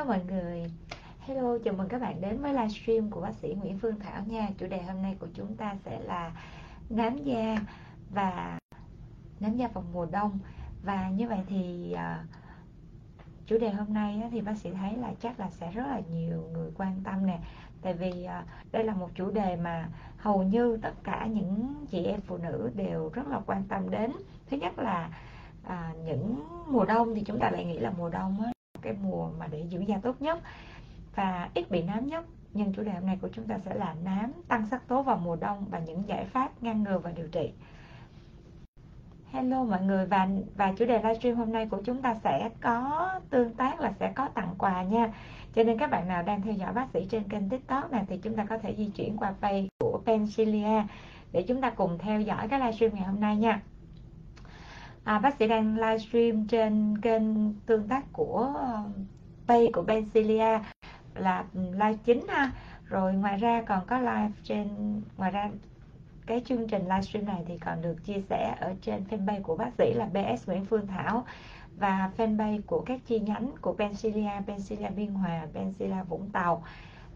Hello 0.00 0.12
mọi 0.12 0.24
người. 0.24 0.64
Hello, 1.20 1.58
chào 1.64 1.74
mừng 1.74 1.88
các 1.88 2.00
bạn 2.00 2.20
đến 2.20 2.42
với 2.42 2.52
livestream 2.52 3.10
của 3.10 3.20
bác 3.20 3.34
sĩ 3.34 3.54
Nguyễn 3.54 3.78
Phương 3.78 4.00
Thảo 4.00 4.22
nha. 4.26 4.48
Chủ 4.58 4.66
đề 4.66 4.82
hôm 4.82 5.02
nay 5.02 5.16
của 5.20 5.26
chúng 5.34 5.56
ta 5.56 5.76
sẽ 5.84 6.00
là 6.00 6.32
nám 6.90 7.16
da 7.24 7.56
và 8.10 8.58
nám 9.40 9.56
da 9.56 9.68
vào 9.68 9.84
mùa 9.92 10.06
đông. 10.06 10.38
Và 10.82 11.08
như 11.08 11.28
vậy 11.28 11.38
thì 11.48 11.94
uh, 11.94 12.26
chủ 13.46 13.58
đề 13.58 13.70
hôm 13.70 13.94
nay 13.94 14.22
thì 14.30 14.40
bác 14.40 14.58
sĩ 14.58 14.70
thấy 14.70 14.96
là 14.96 15.12
chắc 15.20 15.40
là 15.40 15.50
sẽ 15.50 15.70
rất 15.72 15.86
là 15.86 16.00
nhiều 16.10 16.48
người 16.52 16.70
quan 16.78 17.00
tâm 17.04 17.26
nè. 17.26 17.38
Tại 17.82 17.94
vì 17.94 18.26
uh, 18.26 18.72
đây 18.72 18.84
là 18.84 18.94
một 18.94 19.10
chủ 19.14 19.30
đề 19.30 19.56
mà 19.56 19.88
hầu 20.16 20.42
như 20.42 20.78
tất 20.82 20.94
cả 21.04 21.26
những 21.26 21.74
chị 21.90 22.04
em 22.04 22.20
phụ 22.20 22.36
nữ 22.36 22.70
đều 22.74 23.08
rất 23.08 23.28
là 23.28 23.40
quan 23.46 23.64
tâm 23.68 23.90
đến. 23.90 24.12
Thứ 24.50 24.56
nhất 24.56 24.78
là 24.78 25.10
à, 25.64 25.92
những 26.04 26.44
mùa 26.68 26.84
đông 26.84 27.14
thì 27.14 27.22
chúng 27.26 27.38
ta 27.38 27.50
lại 27.50 27.64
nghĩ 27.64 27.78
là 27.78 27.92
mùa 27.98 28.08
đông 28.08 28.42
á, 28.44 28.52
cái 28.82 28.94
mùa 29.02 29.30
mà 29.38 29.46
để 29.46 29.64
giữ 29.68 29.80
da 29.80 29.98
tốt 30.02 30.22
nhất 30.22 30.38
và 31.14 31.48
ít 31.54 31.70
bị 31.70 31.82
nám 31.82 32.06
nhất. 32.06 32.24
Nhưng 32.52 32.72
chủ 32.72 32.82
đề 32.82 32.92
hôm 32.92 33.06
nay 33.06 33.18
của 33.22 33.28
chúng 33.32 33.46
ta 33.46 33.58
sẽ 33.58 33.74
là 33.74 33.94
nám 34.04 34.32
tăng 34.48 34.66
sắc 34.66 34.88
tố 34.88 35.02
vào 35.02 35.16
mùa 35.16 35.36
đông 35.36 35.64
và 35.70 35.78
những 35.78 36.08
giải 36.08 36.24
pháp 36.24 36.62
ngăn 36.62 36.82
ngừa 36.82 36.98
và 36.98 37.10
điều 37.10 37.28
trị. 37.28 37.52
Hello 39.32 39.64
mọi 39.64 39.82
người, 39.82 40.06
và 40.06 40.28
và 40.56 40.72
chủ 40.78 40.84
đề 40.84 40.98
livestream 40.98 41.36
hôm 41.36 41.52
nay 41.52 41.66
của 41.66 41.82
chúng 41.84 42.02
ta 42.02 42.14
sẽ 42.14 42.50
có, 42.60 43.10
tương 43.30 43.54
tác 43.54 43.80
là 43.80 43.92
sẽ 44.00 44.12
có 44.14 44.28
tặng 44.28 44.54
quà 44.58 44.82
nha. 44.82 45.12
Cho 45.54 45.62
nên 45.62 45.78
các 45.78 45.90
bạn 45.90 46.08
nào 46.08 46.22
đang 46.22 46.42
theo 46.42 46.54
dõi 46.54 46.72
bác 46.72 46.86
sĩ 46.92 47.06
trên 47.10 47.22
kênh 47.28 47.48
tiktok 47.48 47.92
này 47.92 48.04
thì 48.08 48.18
chúng 48.18 48.36
ta 48.36 48.44
có 48.44 48.58
thể 48.58 48.74
di 48.78 48.90
chuyển 48.90 49.16
qua 49.16 49.34
page 49.40 49.66
của 49.78 50.00
Pencilia 50.06 50.82
để 51.32 51.42
chúng 51.42 51.60
ta 51.60 51.70
cùng 51.70 51.98
theo 51.98 52.20
dõi 52.20 52.48
cái 52.48 52.60
livestream 52.60 52.94
ngày 52.94 53.04
hôm 53.04 53.20
nay 53.20 53.36
nha 53.36 53.60
à, 55.04 55.18
bác 55.18 55.36
sĩ 55.38 55.46
đang 55.48 55.74
livestream 55.74 56.46
trên 56.46 56.98
kênh 57.02 57.54
tương 57.66 57.88
tác 57.88 58.04
của 58.12 58.54
um, 58.60 58.92
pay 59.46 59.70
của 59.72 59.82
BenCilia 59.82 60.58
là 61.14 61.44
um, 61.54 61.72
live 61.72 61.96
chính 62.04 62.28
ha. 62.28 62.52
Rồi 62.84 63.14
ngoài 63.14 63.36
ra 63.38 63.62
còn 63.66 63.86
có 63.86 63.98
live 63.98 64.30
trên 64.44 64.68
ngoài 65.16 65.30
ra 65.30 65.50
cái 66.26 66.42
chương 66.44 66.68
trình 66.68 66.82
livestream 66.82 67.26
này 67.26 67.42
thì 67.46 67.58
còn 67.58 67.82
được 67.82 67.96
chia 68.04 68.20
sẻ 68.28 68.56
ở 68.60 68.74
trên 68.82 69.04
fanpage 69.10 69.42
của 69.42 69.56
bác 69.56 69.70
sĩ 69.78 69.94
là 69.94 70.06
BS 70.06 70.48
Nguyễn 70.48 70.64
Phương 70.64 70.86
Thảo 70.86 71.24
và 71.76 72.10
fanpage 72.16 72.60
của 72.66 72.80
các 72.86 73.00
chi 73.06 73.20
nhánh 73.20 73.50
của 73.60 73.74
Pensilia, 73.74 74.30
Pensilia 74.46 74.90
Biên 74.90 75.14
Hòa, 75.14 75.46
Pensilia 75.54 76.02
Vũng 76.08 76.30
Tàu 76.30 76.64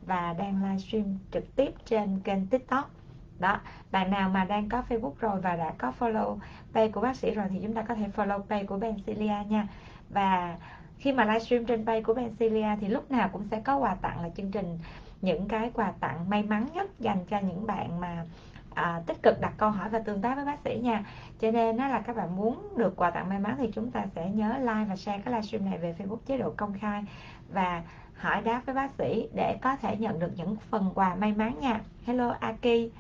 và 0.07 0.33
đang 0.39 0.65
livestream 0.65 1.19
trực 1.33 1.57
tiếp 1.57 1.75
trên 1.85 2.21
kênh 2.21 2.47
TikTok 2.47 2.91
đó 3.39 3.61
bạn 3.93 4.11
nào 4.11 4.29
mà 4.29 4.45
đang 4.45 4.69
có 4.69 4.83
Facebook 4.89 5.13
rồi 5.21 5.41
và 5.41 5.57
đã 5.57 5.73
có 5.79 5.93
follow 5.99 6.39
page 6.75 6.89
của 6.89 7.01
bác 7.01 7.17
sĩ 7.17 7.31
rồi 7.31 7.47
thì 7.51 7.61
chúng 7.63 7.75
ta 7.75 7.83
có 7.83 7.95
thể 7.95 8.09
follow 8.17 8.43
page 8.43 8.65
của 8.65 8.79
Benzilia 8.79 9.47
nha. 9.47 9.69
Và 10.11 10.57
khi 10.99 11.13
mà 11.13 11.25
livestream 11.25 11.65
trên 11.65 11.87
page 11.87 12.03
của 12.03 12.15
Benzilia 12.15 12.77
thì 12.81 12.89
lúc 12.89 13.11
nào 13.11 13.29
cũng 13.33 13.49
sẽ 13.51 13.61
có 13.61 13.77
quà 13.77 13.95
tặng 13.95 14.23
là 14.23 14.29
chương 14.37 14.51
trình 14.51 14.79
những 15.23 15.49
cái 15.49 15.71
quà 15.75 15.93
tặng 16.01 16.31
may 16.31 16.43
mắn 16.43 16.67
nhất 16.75 17.01
dành 17.01 17.25
cho 17.25 17.39
những 17.39 17.67
bạn 17.67 18.01
mà 18.01 18.25
à, 18.75 19.03
tích 19.07 19.23
cực 19.23 19.41
đặt 19.41 19.53
câu 19.57 19.71
hỏi 19.71 19.89
và 19.89 19.99
tương 19.99 20.23
tác 20.23 20.35
với 20.35 20.45
bác 20.45 20.59
sĩ 20.65 20.81
nha. 20.83 21.05
Cho 21.41 21.51
nên 21.51 21.77
đó 21.77 21.89
là 21.89 22.01
các 22.01 22.17
bạn 22.17 22.37
muốn 22.37 22.69
được 22.77 22.97
quà 22.97 23.11
tặng 23.11 23.29
may 23.29 23.39
mắn 23.39 23.55
thì 23.59 23.71
chúng 23.73 23.91
ta 23.91 24.07
sẽ 24.15 24.31
nhớ 24.31 24.59
like 24.59 24.85
và 24.89 24.97
share 24.97 25.23
cái 25.25 25.35
livestream 25.35 25.65
này 25.65 25.79
về 25.79 25.95
Facebook 25.99 26.19
chế 26.27 26.39
độ 26.39 26.55
công 26.57 26.79
khai 26.79 27.05
và 27.49 27.83
hỏi 28.17 28.43
đáp 28.43 28.63
với 28.67 28.75
bác 28.75 28.91
sĩ 28.99 29.29
để 29.35 29.59
có 29.63 29.77
thể 29.77 29.97
nhận 29.97 30.19
được 30.19 30.31
những 30.37 30.57
phần 30.71 30.91
quà 30.95 31.15
may 31.15 31.33
mắn 31.33 31.61
nha. 31.61 31.81
Hello 32.07 32.35
Aki 32.41 32.91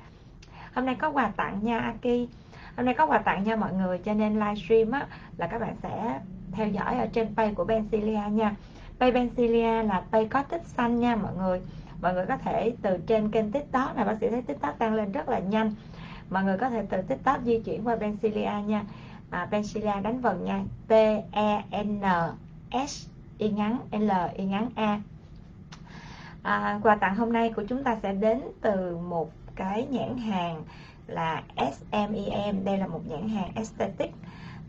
hôm 0.74 0.86
nay 0.86 0.94
có 0.94 1.10
quà 1.10 1.32
tặng 1.36 1.58
nha 1.62 1.78
Aki. 1.78 2.28
Hôm 2.76 2.86
nay 2.86 2.94
có 2.94 3.06
quà 3.06 3.18
tặng 3.18 3.44
nha 3.44 3.56
mọi 3.56 3.72
người 3.72 3.98
cho 3.98 4.14
nên 4.14 4.34
livestream 4.34 4.90
á 4.90 5.06
là 5.36 5.46
các 5.46 5.60
bạn 5.60 5.76
sẽ 5.82 6.20
theo 6.52 6.68
dõi 6.68 6.98
ở 6.98 7.06
trên 7.06 7.34
page 7.34 7.54
của 7.54 7.64
Bencilia 7.64 8.20
nha. 8.30 8.54
Page 8.98 9.12
Bencilia 9.12 9.82
là 9.82 10.02
page 10.12 10.28
có 10.28 10.42
tích 10.42 10.66
xanh 10.66 11.00
nha 11.00 11.16
mọi 11.16 11.32
người. 11.36 11.60
Mọi 12.00 12.14
người 12.14 12.26
có 12.26 12.36
thể 12.36 12.74
từ 12.82 12.98
trên 13.06 13.30
kênh 13.30 13.52
tiktok 13.52 13.96
này 13.96 14.04
bác 14.04 14.16
sĩ 14.20 14.28
thấy 14.30 14.42
tiktok 14.42 14.78
tăng 14.78 14.94
lên 14.94 15.12
rất 15.12 15.28
là 15.28 15.38
nhanh. 15.38 15.74
Mọi 16.30 16.44
người 16.44 16.58
có 16.58 16.70
thể 16.70 16.86
từ 16.90 17.02
tiktok 17.02 17.40
di 17.44 17.58
chuyển 17.58 17.84
qua 17.84 17.96
Bencilia 17.96 18.50
nha. 18.66 18.82
À, 19.30 19.48
Bencilia 19.50 20.00
đánh 20.02 20.20
vần 20.20 20.44
nha. 20.44 20.62
T 20.88 20.92
E 21.32 21.62
N 21.82 22.02
S 22.88 23.06
y 23.38 23.50
ngắn 23.50 23.78
L 23.92 24.10
y 24.34 24.44
ngắn 24.44 24.68
A. 24.74 25.00
À, 26.42 26.80
quà 26.82 26.94
tặng 26.94 27.16
hôm 27.16 27.32
nay 27.32 27.52
của 27.56 27.64
chúng 27.68 27.84
ta 27.84 27.96
sẽ 28.02 28.12
đến 28.12 28.40
từ 28.60 28.96
một 28.96 29.30
cái 29.56 29.86
nhãn 29.90 30.16
hàng 30.16 30.62
là 31.06 31.42
SMEM 31.56 32.64
đây 32.64 32.78
là 32.78 32.86
một 32.86 33.00
nhãn 33.06 33.28
hàng 33.28 33.52
aesthetic 33.54 34.12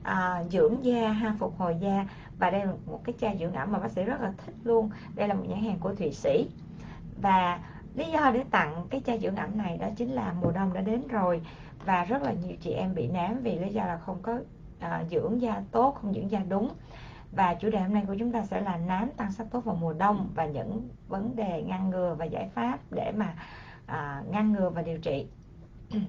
à, 0.03 0.43
dưỡng 0.49 0.85
da 0.85 1.11
ha 1.11 1.35
phục 1.39 1.57
hồi 1.57 1.75
da. 1.79 2.05
Và 2.37 2.49
đây 2.49 2.65
là 2.65 2.73
một 2.85 3.01
cái 3.03 3.15
chai 3.21 3.37
dưỡng 3.39 3.53
ẩm 3.53 3.71
mà 3.71 3.79
bác 3.79 3.91
sĩ 3.91 4.03
rất 4.03 4.21
là 4.21 4.33
thích 4.45 4.55
luôn. 4.63 4.89
Đây 5.15 5.27
là 5.27 5.33
một 5.33 5.43
nhãn 5.47 5.63
hàng 5.63 5.79
của 5.79 5.95
thụy 5.95 6.11
sĩ. 6.11 6.47
Và 7.21 7.59
lý 7.95 8.11
do 8.11 8.31
để 8.31 8.43
tặng 8.51 8.85
cái 8.89 9.01
chai 9.05 9.19
dưỡng 9.19 9.35
ẩm 9.35 9.57
này 9.57 9.77
đó 9.77 9.87
chính 9.95 10.11
là 10.11 10.33
mùa 10.41 10.51
đông 10.51 10.73
đã 10.73 10.81
đến 10.81 11.07
rồi 11.07 11.41
và 11.85 12.05
rất 12.05 12.21
là 12.21 12.31
nhiều 12.31 12.55
chị 12.61 12.71
em 12.71 12.95
bị 12.95 13.07
nám 13.07 13.39
vì 13.43 13.59
lý 13.59 13.69
do 13.69 13.85
là 13.85 13.97
không 13.97 14.19
có 14.21 14.39
à, 14.79 15.03
dưỡng 15.09 15.41
da 15.41 15.61
tốt 15.71 15.97
không 16.01 16.13
dưỡng 16.13 16.31
da 16.31 16.39
đúng. 16.49 16.69
Và 17.31 17.53
chủ 17.53 17.69
đề 17.69 17.79
hôm 17.79 17.93
nay 17.93 18.03
của 18.07 18.15
chúng 18.19 18.31
ta 18.31 18.43
sẽ 18.43 18.61
là 18.61 18.77
nám 18.77 19.09
tăng 19.17 19.31
sắc 19.31 19.47
tố 19.51 19.59
vào 19.59 19.75
mùa 19.75 19.93
đông 19.93 20.29
và 20.35 20.45
những 20.45 20.89
vấn 21.07 21.35
đề 21.35 21.63
ngăn 21.67 21.89
ngừa 21.89 22.15
và 22.19 22.25
giải 22.25 22.49
pháp 22.53 22.79
để 22.91 23.11
mà 23.11 23.33
à, 23.87 24.23
ngăn 24.29 24.53
ngừa 24.53 24.69
và 24.69 24.81
điều 24.81 24.97
trị. 24.97 25.27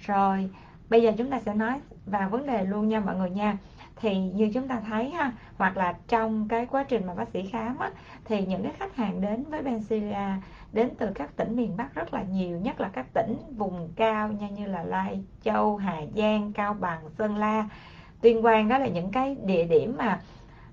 Rồi 0.00 0.50
bây 0.90 1.02
giờ 1.02 1.12
chúng 1.18 1.30
ta 1.30 1.40
sẽ 1.40 1.54
nói 1.54 1.80
vào 2.06 2.28
vấn 2.28 2.46
đề 2.46 2.64
luôn 2.64 2.88
nha 2.88 3.00
mọi 3.00 3.16
người 3.16 3.30
nha. 3.30 3.58
Thì 3.96 4.18
như 4.18 4.50
chúng 4.54 4.68
ta 4.68 4.80
thấy 4.80 5.10
ha 5.10 5.32
hoặc 5.56 5.76
là 5.76 5.94
trong 6.08 6.48
cái 6.48 6.66
quá 6.66 6.84
trình 6.84 7.06
mà 7.06 7.14
bác 7.14 7.28
sĩ 7.28 7.46
khám 7.46 7.78
á, 7.78 7.90
thì 8.24 8.46
những 8.46 8.62
cái 8.62 8.72
khách 8.78 8.96
hàng 8.96 9.20
đến 9.20 9.44
với 9.50 9.62
Benzilia 9.62 10.34
đến 10.72 10.90
từ 10.98 11.10
các 11.14 11.36
tỉnh 11.36 11.56
miền 11.56 11.76
Bắc 11.76 11.94
rất 11.94 12.14
là 12.14 12.22
nhiều 12.22 12.58
nhất 12.58 12.80
là 12.80 12.88
các 12.88 13.06
tỉnh 13.14 13.36
vùng 13.56 13.88
cao 13.96 14.28
nha 14.28 14.48
như 14.48 14.66
là 14.66 14.82
Lai 14.82 15.24
Châu, 15.42 15.76
Hà 15.76 16.00
Giang, 16.16 16.52
Cao 16.52 16.74
Bằng, 16.74 17.10
Sơn 17.18 17.36
La, 17.36 17.68
Tuyên 18.20 18.42
Quang 18.42 18.68
đó 18.68 18.78
là 18.78 18.86
những 18.86 19.10
cái 19.10 19.36
địa 19.44 19.64
điểm 19.64 19.96
mà 19.96 20.20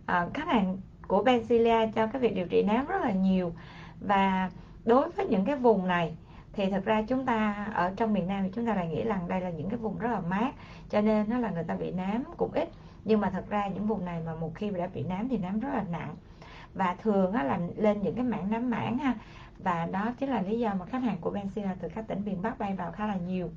à, 0.05 0.27
khách 0.33 0.47
hàng 0.47 0.77
của 1.07 1.23
Benzilia 1.23 1.91
cho 1.91 2.07
cái 2.07 2.21
việc 2.21 2.35
điều 2.35 2.47
trị 2.47 2.63
nám 2.63 2.85
rất 2.85 3.01
là 3.01 3.11
nhiều 3.11 3.53
và 3.99 4.51
đối 4.85 5.09
với 5.09 5.25
những 5.25 5.45
cái 5.45 5.55
vùng 5.55 5.87
này 5.87 6.17
thì 6.53 6.69
thực 6.71 6.85
ra 6.85 7.01
chúng 7.01 7.25
ta 7.25 7.67
ở 7.73 7.93
trong 7.97 8.13
miền 8.13 8.27
Nam 8.27 8.43
thì 8.43 8.49
chúng 8.55 8.65
ta 8.65 8.75
lại 8.75 8.87
nghĩ 8.87 9.03
rằng 9.03 9.27
đây 9.27 9.41
là 9.41 9.49
những 9.49 9.69
cái 9.69 9.77
vùng 9.77 9.97
rất 9.97 10.11
là 10.11 10.19
mát 10.19 10.51
cho 10.89 11.01
nên 11.01 11.29
nó 11.29 11.37
là 11.37 11.49
người 11.49 11.63
ta 11.63 11.75
bị 11.75 11.91
nám 11.91 12.23
cũng 12.37 12.51
ít. 12.51 12.69
Nhưng 13.05 13.21
mà 13.21 13.29
thật 13.29 13.49
ra 13.49 13.67
những 13.67 13.87
vùng 13.87 14.05
này 14.05 14.21
mà 14.25 14.35
một 14.35 14.55
khi 14.55 14.69
đã 14.69 14.87
bị 14.93 15.03
nám 15.03 15.29
thì 15.29 15.37
nám 15.37 15.59
rất 15.59 15.69
là 15.73 15.83
nặng. 15.91 16.15
Và 16.73 16.95
thường 17.01 17.31
á, 17.31 17.43
là 17.43 17.59
lên 17.75 18.01
những 18.01 18.15
cái 18.15 18.23
mảng 18.23 18.51
nám 18.51 18.69
mảng 18.69 18.97
ha 18.97 19.13
và 19.59 19.85
đó 19.85 20.13
chính 20.19 20.29
là 20.29 20.41
lý 20.41 20.59
do 20.59 20.73
mà 20.79 20.85
khách 20.85 21.03
hàng 21.03 21.17
của 21.21 21.31
Benzilla 21.31 21.75
từ 21.79 21.89
các 21.89 22.07
tỉnh 22.07 22.25
miền 22.25 22.41
Bắc 22.41 22.59
bay 22.59 22.73
vào 22.73 22.91
khá 22.91 23.07
là 23.07 23.15
nhiều. 23.15 23.49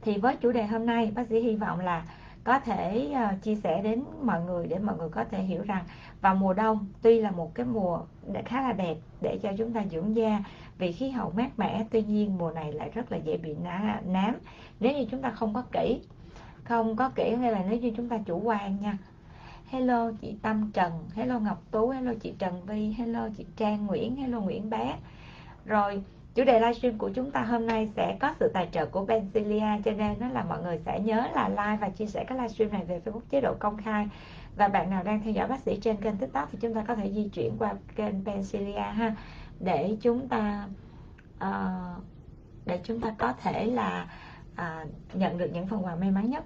Thì 0.00 0.18
với 0.18 0.36
chủ 0.36 0.52
đề 0.52 0.66
hôm 0.66 0.86
nay 0.86 1.12
bác 1.14 1.28
sĩ 1.28 1.40
hy 1.40 1.56
vọng 1.56 1.80
là 1.80 2.04
có 2.44 2.58
thể 2.58 3.10
ờ, 3.14 3.34
chia 3.42 3.56
sẻ 3.56 3.82
đến 3.82 4.04
mọi 4.22 4.42
người 4.42 4.66
để 4.66 4.78
mọi 4.78 4.96
người 4.96 5.08
có 5.08 5.24
thể 5.24 5.42
hiểu 5.42 5.62
rằng 5.62 5.84
vào 6.24 6.34
mùa 6.34 6.52
đông, 6.52 6.86
tuy 7.02 7.20
là 7.20 7.30
một 7.30 7.54
cái 7.54 7.66
mùa 7.66 8.00
khá 8.44 8.62
là 8.62 8.72
đẹp 8.72 8.96
để 9.20 9.38
cho 9.42 9.52
chúng 9.58 9.72
ta 9.72 9.84
dưỡng 9.90 10.16
da 10.16 10.44
vì 10.78 10.92
khí 10.92 11.10
hậu 11.10 11.32
mát 11.36 11.58
mẻ, 11.58 11.86
tuy 11.90 12.02
nhiên 12.02 12.38
mùa 12.38 12.50
này 12.50 12.72
lại 12.72 12.90
rất 12.94 13.12
là 13.12 13.18
dễ 13.18 13.36
bị 13.36 13.54
nám. 14.06 14.34
Nếu 14.80 14.92
như 14.92 15.04
chúng 15.10 15.22
ta 15.22 15.30
không 15.30 15.54
có 15.54 15.62
kỹ, 15.72 16.00
không 16.64 16.96
có 16.96 17.10
kỹ 17.14 17.34
hay 17.40 17.52
là 17.52 17.64
nếu 17.68 17.78
như 17.78 17.92
chúng 17.96 18.08
ta 18.08 18.18
chủ 18.18 18.40
quan 18.44 18.76
nha. 18.80 18.98
Hello 19.66 20.10
chị 20.20 20.36
Tâm 20.42 20.70
Trần, 20.74 20.92
hello 21.14 21.38
Ngọc 21.38 21.62
Tú, 21.70 21.88
hello 21.88 22.12
chị 22.20 22.34
Trần 22.38 22.62
Vi, 22.66 22.94
hello 22.98 23.28
chị 23.36 23.46
Trang 23.56 23.86
Nguyễn, 23.86 24.16
hello 24.16 24.40
Nguyễn 24.40 24.70
Bé. 24.70 24.96
Rồi, 25.64 26.02
chủ 26.34 26.44
đề 26.44 26.60
livestream 26.60 26.98
của 26.98 27.08
chúng 27.08 27.30
ta 27.30 27.40
hôm 27.40 27.66
nay 27.66 27.88
sẽ 27.96 28.16
có 28.20 28.34
sự 28.40 28.50
tài 28.54 28.68
trợ 28.72 28.86
của 28.86 29.06
Benzilia 29.06 29.82
cho 29.82 29.90
nên 29.90 30.20
đó 30.20 30.28
là 30.32 30.44
mọi 30.44 30.62
người 30.62 30.80
sẽ 30.86 31.00
nhớ 31.00 31.28
là 31.34 31.48
like 31.48 31.78
và 31.80 31.88
chia 31.88 32.06
sẻ 32.06 32.24
cái 32.24 32.38
livestream 32.38 32.72
này 32.72 32.84
về 32.84 33.00
Facebook 33.04 33.20
chế 33.30 33.40
độ 33.40 33.54
công 33.58 33.76
khai 33.76 34.08
và 34.56 34.68
bạn 34.68 34.90
nào 34.90 35.02
đang 35.02 35.20
theo 35.22 35.32
dõi 35.32 35.48
bác 35.48 35.60
sĩ 35.60 35.78
trên 35.80 35.96
kênh 35.96 36.16
tiktok 36.16 36.48
thì 36.52 36.58
chúng 36.60 36.74
ta 36.74 36.84
có 36.88 36.94
thể 36.94 37.12
di 37.12 37.28
chuyển 37.28 37.56
qua 37.58 37.74
kênh 37.96 38.24
Pensilia 38.24 38.72
ha 38.72 39.16
để 39.60 39.96
chúng 40.00 40.28
ta 40.28 40.68
uh, 41.44 42.04
để 42.66 42.80
chúng 42.84 43.00
ta 43.00 43.14
có 43.18 43.32
thể 43.32 43.66
là 43.66 44.08
uh, 44.52 44.90
nhận 45.14 45.38
được 45.38 45.50
những 45.52 45.66
phần 45.66 45.84
quà 45.84 45.96
may 45.96 46.10
mắn 46.10 46.30
nhất. 46.30 46.44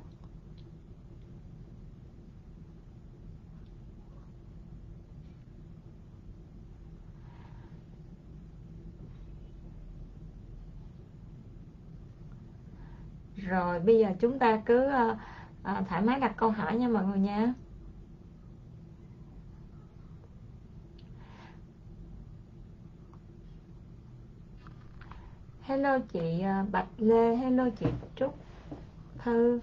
Rồi 13.37 13.81
bây 13.81 13.99
giờ 13.99 14.09
chúng 14.21 14.39
ta 14.39 14.63
cứ 14.67 14.87
uh, 14.87 15.17
uh, 15.79 15.89
thoải 15.89 16.03
mái 16.03 16.21
đặt 16.21 16.33
câu 16.37 16.51
hỏi 16.51 16.77
nha 16.77 16.89
mọi 16.89 17.05
người 17.05 17.19
nha. 17.19 17.55
hello 25.69 25.99
chị 26.13 26.41
à, 26.41 26.65
Bạch 26.73 26.87
Lê. 26.99 27.37
Hello 27.37 27.69
chị, 27.81 27.87
Trúc. 28.17 28.35
Thư. 29.19 29.61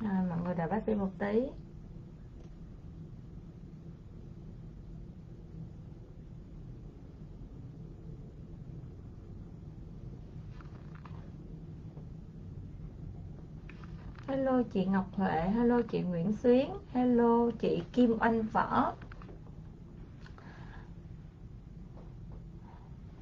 Rồi 0.00 0.12
mọi 0.28 0.38
người 0.44 0.54
đã 0.54 0.66
bắt 0.66 0.82
đi 0.86 0.94
một 0.94 1.10
tí. 1.18 1.40
Hello 14.62 14.70
chị 14.74 14.84
Ngọc 14.84 15.04
Huệ, 15.12 15.40
hello 15.40 15.80
chị 15.90 16.00
Nguyễn 16.00 16.32
Xuyến, 16.32 16.70
hello 16.92 17.50
chị 17.58 17.82
Kim 17.92 18.18
Anh 18.18 18.42
Võ. 18.42 18.92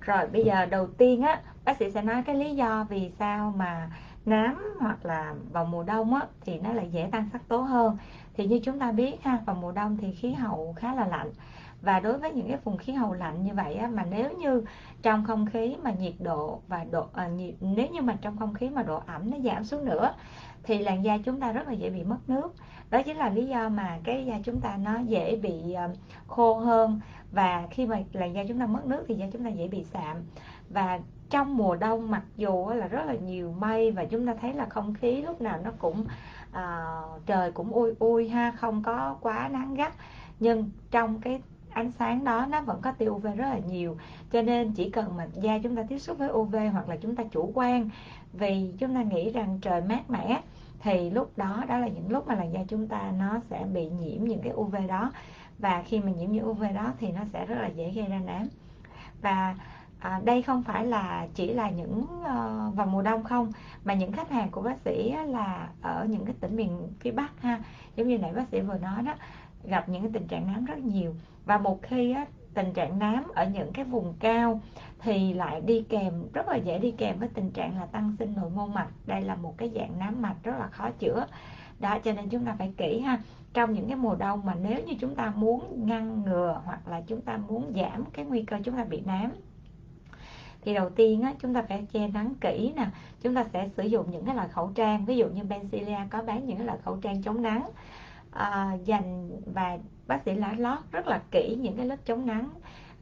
Rồi 0.01 0.27
bây 0.27 0.45
giờ 0.45 0.67
đầu 0.67 0.87
tiên 0.87 1.23
á, 1.23 1.43
bác 1.65 1.77
sĩ 1.77 1.91
sẽ 1.91 2.03
nói 2.03 2.23
cái 2.27 2.35
lý 2.35 2.57
do 2.57 2.87
vì 2.89 3.11
sao 3.19 3.55
mà 3.57 3.91
nám 4.27 4.77
hoặc 4.81 5.07
là 5.07 5.35
vào 5.53 5.65
mùa 5.65 5.83
đông 5.83 6.15
á, 6.15 6.27
thì 6.41 6.59
nó 6.59 6.73
lại 6.73 6.89
dễ 6.93 7.09
tăng 7.13 7.29
sắc 7.33 7.49
tố 7.49 7.61
hơn. 7.61 7.97
Thì 8.35 8.47
như 8.47 8.61
chúng 8.65 8.79
ta 8.79 8.93
biết 8.93 9.23
ha 9.23 9.39
vào 9.47 9.57
mùa 9.57 9.73
đông 9.73 9.97
thì 9.97 10.13
khí 10.13 10.33
hậu 10.33 10.75
khá 10.77 10.95
là 10.95 11.07
lạnh. 11.07 11.31
Và 11.83 12.01
đối 12.01 12.19
với 12.19 12.33
những 12.33 12.49
cái 12.49 12.59
vùng 12.65 12.77
khí 12.77 12.93
hậu 12.93 13.13
lạnh 13.13 13.45
như 13.45 13.55
vậy 13.55 13.75
á, 13.75 13.87
mà 13.87 14.05
nếu 14.11 14.31
như 14.31 14.65
trong 15.03 15.25
không 15.25 15.47
khí 15.47 15.77
mà 15.83 15.91
nhiệt 15.91 16.15
độ 16.19 16.61
và 16.69 16.85
độ 16.91 17.07
à, 17.13 17.29
nhiệt 17.29 17.55
nếu 17.61 17.87
như 17.87 18.03
mà 18.03 18.17
trong 18.21 18.39
không 18.39 18.55
khí 18.55 18.71
mà 18.71 18.83
độ 18.83 19.03
ẩm 19.07 19.31
nó 19.31 19.39
giảm 19.39 19.65
xuống 19.65 19.85
nữa 19.85 20.15
thì 20.63 20.79
làn 20.79 21.05
da 21.05 21.19
chúng 21.25 21.41
ta 21.41 21.53
rất 21.53 21.69
là 21.69 21.73
dễ 21.73 21.91
bị 21.91 22.05
mất 22.05 22.19
nước. 22.29 22.55
Đó 22.91 23.03
chính 23.03 23.17
là 23.17 23.29
lý 23.29 23.47
do 23.47 23.69
mà 23.69 23.99
cái 24.05 24.27
da 24.27 24.39
chúng 24.45 24.61
ta 24.61 24.77
nó 24.77 24.99
dễ 24.99 25.37
bị 25.37 25.73
ờ, 25.73 25.89
khô 26.27 26.55
hơn. 26.55 27.01
Và 27.33 27.67
khi 27.71 27.87
mà 27.87 27.99
làn 28.13 28.35
da 28.35 28.45
chúng 28.49 28.59
ta 28.59 28.67
mất 28.67 28.87
nước 28.87 29.05
thì 29.09 29.15
da 29.15 29.27
chúng 29.33 29.45
ta 29.45 29.51
dễ 29.51 29.69
bị 29.69 29.85
sạm. 29.85 30.17
Và 30.71 31.01
trong 31.31 31.57
mùa 31.57 31.77
đông 31.77 32.11
mặc 32.11 32.23
dù 32.37 32.69
là 32.69 32.89
rất 32.89 33.05
là 33.07 33.15
nhiều 33.15 33.55
mây 33.59 33.91
và 33.91 34.05
chúng 34.05 34.27
ta 34.27 34.35
thấy 34.41 34.53
là 34.53 34.67
không 34.67 34.95
khí 34.95 35.23
lúc 35.23 35.41
nào 35.41 35.59
nó 35.65 35.71
cũng 35.79 36.05
uh, 36.51 37.27
trời 37.27 37.53
cũng 37.53 37.73
ui 37.73 37.95
ui 37.99 38.29
ha 38.29 38.51
không 38.51 38.83
có 38.83 39.17
quá 39.21 39.49
nắng 39.53 39.75
gắt. 39.75 39.93
Nhưng 40.41 40.71
trong 40.91 41.21
cái 41.21 41.41
ánh 41.71 41.93
sáng 41.93 42.25
đó 42.25 42.47
nó 42.51 42.61
vẫn 42.61 42.81
có 42.83 42.93
tia 42.93 43.09
UV 43.09 43.25
rất 43.25 43.49
là 43.51 43.59
nhiều. 43.59 43.97
Cho 44.33 44.43
nên 44.43 44.73
chỉ 44.73 44.91
cần 44.91 45.17
mà 45.17 45.27
da 45.35 45.59
chúng 45.63 45.77
ta 45.77 45.83
tiếp 45.89 45.99
xúc 45.99 46.19
với 46.19 46.29
UV 46.33 46.57
hoặc 46.73 46.89
là 46.89 46.97
chúng 46.97 47.17
ta 47.17 47.25
chủ 47.25 47.51
quan 47.55 47.91
vì 48.33 48.73
chúng 48.79 48.95
ta 48.95 49.03
nghĩ 49.03 49.31
rằng 49.31 49.59
trời 49.63 49.81
mát 49.81 50.11
mẻ 50.11 50.41
thì 50.83 51.11
lúc 51.11 51.39
đó 51.39 51.65
đó 51.69 51.79
là 51.79 51.89
những 51.89 52.11
lúc 52.11 52.27
mà 52.29 52.35
làn 52.35 52.53
da 52.53 52.61
chúng 52.69 52.89
ta 52.89 53.13
nó 53.19 53.41
sẽ 53.51 53.65
bị 53.73 53.89
nhiễm 53.89 54.25
những 54.25 54.41
cái 54.43 54.53
UV 54.53 54.77
đó. 54.89 55.13
Và 55.59 55.83
khi 55.83 56.01
mà 56.01 56.11
nhiễm 56.11 56.33
những 56.33 56.49
UV 56.51 56.63
đó 56.75 56.93
thì 57.01 57.13
nó 57.13 57.21
sẽ 57.33 57.47
rất 57.47 57.55
là 57.61 57.67
dễ 57.67 57.91
gây 57.91 58.07
ra 58.07 58.21
nám. 58.27 58.49
Và 59.23 59.57
à, 59.99 60.21
đây 60.25 60.43
không 60.43 60.63
phải 60.63 60.87
là 60.87 61.27
chỉ 61.35 61.53
là 61.53 61.71
những 61.71 62.01
uh, 62.01 62.75
vào 62.75 62.87
mùa 62.87 63.03
đông 63.03 63.25
không 63.25 63.53
mà 63.85 63.95
những 63.95 64.13
khách 64.13 64.31
hàng 64.31 64.51
của 64.51 64.63
bác 64.63 64.81
sĩ 64.85 65.15
là 65.27 65.69
ở 65.83 66.07
những 66.11 66.25
cái 66.25 66.35
tỉnh 66.41 66.57
miền 66.57 66.89
phía 67.01 67.11
bắc 67.11 67.41
ha. 67.41 67.61
Giống 67.97 68.09
như 68.09 68.19
nãy 68.19 68.33
bác 68.33 68.49
sĩ 68.49 68.61
vừa 68.61 68.79
nói 68.79 69.03
đó 69.03 69.15
gặp 69.65 69.89
những 69.89 70.03
cái 70.03 70.11
tình 70.15 70.27
trạng 70.29 70.47
nám 70.47 70.65
rất 70.65 70.79
nhiều. 70.79 71.15
Và 71.45 71.59
một 71.59 71.83
khi 71.83 72.13
á, 72.13 72.27
tình 72.55 72.73
trạng 72.73 72.99
nám 72.99 73.25
ở 73.35 73.47
những 73.47 73.73
cái 73.73 73.85
vùng 73.85 74.15
cao 74.21 74.61
thì 74.99 75.33
lại 75.35 75.61
đi 75.61 75.85
kèm 75.89 76.33
rất 76.33 76.49
là 76.49 76.57
dễ 76.57 76.79
đi 76.79 76.91
kèm 76.91 77.19
với 77.19 77.29
tình 77.35 77.51
trạng 77.51 77.79
là 77.79 77.87
tăng 77.87 78.17
sinh 78.19 78.35
nội 78.37 78.51
mô 78.51 78.67
mạch. 78.67 78.89
Đây 79.07 79.23
là 79.23 79.35
một 79.35 79.55
cái 79.57 79.71
dạng 79.75 79.99
nám 79.99 80.23
mạch 80.23 80.37
rất 80.43 80.59
là 80.59 80.67
khó 80.67 80.91
chữa. 80.91 81.27
Đó 81.79 81.99
cho 81.99 82.13
nên 82.13 82.29
chúng 82.29 82.45
ta 82.45 82.55
phải 82.59 82.73
kỹ 82.77 83.01
ha. 83.01 83.19
Trong 83.55 83.73
những 83.73 83.89
cái 83.89 83.97
mùa 83.97 84.15
đông 84.15 84.45
mà 84.45 84.55
nếu 84.55 84.81
như 84.87 84.95
chúng 85.01 85.15
ta 85.15 85.33
muốn 85.37 85.87
ngăn 85.87 86.23
ngừa 86.23 86.63
hoặc 86.65 86.89
là 86.89 87.01
chúng 87.01 87.21
ta 87.21 87.37
muốn 87.37 87.73
giảm 87.77 88.05
cái 88.13 88.25
nguy 88.25 88.43
cơ 88.43 88.57
chúng 88.65 88.77
ta 88.77 88.85
bị 88.85 89.01
nám 89.01 89.31
thì 90.63 90.75
đầu 90.75 90.91
tiên 90.91 91.23
á, 91.23 91.35
chúng 91.43 91.55
ta 91.55 91.63
phải 91.63 91.87
che 91.93 92.09
nắng 92.09 92.35
kỹ 92.41 92.73
nè. 92.77 92.87
Chúng 93.23 93.35
ta 93.35 93.45
sẽ 93.53 93.69
sử 93.77 93.83
dụng 93.83 94.11
những 94.11 94.25
cái 94.25 94.35
loại 94.35 94.49
khẩu 94.49 94.71
trang 94.75 95.05
ví 95.05 95.17
dụ 95.17 95.29
như 95.29 95.43
Benzilia 95.43 96.09
có 96.11 96.23
bán 96.23 96.47
những 96.47 96.57
cái 96.57 96.67
loại 96.67 96.79
khẩu 96.85 96.97
trang 96.97 97.23
chống 97.23 97.43
nắng 97.43 97.71
à, 98.31 98.77
dành 98.85 99.31
và 99.55 99.79
bác 100.11 100.23
sĩ 100.25 100.35
lá 100.35 100.55
lót 100.59 100.79
rất 100.93 101.07
là 101.07 101.21
kỹ 101.31 101.57
những 101.61 101.77
cái 101.77 101.87
lớp 101.87 101.97
chống 102.05 102.27
nắng 102.27 102.49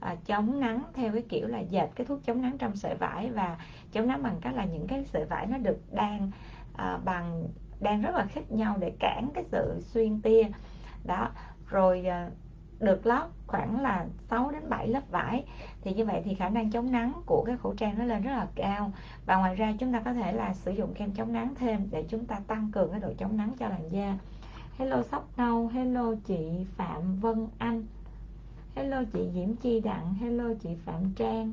à, 0.00 0.16
chống 0.26 0.60
nắng 0.60 0.82
theo 0.94 1.12
cái 1.12 1.22
kiểu 1.28 1.46
là 1.46 1.58
dệt 1.58 1.88
cái 1.94 2.06
thuốc 2.06 2.24
chống 2.24 2.42
nắng 2.42 2.58
trong 2.58 2.76
sợi 2.76 2.94
vải 2.94 3.30
và 3.30 3.58
chống 3.92 4.06
nắng 4.06 4.22
bằng 4.22 4.36
cách 4.40 4.54
là 4.54 4.64
những 4.64 4.86
cái 4.86 5.04
sợi 5.04 5.24
vải 5.24 5.46
nó 5.46 5.58
được 5.58 5.78
đan 5.92 6.30
à, 6.76 6.98
bằng 7.04 7.44
đan 7.80 8.02
rất 8.02 8.14
là 8.14 8.26
khít 8.26 8.52
nhau 8.52 8.76
để 8.80 8.92
cản 9.00 9.28
cái 9.34 9.44
sự 9.44 9.80
xuyên 9.80 10.22
tia. 10.22 10.42
Đó 11.04 11.30
rồi 11.66 12.06
à, 12.06 12.30
được 12.80 13.06
lót 13.06 13.30
khoảng 13.46 13.80
là 13.80 14.06
6 14.30 14.50
đến 14.50 14.68
7 14.68 14.88
lớp 14.88 15.10
vải. 15.10 15.44
Thì 15.80 15.94
như 15.94 16.04
vậy 16.04 16.22
thì 16.24 16.34
khả 16.34 16.48
năng 16.48 16.70
chống 16.70 16.92
nắng 16.92 17.12
của 17.26 17.44
cái 17.46 17.56
khẩu 17.56 17.74
trang 17.74 17.98
nó 17.98 18.04
lên 18.04 18.22
rất 18.22 18.30
là 18.30 18.46
cao. 18.54 18.92
Và 19.26 19.36
ngoài 19.36 19.54
ra 19.54 19.72
chúng 19.78 19.92
ta 19.92 20.00
có 20.00 20.12
thể 20.12 20.32
là 20.32 20.54
sử 20.54 20.70
dụng 20.70 20.94
kem 20.94 21.12
chống 21.12 21.32
nắng 21.32 21.54
thêm 21.54 21.88
để 21.90 22.04
chúng 22.08 22.26
ta 22.26 22.40
tăng 22.46 22.70
cường 22.72 22.90
cái 22.90 23.00
độ 23.00 23.12
chống 23.18 23.36
nắng 23.36 23.52
cho 23.58 23.68
làn 23.68 23.88
da 23.92 24.18
hello 24.78 25.02
sóc 25.02 25.28
nâu 25.36 25.68
hello 25.68 26.14
chị 26.24 26.66
phạm 26.76 27.20
vân 27.20 27.46
anh. 27.58 27.84
Hello 28.74 29.02
chị 29.12 29.28
diễm 29.34 29.56
chi 29.56 29.80
đặng 29.80 30.14
hello 30.14 30.44
chị 30.62 30.68
phạm 30.84 31.14
trang. 31.16 31.52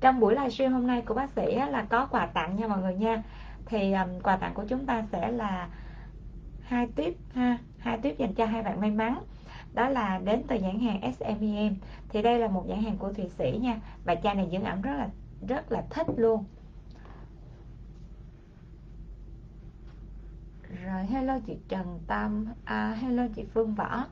Trong 0.00 0.20
buổi 0.20 0.34
livestream 0.34 0.72
hôm 0.72 0.86
nay 0.86 1.02
của 1.06 1.14
bác 1.14 1.30
sĩ 1.30 1.54
là 1.54 1.86
có 1.90 2.06
quà 2.06 2.26
tặng 2.26 2.56
nha 2.56 2.66
mọi 2.66 2.80
người 2.80 2.94
nha. 2.94 3.22
Thì 3.66 3.92
um, 3.92 4.20
quà 4.22 4.36
tặng 4.36 4.54
của 4.54 4.64
chúng 4.68 4.86
ta 4.86 5.04
sẽ 5.12 5.30
là 5.30 5.68
hai 6.62 6.86
tiếp 6.96 7.16
ha 7.34 7.58
hai 7.78 7.98
tiếp 7.98 8.14
dành 8.18 8.34
cho 8.34 8.46
hai 8.46 8.62
bạn 8.62 8.80
may 8.80 8.90
mắn. 8.90 9.18
Đó 9.72 9.88
là 9.88 10.18
đến 10.24 10.42
từ 10.48 10.58
nhãn 10.58 10.80
hàng 10.80 11.12
SMEM 11.12 11.76
thì 12.08 12.22
đây 12.22 12.38
là 12.38 12.48
một 12.48 12.64
nhãn 12.66 12.82
hàng 12.82 12.96
của 12.96 13.12
Thụy 13.12 13.28
Sĩ 13.28 13.58
nha. 13.62 13.80
Và 14.04 14.14
chai 14.14 14.34
này 14.34 14.48
dưỡng 14.52 14.64
ẩm 14.64 14.82
rất 14.82 14.94
là 14.96 15.08
rất 15.48 15.72
là 15.72 15.82
thích 15.90 16.06
luôn. 16.16 16.44
Rồi 20.84 21.04
hello 21.04 21.38
chị 21.46 21.56
Trần 21.68 22.00
Tâm. 22.06 22.46
À, 22.64 22.96
hello 23.00 23.22
chị 23.36 23.44
Phương 23.54 23.74
Võ. 23.74 24.04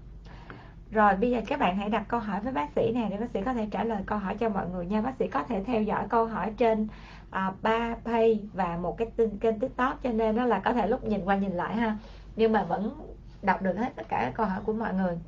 Rồi 0.90 1.16
bây 1.16 1.30
giờ 1.30 1.40
các 1.46 1.60
bạn 1.60 1.76
hãy 1.76 1.88
đặt 1.88 2.04
câu 2.08 2.20
hỏi 2.20 2.40
với 2.40 2.52
bác 2.52 2.70
sĩ 2.76 2.92
nè 2.94 3.08
để 3.10 3.16
bác 3.16 3.30
sĩ 3.34 3.40
có 3.44 3.52
thể 3.52 3.66
trả 3.70 3.84
lời 3.84 4.02
câu 4.06 4.18
hỏi 4.18 4.36
cho 4.36 4.48
mọi 4.48 4.68
người 4.68 4.86
nha. 4.86 5.00
Bác 5.00 5.16
sĩ 5.18 5.28
có 5.28 5.42
thể 5.42 5.64
theo 5.64 5.82
dõi 5.82 6.06
câu 6.08 6.26
hỏi 6.26 6.52
trên 6.56 6.88
à, 7.30 7.52
ba 7.62 7.92
uh, 7.92 8.04
page 8.04 8.34
và 8.52 8.76
một 8.76 8.98
cái 8.98 9.08
tin 9.16 9.38
kênh 9.38 9.58
tiktok 9.58 10.02
cho 10.02 10.10
nên 10.10 10.36
đó 10.36 10.44
là 10.44 10.58
có 10.58 10.72
thể 10.72 10.86
lúc 10.86 11.04
nhìn 11.04 11.24
qua 11.24 11.36
nhìn 11.36 11.52
lại 11.52 11.76
ha. 11.76 11.96
Nhưng 12.36 12.52
mà 12.52 12.62
vẫn 12.62 12.94
đọc 13.42 13.62
được 13.62 13.74
hết 13.76 13.92
tất 13.96 14.08
cả 14.08 14.18
các 14.24 14.34
câu 14.34 14.46
hỏi 14.46 14.60
của 14.64 14.72
mọi 14.72 14.94
người. 14.94 15.18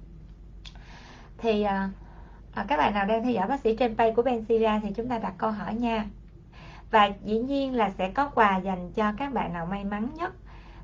Thì 1.38 1.64
uh, 1.64 1.70
à, 2.54 2.64
các 2.68 2.76
bạn 2.76 2.94
nào 2.94 3.06
đang 3.06 3.22
theo 3.22 3.32
dõi 3.32 3.48
bác 3.48 3.60
sĩ 3.60 3.76
trên 3.76 3.96
page 3.96 4.14
của 4.14 4.22
benzilla 4.22 4.80
thì 4.82 4.92
chúng 4.96 5.08
ta 5.08 5.18
đặt 5.18 5.34
câu 5.38 5.50
hỏi 5.50 5.74
nha. 5.74 6.04
Và 6.90 7.10
dĩ 7.24 7.38
nhiên 7.38 7.74
là 7.74 7.90
sẽ 7.90 8.10
có 8.10 8.28
quà 8.28 8.56
dành 8.56 8.92
cho 8.92 9.12
các 9.16 9.32
bạn 9.32 9.52
nào 9.52 9.66
may 9.66 9.84
mắn 9.84 10.08
nhất 10.14 10.32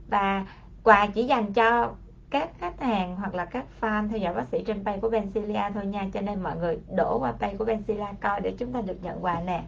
và 0.09 0.47
quà 0.83 1.07
chỉ 1.07 1.25
dành 1.25 1.53
cho 1.53 1.95
các 2.31 2.51
khách 2.59 2.81
hàng 2.81 3.17
hoặc 3.17 3.35
là 3.35 3.45
các 3.45 3.65
fan 3.81 4.09
theo 4.09 4.19
dõi 4.19 4.35
bác 4.35 4.49
sĩ 4.49 4.65
trên 4.67 4.85
page 4.85 5.01
của 5.01 5.11
Bencilia 5.11 5.63
thôi 5.75 5.87
nha. 5.87 6.07
Cho 6.15 6.21
nên 6.21 6.43
mọi 6.43 6.57
người 6.57 6.79
đổ 6.97 7.19
qua 7.19 7.33
page 7.33 7.57
của 7.57 7.65
Bencilia 7.65 8.07
coi 8.21 8.41
để 8.41 8.55
chúng 8.59 8.73
ta 8.73 8.81
được 8.81 9.03
nhận 9.03 9.25
quà 9.25 9.41
nè. 9.41 9.63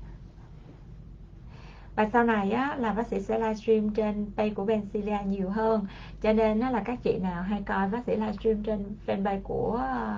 Và 1.97 2.09
sau 2.13 2.25
này 2.25 2.51
á, 2.51 2.77
là 2.79 2.93
bác 2.93 3.07
sĩ 3.07 3.21
sẽ 3.21 3.39
livestream 3.39 3.91
trên 3.91 4.31
page 4.37 4.55
của 4.55 4.65
Bencilia 4.65 5.19
nhiều 5.27 5.51
hơn. 5.51 5.87
Cho 6.23 6.33
nên 6.33 6.61
nó 6.61 6.71
là 6.71 6.83
các 6.85 6.99
chị 7.03 7.19
nào 7.19 7.43
hay 7.43 7.63
coi 7.67 7.89
bác 7.89 8.05
sĩ 8.05 8.17
livestream 8.17 8.63
trên 8.63 8.97
fanpage 9.07 9.41
của 9.43 9.77
ờ, 9.83 10.17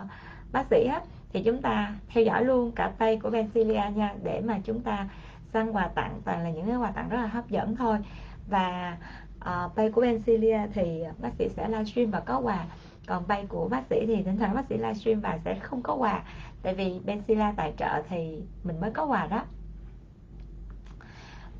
bác 0.52 0.66
sĩ 0.70 0.84
á, 0.84 1.00
thì 1.32 1.42
chúng 1.42 1.62
ta 1.62 1.94
theo 2.08 2.24
dõi 2.24 2.44
luôn 2.44 2.72
cả 2.72 2.92
page 2.98 3.16
của 3.16 3.30
Bencilia 3.30 3.82
nha 3.94 4.14
để 4.22 4.40
mà 4.40 4.58
chúng 4.64 4.80
ta 4.80 5.08
săn 5.52 5.72
quà 5.72 5.88
tặng. 5.94 6.20
Toàn 6.24 6.42
là 6.42 6.50
những 6.50 6.66
cái 6.66 6.76
quà 6.76 6.90
tặng 6.90 7.08
rất 7.08 7.16
là 7.16 7.26
hấp 7.26 7.48
dẫn 7.48 7.76
thôi. 7.76 7.98
Và 8.48 8.96
uh, 9.40 9.76
bay 9.76 9.90
của 9.90 10.02
Benzilia 10.02 10.68
thì 10.74 11.02
bác 11.18 11.30
sĩ 11.38 11.48
sẽ 11.48 11.68
livestream 11.68 12.10
và 12.10 12.20
có 12.20 12.38
quà. 12.38 12.64
Còn 13.06 13.28
bay 13.28 13.46
của 13.48 13.68
bác 13.68 13.82
sĩ 13.90 14.06
thì 14.06 14.22
thỉnh 14.22 14.36
thoảng 14.38 14.54
bác 14.54 14.66
sĩ 14.68 14.76
livestream 14.76 15.20
và 15.20 15.38
sẽ 15.44 15.54
không 15.54 15.82
có 15.82 15.94
quà. 15.94 16.22
Tại 16.62 16.74
vì 16.74 17.00
Benzilia 17.06 17.52
tài 17.56 17.72
trợ 17.76 18.02
thì 18.08 18.42
mình 18.64 18.80
mới 18.80 18.90
có 18.90 19.04
quà 19.04 19.26
đó. 19.26 19.44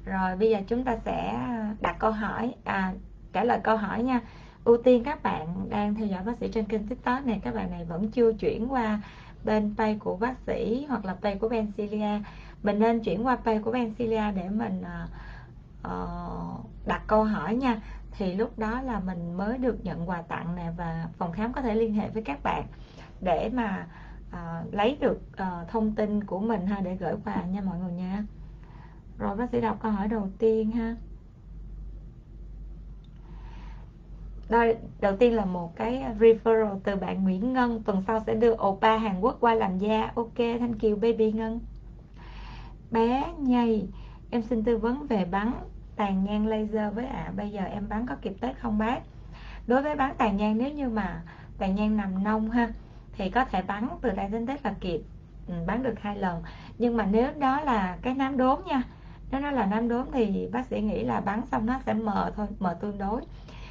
Rồi 0.05 0.37
bây 0.37 0.51
giờ 0.51 0.59
chúng 0.67 0.85
ta 0.85 0.99
sẽ 1.05 1.39
đặt 1.81 1.97
câu 1.99 2.11
hỏi 2.11 2.55
à, 2.65 2.93
trả 3.33 3.45
lời 3.45 3.61
câu 3.63 3.77
hỏi 3.77 4.03
nha. 4.03 4.21
Ưu 4.65 4.77
tiên 4.77 5.05
các 5.05 5.23
bạn 5.23 5.67
đang 5.69 5.95
theo 5.95 6.07
dõi 6.07 6.23
bác 6.23 6.39
sĩ 6.41 6.49
trên 6.53 6.65
kênh 6.65 6.87
tiktok 6.87 7.27
này 7.27 7.41
các 7.45 7.55
bạn 7.55 7.71
này 7.71 7.85
vẫn 7.85 8.11
chưa 8.11 8.33
chuyển 8.33 8.73
qua 8.73 9.01
bên 9.45 9.75
pay 9.79 9.99
của 9.99 10.17
bác 10.17 10.35
sĩ 10.47 10.87
hoặc 10.89 11.05
là 11.05 11.15
pay 11.15 11.37
của 11.37 11.49
Benzilia 11.49 12.21
mình 12.63 12.79
nên 12.79 13.01
chuyển 13.01 13.27
qua 13.27 13.37
pay 13.37 13.59
của 13.59 13.73
Benzilia 13.73 14.35
để 14.35 14.49
mình 14.49 14.81
uh, 14.81 15.11
uh, 15.87 16.67
đặt 16.87 17.03
câu 17.07 17.25
hỏi 17.25 17.55
nha. 17.57 17.81
Thì 18.13 18.35
lúc 18.35 18.59
đó 18.59 18.81
là 18.81 19.01
mình 19.01 19.37
mới 19.37 19.59
được 19.59 19.85
nhận 19.85 20.09
quà 20.09 20.23
tặng 20.23 20.57
nè 20.57 20.73
và 20.77 21.09
phòng 21.19 21.33
khám 21.33 21.53
có 21.53 21.63
thể 21.63 21.75
liên 21.75 21.95
hệ 21.95 22.11
với 22.11 22.23
các 22.23 22.43
bạn 22.43 22.67
để 23.21 23.51
mà 23.55 23.87
uh, 24.29 24.75
lấy 24.75 24.97
được 25.01 25.21
uh, 25.33 25.69
thông 25.69 25.95
tin 25.95 26.25
của 26.25 26.39
mình 26.39 26.67
ha 26.67 26.81
để 26.81 26.97
gửi 26.97 27.15
quà 27.25 27.43
nha 27.43 27.61
mọi 27.61 27.79
người 27.79 27.93
nha. 27.93 28.25
Rồi 29.19 29.37
bác 29.37 29.51
sĩ 29.51 29.61
đọc 29.61 29.79
câu 29.83 29.93
hỏi 29.93 30.09
đầu 30.09 30.29
tiên 30.39 30.71
ha. 30.71 30.97
Đây 34.49 34.77
đầu 35.01 35.17
tiên 35.17 35.35
là 35.35 35.45
một 35.45 35.77
cái 35.77 36.05
referral 36.19 36.79
từ 36.85 36.97
bạn 36.97 37.25
Nguyễn 37.25 37.53
Ngân 37.53 37.83
tuần 37.83 38.03
sau 38.07 38.21
sẽ 38.27 38.35
đưa 38.35 38.55
oppa 38.67 38.97
Hàn 38.97 39.21
Quốc 39.21 39.37
qua 39.41 39.55
làm 39.55 39.79
da. 39.79 40.13
Ok 40.15 40.37
thanh 40.37 40.79
kiều 40.79 40.97
baby 40.97 41.33
Ngân. 41.33 41.61
Bé 42.91 43.33
nhây 43.39 43.89
em 44.31 44.43
xin 44.43 44.65
tư 44.65 44.79
vấn 44.79 45.07
về 45.07 45.25
bắn 45.25 45.53
tàn 45.97 46.25
nhang 46.25 46.47
laser 46.47 46.95
với 46.95 47.07
ạ. 47.07 47.25
À, 47.27 47.33
bây 47.37 47.51
giờ 47.51 47.63
em 47.63 47.89
bắn 47.89 48.07
có 48.07 48.15
kịp 48.23 48.33
tết 48.41 48.59
không 48.61 48.79
bác? 48.79 49.01
Đối 49.67 49.83
với 49.83 49.97
bắn 49.97 50.15
tàn 50.19 50.37
nhang 50.37 50.59
nếu 50.59 50.73
như 50.73 50.89
mà 50.89 51.23
tàn 51.59 51.75
nhang 51.75 51.97
nằm 51.97 52.25
nông 52.25 52.51
ha 52.51 52.73
thì 53.13 53.31
có 53.31 53.45
thể 53.45 53.63
bắn 53.63 53.89
từ 54.03 54.11
đây 54.11 54.29
đến 54.29 54.47
tết 54.47 54.65
là 54.65 54.75
kịp. 54.81 55.01
Ừ, 55.49 55.55
bắn 55.67 55.83
được 55.83 55.95
hai 56.01 56.19
lần. 56.19 56.43
Nhưng 56.79 56.97
mà 56.97 57.07
nếu 57.07 57.33
đó 57.39 57.61
là 57.61 57.97
cái 58.03 58.15
nám 58.15 58.37
đốm 58.37 58.61
nha 58.67 58.83
nếu 59.31 59.41
nó 59.41 59.51
là 59.51 59.67
nám 59.67 59.89
đốm 59.89 60.07
thì 60.13 60.49
bác 60.53 60.67
sĩ 60.67 60.81
nghĩ 60.81 61.05
là 61.05 61.21
bắn 61.21 61.47
xong 61.47 61.67
nó 61.67 61.81
sẽ 61.87 61.95
mờ 61.95 62.33
thôi 62.37 62.47
mờ 62.59 62.77
tương 62.81 62.99
đối. 62.99 63.23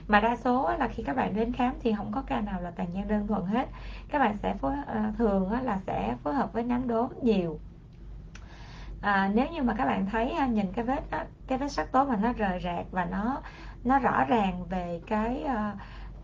Mà 0.07 0.19
đa 0.19 0.35
số 0.35 0.71
là 0.77 0.87
khi 0.87 1.03
các 1.03 1.15
bạn 1.15 1.33
đến 1.35 1.53
khám 1.53 1.73
thì 1.81 1.93
không 1.97 2.11
có 2.11 2.21
ca 2.21 2.41
nào 2.41 2.61
là 2.61 2.71
tàn 2.71 2.87
nhang 2.93 3.07
đơn 3.07 3.27
thuần 3.27 3.45
hết. 3.45 3.69
Các 4.09 4.19
bạn 4.19 4.37
sẽ 4.43 4.53
phối 4.53 4.73
ờ, 4.87 4.99
thường 5.17 5.51
là 5.51 5.79
sẽ 5.87 6.15
phối 6.23 6.33
hợp 6.33 6.53
với 6.53 6.63
nám 6.63 6.87
đốm 6.87 7.09
nhiều 7.21 7.59
à, 9.01 9.31
nếu 9.33 9.47
như 9.51 9.63
mà 9.63 9.73
các 9.77 9.85
bạn 9.85 10.05
thấy 10.05 10.31
à, 10.31 10.47
nhìn 10.47 10.71
cái 10.71 10.85
vết 10.85 11.01
cái 11.47 11.57
vết 11.57 11.69
sắc 11.69 11.91
tố 11.91 12.05
mà 12.05 12.15
nó 12.15 12.33
rời 12.33 12.59
rạc 12.63 12.85
và 12.91 13.05
nó 13.05 13.41
nó 13.83 13.99
rõ 13.99 14.25
ràng 14.25 14.65
về 14.69 15.01
cái 15.07 15.43
uh, 15.45 15.75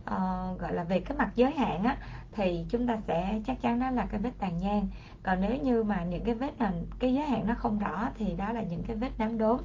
uh, 0.05 0.59
gọi 0.59 0.73
là 0.73 0.83
về 0.83 0.99
cái 0.99 1.17
mặt 1.17 1.31
giới 1.35 1.51
hạn 1.51 1.83
á 1.83 1.97
thì 2.31 2.65
chúng 2.69 2.87
ta 2.87 2.97
sẽ 3.07 3.41
chắc 3.45 3.61
chắn 3.61 3.79
đó 3.79 3.89
là 3.89 4.05
cái 4.05 4.19
vết 4.19 4.31
tàn 4.39 4.57
nhang. 4.57 4.87
Còn 5.23 5.41
nếu 5.41 5.57
như 5.63 5.83
mà 5.83 6.03
những 6.03 6.23
cái 6.23 6.35
vết 6.35 6.61
là 6.61 6.71
cái 6.99 7.13
giới 7.13 7.25
hạn 7.25 7.47
nó 7.47 7.53
không 7.57 7.79
rõ 7.79 8.09
thì 8.17 8.35
đó 8.35 8.53
là 8.53 8.61
những 8.61 8.83
cái 8.83 8.95
vết 8.95 9.11
nám 9.17 9.37
đốm. 9.37 9.61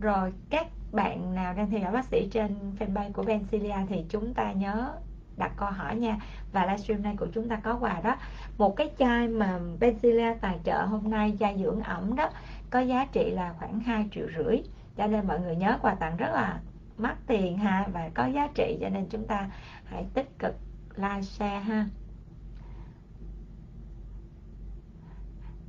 Rồi 0.00 0.32
các 0.50 0.66
bạn 0.92 1.34
nào 1.34 1.54
đang 1.54 1.70
theo 1.70 1.80
dõi 1.80 1.92
bác 1.92 2.04
sĩ 2.04 2.28
trên 2.32 2.76
fanpage 2.78 3.12
của 3.12 3.22
Bencilia 3.22 3.76
thì 3.88 4.04
chúng 4.08 4.34
ta 4.34 4.52
nhớ 4.52 4.92
đặt 5.36 5.52
câu 5.56 5.70
hỏi 5.70 5.96
nha. 5.96 6.16
Và 6.52 6.66
livestream 6.66 7.02
này 7.02 7.16
của 7.18 7.26
chúng 7.34 7.48
ta 7.48 7.56
có 7.56 7.76
quà 7.80 8.00
đó. 8.00 8.16
Một 8.58 8.76
cái 8.76 8.90
chai 8.98 9.28
mà 9.28 9.60
Benzilla 9.80 10.34
tài 10.40 10.58
trợ 10.64 10.82
hôm 10.82 11.10
nay, 11.10 11.36
chai 11.40 11.58
dưỡng 11.62 11.80
ẩm 11.80 12.16
đó, 12.16 12.30
có 12.70 12.80
giá 12.80 13.06
trị 13.12 13.30
là 13.30 13.54
khoảng 13.58 13.80
2 13.80 14.08
triệu 14.12 14.26
rưỡi. 14.36 14.58
Cho 14.96 15.06
nên 15.06 15.26
mọi 15.26 15.40
người 15.40 15.56
nhớ 15.56 15.78
quà 15.82 15.94
tặng 15.94 16.16
rất 16.16 16.30
là 16.32 16.60
mắc 16.96 17.16
tiền 17.26 17.58
ha, 17.58 17.86
và 17.92 18.10
có 18.14 18.26
giá 18.26 18.48
trị. 18.54 18.78
Cho 18.80 18.88
nên 18.88 19.06
chúng 19.10 19.26
ta 19.26 19.50
hãy 19.84 20.06
tích 20.14 20.38
cực 20.38 20.54
like 20.96 21.22
share 21.22 21.60
ha. 21.60 21.86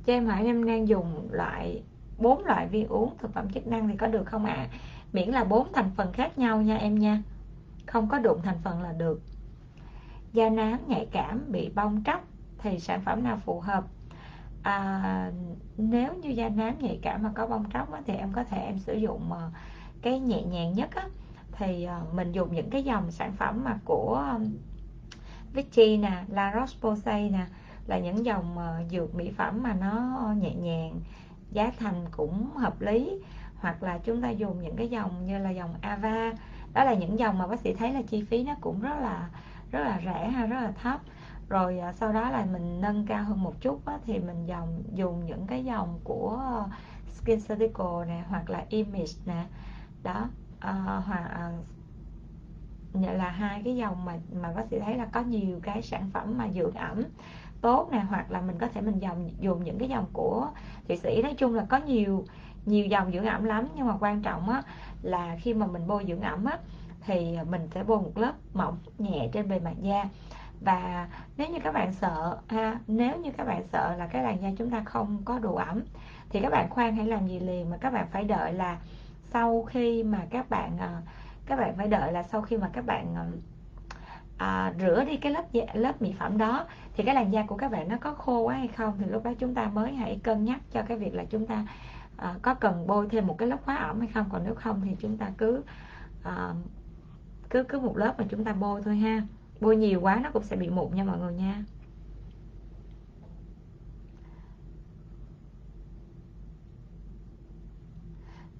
Cho 0.06 0.12
em 0.12 0.26
hỏi 0.26 0.44
em 0.44 0.66
đang 0.66 0.88
dùng 0.88 1.28
loại, 1.30 1.82
bốn 2.18 2.44
loại 2.44 2.68
viên 2.68 2.88
uống 2.88 3.18
thực 3.18 3.32
phẩm 3.32 3.52
chức 3.52 3.66
năng 3.66 3.88
thì 3.88 3.96
có 3.96 4.06
được 4.06 4.26
không 4.26 4.44
ạ? 4.44 4.54
À? 4.54 4.68
miễn 5.12 5.28
là 5.28 5.44
bốn 5.44 5.72
thành 5.72 5.90
phần 5.96 6.12
khác 6.12 6.38
nhau 6.38 6.62
nha 6.62 6.76
em 6.76 6.98
nha. 6.98 7.22
Không 7.86 8.08
có 8.08 8.18
đụng 8.18 8.40
thành 8.42 8.58
phần 8.64 8.82
là 8.82 8.92
được 8.92 9.20
da 10.32 10.48
nám 10.48 10.78
nhạy 10.88 11.08
cảm 11.12 11.52
bị 11.52 11.70
bong 11.74 12.04
tróc 12.04 12.24
thì 12.58 12.78
sản 12.78 13.00
phẩm 13.00 13.24
nào 13.24 13.38
phù 13.44 13.60
hợp? 13.60 13.84
À, 14.62 15.32
nếu 15.76 16.14
như 16.14 16.28
da 16.28 16.48
nám 16.48 16.78
nhạy 16.78 16.98
cảm 17.02 17.22
mà 17.22 17.32
có 17.34 17.46
bong 17.46 17.70
tróc 17.72 17.88
thì 18.06 18.14
em 18.14 18.32
có 18.32 18.44
thể 18.44 18.58
em 18.58 18.78
sử 18.78 18.94
dụng 18.94 19.32
ờ, 19.32 19.50
cái 20.02 20.20
nhẹ 20.20 20.42
nhàng 20.42 20.72
nhất 20.72 20.90
á, 20.94 21.08
thì 21.52 21.84
ờ, 21.84 22.02
mình 22.12 22.32
dùng 22.32 22.54
những 22.54 22.70
cái 22.70 22.82
dòng 22.82 23.10
sản 23.10 23.32
phẩm 23.32 23.64
mà 23.64 23.78
của 23.84 24.14
ờ, 24.14 24.40
Vichy 25.52 25.96
nè, 25.96 26.24
La 26.28 26.52
Roche-Posay 26.52 27.30
nè 27.30 27.46
là 27.86 27.98
những 27.98 28.24
dòng 28.24 28.56
dược 28.90 29.14
mỹ 29.14 29.30
phẩm 29.30 29.62
mà 29.62 29.74
nó 29.74 30.18
nhẹ 30.38 30.54
nhàng 30.54 31.00
giá 31.50 31.72
thành 31.78 32.04
cũng 32.10 32.50
hợp 32.56 32.80
lý. 32.80 33.20
Hoặc 33.56 33.82
là 33.82 33.98
chúng 33.98 34.22
ta 34.22 34.30
dùng 34.30 34.62
những 34.62 34.76
cái 34.76 34.88
dòng 34.88 35.26
như 35.26 35.38
là 35.38 35.50
dòng 35.50 35.74
Ava 35.80 36.32
đó 36.74 36.84
là 36.84 36.94
những 36.94 37.18
dòng 37.18 37.38
mà 37.38 37.46
bác 37.46 37.60
sĩ 37.60 37.74
thấy 37.74 37.92
là 37.92 38.02
chi 38.02 38.22
phí 38.22 38.44
nó 38.44 38.54
cũng 38.60 38.80
rất 38.80 38.98
là 39.00 39.28
rất 39.70 39.80
là 39.80 40.00
rẻ 40.04 40.28
ha 40.28 40.46
rất 40.46 40.60
là 40.62 40.72
thấp. 40.82 41.00
Rồi 41.48 41.78
à, 41.78 41.92
sau 41.92 42.12
đó 42.12 42.30
là 42.30 42.44
mình 42.44 42.80
nâng 42.80 43.06
cao 43.06 43.24
hơn 43.24 43.42
một 43.42 43.60
chút 43.60 43.86
á, 43.86 43.98
thì 44.06 44.18
mình 44.18 44.46
dòng 44.46 44.82
dùng 44.92 45.26
những 45.26 45.46
cái 45.46 45.64
dòng 45.64 46.00
của 46.04 46.36
ờ, 46.40 46.68
Skin 47.14 47.40
Surgical 47.40 48.04
nè 48.06 48.24
hoặc 48.28 48.50
là 48.50 48.64
Image 48.68 49.12
nè. 49.26 49.44
Đó 50.02 50.28
ờ, 50.60 51.02
hoặc 51.06 51.30
uh, 51.48 51.66
là 52.92 53.30
hai 53.30 53.62
cái 53.64 53.76
dòng 53.76 54.04
mà 54.04 54.18
mà 54.32 54.52
bác 54.52 54.62
sĩ 54.70 54.78
thấy 54.78 54.96
là 54.96 55.04
có 55.04 55.20
nhiều 55.20 55.60
cái 55.62 55.82
sản 55.82 56.10
phẩm 56.12 56.38
mà 56.38 56.48
dưỡng 56.48 56.74
ẩm 56.74 57.02
tốt 57.60 57.88
nè 57.92 57.98
hoặc 57.98 58.30
là 58.30 58.40
mình 58.40 58.58
có 58.58 58.68
thể 58.68 58.80
mình 58.80 58.98
dòng 58.98 59.30
dùng 59.38 59.64
những 59.64 59.78
cái 59.78 59.88
dòng 59.88 60.06
của 60.12 60.48
thụy 60.88 60.96
sĩ. 60.96 61.22
Nói 61.22 61.34
chung 61.34 61.54
là 61.54 61.66
có 61.68 61.76
nhiều 61.76 62.24
nhiều 62.66 62.86
dòng 62.86 63.12
dưỡng 63.12 63.24
ẩm 63.24 63.44
lắm 63.44 63.68
nhưng 63.76 63.86
mà 63.86 63.96
quan 64.00 64.22
trọng 64.22 64.48
á 64.48 64.62
là 65.02 65.36
khi 65.40 65.54
mà 65.54 65.66
mình 65.66 65.86
bôi 65.86 66.04
dưỡng 66.08 66.20
ẩm 66.20 66.44
á 66.44 66.58
thì 67.08 67.38
mình 67.50 67.68
sẽ 67.74 67.84
bôi 67.84 67.98
một 67.98 68.12
lớp 68.18 68.32
mỏng 68.54 68.78
nhẹ 68.98 69.28
trên 69.32 69.48
bề 69.48 69.58
mặt 69.58 69.74
da. 69.80 70.04
Và 70.60 71.08
nếu 71.36 71.48
như 71.48 71.58
các 71.64 71.72
bạn 71.72 71.92
sợ 71.92 72.38
ha 72.48 72.78
nếu 72.86 73.16
như 73.16 73.30
các 73.36 73.44
bạn 73.44 73.62
sợ 73.72 73.96
là 73.98 74.06
cái 74.06 74.22
làn 74.22 74.42
da 74.42 74.48
chúng 74.58 74.70
ta 74.70 74.82
không 74.84 75.22
có 75.24 75.38
đủ 75.38 75.54
ẩm 75.54 75.82
thì 76.30 76.40
các 76.40 76.50
bạn 76.50 76.70
khoan 76.70 76.96
hãy 76.96 77.06
làm 77.06 77.26
gì 77.26 77.40
liền 77.40 77.70
mà 77.70 77.76
các 77.76 77.92
bạn 77.92 78.06
phải 78.12 78.24
đợi 78.24 78.52
là 78.52 78.78
sau 79.32 79.62
khi 79.62 80.02
mà 80.02 80.26
các 80.30 80.50
bạn 80.50 80.78
ờ, 80.78 81.00
các 81.46 81.56
bạn 81.56 81.74
phải 81.76 81.88
đợi 81.88 82.12
là 82.12 82.22
sau 82.22 82.42
khi 82.42 82.56
mà 82.56 82.70
các 82.72 82.86
bạn 82.86 83.32
à, 84.38 84.72
rửa 84.80 85.04
đi 85.04 85.16
cái 85.16 85.32
lớp 85.32 85.44
lớp 85.74 86.02
mỹ 86.02 86.14
phẩm 86.18 86.38
đó 86.38 86.66
thì 86.96 87.04
cái 87.04 87.14
làn 87.14 87.32
da 87.32 87.42
của 87.46 87.56
các 87.56 87.70
bạn 87.70 87.88
nó 87.88 87.96
có 88.00 88.14
khô 88.14 88.40
quá 88.40 88.54
hay 88.54 88.68
không 88.68 88.94
thì 88.98 89.06
lúc 89.06 89.24
đó 89.24 89.32
chúng 89.38 89.54
ta 89.54 89.70
mới 89.74 89.92
hãy 89.92 90.20
cân 90.22 90.44
nhắc 90.44 90.60
cho 90.72 90.82
cái 90.82 90.98
việc 90.98 91.14
là 91.14 91.24
chúng 91.24 91.46
ta 91.46 91.64
à, 92.18 92.34
có 92.42 92.54
cần 92.54 92.86
bôi 92.86 93.08
thêm 93.10 93.26
một 93.26 93.38
cái 93.38 93.48
lớp 93.48 93.58
hóa 93.64 93.76
ẩm 93.76 94.00
hay 94.00 94.08
không. 94.14 94.26
Còn 94.32 94.42
nếu 94.44 94.54
không 94.54 94.80
thì 94.84 94.96
chúng 95.00 95.16
ta 95.16 95.30
cứ 95.38 95.62
à, 96.24 96.52
cứ 97.50 97.64
cứ 97.64 97.80
một 97.80 97.96
lớp 97.96 98.14
mà 98.18 98.24
chúng 98.28 98.44
ta 98.44 98.52
bôi 98.52 98.82
thôi 98.82 98.96
ha. 98.96 99.22
Bôi 99.60 99.76
nhiều 99.76 100.00
quá 100.00 100.20
nó 100.24 100.30
cũng 100.30 100.42
sẽ 100.42 100.56
bị 100.56 100.68
mụn 100.70 100.94
nha 100.94 101.04
mọi 101.04 101.18
người 101.18 101.34
nha. 101.34 101.64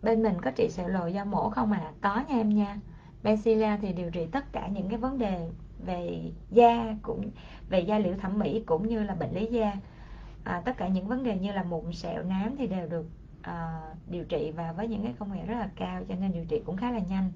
Bên 0.02 0.22
mình 0.22 0.40
có 0.42 0.50
trị 0.50 0.68
sẹo 0.70 0.88
lồi 0.88 1.12
do 1.12 1.24
mổ 1.24 1.50
không 1.50 1.72
à 1.72 1.92
có 2.00 2.24
nha 2.28 2.36
em 2.36 2.48
nha. 2.48 2.80
Benzilla 3.22 3.78
thì 3.80 3.92
điều 3.92 4.10
trị 4.10 4.26
tất 4.32 4.52
cả 4.52 4.68
những 4.68 4.88
cái 4.88 4.98
vấn 4.98 5.18
đề 5.18 5.50
về 5.86 6.32
da 6.50 6.96
cũng 7.02 7.30
về 7.68 7.80
da 7.80 7.98
liễu 7.98 8.14
thẩm 8.14 8.38
mỹ 8.38 8.62
cũng 8.66 8.88
như 8.88 9.02
là 9.02 9.14
bệnh 9.14 9.34
lý 9.34 9.46
da. 9.46 9.72
À, 10.44 10.62
tất 10.64 10.76
cả 10.76 10.88
những 10.88 11.08
vấn 11.08 11.24
đề 11.24 11.38
như 11.38 11.52
là 11.52 11.62
mụn 11.62 11.92
sẹo 11.92 12.22
nám 12.22 12.56
thì 12.58 12.66
đều 12.66 12.88
được 12.88 13.06
à, 13.42 13.80
điều 14.06 14.24
trị 14.24 14.52
và 14.56 14.72
với 14.72 14.88
những 14.88 15.02
cái 15.02 15.14
công 15.18 15.32
nghệ 15.32 15.46
rất 15.46 15.54
là 15.58 15.70
cao 15.76 16.02
cho 16.08 16.14
nên 16.14 16.32
điều 16.32 16.44
trị 16.44 16.62
cũng 16.66 16.76
khá 16.76 16.90
là 16.90 16.98
nhanh 16.98 17.32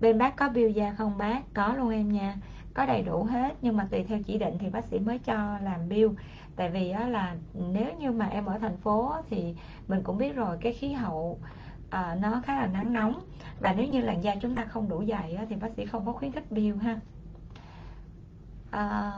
bên 0.00 0.18
bác 0.18 0.36
có 0.36 0.48
bill 0.48 0.70
da 0.70 0.94
không 0.98 1.18
bác? 1.18 1.54
Có 1.54 1.74
luôn 1.74 1.90
em 1.90 2.12
nha. 2.12 2.36
Có 2.74 2.86
đầy 2.86 3.02
đủ 3.02 3.22
hết 3.22 3.56
nhưng 3.62 3.76
mà 3.76 3.86
tùy 3.90 4.04
theo 4.04 4.18
chỉ 4.22 4.38
định 4.38 4.58
thì 4.58 4.70
bác 4.70 4.84
sĩ 4.84 4.98
mới 4.98 5.18
cho 5.18 5.58
làm 5.58 5.88
bill. 5.88 6.08
Tại 6.56 6.70
vì 6.70 6.92
đó 6.92 7.06
là 7.06 7.36
nếu 7.54 7.92
như 7.98 8.12
mà 8.12 8.26
em 8.26 8.46
ở 8.46 8.58
thành 8.58 8.76
phố 8.76 9.14
thì 9.30 9.56
mình 9.88 10.02
cũng 10.02 10.18
biết 10.18 10.36
rồi 10.36 10.58
cái 10.60 10.72
khí 10.72 10.92
hậu 10.92 11.38
à, 11.90 12.16
nó 12.20 12.42
khá 12.44 12.56
là 12.56 12.66
nắng 12.66 12.92
nóng. 12.92 13.20
Và 13.60 13.72
nếu 13.72 13.86
như 13.86 14.00
làn 14.00 14.24
da 14.24 14.34
chúng 14.42 14.54
ta 14.54 14.64
không 14.64 14.88
đủ 14.88 15.04
dày 15.08 15.34
á, 15.34 15.46
thì 15.48 15.56
bác 15.56 15.68
sĩ 15.76 15.86
không 15.86 16.06
có 16.06 16.12
khuyến 16.12 16.32
khích 16.32 16.52
bill 16.52 16.76
ha. 16.76 17.00
À, 18.70 19.12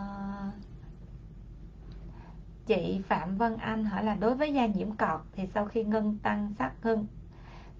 chị 2.66 3.00
Phạm 3.08 3.37
Vân 3.37 3.56
Anh 3.56 3.85
hỏi 3.85 4.04
là 4.04 4.14
đối 4.14 4.35
với 4.35 4.54
da 4.54 4.66
nhiễm 4.66 4.92
cọt 4.92 5.20
thì 5.32 5.47
sau 5.54 5.66
khi 5.66 5.85
ngân 5.85 6.18
tăng 6.23 6.54
sắc 6.58 6.73
ngân 6.82 7.06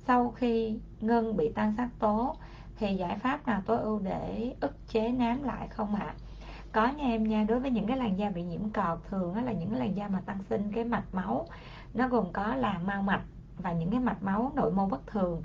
sau 0.07 0.31
khi 0.37 0.79
ngân 1.01 1.37
bị 1.37 1.53
tăng 1.53 1.75
sắc 1.77 1.89
tố 1.99 2.37
thì 2.79 2.95
giải 2.95 3.19
pháp 3.19 3.47
nào 3.47 3.63
tối 3.67 3.79
ưu 3.79 3.99
để 3.99 4.55
ức 4.61 4.89
chế 4.89 5.11
nám 5.11 5.43
lại 5.43 5.69
không 5.69 5.95
ạ? 5.95 6.07
À? 6.07 6.15
Có 6.73 6.89
nha 6.89 7.05
em 7.05 7.29
nha, 7.29 7.45
đối 7.49 7.61
với 7.61 7.71
những 7.71 7.87
cái 7.87 7.97
làn 7.97 8.19
da 8.19 8.31
bị 8.31 8.43
nhiễm 8.43 8.71
cọt 8.71 8.99
thường 9.11 9.45
là 9.45 9.53
những 9.53 9.71
cái 9.71 9.79
làn 9.79 9.97
da 9.97 10.09
mà 10.09 10.21
tăng 10.27 10.39
sinh 10.51 10.73
cái 10.75 10.85
mạch 10.85 11.05
máu 11.13 11.47
nó 11.95 12.09
gồm 12.09 12.33
có 12.33 12.55
là 12.55 12.79
mau 12.79 13.03
mạch 13.03 13.23
và 13.59 13.73
những 13.73 13.91
cái 13.91 14.01
mạch 14.01 14.23
máu 14.23 14.53
nội 14.55 14.73
mô 14.73 14.87
bất 14.87 15.07
thường 15.07 15.43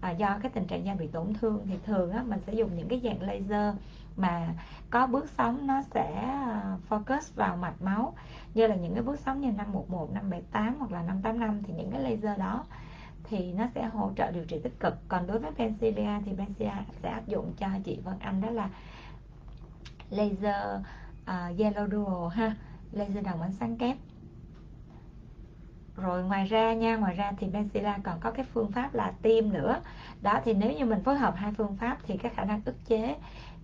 à, 0.00 0.10
do 0.10 0.38
cái 0.42 0.50
tình 0.54 0.66
trạng 0.66 0.84
da 0.84 0.94
bị 0.94 1.06
tổn 1.06 1.34
thương 1.34 1.66
thì 1.66 1.78
thường 1.84 2.10
á, 2.12 2.22
mình 2.26 2.40
sẽ 2.46 2.52
dùng 2.52 2.76
những 2.76 2.88
cái 2.88 3.00
dạng 3.04 3.22
laser 3.22 3.74
mà 4.16 4.48
có 4.90 5.06
bước 5.06 5.28
sóng 5.38 5.66
nó 5.66 5.82
sẽ 5.82 6.14
à, 6.14 6.76
focus 6.88 7.20
vào 7.34 7.56
mạch 7.56 7.82
máu 7.82 8.14
như 8.54 8.66
là 8.66 8.74
những 8.74 8.94
cái 8.94 9.02
bước 9.02 9.18
sóng 9.18 9.40
như 9.40 9.52
511, 9.52 10.12
578 10.12 10.74
hoặc 10.78 10.92
là 10.92 11.02
585 11.02 11.62
thì 11.62 11.74
những 11.76 11.90
cái 11.90 12.02
laser 12.02 12.38
đó 12.38 12.64
thì 13.24 13.52
nó 13.52 13.66
sẽ 13.74 13.84
hỗ 13.84 14.10
trợ 14.16 14.30
điều 14.30 14.44
trị 14.44 14.58
tích 14.62 14.80
cực. 14.80 14.94
Còn 15.08 15.26
đối 15.26 15.38
với 15.38 15.50
Pencilia 15.50 16.20
thì 16.24 16.32
Pencilia 16.38 16.72
sẽ 17.02 17.08
áp 17.08 17.26
dụng 17.26 17.52
cho 17.58 17.66
chị 17.84 17.98
Vân 18.04 18.18
Anh 18.18 18.40
đó 18.40 18.50
là 18.50 18.68
laser 20.10 20.80
uh, 21.22 21.58
yellow 21.58 21.90
dual 21.90 22.32
ha 22.32 22.56
laser 22.92 23.24
đồng 23.24 23.42
ánh 23.42 23.52
sáng 23.52 23.76
kép. 23.76 23.96
Rồi 25.96 26.24
ngoài 26.24 26.46
ra 26.46 26.72
nha 26.72 26.96
ngoài 26.96 27.14
ra 27.14 27.32
thì 27.38 27.46
Benzilla 27.46 27.98
còn 28.02 28.20
có 28.20 28.30
cái 28.30 28.46
phương 28.52 28.72
pháp 28.72 28.94
là 28.94 29.12
tiêm 29.22 29.52
nữa. 29.52 29.80
Đó 30.22 30.40
thì 30.44 30.54
nếu 30.54 30.72
như 30.72 30.84
mình 30.84 31.02
phối 31.02 31.18
hợp 31.18 31.34
hai 31.36 31.52
phương 31.52 31.76
pháp 31.76 31.98
thì 32.06 32.16
cái 32.16 32.32
khả 32.34 32.44
năng 32.44 32.60
ức 32.64 32.76
chế 32.86 33.16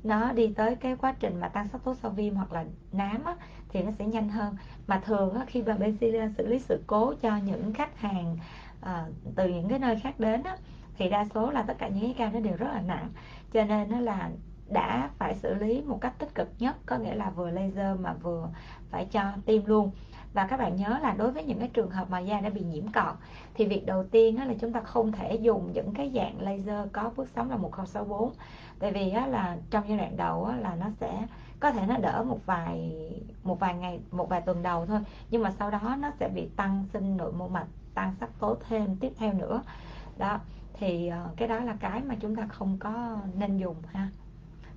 nó 0.05 0.33
đi 0.33 0.53
tới 0.57 0.75
cái 0.75 0.97
quá 0.97 1.15
trình 1.21 1.41
mà 1.41 1.49
tăng 1.49 1.69
sắc 1.69 1.85
tố 1.85 1.95
sau 1.95 2.11
viêm 2.11 2.35
hoặc 2.35 2.53
là 2.53 2.65
nám 2.93 3.25
á, 3.25 3.37
thì 3.69 3.83
nó 3.83 3.91
sẽ 3.99 4.07
nhanh 4.07 4.29
hơn. 4.29 4.57
Mà 4.87 5.01
thường 5.05 5.35
á, 5.35 5.45
khi 5.47 5.63
mà 5.63 5.75
Benzilla 5.75 6.33
xử 6.39 6.47
lý 6.47 6.59
sự 6.59 6.83
cố 6.87 7.15
cho 7.21 7.37
những 7.37 7.73
khách 7.73 7.99
hàng 7.99 8.37
à, 8.81 9.07
từ 9.35 9.49
những 9.49 9.69
cái 9.69 9.79
nơi 9.79 10.01
khác 10.03 10.21
đến 10.21 10.43
á, 10.43 10.57
thì 10.99 11.09
đa 11.11 11.25
số 11.35 11.51
là 11.51 11.63
tất 11.63 11.75
cả 11.79 11.89
những 11.89 12.05
cái 12.05 12.15
ca 12.19 12.31
nó 12.31 12.41
đều 12.41 12.57
rất 12.57 12.69
là 12.73 12.81
nặng. 12.81 13.09
Cho 13.53 13.65
nên 13.65 13.91
nó 13.91 14.01
là 14.01 14.31
đã 14.69 15.11
phải 15.19 15.35
xử 15.35 15.55
lý 15.55 15.83
một 15.83 15.99
cách 16.01 16.19
tích 16.19 16.35
cực 16.35 16.49
nhất 16.59 16.77
có 16.87 16.97
nghĩa 16.99 17.15
là 17.15 17.31
vừa 17.31 17.51
laser 17.51 18.01
mà 18.01 18.13
vừa 18.13 18.49
phải 18.91 19.05
cho 19.05 19.33
tiêm 19.47 19.65
luôn. 19.67 19.91
Và 20.33 20.47
các 20.47 20.57
bạn 20.57 20.77
nhớ 20.77 20.99
là 21.03 21.13
đối 21.13 21.33
với 21.33 21.45
những 21.45 21.59
cái 21.59 21.69
trường 21.69 21.91
hợp 21.91 22.11
mà 22.11 22.19
da 22.19 22.41
đã 22.41 22.51
bị 22.51 22.61
nhiễm 22.61 22.93
cọt 22.93 23.15
thì 23.55 23.67
việc 23.67 23.87
đầu 23.87 24.05
tiên 24.05 24.49
là 24.49 24.55
chúng 24.61 24.73
ta 24.73 24.81
không 24.81 25.13
thể 25.13 25.35
dùng 25.35 25.73
những 25.73 25.95
cái 25.95 26.13
dạng 26.15 26.43
laser 26.43 26.89
có 26.93 27.11
bước 27.17 27.29
sóng 27.35 27.51
là 27.51 27.57
1064 27.57 28.33
tại 28.79 28.93
vì 28.93 29.11
là 29.11 29.57
trong 29.71 29.89
giai 29.89 29.99
đoạn 29.99 30.17
đầu 30.17 30.53
là 30.61 30.75
nó 30.75 30.87
sẽ 31.01 31.27
có 31.61 31.71
thể 31.71 31.87
nó 31.87 31.97
đỡ 31.97 32.25
một 32.29 32.47
vài 32.47 32.93
một 33.43 33.61
vài 33.61 33.75
ngày 33.75 34.01
một 34.11 34.29
vài 34.29 34.41
tuần 34.41 34.63
đầu 34.63 34.87
thôi 34.87 35.01
nhưng 35.31 35.43
mà 35.43 35.51
sau 35.51 35.71
đó 35.71 35.97
nó 35.99 36.11
sẽ 36.21 36.29
bị 36.29 36.49
tăng 36.57 36.85
sinh 36.93 37.17
nội 37.17 37.33
mô 37.33 37.49
mạch 37.49 37.67
tăng 37.95 38.15
sắc 38.21 38.31
tố 38.39 38.57
thêm 38.69 38.97
tiếp 38.97 39.13
theo 39.19 39.33
nữa. 39.33 39.63
Đó, 40.19 40.39
thì 40.73 41.09
ờ, 41.09 41.29
cái 41.37 41.49
đó 41.49 41.59
là 41.61 41.77
cái 41.81 42.01
mà 42.01 42.15
chúng 42.21 42.37
ta 42.37 42.47
không 42.47 42.77
có 42.79 43.19
nên 43.35 43.59
dùng 43.59 43.77
ha. 43.93 44.09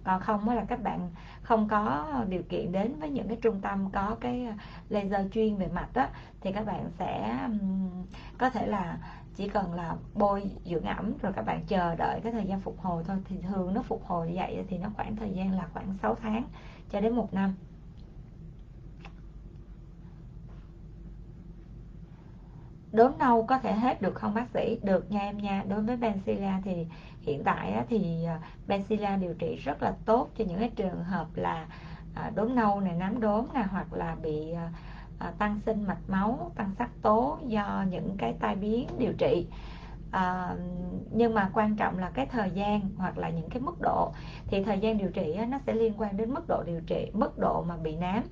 Còn 0.04 0.22
không 0.22 0.50
là 0.50 0.66
các 0.68 0.84
bạn 0.84 1.10
không 1.42 1.68
có 1.68 2.08
điều 2.30 2.44
kiện 2.44 2.72
đến 2.72 3.00
với 3.00 3.10
những 3.10 3.28
cái 3.28 3.38
trung 3.42 3.62
tâm 3.62 3.90
có 3.94 4.16
cái 4.20 4.46
ờ, 4.46 4.54
laser 4.90 5.28
chuyên 5.34 5.58
về 5.58 5.68
mặt 5.68 5.88
đó 5.94 6.08
thì 6.42 6.52
các 6.52 6.66
bạn 6.66 6.90
sẽ 7.00 7.40
có 8.38 8.50
thể 8.50 8.68
là 8.68 8.98
chỉ 9.36 9.48
cần 9.50 9.74
là 9.74 9.96
bôi 10.14 10.52
dưỡng 10.66 10.84
ẩm 10.84 11.14
rồi 11.22 11.34
các 11.34 11.42
bạn 11.42 11.64
chờ 11.68 11.96
đợi 11.96 12.20
cái 12.24 12.32
thời 12.32 12.46
gian 12.46 12.62
phục 12.62 12.80
hồi 12.80 13.04
thôi. 13.08 13.18
Thì 13.26 13.38
thường 13.42 13.74
nó 13.74 13.82
phục 13.82 14.06
hồi 14.06 14.28
như 14.28 14.34
vậy 14.36 14.66
thì 14.68 14.78
nó 14.78 14.90
khoảng 14.96 15.16
thời 15.16 15.30
gian 15.30 15.52
là 15.52 15.68
khoảng 15.74 15.98
6 16.02 16.16
tháng 16.16 16.44
cho 16.92 17.02
đến 17.02 17.16
một 17.16 17.34
năm. 17.34 17.54
Đốm 22.94 23.18
nâu 23.18 23.46
có 23.46 23.58
thể 23.58 23.74
hết 23.74 24.02
được 24.02 24.16
không 24.16 24.34
bác 24.34 24.50
sĩ? 24.54 24.78
Được 24.84 25.12
nha 25.12 25.20
em 25.20 25.38
nha. 25.38 25.64
Đối 25.68 25.82
với 25.82 25.98
Benzilla 25.98 26.62
thì 26.64 26.88
hiện 27.22 27.44
tại 27.44 27.84
thì 27.90 28.26
à, 28.26 28.40
Benzilla 28.68 29.20
điều 29.20 29.34
trị 29.34 29.56
rất 29.56 29.84
là 29.84 29.94
tốt 30.06 30.30
cho 30.38 30.46
những 30.46 30.60
cái 30.60 30.70
trường 30.76 31.04
hợp 31.04 31.28
là 31.36 31.68
à, 32.16 32.32
đốm 32.36 32.56
nâu 32.56 32.82
này 32.82 32.96
nám 32.96 33.20
đốm 33.20 33.46
này 33.54 33.64
hoặc 33.64 33.94
là 33.94 34.16
bị 34.22 34.52
à, 35.20 35.32
tăng 35.38 35.60
sinh 35.66 35.84
mạch 35.88 36.02
máu 36.08 36.52
tăng 36.56 36.72
sắc 36.78 36.90
tố 37.02 37.38
do 37.48 37.86
những 37.90 38.16
cái 38.18 38.34
tai 38.40 38.56
biến 38.56 38.88
điều 38.98 39.14
trị. 39.18 39.48
À, 40.12 40.56
nhưng 41.12 41.34
mà 41.34 41.50
quan 41.54 41.76
trọng 41.76 42.00
là 42.00 42.10
cái 42.10 42.26
thời 42.26 42.52
gian 42.52 42.82
hoặc 42.98 43.18
là 43.18 43.30
những 43.30 43.50
cái 43.50 43.60
mức 43.60 43.82
độ. 43.82 44.12
Thì 44.48 44.64
thời 44.64 44.80
gian 44.80 44.98
điều 44.98 45.10
trị 45.10 45.38
nó 45.50 45.60
sẽ 45.66 45.74
liên 45.74 45.94
quan 45.98 46.18
đến 46.18 46.34
mức 46.34 46.48
độ 46.48 46.64
điều 46.66 46.82
trị 46.88 47.12
mức 47.14 47.40
độ 47.40 47.64
mà 47.68 47.78
bị 47.78 47.96
nám 47.96 48.24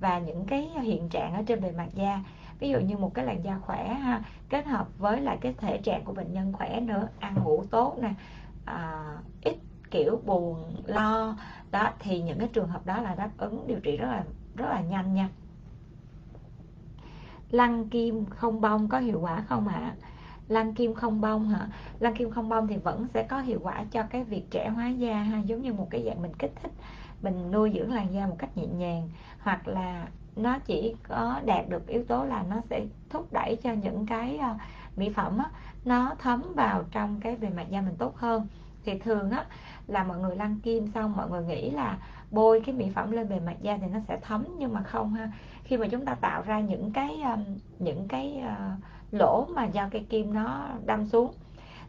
và 0.00 0.18
những 0.18 0.44
cái 0.44 0.68
hiện 0.82 1.08
trạng 1.08 1.34
ở 1.34 1.42
trên 1.46 1.60
bề 1.60 1.72
mặt 1.72 1.88
da 1.94 2.20
ví 2.60 2.68
dụ 2.70 2.80
như 2.80 2.96
một 2.96 3.14
cái 3.14 3.24
làn 3.24 3.44
da 3.44 3.58
khỏe 3.58 3.94
ha 3.94 4.22
kết 4.48 4.66
hợp 4.66 4.98
với 4.98 5.20
lại 5.20 5.38
cái 5.40 5.54
thể 5.58 5.78
trạng 5.78 6.04
của 6.04 6.12
bệnh 6.12 6.32
nhân 6.32 6.52
khỏe 6.52 6.80
nữa 6.80 7.08
ăn 7.18 7.34
ngủ 7.44 7.64
tốt 7.70 7.98
nè 8.02 8.14
à, 8.64 9.04
ít 9.42 9.56
kiểu 9.90 10.20
buồn 10.26 10.74
lo 10.86 11.36
đó 11.70 11.90
thì 11.98 12.22
những 12.22 12.38
cái 12.38 12.48
trường 12.52 12.68
hợp 12.68 12.86
đó 12.86 13.00
là 13.00 13.14
đáp 13.14 13.30
ứng 13.38 13.66
điều 13.66 13.80
trị 13.80 13.96
rất 13.96 14.06
là 14.06 14.24
rất 14.54 14.66
là 14.70 14.80
nhanh 14.80 15.14
nha. 15.14 15.28
Lăn 17.50 17.88
kim 17.88 18.24
không 18.24 18.60
bông 18.60 18.88
có 18.88 18.98
hiệu 18.98 19.20
quả 19.20 19.44
không 19.48 19.68
ạ? 19.68 19.94
Lăn 20.48 20.74
kim 20.74 20.94
không 20.94 21.20
bông 21.20 21.48
hả? 21.48 21.68
Lăn 22.00 22.14
kim 22.14 22.30
không 22.30 22.48
bông 22.48 22.66
thì 22.66 22.76
vẫn 22.76 23.06
sẽ 23.14 23.22
có 23.22 23.40
hiệu 23.40 23.58
quả 23.62 23.84
cho 23.90 24.02
cái 24.02 24.24
việc 24.24 24.50
trẻ 24.50 24.68
hóa 24.68 24.88
da 24.88 25.22
ha 25.22 25.38
giống 25.38 25.62
như 25.62 25.72
một 25.72 25.86
cái 25.90 26.02
dạng 26.06 26.22
mình 26.22 26.32
kích 26.38 26.52
thích 26.62 26.72
mình 27.22 27.50
nuôi 27.50 27.72
dưỡng 27.74 27.92
làn 27.92 28.12
da 28.12 28.26
một 28.26 28.36
cách 28.38 28.56
nhẹ 28.56 28.66
nhàng 28.66 29.08
hoặc 29.40 29.68
là 29.68 30.06
nó 30.36 30.58
chỉ 30.58 30.94
có 31.08 31.40
đạt 31.44 31.68
được 31.68 31.86
yếu 31.86 32.04
tố 32.04 32.24
là 32.24 32.44
nó 32.50 32.56
sẽ 32.70 32.86
thúc 33.10 33.32
đẩy 33.32 33.56
cho 33.62 33.72
những 33.72 34.06
cái 34.06 34.38
uh, 34.50 34.60
mỹ 34.98 35.10
phẩm 35.10 35.38
á, 35.38 35.50
nó 35.84 36.14
thấm 36.18 36.42
vào 36.54 36.84
trong 36.90 37.20
cái 37.20 37.36
bề 37.36 37.48
mặt 37.48 37.66
da 37.70 37.80
mình 37.80 37.94
tốt 37.98 38.16
hơn. 38.16 38.46
Thì 38.84 38.98
thường 38.98 39.30
á 39.30 39.44
là 39.86 40.04
mọi 40.04 40.18
người 40.18 40.36
lăn 40.36 40.56
kim 40.62 40.90
xong 40.94 41.16
mọi 41.16 41.30
người 41.30 41.44
nghĩ 41.44 41.70
là 41.70 41.98
bôi 42.30 42.62
cái 42.66 42.74
mỹ 42.74 42.90
phẩm 42.94 43.10
lên 43.10 43.28
bề 43.28 43.40
mặt 43.40 43.56
da 43.60 43.76
thì 43.76 43.86
nó 43.86 43.98
sẽ 44.08 44.18
thấm 44.22 44.44
nhưng 44.58 44.72
mà 44.72 44.82
không 44.82 45.14
ha. 45.14 45.32
Khi 45.64 45.76
mà 45.76 45.86
chúng 45.88 46.04
ta 46.04 46.14
tạo 46.14 46.42
ra 46.42 46.60
những 46.60 46.92
cái 46.92 47.22
um, 47.22 47.44
những 47.78 48.08
cái 48.08 48.42
uh, 48.46 48.84
lỗ 49.12 49.46
mà 49.54 49.64
do 49.64 49.88
cây 49.90 50.06
kim 50.08 50.34
nó 50.34 50.68
đâm 50.84 51.06
xuống 51.06 51.32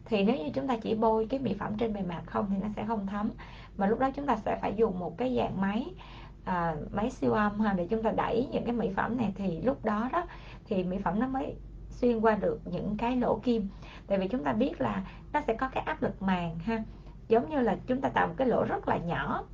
thì 0.04 0.24
nếu 0.24 0.36
như 0.36 0.50
chúng 0.54 0.66
ta 0.66 0.76
chỉ 0.76 0.94
bôi 0.94 1.26
cái 1.30 1.40
mỹ 1.40 1.54
phẩm 1.58 1.72
trên 1.78 1.92
bề 1.92 2.02
mặt 2.02 2.22
không 2.26 2.46
thì 2.50 2.56
nó 2.62 2.68
sẽ 2.76 2.84
không 2.86 3.06
thấm. 3.06 3.30
Mà 3.76 3.86
lúc 3.86 3.98
đó 3.98 4.10
chúng 4.10 4.26
ta 4.26 4.36
sẽ 4.36 4.58
phải 4.62 4.74
dùng 4.76 4.98
một 4.98 5.18
cái 5.18 5.36
dạng 5.36 5.60
máy 5.60 5.86
à, 6.44 6.76
máy 6.90 7.10
siêu 7.10 7.32
âm 7.32 7.60
ha 7.60 7.72
để 7.72 7.86
chúng 7.86 8.02
ta 8.02 8.10
đẩy 8.10 8.48
những 8.52 8.64
cái 8.64 8.74
mỹ 8.74 8.90
phẩm 8.96 9.16
này 9.16 9.32
thì 9.34 9.62
lúc 9.62 9.84
đó 9.84 10.08
đó 10.12 10.26
thì 10.64 10.84
mỹ 10.84 10.98
phẩm 11.04 11.20
nó 11.20 11.26
mới 11.26 11.56
xuyên 11.88 12.20
qua 12.20 12.34
được 12.34 12.60
những 12.64 12.96
cái 12.96 13.16
lỗ 13.16 13.40
kim. 13.42 13.68
Tại 14.06 14.18
vì 14.18 14.28
chúng 14.28 14.44
ta 14.44 14.52
biết 14.52 14.80
là 14.80 15.04
nó 15.32 15.40
sẽ 15.46 15.54
có 15.54 15.68
cái 15.68 15.82
áp 15.86 16.02
lực 16.02 16.22
màng 16.22 16.58
ha. 16.58 16.84
Giống 17.28 17.50
như 17.50 17.60
là 17.60 17.76
chúng 17.86 18.00
ta 18.00 18.08
tạo 18.08 18.26
một 18.28 18.34
cái 18.36 18.48
lỗ 18.48 18.64
rất 18.64 18.88
là 18.88 18.96
nhỏ. 18.96 19.44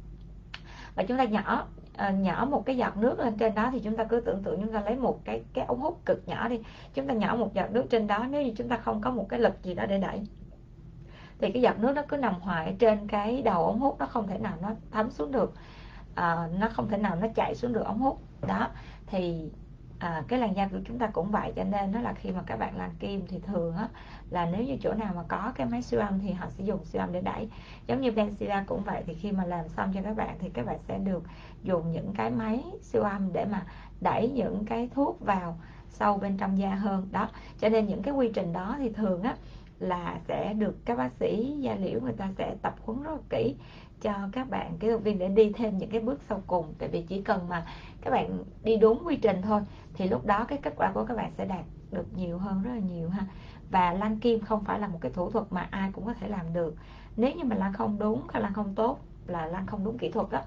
Và 0.94 1.02
chúng 1.02 1.18
ta 1.18 1.24
nhỏ 1.24 1.66
à, 1.96 2.10
nhỏ 2.10 2.46
một 2.50 2.66
cái 2.66 2.76
giọt 2.76 2.96
nước 2.96 3.18
lên 3.18 3.38
trên 3.38 3.54
đó 3.54 3.68
thì 3.72 3.80
chúng 3.80 3.96
ta 3.96 4.04
cứ 4.04 4.20
tưởng 4.20 4.42
tượng 4.42 4.60
chúng 4.60 4.72
ta 4.72 4.80
lấy 4.80 4.96
một 4.96 5.24
cái 5.24 5.42
cái 5.52 5.64
ống 5.64 5.80
hút 5.80 6.00
cực 6.06 6.28
nhỏ 6.28 6.48
đi. 6.48 6.60
Chúng 6.94 7.06
ta 7.06 7.14
nhỏ 7.14 7.36
một 7.36 7.54
giọt 7.54 7.70
nước 7.70 7.86
trên 7.90 8.06
đó 8.06 8.26
nếu 8.30 8.42
như 8.42 8.52
chúng 8.56 8.68
ta 8.68 8.76
không 8.76 9.00
có 9.00 9.10
một 9.10 9.26
cái 9.28 9.40
lực 9.40 9.62
gì 9.62 9.74
đó 9.74 9.86
để 9.86 9.98
đẩy 9.98 10.20
thì 11.38 11.50
cái 11.50 11.62
giọt 11.62 11.78
nước 11.78 11.92
nó 11.96 12.02
cứ 12.08 12.16
nằm 12.16 12.34
hoài 12.40 12.76
trên 12.78 13.08
cái 13.08 13.42
đầu 13.42 13.66
ống 13.66 13.80
hút 13.80 13.96
nó 13.98 14.06
không 14.06 14.26
thể 14.26 14.38
nào 14.38 14.56
nó 14.62 14.70
thấm 14.90 15.10
xuống 15.10 15.32
được 15.32 15.54
à, 16.14 16.48
nó 16.58 16.68
không 16.68 16.88
thể 16.88 16.96
nào 16.96 17.16
nó 17.16 17.26
chạy 17.34 17.54
xuống 17.54 17.72
được 17.72 17.84
ống 17.84 17.98
hút. 17.98 18.20
Đó 18.48 18.68
thì 19.06 19.50
à, 19.98 20.22
cái 20.28 20.38
làn 20.38 20.56
da 20.56 20.68
của 20.68 20.78
chúng 20.84 20.98
ta 20.98 21.06
cũng 21.06 21.30
vậy 21.30 21.52
cho 21.56 21.64
nên 21.64 21.92
nó 21.92 22.00
là 22.00 22.12
khi 22.12 22.30
mà 22.30 22.42
các 22.46 22.58
bạn 22.58 22.76
làm 22.76 22.90
kim 22.98 23.26
thì 23.28 23.38
thường 23.38 23.76
á 23.76 23.88
là 24.30 24.46
nếu 24.46 24.62
như 24.62 24.76
chỗ 24.80 24.94
nào 24.94 25.12
mà 25.14 25.22
có 25.28 25.52
cái 25.54 25.66
máy 25.66 25.82
siêu 25.82 26.00
âm 26.00 26.20
thì 26.20 26.32
họ 26.32 26.46
sẽ 26.50 26.64
dùng 26.64 26.84
siêu 26.84 27.02
âm 27.02 27.12
để 27.12 27.20
đẩy. 27.20 27.48
Giống 27.86 28.00
như 28.00 28.10
Benzilla 28.10 28.64
cũng 28.66 28.82
vậy 28.82 29.02
thì 29.06 29.14
khi 29.14 29.32
mà 29.32 29.44
làm 29.44 29.68
xong 29.68 29.92
cho 29.94 30.00
các 30.02 30.16
bạn 30.16 30.36
thì 30.38 30.48
các 30.48 30.66
bạn 30.66 30.78
sẽ 30.88 30.98
được 30.98 31.22
dùng 31.62 31.92
những 31.92 32.12
cái 32.16 32.30
máy 32.30 32.64
siêu 32.82 33.02
âm 33.02 33.32
để 33.32 33.44
mà 33.44 33.66
đẩy 34.00 34.28
những 34.28 34.64
cái 34.64 34.88
thuốc 34.94 35.20
vào 35.20 35.58
sâu 35.88 36.18
bên 36.18 36.36
trong 36.36 36.58
da 36.58 36.74
hơn. 36.74 37.08
Đó 37.10 37.28
cho 37.58 37.68
nên 37.68 37.86
những 37.86 38.02
cái 38.02 38.14
quy 38.14 38.30
trình 38.34 38.52
đó 38.52 38.76
thì 38.78 38.90
thường 38.90 39.22
á 39.22 39.36
là 39.80 40.20
sẽ 40.28 40.52
được 40.52 40.76
các 40.84 40.98
bác 40.98 41.12
sĩ 41.20 41.56
da 41.60 41.74
liễu 41.74 42.00
người 42.00 42.12
ta 42.12 42.28
sẽ 42.38 42.54
tập 42.62 42.74
huấn 42.84 43.02
rất 43.02 43.10
là 43.10 43.18
kỹ 43.30 43.54
cho 44.00 44.12
các 44.32 44.50
bạn 44.50 44.78
kỹ 44.78 44.88
thuật 44.88 45.02
viên 45.02 45.18
để 45.18 45.28
đi 45.28 45.52
thêm 45.52 45.78
những 45.78 45.90
cái 45.90 46.00
bước 46.00 46.20
sau 46.28 46.42
cùng. 46.46 46.74
Tại 46.78 46.88
vì 46.88 47.02
chỉ 47.02 47.22
cần 47.22 47.48
mà 47.48 47.66
các 48.00 48.10
bạn 48.10 48.44
đi 48.62 48.76
đúng 48.76 49.02
quy 49.06 49.16
trình 49.16 49.42
thôi 49.42 49.60
thì 49.94 50.08
lúc 50.08 50.26
đó 50.26 50.44
cái 50.44 50.58
kết 50.62 50.74
quả 50.76 50.90
của 50.94 51.04
các 51.04 51.16
bạn 51.16 51.32
sẽ 51.38 51.44
đạt 51.44 51.64
được 51.92 52.06
nhiều 52.16 52.38
hơn 52.38 52.62
rất 52.62 52.70
là 52.74 52.80
nhiều 52.80 53.08
ha. 53.08 53.26
Và 53.70 53.92
lăn 53.92 54.20
kim 54.20 54.40
không 54.40 54.64
phải 54.64 54.80
là 54.80 54.88
một 54.88 54.98
cái 55.00 55.12
thủ 55.12 55.30
thuật 55.30 55.44
mà 55.50 55.68
ai 55.70 55.92
cũng 55.92 56.04
có 56.04 56.14
thể 56.14 56.28
làm 56.28 56.52
được. 56.52 56.74
Nếu 57.16 57.32
như 57.32 57.44
mà 57.44 57.56
lăn 57.56 57.72
không 57.72 57.98
đúng 57.98 58.22
hay 58.32 58.42
lăn 58.42 58.52
không 58.52 58.74
tốt 58.74 58.98
là 59.26 59.46
lăn 59.46 59.66
không 59.66 59.84
đúng 59.84 59.98
kỹ 59.98 60.10
thuật 60.10 60.30
đó 60.30 60.40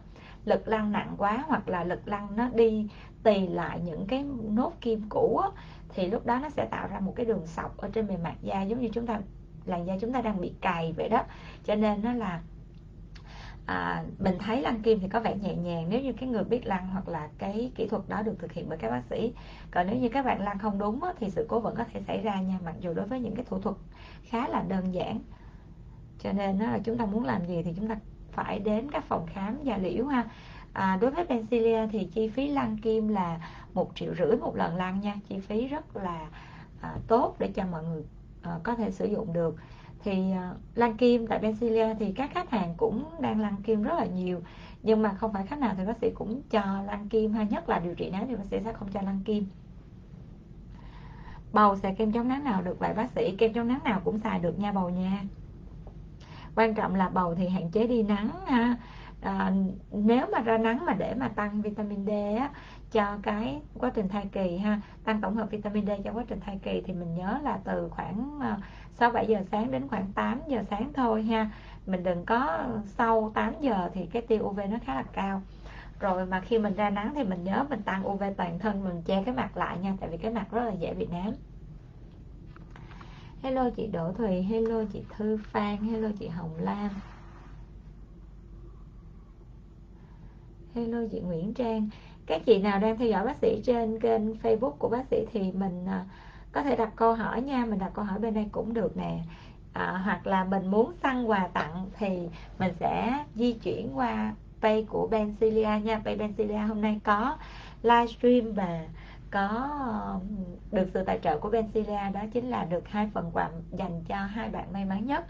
lực 0.45 0.67
lăn 0.67 0.91
nặng 0.91 1.15
quá 1.17 1.45
hoặc 1.47 1.69
là 1.69 1.83
lực 1.83 2.07
lăn 2.07 2.27
nó 2.35 2.49
đi 2.49 2.87
tì 3.23 3.47
lại 3.47 3.79
những 3.85 4.07
cái 4.07 4.25
nốt 4.43 4.73
kim 4.81 5.01
cũ 5.09 5.37
á, 5.37 5.49
thì 5.93 6.07
lúc 6.07 6.25
đó 6.25 6.39
nó 6.41 6.49
sẽ 6.49 6.65
tạo 6.65 6.87
ra 6.87 6.99
một 6.99 7.13
cái 7.15 7.25
đường 7.25 7.45
sọc 7.45 7.77
ở 7.77 7.89
trên 7.93 8.07
bề 8.07 8.17
mặt 8.17 8.35
da 8.41 8.61
giống 8.61 8.79
như 8.79 8.89
chúng 8.93 9.05
ta 9.05 9.19
làn 9.65 9.87
da 9.87 9.93
chúng 10.01 10.13
ta 10.13 10.21
đang 10.21 10.41
bị 10.41 10.53
cày 10.61 10.93
vậy 10.93 11.09
đó. 11.09 11.23
Cho 11.63 11.75
nên 11.75 12.01
nó 12.01 12.13
là 12.13 12.41
à, 13.65 14.03
mình 14.19 14.37
thấy 14.39 14.61
lăn 14.61 14.81
kim 14.81 14.99
thì 14.99 15.07
có 15.09 15.19
vẻ 15.19 15.35
nhẹ 15.35 15.55
nhàng 15.55 15.85
nếu 15.89 16.01
như 16.01 16.13
cái 16.13 16.29
người 16.29 16.43
biết 16.43 16.65
lăn 16.65 16.87
hoặc 16.87 17.07
là 17.07 17.29
cái 17.37 17.71
kỹ 17.75 17.87
thuật 17.87 18.03
đó 18.07 18.21
được 18.21 18.35
thực 18.39 18.51
hiện 18.51 18.69
bởi 18.69 18.77
các 18.77 18.89
bác 18.89 19.03
sĩ. 19.09 19.33
Còn 19.71 19.87
nếu 19.87 19.95
như 19.95 20.09
các 20.09 20.25
bạn 20.25 20.41
lăn 20.41 20.59
không 20.59 20.79
đúng 20.79 21.03
á, 21.03 21.13
thì 21.19 21.29
sự 21.29 21.45
cố 21.49 21.59
vẫn 21.59 21.75
có 21.77 21.83
thể 21.93 22.01
xảy 22.07 22.21
ra 22.21 22.41
nha 22.41 22.59
mặc 22.65 22.75
dù 22.79 22.93
đối 22.93 23.07
với 23.07 23.19
những 23.19 23.35
cái 23.35 23.45
thủ 23.49 23.59
thuật 23.59 23.75
khá 24.23 24.47
là 24.47 24.63
đơn 24.67 24.93
giản. 24.93 25.19
Cho 26.19 26.31
nên 26.31 26.59
đó 26.59 26.65
là 26.65 26.79
chúng 26.83 26.97
ta 26.97 27.05
muốn 27.05 27.23
làm 27.23 27.45
gì 27.45 27.61
thì 27.63 27.73
chúng 27.75 27.87
ta 27.87 27.95
phải 28.31 28.59
đến 28.59 28.91
các 28.91 29.03
phòng 29.03 29.25
khám 29.33 29.63
da 29.63 29.77
liễu 29.77 30.05
ha. 30.05 30.25
À, 30.73 30.97
đối 31.01 31.11
với 31.11 31.25
Pencilia 31.25 31.87
thì 31.87 32.09
chi 32.13 32.29
phí 32.29 32.47
lăn 32.47 32.77
kim 32.77 33.07
là 33.07 33.39
một 33.73 33.91
triệu 33.95 34.15
rưỡi 34.15 34.37
một 34.37 34.55
lần 34.55 34.75
lăn 34.75 35.01
nha. 35.01 35.15
Chi 35.27 35.39
phí 35.39 35.67
rất 35.67 35.97
là 35.97 36.29
à, 36.81 36.95
tốt 37.07 37.35
để 37.39 37.51
cho 37.55 37.65
mọi 37.71 37.83
người 37.83 38.03
à, 38.41 38.59
có 38.63 38.75
thể 38.75 38.91
sử 38.91 39.05
dụng 39.05 39.33
được. 39.33 39.55
Thì 40.03 40.31
à, 40.31 40.53
lăn 40.75 40.97
kim 40.97 41.27
tại 41.27 41.39
Pencilia 41.39 41.93
thì 41.99 42.11
các 42.11 42.31
khách 42.33 42.49
hàng 42.49 42.73
cũng 42.77 43.21
đang 43.21 43.39
lăn 43.39 43.55
kim 43.63 43.83
rất 43.83 43.93
là 43.97 44.05
nhiều. 44.05 44.41
Nhưng 44.83 45.01
mà 45.01 45.13
không 45.13 45.33
phải 45.33 45.45
khách 45.45 45.59
nào 45.59 45.73
thì 45.77 45.85
bác 45.85 45.97
sĩ 45.97 46.09
cũng 46.09 46.41
cho 46.49 46.81
lăn 46.85 47.09
kim 47.09 47.33
hay 47.33 47.47
nhất 47.47 47.69
là 47.69 47.79
điều 47.79 47.95
trị 47.95 48.09
nám 48.09 48.27
thì 48.27 48.35
bác 48.35 48.45
sĩ 48.51 48.57
sẽ 48.65 48.73
không 48.73 48.91
cho 48.91 49.01
lăn 49.01 49.19
kim. 49.25 49.45
Bầu 51.53 51.75
xài 51.75 51.95
kem 51.95 52.11
chống 52.11 52.27
nắng 52.27 52.43
nào 52.43 52.61
được 52.61 52.79
vậy 52.79 52.93
bác 52.93 53.11
sĩ? 53.15 53.35
Kem 53.37 53.53
chống 53.53 53.67
nắng 53.67 53.83
nào 53.83 54.01
cũng 54.03 54.19
xài 54.19 54.39
được 54.39 54.59
nha 54.59 54.71
bầu 54.71 54.89
nha. 54.89 55.23
Quan 56.55 56.73
trọng 56.73 56.95
là 56.95 57.09
bầu 57.09 57.35
thì 57.35 57.47
hạn 57.47 57.71
chế 57.71 57.87
đi 57.87 58.03
nắng 58.03 58.29
ha. 58.47 58.77
À, 59.21 59.53
nếu 59.91 60.27
mà 60.31 60.39
ra 60.39 60.57
nắng 60.57 60.85
mà 60.85 60.93
để 60.93 61.13
mà 61.13 61.27
tăng 61.27 61.61
vitamin 61.61 62.05
D 62.05 62.09
á, 62.39 62.49
cho 62.91 63.17
cái 63.23 63.61
quá 63.73 63.91
trình 63.95 64.09
thai 64.09 64.25
kỳ 64.31 64.57
ha. 64.57 64.81
Tăng 65.03 65.21
tổng 65.21 65.35
hợp 65.35 65.49
vitamin 65.51 65.85
D 65.85 65.89
cho 66.03 66.11
quá 66.13 66.23
trình 66.27 66.39
thai 66.39 66.59
kỳ 66.63 66.81
thì 66.85 66.93
mình 66.93 67.15
nhớ 67.15 67.39
là 67.43 67.59
từ 67.63 67.89
khoảng 67.89 68.39
ờ, 68.41 68.55
6 68.99 69.11
7 69.11 69.27
giờ 69.27 69.39
sáng 69.51 69.71
đến 69.71 69.87
khoảng 69.87 70.11
8 70.13 70.41
giờ 70.47 70.63
sáng 70.69 70.93
thôi 70.93 71.23
ha. 71.23 71.49
Mình 71.85 72.03
đừng 72.03 72.25
có 72.25 72.65
sau 72.85 73.31
8 73.35 73.53
giờ 73.61 73.89
thì 73.93 74.05
cái 74.05 74.21
tia 74.21 74.37
UV 74.37 74.59
nó 74.69 74.77
khá 74.85 74.95
là 74.95 75.03
cao. 75.03 75.41
Rồi 75.99 76.25
mà 76.25 76.39
khi 76.39 76.59
mình 76.59 76.75
ra 76.75 76.89
nắng 76.89 77.13
thì 77.15 77.23
mình 77.23 77.43
nhớ 77.43 77.65
mình 77.69 77.81
tăng 77.81 78.07
UV 78.07 78.23
toàn 78.37 78.59
thân 78.59 78.83
mình 78.83 79.01
che 79.05 79.23
cái 79.25 79.35
mặt 79.35 79.57
lại 79.57 79.77
nha 79.79 79.93
tại 79.99 80.09
vì 80.09 80.17
cái 80.17 80.31
mặt 80.31 80.45
rất 80.51 80.63
là 80.65 80.71
dễ 80.71 80.93
bị 80.93 81.05
nám. 81.05 81.33
Hello 83.43 83.69
chị 83.69 83.87
Đỗ 83.87 84.11
Thùy, 84.11 84.41
hello 84.41 84.83
chị 84.93 85.03
Thư 85.09 85.37
Phan, 85.51 85.77
hello 85.77 86.09
chị 86.19 86.27
Hồng 86.27 86.57
Lam. 86.59 86.89
Hello 90.75 90.97
chị 91.11 91.19
Nguyễn 91.19 91.53
Trang 91.53 91.89
các 92.31 92.41
chị 92.45 92.57
nào 92.57 92.79
đang 92.79 92.97
theo 92.97 93.07
dõi 93.07 93.25
bác 93.25 93.37
sĩ 93.41 93.61
trên 93.65 93.99
kênh 93.99 94.33
Facebook 94.33 94.71
của 94.71 94.89
bác 94.89 95.05
sĩ 95.11 95.25
thì 95.33 95.51
mình 95.51 95.85
à, 95.87 96.05
có 96.51 96.63
thể 96.63 96.75
đặt 96.75 96.91
câu 96.95 97.13
hỏi 97.13 97.41
nha 97.41 97.65
mình 97.65 97.79
đặt 97.79 97.91
câu 97.93 98.05
hỏi 98.05 98.19
bên 98.19 98.33
đây 98.33 98.45
cũng 98.51 98.73
được 98.73 98.97
nè. 98.97 99.19
À, 99.73 100.01
hoặc 100.05 100.27
là 100.27 100.43
mình 100.43 100.67
muốn 100.67 100.93
săn 101.03 101.25
quà 101.25 101.47
tặng 101.53 101.85
thì 101.97 102.29
mình 102.59 102.73
sẽ 102.79 103.23
di 103.35 103.53
chuyển 103.53 103.97
qua 103.97 104.33
page 104.61 104.81
của 104.81 105.07
Bencilia 105.07 105.79
nha. 105.83 106.01
Page 106.05 106.15
Bencilia 106.15 106.57
hôm 106.57 106.81
nay 106.81 106.99
có 107.03 107.37
livestream 107.83 108.53
và 108.53 108.87
có 109.31 109.69
được 110.71 110.89
sự 110.93 111.03
tài 111.03 111.19
trợ 111.19 111.39
của 111.39 111.49
Bencilia 111.49 112.09
đó 112.13 112.21
chính 112.33 112.49
là 112.49 112.63
được 112.63 112.87
hai 112.87 113.09
phần 113.13 113.31
quà 113.33 113.49
dành 113.71 114.03
cho 114.07 114.15
hai 114.15 114.49
bạn 114.49 114.73
may 114.73 114.85
mắn 114.85 115.05
nhất. 115.05 115.25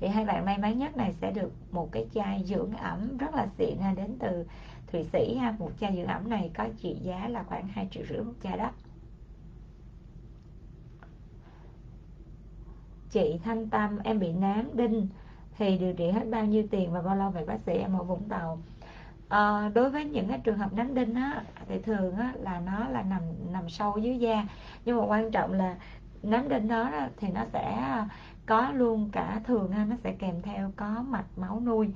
Thì 0.00 0.08
hai 0.08 0.24
bạn 0.24 0.44
may 0.44 0.58
mắn 0.58 0.78
nhất 0.78 0.96
này 0.96 1.14
sẽ 1.20 1.30
được 1.30 1.52
một 1.70 1.88
cái 1.92 2.06
chai 2.14 2.42
dưỡng 2.44 2.72
ẩm 2.72 3.18
rất 3.18 3.34
là 3.34 3.46
xịn 3.58 3.78
ha 3.78 3.92
đến 3.96 4.16
từ 4.18 4.44
Thụy 4.92 5.04
Sĩ 5.12 5.36
ha 5.36 5.54
một 5.58 5.70
chai 5.80 5.96
dưỡng 5.96 6.06
ẩm 6.06 6.30
này 6.30 6.50
có 6.56 6.68
trị 6.82 6.96
giá 7.02 7.28
là 7.28 7.42
khoảng 7.42 7.68
2 7.68 7.88
triệu 7.90 8.02
rưỡi 8.08 8.20
một 8.20 8.32
chai 8.42 8.58
đó. 8.58 8.70
Chị 13.10 13.40
Thanh 13.44 13.70
Tâm 13.70 13.98
em 14.04 14.18
bị 14.18 14.32
nám 14.32 14.76
đinh 14.76 15.08
thì 15.58 15.78
điều 15.78 15.92
trị 15.92 16.10
hết 16.10 16.24
bao 16.30 16.46
nhiêu 16.46 16.66
tiền 16.70 16.92
và 16.92 17.02
bao 17.02 17.16
lâu 17.16 17.30
vậy 17.30 17.44
bác 17.44 17.58
sĩ? 17.66 17.72
Em 17.72 17.98
ở 17.98 18.02
Vũng 18.02 18.28
Tàu. 18.28 18.58
À, 19.28 19.68
đối 19.74 19.90
với 19.90 20.04
những 20.04 20.28
cái 20.28 20.40
trường 20.44 20.58
hợp 20.58 20.72
nám 20.72 20.94
đinh 20.94 21.14
á 21.14 21.44
thì 21.68 21.82
thường 21.82 22.16
á 22.16 22.32
là 22.40 22.60
nó 22.60 22.88
là 22.88 23.02
nằm 23.02 23.22
nằm 23.52 23.68
sâu 23.68 23.98
dưới 23.98 24.18
da. 24.18 24.46
Nhưng 24.84 24.96
mà 24.96 25.04
quan 25.06 25.30
trọng 25.30 25.52
là 25.52 25.76
nám 26.22 26.48
đinh 26.48 26.68
đó, 26.68 26.90
thì 27.16 27.28
nó 27.28 27.44
sẽ 27.52 28.04
có 28.46 28.70
luôn 28.70 29.10
cả 29.12 29.40
thường 29.44 29.70
nó 29.88 29.96
sẽ 30.04 30.12
kèm 30.12 30.42
theo 30.42 30.72
có 30.76 31.04
mạch 31.08 31.26
máu 31.36 31.60
nuôi. 31.60 31.90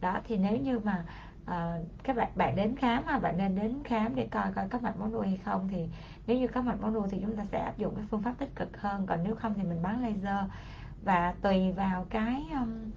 Đó 0.00 0.20
thì 0.24 0.36
nếu 0.36 0.56
như 0.56 0.78
mà 0.78 1.04
à, 1.46 1.78
các 2.02 2.16
bạn 2.16 2.28
bạn 2.34 2.56
đến 2.56 2.76
khám 2.76 3.04
ha 3.06 3.18
bạn 3.18 3.36
nên 3.38 3.56
đến 3.56 3.82
khám 3.84 4.14
để 4.14 4.28
coi 4.30 4.52
coi 4.52 4.68
có 4.68 4.78
mạch 4.78 4.98
máu 4.98 5.08
nuôi 5.08 5.26
hay 5.26 5.36
không. 5.44 5.68
Thì 5.68 5.88
nếu 6.26 6.38
như 6.38 6.48
có 6.48 6.62
mạch 6.62 6.80
máu 6.80 6.90
nuôi 6.90 7.08
thì 7.10 7.18
chúng 7.20 7.36
ta 7.36 7.44
sẽ 7.52 7.58
áp 7.58 7.78
dụng 7.78 7.94
cái 7.96 8.04
phương 8.10 8.22
pháp 8.22 8.34
tích 8.38 8.54
cực 8.56 8.80
hơn 8.80 9.06
còn 9.06 9.20
nếu 9.24 9.34
không 9.34 9.54
thì 9.54 9.62
mình 9.62 9.82
bán 9.82 10.02
laser. 10.02 10.50
Và 11.04 11.34
tùy 11.42 11.72
vào 11.72 12.06
cái 12.10 12.44
um, 12.52 12.90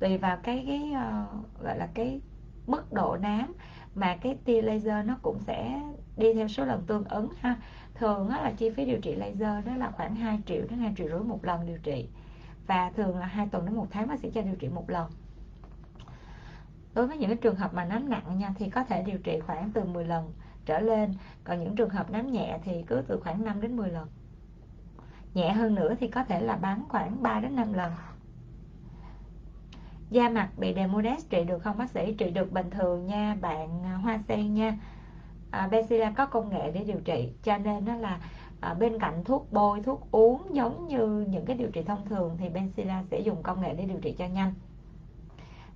tùy 0.00 0.18
vào 0.18 0.36
cái 0.42 0.64
cái 0.66 0.92
uh, 0.92 1.62
gọi 1.62 1.78
là 1.78 1.88
cái 1.94 2.20
mức 2.66 2.92
độ 2.92 3.16
nám 3.16 3.52
mà 3.94 4.16
cái 4.16 4.36
tia 4.44 4.62
laser 4.62 5.06
nó 5.06 5.16
cũng 5.22 5.38
sẽ 5.46 5.80
đi 6.16 6.34
theo 6.34 6.48
số 6.48 6.64
lần 6.64 6.82
tương 6.86 7.04
ứng 7.04 7.28
ha. 7.40 7.56
Thường 7.94 8.28
á, 8.28 8.40
là 8.42 8.52
chi 8.56 8.70
phí 8.70 8.84
điều 8.84 9.00
trị 9.00 9.14
laser 9.14 9.66
đó 9.66 9.76
là 9.76 9.90
khoảng 9.90 10.14
2 10.14 10.38
triệu 10.46 10.62
đến 10.70 10.78
2 10.78 10.94
triệu 10.96 11.08
rưỡi 11.08 11.20
một 11.20 11.44
lần 11.44 11.66
điều 11.66 11.78
trị. 11.78 12.08
Và 12.66 12.90
thường 12.90 13.18
là 13.18 13.26
hai 13.26 13.46
tuần 13.46 13.66
đến 13.66 13.74
một 13.74 13.86
tháng 13.90 14.08
bác 14.08 14.18
sĩ 14.20 14.30
cho 14.30 14.42
điều 14.42 14.56
trị 14.56 14.68
một 14.68 14.90
lần 14.90 15.10
đối 16.94 17.06
với 17.06 17.18
những 17.18 17.28
cái 17.28 17.36
trường 17.36 17.56
hợp 17.56 17.74
mà 17.74 17.84
nám 17.84 18.10
nặng 18.10 18.38
nha 18.38 18.54
thì 18.58 18.70
có 18.70 18.84
thể 18.84 19.02
điều 19.02 19.18
trị 19.18 19.40
khoảng 19.46 19.70
từ 19.70 19.84
10 19.84 20.04
lần 20.04 20.32
trở 20.66 20.80
lên. 20.80 21.14
Còn 21.44 21.60
những 21.60 21.76
trường 21.76 21.90
hợp 21.90 22.10
nám 22.10 22.32
nhẹ 22.32 22.58
thì 22.64 22.84
cứ 22.86 23.02
từ 23.08 23.20
khoảng 23.20 23.44
5 23.44 23.60
đến 23.60 23.76
10 23.76 23.90
lần. 23.90 24.08
Nhẹ 25.34 25.52
hơn 25.52 25.74
nữa 25.74 25.94
thì 26.00 26.08
có 26.08 26.24
thể 26.24 26.40
là 26.40 26.56
bán 26.56 26.84
khoảng 26.88 27.22
3 27.22 27.40
đến 27.40 27.56
5 27.56 27.72
lần. 27.72 27.92
Da 30.10 30.28
mặt 30.28 30.48
bị 30.56 30.74
demodex 30.74 31.28
trị 31.28 31.44
được 31.44 31.58
không 31.58 31.78
bác 31.78 31.90
sĩ? 31.90 32.14
Trị 32.14 32.30
được 32.30 32.52
bình 32.52 32.70
thường 32.70 33.06
nha 33.06 33.36
bạn 33.40 33.82
à, 33.84 33.94
hoa 33.94 34.18
sen 34.28 34.54
nha. 34.54 34.78
À, 35.50 35.68
Bacilla 35.72 36.12
có 36.16 36.26
công 36.26 36.48
nghệ 36.48 36.70
để 36.74 36.84
điều 36.84 37.00
trị 37.00 37.32
cho 37.42 37.58
nên 37.58 37.84
nó 37.84 37.96
là 37.96 38.20
à, 38.60 38.74
bên 38.74 38.98
cạnh 38.98 39.24
thuốc 39.24 39.52
bôi 39.52 39.82
thuốc 39.82 40.08
uống 40.10 40.54
giống 40.54 40.88
như 40.88 41.26
những 41.28 41.44
cái 41.44 41.56
điều 41.56 41.70
trị 41.70 41.82
thông 41.82 42.06
thường 42.06 42.36
thì 42.38 42.48
Benzilla 42.48 43.02
sẽ 43.10 43.20
dùng 43.20 43.42
công 43.42 43.60
nghệ 43.60 43.74
để 43.74 43.84
điều 43.84 43.98
trị 44.00 44.14
cho 44.18 44.26
nhanh 44.26 44.54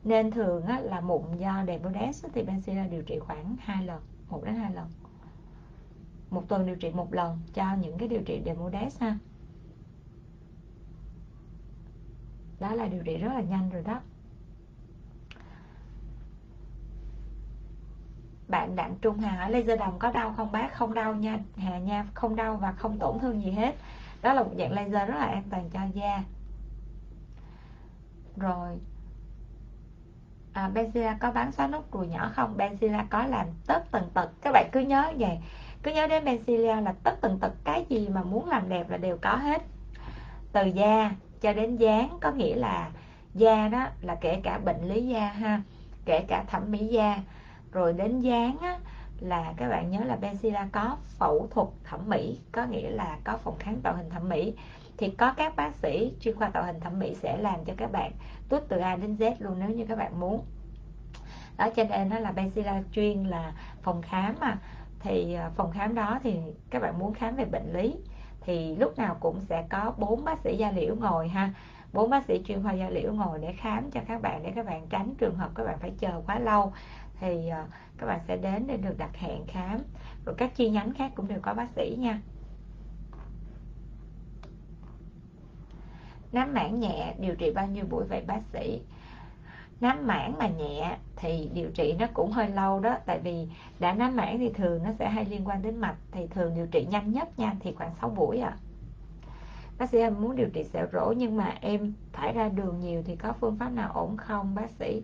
nên 0.07 0.31
thường 0.31 0.63
á, 0.63 0.81
là 0.81 1.01
mụn 1.01 1.23
do 1.39 1.65
demodex 1.67 2.25
thì 2.33 2.43
Bacilla 2.43 2.87
điều 2.87 3.03
trị 3.03 3.19
khoảng 3.19 3.57
2 3.61 3.87
lần 3.87 4.03
1 4.29 4.45
đến 4.45 4.55
2 4.55 4.73
lần. 4.73 4.87
Một 6.31 6.49
tuần 6.49 6.67
điều 6.67 6.77
trị 6.77 6.91
một 6.91 7.15
lần 7.15 7.39
cho 7.55 7.75
những 7.75 7.99
cái 7.99 8.09
điều 8.09 8.23
trị 8.23 8.43
demodex 8.45 9.01
ha. 9.01 9.19
Đó 12.61 12.75
là 12.75 12.87
điều 12.87 13.03
trị 13.03 13.17
rất 13.17 13.33
là 13.35 13.41
nhanh 13.41 13.71
rồi 13.71 13.83
đó. 13.83 14.01
Bạn 18.49 18.77
đặng 18.77 18.97
trung 19.03 19.19
hà 19.19 19.37
hỏi 19.37 19.51
laser 19.51 19.81
đồng 19.81 19.99
có 19.99 20.13
đau 20.13 20.35
không 20.37 20.53
bác? 20.53 20.75
Không 20.75 20.95
đau 20.95 21.15
nha 21.15 21.39
hà 21.57 21.79
nha 21.79 22.07
không 22.15 22.37
đau 22.37 22.57
và 22.57 22.73
không 22.73 22.99
tổn 22.99 23.19
thương 23.19 23.43
gì 23.43 23.51
hết. 23.51 23.77
Đó 24.23 24.33
là 24.33 24.43
một 24.43 24.53
dạng 24.59 24.73
laser 24.73 25.09
rất 25.09 25.17
là 25.19 25.27
an 25.27 25.43
toàn 25.51 25.71
cho 25.71 25.81
da. 25.95 26.25
Rồi 28.37 28.79
à, 30.57 30.71
Benzilla 30.75 31.17
có 31.21 31.31
bán 31.31 31.53
xóa 31.53 31.67
nốt 31.67 31.93
ruồi 31.93 32.07
nhỏ 32.07 32.31
không? 32.35 32.57
Benzilla 32.57 33.05
có 33.11 33.27
làm 33.27 33.47
tất 33.67 33.91
tần 33.91 34.11
tật. 34.15 34.31
Các 34.43 34.51
bạn 34.53 34.69
cứ 34.73 34.81
nhớ 34.81 35.13
vậy. 35.19 35.39
Cứ 35.83 35.93
nhớ 35.93 36.07
đến 36.07 36.25
Benzilla 36.25 36.83
là 36.83 36.95
tất 37.03 37.21
tần 37.21 37.39
tật. 37.39 37.53
Cái 37.65 37.87
gì 37.89 38.09
mà 38.09 38.23
muốn 38.23 38.49
làm 38.49 38.69
đẹp 38.69 38.91
là 38.91 38.97
đều 38.97 39.19
có 39.23 39.37
hết. 39.37 39.63
Từ 40.53 40.67
da 40.67 41.11
cho 41.41 41.53
đến 41.53 41.77
dáng 41.77 42.19
có 42.21 42.31
nghĩa 42.31 42.55
là 42.55 42.91
da 43.35 43.69
đó 43.69 43.87
là 44.03 44.15
kể 44.21 44.41
cả 44.43 44.59
bệnh 44.59 44.89
lý 44.89 45.07
da 45.07 45.27
ha 45.27 45.63
kể 46.05 46.25
cả 46.29 46.45
thẩm 46.47 46.71
mỹ 46.71 46.87
da. 46.87 47.19
Rồi 47.73 47.93
đến 47.93 48.21
dáng 48.21 48.57
á, 48.63 48.79
là 49.21 49.53
các 49.57 49.69
bạn 49.69 49.91
nhớ 49.91 50.01
là 50.05 50.17
Benzilla 50.21 50.69
có 50.73 50.97
phẫu 51.19 51.49
thuật 51.51 51.69
thẩm 51.85 52.01
mỹ 52.09 52.39
có 52.53 52.67
nghĩa 52.67 52.91
là 52.91 53.19
có 53.25 53.37
phòng 53.37 53.57
khám 53.59 53.81
tạo 53.81 53.97
hình 53.97 54.11
thẩm 54.11 54.29
mỹ. 54.29 54.55
Thì 54.99 55.11
có 55.11 55.33
các 55.37 55.57
bác 55.57 55.75
sĩ 55.75 56.13
chuyên 56.21 56.37
khoa 56.37 56.49
tạo 56.49 56.65
hình 56.65 56.81
thẩm 56.81 56.99
mỹ 56.99 57.15
sẽ 57.23 57.37
làm 57.37 57.65
cho 57.65 57.73
các 57.77 57.93
bạn 57.93 58.13
tuốt 58.49 58.63
từ 58.69 58.79
A 58.79 58.97
đến 58.97 59.17
Z 59.17 59.35
luôn 59.39 59.59
nếu 59.59 59.71
như 59.71 59.87
các 59.89 59.99
bạn 59.99 60.21
muốn. 60.21 60.45
Đó 61.57 61.69
cho 61.77 61.85
nên 61.85 62.09
nó 62.09 62.19
là 62.19 62.33
Benzilla 62.33 62.83
chuyên 62.93 63.25
là 63.25 63.53
phòng 63.83 64.03
khám 64.03 64.35
mà. 64.41 64.59
Thì 65.01 65.35
à, 65.35 65.51
phòng 65.57 65.73
khám 65.73 65.95
đó 65.95 66.19
thì 66.23 66.37
các 66.71 66.83
bạn 66.83 66.99
muốn 66.99 67.15
khám 67.15 67.37
về 67.37 67.45
bệnh 67.45 67.73
lý 67.73 67.95
thì 68.41 68.77
lúc 68.77 68.99
nào 68.99 69.17
cũng 69.21 69.41
sẽ 69.41 69.65
có 69.71 69.95
bốn 69.99 70.25
bác 70.25 70.41
sĩ 70.41 70.57
da 70.57 70.71
liễu 70.71 70.97
ngồi 70.97 71.29
ha. 71.29 71.53
Bốn 71.93 72.11
bác 72.11 72.25
sĩ 72.25 72.43
chuyên 72.47 72.63
khoa 72.63 72.73
da 72.73 72.89
liễu 72.89 73.13
ngồi 73.13 73.39
để 73.39 73.53
khám 73.53 73.91
cho 73.91 74.01
các 74.09 74.23
bạn, 74.23 74.43
để 74.43 74.53
các 74.55 74.67
bạn 74.67 74.87
tránh 74.91 75.15
trường 75.19 75.37
hợp 75.37 75.51
các 75.55 75.65
bạn 75.65 75.79
phải 75.79 75.93
chờ 75.99 76.23
quá 76.27 76.39
lâu. 76.39 76.73
Thì 77.21 77.49
à, 77.49 77.67
các 77.99 78.07
bạn 78.07 78.21
sẽ 78.29 78.37
đến 78.37 78.67
để 78.67 78.77
được 78.77 78.99
đặt 78.99 79.17
hẹn 79.17 79.47
khám. 79.47 79.79
Rồi 80.25 80.35
các 80.39 80.55
chi 80.55 80.71
nhánh 80.71 80.95
khác 80.95 81.13
cũng 81.15 81.29
đều 81.29 81.39
có 81.43 81.55
bác 81.55 81.71
sĩ 81.77 81.97
nha. 81.99 82.21
Nám 86.37 86.55
mảng 86.55 86.81
nhẹ, 86.81 87.15
điều 87.19 87.35
trị 87.35 87.51
bao 87.51 87.67
nhiêu 87.67 87.85
buổi 87.91 88.05
vậy, 88.05 88.23
bác 88.27 88.41
sĩ? 88.53 88.81
Nám 89.81 90.07
mảng 90.07 90.39
mà 90.39 90.49
nhẹ 90.49 90.97
thì 91.17 91.51
điều 91.55 91.71
trị 91.71 91.97
nó 91.99 92.07
cũng 92.15 92.33
hơi 92.33 92.49
lâu 92.49 92.81
đó, 92.81 92.97
tại 93.07 93.19
vì 93.19 93.49
đã 93.79 93.93
nám 93.93 94.17
mảng 94.17 94.39
thì 94.39 94.51
thường 94.53 94.83
nó 94.83 94.91
sẽ 94.99 95.09
hay 95.09 95.25
liên 95.25 95.49
quan 95.49 95.63
đến 95.63 95.77
mạch, 95.77 95.97
thì 96.13 96.27
thường 96.27 96.55
điều 96.55 96.67
trị 96.67 96.87
nhanh 96.91 97.13
nhất 97.13 97.39
nha, 97.39 97.55
thì 97.61 97.73
khoảng 97.73 97.95
6 98.01 98.11
buổi 98.11 98.39
à. 98.39 98.57
Bác 99.79 99.91
sĩ 99.91 99.99
em 99.99 100.21
muốn 100.21 100.37
điều 100.37 100.49
trị 100.49 100.65
sẹo 100.65 100.87
rỗ 100.93 101.13
nhưng 101.17 101.37
mà 101.37 101.55
em 101.61 101.93
thải 102.13 102.33
ra 102.33 102.49
đường 102.49 102.81
nhiều 102.81 103.03
thì 103.07 103.17
có 103.17 103.33
phương 103.41 103.57
pháp 103.57 103.69
nào 103.69 103.91
ổn 103.95 104.17
không, 104.17 104.55
bác 104.55 104.71
sĩ? 104.71 105.03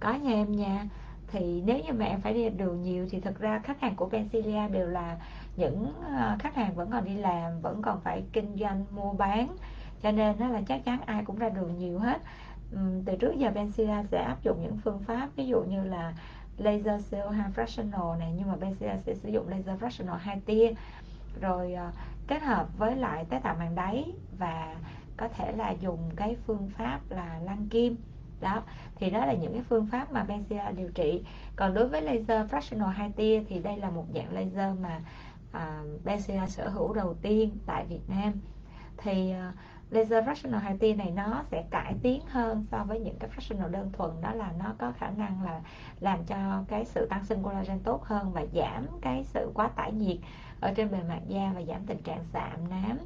Có 0.00 0.12
nha 0.14 0.30
em 0.30 0.56
nha. 0.56 0.88
Thì 1.28 1.62
nếu 1.66 1.78
như 1.78 1.92
mà 1.92 2.04
em 2.04 2.20
phải 2.20 2.34
đi 2.34 2.50
đường 2.50 2.82
nhiều 2.82 3.06
thì 3.10 3.20
thực 3.20 3.38
ra 3.38 3.58
khách 3.58 3.80
hàng 3.80 3.96
của 3.96 4.08
Pensilia 4.08 4.68
đều 4.68 4.88
là 4.88 5.16
những 5.56 5.92
ờ, 6.18 6.36
khách 6.38 6.54
hàng 6.54 6.74
vẫn 6.74 6.90
còn 6.90 7.04
đi 7.04 7.14
làm, 7.14 7.60
vẫn 7.60 7.82
còn 7.82 8.00
phải 8.00 8.24
kinh 8.32 8.56
doanh, 8.60 8.84
mua 8.90 9.12
bán 9.12 9.56
cho 10.02 10.10
nên 10.10 10.36
nó 10.38 10.48
là 10.48 10.60
chắc 10.68 10.84
chắn 10.84 11.00
ai 11.06 11.24
cũng 11.24 11.38
ra 11.38 11.48
đường 11.48 11.78
nhiều 11.78 11.98
hết. 11.98 12.22
Từ 13.06 13.16
trước 13.20 13.34
giờ 13.36 13.50
Benzilla 13.54 14.04
sẽ 14.04 14.22
áp 14.22 14.42
dụng 14.42 14.62
những 14.62 14.78
phương 14.84 15.02
pháp 15.06 15.28
ví 15.36 15.46
dụ 15.46 15.62
như 15.62 15.84
là 15.84 16.12
laser 16.58 17.14
CO2 17.14 17.52
fractional 17.54 18.18
này 18.18 18.32
nhưng 18.36 18.48
mà 18.48 18.56
Benzilla 18.60 18.98
sẽ 19.06 19.14
sử 19.14 19.28
dụng 19.28 19.48
laser 19.48 19.82
fractional 19.82 20.16
hai 20.16 20.40
tia. 20.46 20.72
Rồi 21.40 21.72
ờ, 21.72 21.90
kết 22.26 22.42
hợp 22.42 22.78
với 22.78 22.96
lại 22.96 23.24
tế 23.30 23.38
tạo 23.38 23.56
màng 23.58 23.74
đáy 23.74 24.12
và 24.38 24.76
có 25.16 25.28
thể 25.28 25.52
là 25.52 25.70
dùng 25.70 26.10
cái 26.16 26.36
phương 26.46 26.70
pháp 26.76 27.00
là 27.08 27.38
lăn 27.44 27.68
kim. 27.70 27.96
Đó 28.40 28.62
thì 28.94 29.10
đó 29.10 29.26
là 29.26 29.32
những 29.32 29.52
cái 29.52 29.62
phương 29.68 29.86
pháp 29.86 30.12
mà 30.12 30.26
Benzilla 30.28 30.74
điều 30.74 30.90
trị. 30.90 31.24
Còn 31.56 31.74
đối 31.74 31.88
với 31.88 32.02
laser 32.02 32.50
fractional 32.50 32.88
hai 32.88 33.10
tia 33.10 33.42
thì 33.48 33.58
đây 33.58 33.76
là 33.76 33.90
một 33.90 34.04
dạng 34.14 34.32
laser 34.32 34.78
mà 34.80 35.00
ờ, 35.52 35.82
uh, 35.82 36.06
Benzilla 36.06 36.46
sở 36.46 36.68
hữu 36.68 36.92
đầu 36.92 37.14
tiên 37.22 37.50
tại 37.66 37.84
Việt 37.88 38.08
Nam. 38.08 38.32
Thì 38.96 39.34
uh, 39.48 39.54
laser 39.92 40.24
fractional 40.24 40.58
hai 40.58 40.76
tia 40.78 40.94
này 40.94 41.10
nó 41.10 41.42
sẽ 41.50 41.64
cải 41.70 41.94
tiến 42.02 42.20
hơn 42.26 42.66
so 42.70 42.84
với 42.84 43.00
những 43.00 43.16
cái 43.18 43.30
fractional 43.30 43.70
đơn 43.70 43.90
thuần. 43.92 44.10
Đó 44.20 44.32
là 44.32 44.52
nó 44.58 44.74
có 44.78 44.92
khả 44.98 45.10
năng 45.10 45.42
là 45.42 45.60
làm 46.00 46.24
cho 46.24 46.64
cái 46.68 46.84
sự 46.84 47.06
tăng 47.06 47.24
sinh 47.24 47.42
collagen 47.42 47.78
tốt 47.78 48.04
hơn 48.04 48.32
và 48.32 48.44
giảm 48.52 48.86
cái 49.00 49.24
sự 49.24 49.50
quá 49.54 49.68
tải 49.68 49.92
nhiệt 49.92 50.16
ở 50.60 50.72
trên 50.76 50.90
bề 50.90 50.98
mặt 51.08 51.20
da 51.28 51.52
và 51.54 51.62
giảm 51.62 51.86
tình 51.86 52.02
trạng 52.02 52.24
sạm 52.32 52.70
nám 52.70 52.98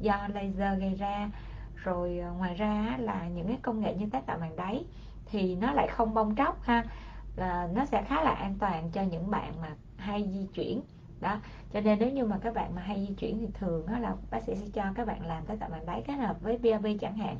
do 0.00 0.28
laser 0.34 0.80
gây 0.80 0.94
ra. 0.94 1.30
Rồi 1.74 2.18
ờ, 2.18 2.32
ngoài 2.32 2.54
ra 2.54 2.96
là 2.98 3.28
những 3.28 3.46
cái 3.46 3.58
công 3.62 3.80
nghệ 3.80 3.94
như 3.94 4.06
tái 4.12 4.22
tạo 4.26 4.38
màng 4.38 4.56
đáy 4.56 4.84
thì 5.26 5.56
nó 5.56 5.72
lại 5.72 5.88
không 5.88 6.14
bong 6.14 6.36
tróc 6.36 6.62
ha. 6.62 6.84
Là 7.36 7.68
nó 7.74 7.84
sẽ 7.84 8.02
khá 8.02 8.22
là 8.22 8.30
an 8.30 8.54
toàn 8.60 8.90
cho 8.90 9.02
những 9.02 9.30
bạn 9.30 9.52
mà 9.62 9.68
hay 9.96 10.28
di 10.32 10.46
chuyển. 10.54 10.80
Đó 11.20 11.36
cho 11.72 11.80
nên 11.80 11.98
nếu 11.98 12.10
như 12.10 12.24
mà 12.24 12.38
các 12.42 12.54
bạn 12.54 12.74
mà 12.74 12.82
hay 12.82 13.06
di 13.08 13.14
chuyển 13.14 13.38
thì 13.38 13.46
thường 13.54 13.86
đó 13.86 13.98
là 13.98 14.14
bác 14.30 14.42
sĩ 14.42 14.54
sẽ 14.54 14.66
cho 14.72 14.84
các 14.94 15.06
bạn 15.06 15.26
làm 15.26 15.46
tới 15.46 15.56
tạo 15.56 15.68
bàn 15.68 15.86
đáy 15.86 16.02
kết 16.06 16.12
hợp 16.12 16.40
với 16.40 16.58
BRB 16.58 16.86
chẳng 17.00 17.16
hạn. 17.16 17.36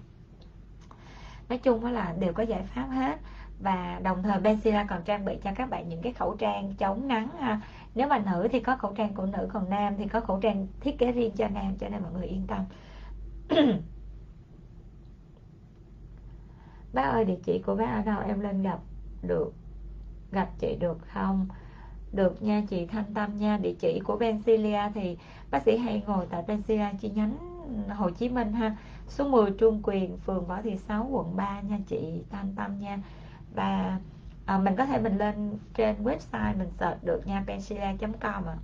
Nói 1.48 1.58
chung 1.58 1.80
đó 1.80 1.90
là 1.90 2.14
đều 2.18 2.32
có 2.32 2.42
giải 2.42 2.62
pháp 2.62 2.86
hết. 2.86 3.18
Và 3.60 4.00
đồng 4.02 4.22
thời 4.22 4.40
Benzilla 4.40 4.86
còn 4.88 5.02
trang 5.04 5.24
bị 5.24 5.38
cho 5.44 5.50
các 5.56 5.70
bạn 5.70 5.88
những 5.88 6.02
cái 6.02 6.12
khẩu 6.12 6.36
trang 6.36 6.74
chống 6.74 7.08
nắng 7.08 7.28
à, 7.38 7.60
nếu 7.94 8.08
mà 8.08 8.18
nữ 8.18 8.48
thì 8.52 8.60
có 8.60 8.76
khẩu 8.76 8.92
trang 8.92 9.14
của 9.14 9.26
nữ, 9.26 9.48
còn 9.52 9.70
nam 9.70 9.94
thì 9.98 10.08
có 10.08 10.20
khẩu 10.20 10.40
trang 10.40 10.66
thiết 10.80 10.98
kế 10.98 11.12
riêng 11.12 11.32
cho 11.36 11.48
nam, 11.48 11.76
cho 11.80 11.88
nên 11.88 12.02
mọi 12.02 12.12
người 12.12 12.26
yên 12.26 12.46
tâm. 12.46 12.64
Bác 16.92 17.02
ơi, 17.02 17.24
địa 17.24 17.38
chỉ 17.44 17.62
của 17.66 17.74
bác 17.74 17.92
ở 17.94 18.02
đâu? 18.02 18.20
Em 18.20 18.40
lên 18.40 18.62
gặp 18.62 18.78
được, 19.22 19.52
gặp 20.32 20.48
chị 20.58 20.76
được 20.80 20.98
không? 21.14 21.46
Được 22.12 22.42
nha 22.42 22.62
chị 22.68 22.86
thanh 22.86 23.14
tâm 23.14 23.36
nha. 23.36 23.58
Địa 23.62 23.74
chỉ 23.78 24.00
của 24.04 24.18
Pensilia 24.18 24.80
thì 24.94 25.16
bác 25.50 25.62
sĩ 25.62 25.76
hay 25.76 26.02
ngồi 26.06 26.26
tại 26.30 26.42
Pensilia 26.48 26.86
chi 27.00 27.10
nhánh 27.10 27.36
Hồ 27.96 28.10
Chí 28.10 28.28
Minh 28.28 28.52
ha. 28.52 28.76
Số 29.08 29.28
10 29.28 29.50
Trung 29.50 29.80
Quyền 29.82 30.18
phường 30.18 30.46
Võ 30.46 30.62
Thị 30.62 30.76
Sáu 30.76 31.08
quận 31.10 31.36
3 31.36 31.60
nha 31.60 31.78
chị 31.86 32.22
thanh 32.30 32.54
tâm 32.56 32.78
nha. 32.78 32.98
Và 33.54 34.00
à, 34.44 34.58
mình 34.58 34.76
có 34.76 34.86
thể 34.86 35.00
mình 35.00 35.18
lên 35.18 35.58
trên 35.74 35.96
website 36.04 36.58
mình 36.58 36.70
search 36.78 37.04
được 37.04 37.26
nha 37.26 37.44
pensilia.com 37.46 38.44
à 38.44 38.56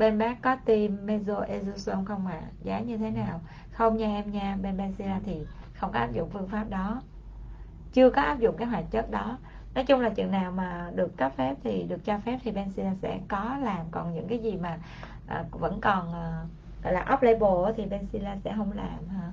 bên 0.00 0.18
bác 0.18 0.42
có 0.42 0.56
tiêm 0.64 1.06
mesoezosome 1.06 2.04
không 2.04 2.26
ạ? 2.26 2.40
À? 2.42 2.50
giá 2.62 2.80
như 2.80 2.96
thế 2.98 3.10
nào? 3.10 3.40
Không 3.72 3.96
nha 3.96 4.06
em 4.06 4.32
nha 4.32 4.58
bên 4.62 4.76
Benzilla 4.76 5.20
thì 5.24 5.46
không 5.74 5.92
có 5.92 5.98
áp 5.98 6.12
dụng 6.12 6.30
phương 6.30 6.48
pháp 6.48 6.70
đó. 6.70 7.02
Chưa 7.92 8.10
có 8.10 8.22
áp 8.22 8.38
dụng 8.38 8.56
cái 8.56 8.68
hoạt 8.68 8.84
chất 8.90 9.10
đó 9.10 9.38
nói 9.74 9.84
chung 9.84 10.00
là 10.00 10.10
chừng 10.10 10.30
nào 10.30 10.52
mà 10.52 10.90
được 10.94 11.16
cấp 11.16 11.32
phép 11.36 11.54
thì 11.64 11.82
được 11.82 12.04
cho 12.04 12.18
phép 12.18 12.38
thì 12.42 12.52
Benzilla 12.52 12.94
sẽ 13.02 13.20
có 13.28 13.56
làm. 13.62 13.86
Còn 13.90 14.14
những 14.14 14.28
cái 14.28 14.38
gì 14.38 14.56
mà 14.56 14.78
à, 15.26 15.44
vẫn 15.50 15.80
còn 15.80 16.12
à, 16.12 16.44
gọi 16.82 16.92
là 16.92 17.04
off 17.04 17.18
label 17.20 17.74
thì 17.76 17.86
Benzilla 17.86 18.36
sẽ 18.44 18.54
không 18.56 18.72
làm 18.72 19.08
hả? 19.08 19.32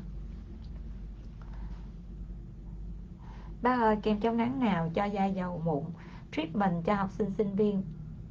Bác 3.61 3.81
ơi 3.81 3.97
kem 4.03 4.19
chống 4.19 4.37
nắng 4.37 4.59
nào 4.59 4.89
cho 4.93 5.05
da 5.05 5.25
dầu 5.25 5.61
mụn? 5.65 5.83
Treatment 6.31 6.85
cho 6.85 6.93
học 6.93 7.09
sinh 7.11 7.31
sinh 7.37 7.55
viên 7.55 7.83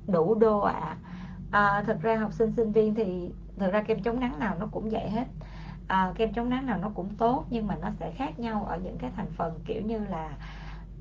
đủ 0.06 0.34
đô 0.34 0.60
ạ. 0.60 0.96
À. 1.50 1.66
à, 1.76 1.82
thực 1.86 2.02
ra 2.02 2.16
học 2.16 2.32
sinh 2.32 2.52
sinh 2.56 2.72
viên 2.72 2.94
thì 2.94 3.30
thực 3.56 3.72
ra 3.72 3.82
kem 3.82 4.02
chống 4.02 4.20
nắng 4.20 4.38
nào 4.38 4.56
nó 4.60 4.68
cũng 4.72 4.90
vậy 4.90 5.10
hết. 5.10 5.26
À, 5.88 6.12
kem 6.16 6.32
chống 6.32 6.50
nắng 6.50 6.66
nào 6.66 6.78
nó 6.78 6.90
cũng 6.94 7.08
tốt 7.18 7.44
nhưng 7.50 7.66
mà 7.66 7.76
nó 7.82 7.90
sẽ 8.00 8.10
khác 8.10 8.38
nhau 8.38 8.64
ở 8.68 8.76
những 8.76 8.98
cái 8.98 9.10
thành 9.16 9.32
phần 9.36 9.60
kiểu 9.64 9.82
như 9.82 9.98
là 9.98 10.30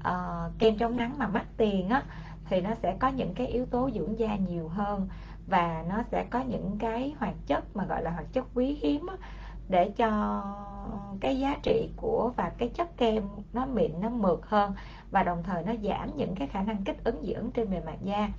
uh, 0.05 0.59
kem 0.59 0.77
chống 0.77 0.97
nắng 0.97 1.17
mà 1.17 1.27
mắc 1.27 1.45
tiền 1.57 1.89
á 1.89 2.03
thì 2.49 2.61
nó 2.61 2.69
sẽ 2.81 2.95
có 2.99 3.07
những 3.07 3.33
cái 3.33 3.47
yếu 3.47 3.65
tố 3.65 3.89
dưỡng 3.93 4.19
da 4.19 4.35
nhiều 4.35 4.67
hơn 4.67 5.07
và 5.47 5.83
nó 5.89 6.03
sẽ 6.11 6.25
có 6.29 6.39
những 6.39 6.75
cái 6.79 7.15
hoạt 7.19 7.35
chất 7.47 7.75
mà 7.75 7.85
gọi 7.85 8.03
là 8.03 8.11
hoạt 8.11 8.33
chất 8.33 8.45
quý 8.53 8.77
hiếm 8.81 9.07
á, 9.07 9.15
để 9.69 9.89
cho 9.89 10.41
cái 11.19 11.39
giá 11.39 11.55
trị 11.63 11.89
của 11.95 12.31
và 12.35 12.51
cái 12.57 12.69
chất 12.69 12.97
kem 12.97 13.23
nó 13.53 13.65
mịn 13.65 13.91
nó 14.01 14.09
mượt 14.09 14.45
hơn 14.45 14.73
và 15.11 15.23
đồng 15.23 15.43
thời 15.43 15.63
nó 15.63 15.73
giảm 15.83 16.17
những 16.17 16.35
cái 16.35 16.47
khả 16.47 16.61
năng 16.61 16.83
kích 16.83 17.03
ứng 17.03 17.25
dưỡng 17.25 17.51
trên 17.51 17.69
bề 17.71 17.81
mặt 17.85 17.97
da. 18.01 18.29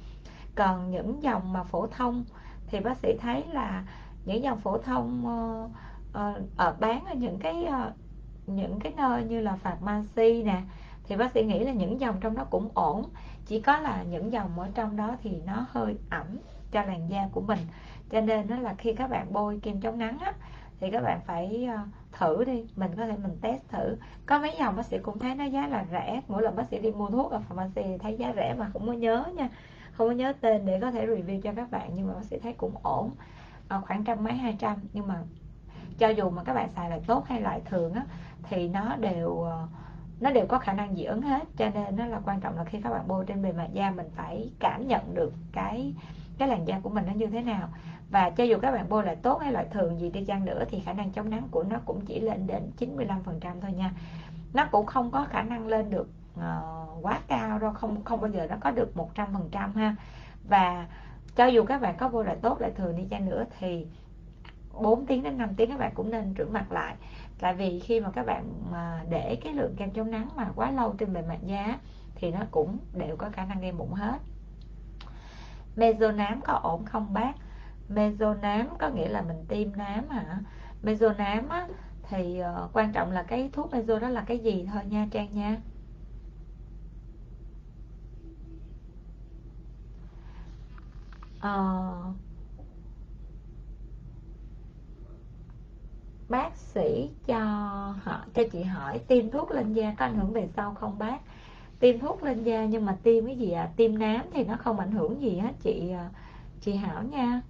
Còn 0.54 0.90
những 0.90 1.22
dòng 1.22 1.52
mà 1.52 1.62
phổ 1.62 1.86
thông 1.86 2.24
thì 2.66 2.80
bác 2.80 2.96
sĩ 2.96 3.16
thấy 3.20 3.44
là 3.52 3.84
những 4.24 4.42
dòng 4.42 4.60
phổ 4.60 4.78
thông 4.78 5.26
uh, 5.26 5.70
uh, 6.10 6.56
ở 6.56 6.76
bán 6.80 7.04
ở 7.04 7.14
những 7.14 7.38
cái 7.38 7.66
uh, 7.68 7.92
những 8.46 8.80
cái 8.80 8.92
nơi 8.96 9.24
như 9.24 9.40
là 9.40 9.56
pharmacy 9.56 10.42
nè 10.42 10.62
thì 11.08 11.16
bác 11.16 11.32
sĩ 11.32 11.44
nghĩ 11.44 11.58
là 11.58 11.72
những 11.72 12.00
dòng 12.00 12.16
trong 12.20 12.36
đó 12.36 12.46
cũng 12.50 12.68
ổn. 12.74 13.04
Chỉ 13.46 13.60
có 13.60 13.78
là 13.78 14.02
những 14.02 14.32
dòng 14.32 14.58
ở 14.58 14.68
trong 14.74 14.96
đó 14.96 15.16
thì 15.22 15.40
nó 15.46 15.66
hơi 15.70 15.96
ẩm 16.10 16.26
cho 16.72 16.82
làn 16.82 17.10
da 17.10 17.28
của 17.32 17.40
mình. 17.40 17.58
Cho 18.10 18.20
nên 18.20 18.48
nó 18.48 18.58
là 18.58 18.74
khi 18.74 18.94
các 18.94 19.10
bạn 19.10 19.32
bôi 19.32 19.60
kem 19.62 19.80
chống 19.80 19.98
nắng 19.98 20.18
á, 20.18 20.32
thì 20.80 20.90
các 20.90 21.00
bạn 21.02 21.20
phải 21.26 21.64
ờ, 21.64 21.78
thử 22.12 22.44
đi. 22.44 22.64
Mình 22.76 22.90
có 22.96 23.06
thể 23.06 23.16
mình 23.22 23.38
test 23.40 23.62
thử. 23.68 23.96
Có 24.26 24.38
mấy 24.38 24.54
dòng 24.58 24.76
bác 24.76 24.86
sĩ 24.86 24.98
cũng 24.98 25.18
thấy 25.18 25.34
nó 25.34 25.44
giá 25.44 25.66
là 25.66 25.84
rẻ. 25.90 26.20
Mỗi 26.28 26.42
lần 26.42 26.56
bác 26.56 26.68
sĩ 26.70 26.78
đi 26.78 26.90
mua 26.90 27.10
thuốc 27.10 27.30
ở 27.30 27.40
pharmacy 27.48 27.98
thấy 27.98 28.16
giá 28.16 28.32
rẻ 28.36 28.54
mà 28.58 28.70
không 28.72 28.86
có 28.86 28.92
nhớ 28.92 29.24
nha. 29.34 29.48
Không 29.92 30.08
có 30.08 30.12
nhớ 30.12 30.32
tên 30.40 30.66
để 30.66 30.80
có 30.80 30.90
thể 30.90 31.06
review 31.06 31.40
cho 31.40 31.52
các 31.56 31.70
bạn 31.70 31.90
nhưng 31.94 32.06
mà 32.06 32.14
bác 32.14 32.24
sĩ 32.24 32.38
thấy 32.38 32.52
cũng 32.52 32.72
ổn. 32.82 33.10
À, 33.68 33.80
khoảng 33.80 34.04
trăm 34.04 34.24
mấy 34.24 34.32
hai 34.32 34.56
trăm. 34.58 34.76
Nhưng 34.92 35.06
mà 35.06 35.22
cho 35.98 36.08
dù 36.08 36.30
mà 36.30 36.42
các 36.44 36.54
bạn 36.54 36.68
xài 36.76 36.90
là 36.90 36.98
tốt 37.06 37.24
hay 37.26 37.40
loại 37.40 37.60
thường 37.64 37.92
á 37.92 38.02
thì 38.42 38.68
nó 38.68 38.96
đều 38.96 39.40
ờ, 39.40 39.66
nó 40.20 40.30
đều 40.30 40.46
có 40.46 40.58
khả 40.58 40.72
năng 40.72 40.96
dị 40.96 41.04
ứng 41.04 41.22
hết 41.22 41.44
cho 41.56 41.70
nên 41.74 41.96
nó 41.96 42.06
là 42.06 42.20
quan 42.24 42.40
trọng 42.40 42.56
là 42.56 42.64
khi 42.64 42.80
các 42.80 42.90
bạn 42.90 43.08
bôi 43.08 43.24
trên 43.26 43.42
bề 43.42 43.52
mặt 43.52 43.68
da 43.72 43.90
mình 43.90 44.06
phải 44.14 44.50
cảm 44.58 44.88
nhận 44.88 45.14
được 45.14 45.32
cái 45.52 45.94
cái 46.38 46.48
làn 46.48 46.64
da 46.64 46.80
của 46.80 46.90
mình 46.90 47.04
nó 47.06 47.12
như 47.12 47.26
thế 47.26 47.42
nào. 47.42 47.68
Và 48.10 48.30
cho 48.30 48.44
dù 48.44 48.58
các 48.62 48.70
bạn 48.70 48.88
bôi 48.88 49.04
loại 49.04 49.16
tốt 49.16 49.38
hay 49.40 49.52
loại 49.52 49.66
thường 49.70 50.00
gì 50.00 50.10
đi 50.10 50.24
chăng 50.24 50.44
nữa 50.44 50.64
thì 50.70 50.80
khả 50.80 50.92
năng 50.92 51.10
chống 51.10 51.30
nắng 51.30 51.48
của 51.50 51.62
nó 51.62 51.78
cũng 51.84 52.00
chỉ 52.06 52.20
lên 52.20 52.46
đến 52.46 52.70
95% 52.78 53.60
thôi 53.60 53.72
nha. 53.72 53.92
Nó 54.54 54.66
cũng 54.70 54.86
không 54.86 55.10
có 55.10 55.26
khả 55.30 55.42
năng 55.42 55.66
lên 55.66 55.90
được 55.90 56.08
uh, 56.34 57.04
quá 57.04 57.20
cao 57.26 57.58
đâu 57.58 57.72
không 57.72 58.04
không 58.04 58.20
bao 58.20 58.30
giờ 58.30 58.46
nó 58.50 58.56
có 58.60 58.70
được 58.70 58.92
100% 59.14 59.72
ha. 59.72 59.96
Và 60.48 60.86
cho 61.36 61.46
dù 61.46 61.64
các 61.64 61.80
bạn 61.80 61.96
có 61.96 62.08
bôi 62.08 62.24
loại 62.24 62.36
tốt 62.42 62.60
loại 62.60 62.72
thường 62.72 62.96
đi 62.96 63.04
chăng 63.10 63.28
nữa 63.28 63.44
thì 63.58 63.86
4 64.72 65.06
tiếng 65.06 65.22
đến 65.22 65.38
5 65.38 65.54
tiếng 65.56 65.70
các 65.70 65.78
bạn 65.78 65.92
cũng 65.94 66.10
nên 66.10 66.34
rửa 66.38 66.46
mặt 66.46 66.72
lại 66.72 66.94
tại 67.38 67.54
vì 67.54 67.80
khi 67.80 68.00
mà 68.00 68.10
các 68.10 68.26
bạn 68.26 68.70
mà 68.70 69.04
để 69.08 69.38
cái 69.44 69.52
lượng 69.52 69.74
kem 69.76 69.90
chống 69.90 70.10
nắng 70.10 70.28
mà 70.36 70.52
quá 70.54 70.70
lâu 70.70 70.94
trên 70.98 71.12
bề 71.12 71.22
mặt 71.22 71.38
da 71.46 71.78
thì 72.14 72.30
nó 72.30 72.40
cũng 72.50 72.78
đều 72.92 73.16
có 73.16 73.30
khả 73.32 73.44
năng 73.44 73.60
gây 73.60 73.72
mụn 73.72 73.90
hết. 73.90 74.18
Mezo 75.76 76.16
nám 76.16 76.40
có 76.40 76.52
ổn 76.52 76.84
không 76.84 77.12
bác? 77.12 77.32
Mezo 77.88 78.40
nám 78.40 78.68
có 78.78 78.88
nghĩa 78.88 79.08
là 79.08 79.22
mình 79.22 79.44
tiêm 79.48 79.76
nám 79.76 80.08
hả? 80.08 80.40
Mezo 80.82 81.16
nám 81.16 81.48
á, 81.48 81.68
thì 82.02 82.40
uh, 82.64 82.70
quan 82.72 82.92
trọng 82.92 83.10
là 83.10 83.22
cái 83.22 83.50
thuốc 83.52 83.70
mezo 83.72 84.00
đó 84.00 84.08
là 84.08 84.24
cái 84.26 84.38
gì 84.38 84.68
thôi 84.72 84.82
nha 84.84 85.06
trang 85.10 85.34
nha. 85.34 85.56
Uh, 91.38 92.16
bác 96.28 96.56
sĩ 96.56 97.10
cho 97.26 97.38
họ, 98.02 98.24
cho 98.34 98.42
chị 98.52 98.62
hỏi, 98.62 98.98
tiêm 98.98 99.30
thuốc 99.30 99.50
lên 99.50 99.72
da 99.72 99.94
có 99.98 100.04
ảnh 100.04 100.18
hưởng 100.18 100.32
về 100.32 100.48
sau 100.56 100.74
không 100.74 100.98
bác? 100.98 101.18
Tiêm 101.78 101.98
thuốc 101.98 102.22
lên 102.22 102.42
da 102.42 102.64
nhưng 102.64 102.84
mà 102.84 102.96
tiêm 103.02 103.26
cái 103.26 103.36
gì 103.36 103.50
à? 103.50 103.70
Tiêm 103.76 103.98
nám 103.98 104.26
thì 104.32 104.44
nó 104.44 104.56
không 104.56 104.78
ảnh 104.78 104.92
hưởng 104.92 105.22
gì 105.22 105.38
hết, 105.38 105.52
chị 105.62 105.90
à, 105.90 106.10
chị 106.60 106.74
Hảo 106.74 107.02
nha. 107.02 107.40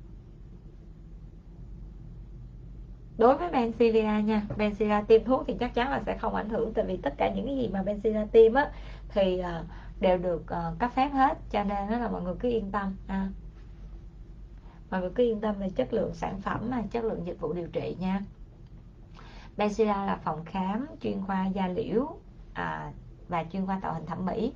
Đối 3.19 3.37
với 3.37 3.51
Bencilia 3.51 4.23
nha 4.25 4.43
Bencilia 4.57 5.03
tiêm 5.09 5.25
thuốc 5.25 5.45
thì 5.47 5.55
chắc 5.61 5.75
chắn 5.75 5.91
là 5.91 6.03
sẽ 6.07 6.19
không 6.19 6.35
ảnh 6.35 6.49
hưởng, 6.49 6.75
tại 6.75 6.85
vì 6.85 6.97
tất 6.97 7.15
cả 7.19 7.33
những 7.35 7.47
cái 7.47 7.57
gì 7.57 7.69
mà 7.69 7.83
Bencilia 7.83 8.27
tiêm 8.33 8.55
á, 8.55 8.71
thì 9.09 9.39
à, 9.39 9.65
đều 10.01 10.19
được 10.19 10.51
à, 10.51 10.73
cấp 10.79 10.91
phép 10.95 11.09
hết, 11.09 11.39
cho 11.51 11.65
nên 11.65 11.91
đó 11.91 11.99
là 11.99 12.09
mọi 12.09 12.23
người 12.23 12.35
cứ 12.41 12.49
yên 12.49 12.71
tâm, 12.71 12.97
ha. 13.09 13.29
Mọi 14.91 15.01
người 15.01 15.11
cứ 15.15 15.23
yên 15.23 15.41
tâm 15.41 15.55
về 15.59 15.71
chất 15.71 15.93
lượng 15.93 16.15
sản 16.15 16.41
phẩm 16.41 16.71
mà 16.71 16.83
chất 16.91 17.05
lượng 17.05 17.27
dịch 17.27 17.41
vụ 17.41 17.53
điều 17.53 17.69
trị 17.69 17.97
nha. 18.01 18.21
Benzilla 19.57 20.07
là 20.07 20.17
phòng 20.25 20.45
khám 20.45 20.87
chuyên 21.01 21.23
khoa 21.27 21.47
da 21.47 21.69
liễu 21.69 22.07
à, 22.55 22.93
và 23.29 23.45
chuyên 23.53 23.67
khoa 23.67 23.79
tạo 23.83 23.95
hình 23.95 24.07
thẩm 24.07 24.27
mỹ. 24.27 24.53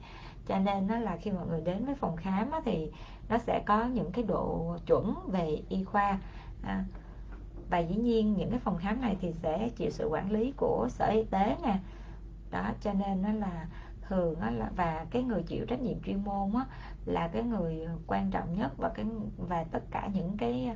Cho 0.46 0.58
nên 0.58 0.86
nó 0.86 0.98
là 0.98 1.16
khi 1.16 1.30
mọi 1.30 1.46
người 1.46 1.60
đến 1.60 1.84
với 1.84 1.94
phòng 1.94 2.16
khám 2.16 2.50
á, 2.50 2.60
thì 2.64 2.90
nó 3.28 3.38
sẽ 3.38 3.62
có 3.66 3.84
những 3.84 4.12
cái 4.12 4.24
độ 4.24 4.76
chuẩn 4.86 5.14
về 5.26 5.62
y 5.68 5.84
khoa. 5.84 6.18
À, 6.62 6.84
và 7.70 7.78
dĩ 7.78 7.96
nhiên 7.96 8.34
những 8.34 8.50
cái 8.50 8.58
phòng 8.58 8.78
khám 8.78 9.00
này 9.00 9.16
thì 9.20 9.32
sẽ 9.32 9.68
chịu 9.76 9.90
sự 9.90 10.08
quản 10.08 10.32
lý 10.32 10.52
của 10.56 10.88
sở 10.90 11.06
y 11.06 11.24
tế 11.24 11.56
nè. 11.62 11.78
Đó 12.50 12.70
cho 12.80 12.92
nên 12.92 13.22
nó 13.22 13.32
là 13.32 13.66
thường 14.08 14.40
á, 14.40 14.50
là 14.50 14.70
và 14.76 15.06
cái 15.10 15.22
người 15.22 15.42
chịu 15.42 15.66
trách 15.66 15.80
nhiệm 15.80 16.02
chuyên 16.02 16.24
môn 16.24 16.52
á, 16.54 16.64
là 17.04 17.28
cái 17.28 17.42
người 17.42 17.86
quan 18.06 18.30
trọng 18.30 18.58
nhất 18.58 18.72
và 18.76 18.88
cái 18.88 19.06
và 19.36 19.64
tất 19.64 19.82
cả 19.90 20.08
những 20.14 20.36
cái 20.36 20.70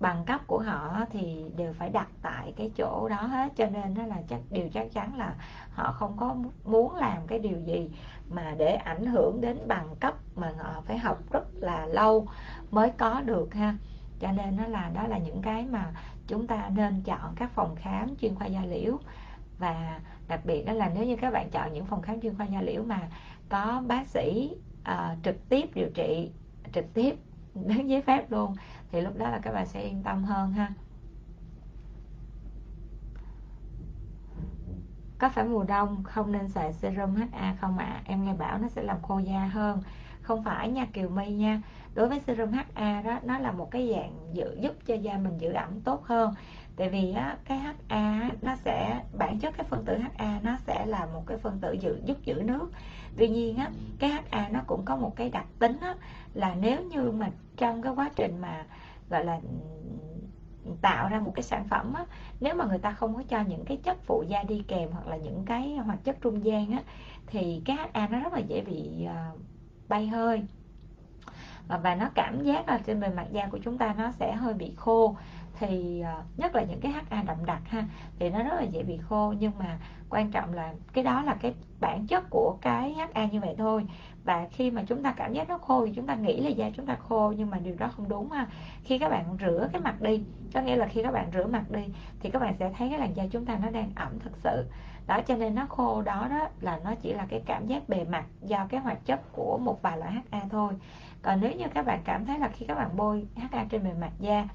bằng 0.00 0.24
cấp 0.24 0.40
của 0.46 0.58
họ 0.58 1.04
thì 1.10 1.44
đều 1.56 1.72
phải 1.72 1.88
đặt 1.88 2.08
tại 2.22 2.52
cái 2.56 2.70
chỗ 2.76 3.08
đó 3.08 3.22
hết. 3.22 3.52
Cho 3.56 3.66
nên 3.66 3.94
nó 3.94 4.06
là 4.06 4.16
chắc 4.28 4.40
điều 4.50 4.68
chắc 4.68 4.92
chắn 4.92 5.16
là 5.16 5.34
họ 5.72 5.92
không 5.92 6.16
có 6.16 6.36
muốn 6.64 6.94
làm 6.94 7.26
cái 7.26 7.38
điều 7.38 7.60
gì 7.60 7.90
mà 8.28 8.54
để 8.58 8.74
ảnh 8.74 9.06
hưởng 9.06 9.40
đến 9.40 9.58
bằng 9.66 9.96
cấp 10.00 10.14
mà 10.36 10.52
họ 10.58 10.82
phải 10.86 10.98
học 10.98 11.18
rất 11.32 11.44
là 11.54 11.86
lâu 11.86 12.26
mới 12.70 12.90
có 12.90 13.20
được 13.20 13.54
ha. 13.54 13.74
Cho 14.20 14.32
nên 14.32 14.56
nó 14.56 14.66
là 14.66 14.90
đó 14.94 15.06
là 15.06 15.18
những 15.18 15.42
cái 15.42 15.66
mà 15.70 15.92
chúng 16.26 16.46
ta 16.46 16.70
nên 16.74 17.02
chọn 17.02 17.34
các 17.36 17.50
phòng 17.50 17.76
khám 17.76 18.16
chuyên 18.16 18.34
khoa 18.34 18.46
da 18.46 18.64
liễu. 18.64 18.98
Và 19.58 20.00
đặc 20.28 20.40
biệt 20.44 20.64
đó 20.64 20.72
là 20.72 20.90
nếu 20.94 21.04
như 21.04 21.16
các 21.16 21.32
bạn 21.32 21.50
chọn 21.50 21.72
những 21.72 21.86
phòng 21.86 22.02
khám 22.02 22.20
chuyên 22.20 22.36
khoa 22.36 22.46
da 22.46 22.60
liễu 22.60 22.82
mà 22.82 23.00
có 23.48 23.82
bác 23.86 24.06
sĩ 24.06 24.56
uh, 24.80 25.22
trực 25.22 25.48
tiếp 25.48 25.70
điều 25.74 25.88
trị 25.94 26.30
trực 26.72 26.94
tiếp 26.94 27.16
đến 27.54 27.86
giấy 27.86 28.02
phép 28.02 28.30
luôn 28.30 28.54
thì 28.92 29.00
lúc 29.00 29.16
đó 29.16 29.30
là 29.30 29.38
các 29.38 29.52
bạn 29.52 29.66
sẽ 29.66 29.82
yên 29.82 30.02
tâm 30.02 30.24
hơn 30.24 30.52
ha. 30.52 30.72
Có 35.18 35.28
phải 35.28 35.44
mùa 35.44 35.64
đông 35.64 36.04
không 36.04 36.32
nên 36.32 36.48
xài 36.48 36.72
serum 36.72 37.14
HA 37.14 37.56
không 37.60 37.78
ạ? 37.78 37.84
À? 37.84 38.02
em 38.04 38.24
nghe 38.24 38.34
bảo 38.34 38.58
nó 38.58 38.68
sẽ 38.68 38.82
làm 38.82 39.02
khô 39.02 39.18
da 39.18 39.50
hơn. 39.52 39.82
Không 40.22 40.44
phải 40.44 40.68
nha 40.68 40.86
Kiều 40.92 41.08
My 41.08 41.32
nha. 41.32 41.62
Đối 41.94 42.08
với 42.08 42.20
serum 42.20 42.52
HA 42.52 43.02
đó 43.02 43.18
nó 43.22 43.38
là 43.38 43.52
một 43.52 43.70
cái 43.70 43.90
dạng 43.94 44.12
giữ 44.32 44.56
giúp 44.60 44.74
cho 44.86 44.94
da 44.94 45.18
mình 45.18 45.38
giữ 45.38 45.52
ẩm 45.52 45.80
tốt 45.80 46.04
hơn. 46.04 46.34
Tại 46.76 46.88
vì 46.88 47.12
á, 47.12 47.36
cái 47.44 47.58
HA 47.58 48.30
nó 48.42 48.56
sẽ 48.56 49.00
bản 49.18 49.38
chất 49.38 49.54
cái 49.56 49.66
phân 49.70 49.84
tử 49.84 49.98
HA 49.98 50.40
nó 50.42 50.56
sẽ 50.66 50.86
là 50.86 51.06
một 51.06 51.22
cái 51.26 51.38
phân 51.38 51.58
tử 51.60 51.72
giữ 51.72 52.00
giúp 52.04 52.16
giữ 52.24 52.42
nước. 52.44 52.70
Tuy 53.16 53.28
nhiên 53.28 53.56
á 53.56 53.70
cái 53.98 54.10
HA 54.10 54.48
nó 54.48 54.60
cũng 54.66 54.84
có 54.84 54.96
một 54.96 55.16
cái 55.16 55.30
đặc 55.30 55.46
tính 55.58 55.76
á, 55.80 55.94
là 56.36 56.54
nếu 56.60 56.82
như 56.82 57.10
mà 57.10 57.30
trong 57.56 57.82
cái 57.82 57.92
quá 57.96 58.10
trình 58.16 58.38
mà 58.40 58.64
gọi 59.10 59.24
là 59.24 59.40
tạo 60.80 61.08
ra 61.08 61.20
một 61.20 61.32
cái 61.34 61.42
sản 61.42 61.68
phẩm 61.68 61.92
á, 61.94 62.04
nếu 62.40 62.54
mà 62.54 62.64
người 62.64 62.78
ta 62.78 62.92
không 62.92 63.14
có 63.14 63.22
cho 63.28 63.40
những 63.40 63.64
cái 63.64 63.76
chất 63.76 63.96
phụ 64.06 64.24
gia 64.28 64.42
đi 64.42 64.64
kèm 64.68 64.88
hoặc 64.92 65.06
là 65.06 65.16
những 65.16 65.42
cái 65.46 65.76
hoạt 65.76 66.04
chất 66.04 66.16
trung 66.20 66.44
gian 66.44 66.70
á, 66.70 66.82
thì 67.26 67.62
cái 67.64 67.76
HA 67.76 68.08
nó 68.08 68.20
rất 68.20 68.32
là 68.32 68.38
dễ 68.38 68.60
bị 68.60 69.06
uh, 69.06 69.40
bay 69.88 70.06
hơi. 70.06 70.42
Ờ, 71.68 71.80
và 71.82 71.94
nó 71.94 72.08
cảm 72.14 72.42
giác 72.42 72.68
là 72.68 72.78
trên 72.86 73.00
bề 73.00 73.08
mặt 73.08 73.26
da 73.32 73.46
của 73.46 73.58
chúng 73.58 73.78
ta 73.78 73.94
nó 73.98 74.10
sẽ 74.10 74.34
hơi 74.34 74.54
bị 74.54 74.72
khô. 74.76 75.16
Thì 75.58 76.00
ờ, 76.00 76.22
nhất 76.36 76.54
là 76.54 76.62
những 76.62 76.80
cái 76.80 76.92
HA 76.92 77.22
đậm 77.22 77.44
đặc 77.44 77.60
ha 77.64 77.84
thì 78.18 78.30
nó 78.30 78.42
rất 78.42 78.54
là 78.56 78.62
dễ 78.62 78.82
bị 78.82 78.96
khô. 78.96 79.34
Nhưng 79.38 79.52
mà 79.58 79.78
quan 80.10 80.30
trọng 80.30 80.54
là 80.54 80.74
cái 80.92 81.04
đó 81.04 81.22
là 81.22 81.36
cái 81.40 81.54
bản 81.80 82.06
chất 82.06 82.24
của 82.30 82.56
cái 82.60 82.94
HA 82.94 83.26
như 83.26 83.40
vậy 83.40 83.54
thôi 83.58 83.86
và 84.26 84.48
khi 84.52 84.70
mà 84.70 84.82
chúng 84.86 85.02
ta 85.02 85.12
cảm 85.12 85.32
giác 85.32 85.48
nó 85.48 85.58
khô 85.58 85.86
thì 85.86 85.92
chúng 85.96 86.06
ta 86.06 86.14
nghĩ 86.14 86.40
là 86.40 86.48
da 86.48 86.70
chúng 86.76 86.86
ta 86.86 86.94
khô, 86.94 87.32
nhưng 87.36 87.50
mà 87.50 87.58
điều 87.58 87.74
đó 87.78 87.88
không 87.96 88.08
đúng 88.08 88.30
ha. 88.30 88.46
Khi 88.84 88.98
các 88.98 89.08
bạn 89.08 89.36
rửa 89.40 89.68
cái 89.72 89.80
mặt 89.80 90.02
đi, 90.02 90.22
có 90.54 90.60
nghĩa 90.60 90.76
là 90.76 90.86
khi 90.86 91.02
các 91.02 91.12
bạn 91.12 91.30
rửa 91.34 91.46
mặt 91.46 91.70
đi 91.70 91.84
thì 92.20 92.30
các 92.30 92.38
bạn 92.38 92.54
sẽ 92.58 92.72
thấy 92.78 92.88
cái 92.88 92.98
làn 92.98 93.16
da 93.16 93.24
chúng 93.30 93.44
ta 93.44 93.58
nó 93.62 93.70
đang 93.70 93.90
ẩm 93.94 94.18
thực 94.18 94.36
sự. 94.36 94.64
Đó, 95.06 95.20
cho 95.26 95.36
nên 95.36 95.54
nó 95.54 95.66
khô 95.66 96.02
đó 96.02 96.26
đó 96.30 96.48
là 96.60 96.80
nó 96.84 96.94
chỉ 96.94 97.12
là 97.12 97.26
cái 97.28 97.42
cảm 97.46 97.66
giác 97.66 97.88
bề 97.88 98.04
mặt 98.04 98.24
do 98.42 98.66
cái 98.68 98.80
hoạt 98.80 99.04
chất 99.04 99.32
của 99.32 99.58
một 99.58 99.82
vài 99.82 99.98
loại 99.98 100.12
HA 100.12 100.40
thôi. 100.50 100.72
Còn 101.22 101.40
nếu 101.40 101.52
như 101.52 101.64
các 101.74 101.86
bạn 101.86 102.00
cảm 102.04 102.26
thấy 102.26 102.38
là 102.38 102.48
khi 102.48 102.66
các 102.66 102.74
bạn 102.74 102.96
bôi 102.96 103.26
HA 103.36 103.64
trên 103.70 103.84
bề 103.84 103.90
mặt 104.00 104.12
da 104.20 104.48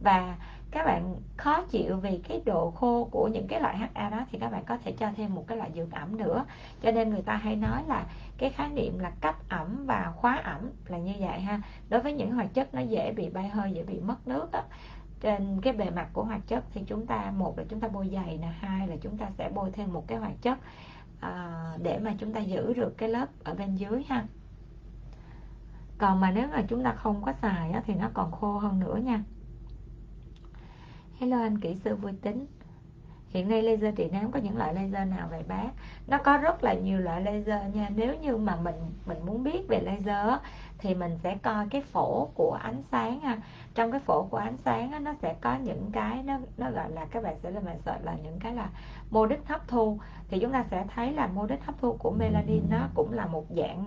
và 0.00 0.36
các 0.74 0.84
bạn 0.84 1.16
khó 1.36 1.62
chịu 1.70 1.96
vì 1.96 2.20
cái 2.28 2.42
độ 2.46 2.70
khô 2.70 3.08
của 3.10 3.28
những 3.28 3.48
cái 3.48 3.60
loại 3.60 3.76
HA 3.76 4.10
đó 4.10 4.26
thì 4.30 4.38
các 4.38 4.52
bạn 4.52 4.64
có 4.64 4.78
thể 4.84 4.92
cho 4.92 5.10
thêm 5.16 5.34
một 5.34 5.44
cái 5.46 5.58
loại 5.58 5.70
dưỡng 5.74 5.90
ẩm 5.90 6.16
nữa. 6.16 6.44
Cho 6.82 6.90
nên 6.90 7.10
người 7.10 7.22
ta 7.22 7.36
hay 7.36 7.56
nói 7.56 7.82
là 7.86 8.06
cái 8.38 8.50
khái 8.50 8.68
niệm 8.68 8.98
là 8.98 9.10
cấp 9.20 9.34
ẩm 9.48 9.86
và 9.86 10.12
khóa 10.16 10.36
ẩm 10.44 10.70
là 10.86 10.98
như 10.98 11.12
vậy 11.18 11.40
ha. 11.40 11.60
Đối 11.88 12.00
với 12.00 12.12
những 12.12 12.30
hoạt 12.30 12.54
chất 12.54 12.74
nó 12.74 12.80
dễ 12.80 13.12
bị 13.12 13.28
bay 13.28 13.48
hơi 13.48 13.72
dễ 13.72 13.82
bị 13.82 14.00
mất 14.00 14.28
nước 14.28 14.50
đó 14.52 14.62
trên 15.20 15.60
cái 15.60 15.72
bề 15.72 15.90
mặt 15.90 16.08
của 16.12 16.24
hoạt 16.24 16.40
chất 16.46 16.64
thì 16.72 16.84
chúng 16.86 17.06
ta 17.06 17.32
một 17.36 17.58
là 17.58 17.64
chúng 17.68 17.80
ta 17.80 17.88
bôi 17.88 18.10
dày 18.12 18.38
nè 18.38 18.48
hai 18.58 18.88
là 18.88 18.96
chúng 19.00 19.18
ta 19.18 19.30
sẽ 19.38 19.50
bôi 19.54 19.70
thêm 19.70 19.92
một 19.92 20.04
cái 20.06 20.18
hoạt 20.18 20.42
chất 20.42 20.58
à, 21.20 21.64
để 21.82 21.98
mà 21.98 22.14
chúng 22.18 22.32
ta 22.32 22.40
giữ 22.40 22.74
được 22.74 22.98
cái 22.98 23.08
lớp 23.08 23.26
ở 23.44 23.54
bên 23.54 23.74
dưới 23.74 24.04
ha. 24.08 24.24
Còn 25.98 26.20
mà 26.20 26.30
nếu 26.30 26.48
mà 26.52 26.62
chúng 26.68 26.84
ta 26.84 26.92
không 26.92 27.22
có 27.22 27.32
xài 27.32 27.70
á, 27.70 27.82
thì 27.86 27.94
nó 27.94 28.10
còn 28.14 28.32
khô 28.32 28.58
hơn 28.58 28.80
nữa 28.80 28.96
nha. 29.04 29.22
Hello 31.18 31.38
anh 31.38 31.58
kỹ 31.58 31.76
sư 31.84 31.96
vui 31.96 32.12
tính. 32.22 32.46
Hiện 33.28 33.48
nay 33.48 33.62
laser 33.62 33.94
trị 33.96 34.08
nám 34.12 34.30
có 34.32 34.40
những 34.40 34.56
loại 34.56 34.74
laser 34.74 35.08
nào 35.08 35.28
vậy 35.30 35.42
bác? 35.48 35.70
Nó 36.06 36.18
có 36.18 36.36
rất 36.36 36.64
là 36.64 36.74
nhiều 36.74 36.98
loại 36.98 37.20
laser 37.20 37.74
nha. 37.74 37.88
Nếu 37.96 38.14
như 38.14 38.36
mà 38.36 38.56
mình 38.56 38.74
mình 39.06 39.18
muốn 39.26 39.44
biết 39.44 39.68
về 39.68 39.80
laser 39.80 40.42
Thì 40.78 40.94
mình 40.94 41.18
sẽ 41.22 41.36
coi 41.42 41.68
cái 41.70 41.82
phổ 41.82 42.28
của 42.34 42.58
ánh 42.62 42.82
sáng 42.90 43.20
ha. 43.20 43.38
Trong 43.74 43.90
cái 43.92 44.00
phổ 44.00 44.22
của 44.22 44.36
ánh 44.36 44.56
sáng 44.64 45.04
nó 45.04 45.14
sẽ 45.22 45.34
có 45.40 45.56
những 45.56 45.90
cái 45.92 46.22
Nó 46.22 46.38
nó 46.56 46.70
gọi 46.70 46.90
là 46.90 47.04
các 47.04 47.22
bạn 47.22 47.36
sẽ 47.42 47.50
là 47.50 47.60
bạn 47.60 47.78
sợ 47.84 47.98
là 48.02 48.16
những 48.22 48.38
cái 48.40 48.54
là 48.54 48.68
mô 49.10 49.26
đích 49.26 49.48
hấp 49.48 49.68
thu. 49.68 49.98
Thì 50.28 50.38
chúng 50.38 50.52
ta 50.52 50.64
sẽ 50.70 50.84
thấy 50.94 51.12
là 51.12 51.26
mô 51.26 51.46
đích 51.46 51.64
hấp 51.64 51.78
thu 51.78 51.96
của 51.98 52.10
melanin 52.10 52.62
Nó 52.70 52.88
cũng 52.94 53.12
là 53.12 53.26
một 53.26 53.44
dạng 53.56 53.86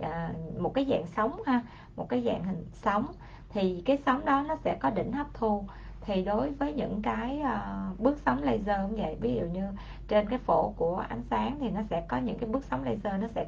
à, 0.00 0.30
Một 0.58 0.74
cái 0.74 0.86
dạng 0.90 1.06
sóng 1.06 1.42
ha 1.46 1.62
Một 1.96 2.08
cái 2.08 2.22
dạng 2.22 2.44
hình 2.44 2.64
sóng 2.72 3.06
Thì 3.48 3.82
cái 3.86 3.98
sóng 4.06 4.24
đó 4.24 4.44
nó 4.48 4.56
sẽ 4.64 4.76
có 4.80 4.90
đỉnh 4.90 5.12
hấp 5.12 5.34
thu 5.34 5.64
thì 6.06 6.24
đối 6.24 6.50
với 6.50 6.72
những 6.72 7.02
cái 7.02 7.42
uh, 7.42 8.00
bước 8.00 8.18
sóng 8.24 8.42
laser 8.42 8.76
cũng 8.82 8.96
vậy 8.96 9.16
ví 9.20 9.34
dụ 9.34 9.46
như 9.46 9.66
trên 10.08 10.28
cái 10.28 10.38
phổ 10.38 10.72
của 10.76 10.96
ánh 11.08 11.22
sáng 11.30 11.56
thì 11.60 11.70
nó 11.70 11.80
sẽ 11.90 12.04
có 12.08 12.16
những 12.16 12.38
cái 12.38 12.48
bước 12.48 12.64
sóng 12.64 12.84
laser 12.84 13.20
nó 13.20 13.28
sẽ 13.34 13.46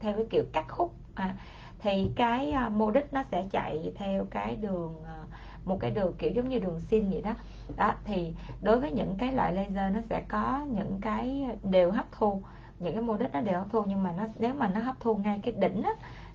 theo 0.00 0.12
cái 0.16 0.26
kiểu 0.30 0.44
cắt 0.52 0.64
khúc 0.68 0.94
à, 1.14 1.34
thì 1.78 2.10
cái 2.16 2.54
uh, 2.66 2.72
mô 2.72 2.90
đích 2.90 3.12
nó 3.12 3.22
sẽ 3.30 3.44
chạy 3.50 3.92
theo 3.96 4.26
cái 4.30 4.56
đường 4.56 4.94
uh, 4.96 5.28
một 5.64 5.80
cái 5.80 5.90
đường 5.90 6.14
kiểu 6.18 6.30
giống 6.34 6.48
như 6.48 6.58
đường 6.58 6.80
xin 6.80 7.10
vậy 7.10 7.22
đó. 7.22 7.34
Đó 7.76 7.94
thì 8.04 8.34
đối 8.62 8.80
với 8.80 8.92
những 8.92 9.14
cái 9.18 9.32
loại 9.32 9.52
laser 9.52 9.94
nó 9.94 10.00
sẽ 10.10 10.22
có 10.28 10.66
những 10.70 10.98
cái 11.00 11.48
đều 11.62 11.90
hấp 11.90 12.06
thu 12.12 12.42
những 12.78 12.94
cái 12.94 13.02
mô 13.02 13.16
đích 13.16 13.32
nó 13.32 13.40
đều 13.40 13.58
hấp 13.58 13.70
thu 13.72 13.82
nhưng 13.86 14.02
mà 14.02 14.12
nó 14.16 14.24
nếu 14.38 14.54
mà 14.54 14.68
nó 14.68 14.80
hấp 14.80 15.00
thu 15.00 15.16
ngay 15.16 15.40
cái 15.42 15.54
đỉnh 15.58 15.82
á, 15.82 15.90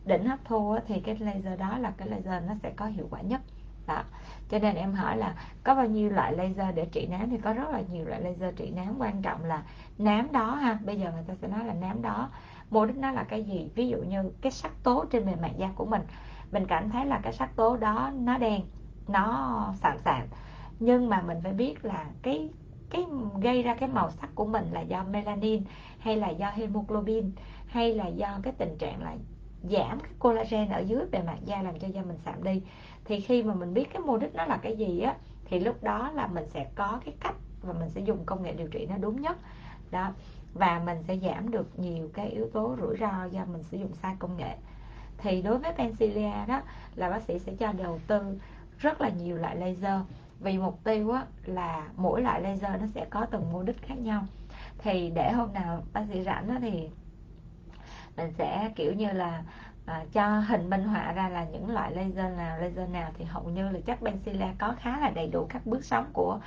đỉnh 0.05 0.25
hấp 0.25 0.39
thu 0.45 0.71
á, 0.71 0.82
thì 0.88 0.99
cái 0.99 1.17
laser 1.19 1.60
đó 1.60 1.77
là 1.77 1.93
cái 1.97 2.08
laser 2.08 2.43
nó 2.47 2.53
sẽ 2.63 2.71
có 2.75 2.86
hiệu 2.86 3.08
quả 3.10 3.21
nhất 3.21 3.41
đó 3.89 4.04
cho 4.49 4.60
nên 4.60 4.75
em 4.75 4.93
hỏi 4.93 5.17
là 5.17 5.36
có 5.63 5.75
bao 5.75 5.86
nhiêu 5.86 6.10
loại 6.10 6.34
laser 6.34 6.75
để 6.75 6.86
trị 6.91 7.08
nám? 7.08 7.30
Thì 7.30 7.38
có 7.38 7.54
rất 7.54 7.69
là 7.69 7.82
nhiều 7.91 8.06
loại 8.06 8.21
laser 8.21 8.56
trị 8.56 8.71
nám. 8.75 8.95
Quan 8.99 9.21
trọng 9.21 9.45
là 9.45 9.63
nám 9.97 10.32
đó 10.32 10.56
ha, 10.56 10.80
bây 10.86 10.99
giờ 10.99 11.12
người 11.12 11.23
ta 11.28 11.34
sẽ 11.41 11.47
nói 11.47 11.65
là 11.65 11.73
nám 11.73 12.02
đó, 12.02 12.30
mục 12.69 12.88
đích 12.88 12.97
nó 12.97 13.12
là 13.12 13.23
cái 13.23 13.43
gì? 13.43 13.71
Ví 13.75 13.88
dụ 13.88 13.97
như 13.97 14.32
cái 14.41 14.52
sắc 14.52 14.71
tố 14.84 15.06
trên 15.12 15.25
bề 15.25 15.36
mặt 15.36 15.52
da 15.58 15.69
của 15.75 15.86
mình 15.86 16.02
mình 16.52 16.65
cảm 16.67 16.89
thấy 16.89 17.06
là 17.06 17.19
cái 17.23 17.34
sắc 17.34 17.56
tố 17.56 17.78
đó 17.78 18.12
nó 18.13 18.38
đen, 18.38 18.62
nó 19.08 19.73
sạm 19.82 19.97
sạm. 20.06 20.21
Nhưng 20.80 21.10
mà 21.10 21.21
mình 21.21 21.38
phải 21.43 21.54
biết 21.54 21.86
là 21.86 22.06
cái 22.21 22.49
cái 22.89 23.06
gây 23.41 23.63
ra 23.63 23.75
cái 23.75 23.89
màu 23.89 24.12
sắc 24.12 24.30
của 24.36 24.45
mình 24.45 24.71
là 24.71 24.82
do 24.82 25.04
melanin 25.04 25.63
hay 25.99 26.17
là 26.17 26.30
do 26.30 26.49
hemoglobin 26.49 27.32
hay 27.67 27.93
là 27.93 28.08
do 28.08 28.39
cái 28.43 28.54
tình 28.58 28.78
trạng 28.78 29.04
là 29.04 29.15
giảm 29.63 29.99
cái 29.99 30.12
collagen 30.19 30.69
ở 30.69 30.80
dưới 30.80 31.06
bề 31.12 31.21
mặt 31.21 31.38
da 31.45 31.62
làm 31.62 31.80
cho 31.80 31.88
da 31.88 32.02
mình 32.02 32.17
sạm 32.25 32.43
đi 32.43 32.62
thì 33.10 33.19
khi 33.19 33.43
mà 33.43 33.54
mình 33.54 33.74
biết 33.74 33.88
cái 33.93 34.02
mục 34.02 34.22
đích 34.22 34.36
nó 34.36 34.45
là 34.45 34.58
cái 34.58 34.78
gì 34.78 35.00
á 35.00 35.15
thì 35.45 35.60
lúc 35.60 35.84
đó 35.84 36.12
là 36.15 36.28
mình 36.28 36.45
sẽ 36.50 36.67
có 36.76 37.00
cái 37.06 37.13
cách 37.19 37.36
và 37.62 37.74
mình 37.74 37.89
sẽ 37.89 38.02
dùng 38.02 38.26
công 38.26 38.43
nghệ 38.43 38.54
điều 38.54 38.67
trị 38.67 38.88
nó 38.89 38.98
đúng 38.98 39.22
nhất. 39.22 39.38
Đó. 39.91 40.12
Và 40.54 40.82
mình 40.86 40.98
sẽ 41.08 41.17
giảm 41.17 41.52
được 41.52 41.80
nhiều 41.80 42.10
cái 42.13 42.30
yếu 42.30 42.50
tố 42.54 42.76
rủi 42.82 42.98
ro 42.98 43.26
do 43.32 43.45
mình 43.45 43.63
sử 43.63 43.78
dụng 43.78 43.93
sai 44.02 44.15
công 44.19 44.38
nghệ. 44.38 44.56
Thì 45.17 45.41
đối 45.41 45.58
với 45.58 45.74
Pencilia 45.74 46.45
đó 46.48 46.62
là 46.95 47.10
bác 47.10 47.24
sĩ 47.24 47.39
sẽ 47.39 47.54
cho 47.60 47.72
đầu 47.72 48.00
tư 48.08 48.39
rất 48.80 49.02
là 49.02 49.10
nhiều 49.10 49.38
loại 49.38 49.56
laser. 49.56 50.02
Vì 50.39 50.58
mục 50.58 50.80
tiêu 50.84 51.12
á, 51.12 51.26
là 51.45 51.88
mỗi 51.95 52.22
loại 52.22 52.41
laser 52.41 52.82
nó 52.82 52.88
sẽ 52.95 53.06
có 53.10 53.26
từng 53.26 53.52
mục 53.52 53.63
đích 53.65 53.82
khác 53.82 53.98
nhau. 53.98 54.26
Thì 54.78 55.12
để 55.15 55.32
hôm 55.32 55.54
nào 55.54 55.84
bác 55.93 56.04
sĩ 56.13 56.24
rảnh 56.24 56.48
đó 56.48 56.56
thì 56.62 56.89
mình 58.17 58.34
sẽ 58.38 58.72
kiểu 58.76 58.93
như 58.93 59.12
là 59.12 59.43
à, 59.89 60.06
cho 60.12 60.39
hình 60.39 60.69
minh 60.69 60.84
họa 60.84 61.12
ra 61.12 61.30
là 61.30 61.43
những 61.43 61.69
loại 61.69 61.91
laser 61.91 62.38
nào 62.38 62.58
laser 62.58 62.89
nào 62.89 63.12
thì 63.17 63.25
hầu 63.25 63.43
như 63.43 63.69
là 63.69 63.80
chắc 63.86 64.02
Benzilla 64.02 64.54
có 64.60 64.75
khá 64.80 64.99
là 64.99 65.10
đầy 65.10 65.28
đủ 65.28 65.47
các 65.49 65.65
bước 65.65 65.86
sóng 65.86 66.06
của 66.13 66.39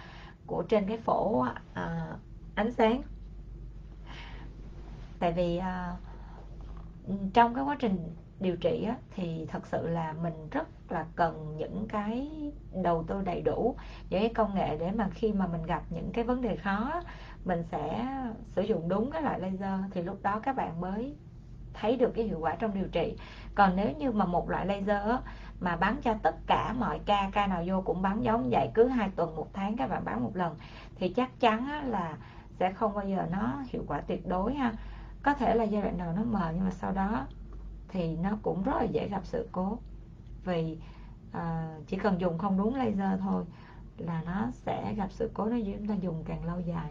của 0.46 0.62
trên 0.62 0.86
cái 0.86 0.98
phổ 0.98 1.44
à, 1.74 2.16
ánh 2.54 2.72
sáng. 2.72 3.02
Tại 5.18 5.32
vì 5.32 5.56
à, 5.56 5.96
trong 7.34 7.54
cái 7.54 7.64
quá 7.64 7.76
trình 7.78 8.14
điều 8.40 8.56
trị 8.56 8.84
á, 8.88 8.96
thì 9.14 9.46
thật 9.50 9.66
sự 9.66 9.88
là 9.88 10.12
mình 10.12 10.48
rất 10.50 10.68
là 10.88 11.06
cần 11.16 11.54
những 11.56 11.86
cái 11.88 12.30
đầu 12.82 13.04
tư 13.08 13.22
đầy 13.22 13.42
đủ 13.42 13.76
những 14.10 14.20
cái 14.20 14.34
công 14.34 14.54
nghệ 14.54 14.76
để 14.76 14.90
mà 14.90 15.08
khi 15.14 15.32
mà 15.32 15.46
mình 15.46 15.62
gặp 15.62 15.82
những 15.90 16.10
cái 16.12 16.24
vấn 16.24 16.42
đề 16.42 16.56
khó 16.56 17.02
mình 17.44 17.64
sẽ 17.70 18.06
sử 18.50 18.62
dụng 18.62 18.88
đúng 18.88 19.10
cái 19.10 19.22
loại 19.22 19.40
laser. 19.40 19.80
Thì 19.90 20.02
lúc 20.02 20.22
đó 20.22 20.40
các 20.40 20.56
bạn 20.56 20.80
mới 20.80 21.16
thấy 21.74 21.96
được 21.96 22.12
cái 22.14 22.24
hiệu 22.24 22.38
quả 22.40 22.56
trong 22.58 22.74
điều 22.74 22.88
trị. 22.88 23.16
Còn 23.54 23.76
nếu 23.76 23.90
như 23.98 24.12
mà 24.12 24.24
một 24.24 24.50
loại 24.50 24.66
laser 24.66 25.20
mà 25.60 25.76
bắn 25.76 25.96
cho 26.02 26.14
tất 26.22 26.36
cả 26.46 26.74
mọi 26.78 27.00
ca 27.04 27.30
ca 27.32 27.46
nào 27.46 27.62
vô 27.66 27.82
cũng 27.82 28.02
bắn 28.02 28.20
giống 28.20 28.50
vậy 28.50 28.70
cứ 28.74 28.88
hai 28.88 29.10
tuần 29.16 29.36
một 29.36 29.48
tháng 29.52 29.76
các 29.76 29.90
bạn 29.90 30.04
bắn 30.04 30.22
một 30.22 30.36
lần 30.36 30.56
thì 30.96 31.08
chắc 31.08 31.40
chắn 31.40 31.90
là 31.90 32.16
sẽ 32.58 32.72
không 32.72 32.94
bao 32.94 33.08
giờ 33.08 33.26
nó 33.30 33.62
hiệu 33.68 33.84
quả 33.86 34.00
tuyệt 34.00 34.26
đối 34.26 34.54
ha. 34.54 34.72
Có 35.22 35.34
thể 35.34 35.54
là 35.54 35.64
giai 35.64 35.82
đoạn 35.82 35.98
đầu 35.98 36.12
nó 36.12 36.22
mờ 36.24 36.50
nhưng 36.54 36.64
mà 36.64 36.70
sau 36.70 36.92
đó 36.92 37.26
thì 37.88 38.16
nó 38.16 38.30
cũng 38.42 38.62
rất 38.62 38.72
là 38.76 38.84
dễ 38.84 39.08
gặp 39.08 39.20
sự 39.24 39.48
cố. 39.52 39.78
Vì 40.44 40.78
à, 41.32 41.76
chỉ 41.86 41.96
cần 41.96 42.20
dùng 42.20 42.38
không 42.38 42.58
đúng 42.58 42.74
laser 42.74 43.20
thôi 43.20 43.44
là 43.98 44.22
nó 44.26 44.46
sẽ 44.52 44.94
gặp 44.94 45.08
sự 45.10 45.30
cố 45.34 45.46
nếu 45.46 45.74
chúng 45.78 45.88
ta 45.88 45.94
dùng 45.94 46.24
càng 46.26 46.44
lâu 46.44 46.60
dài. 46.60 46.90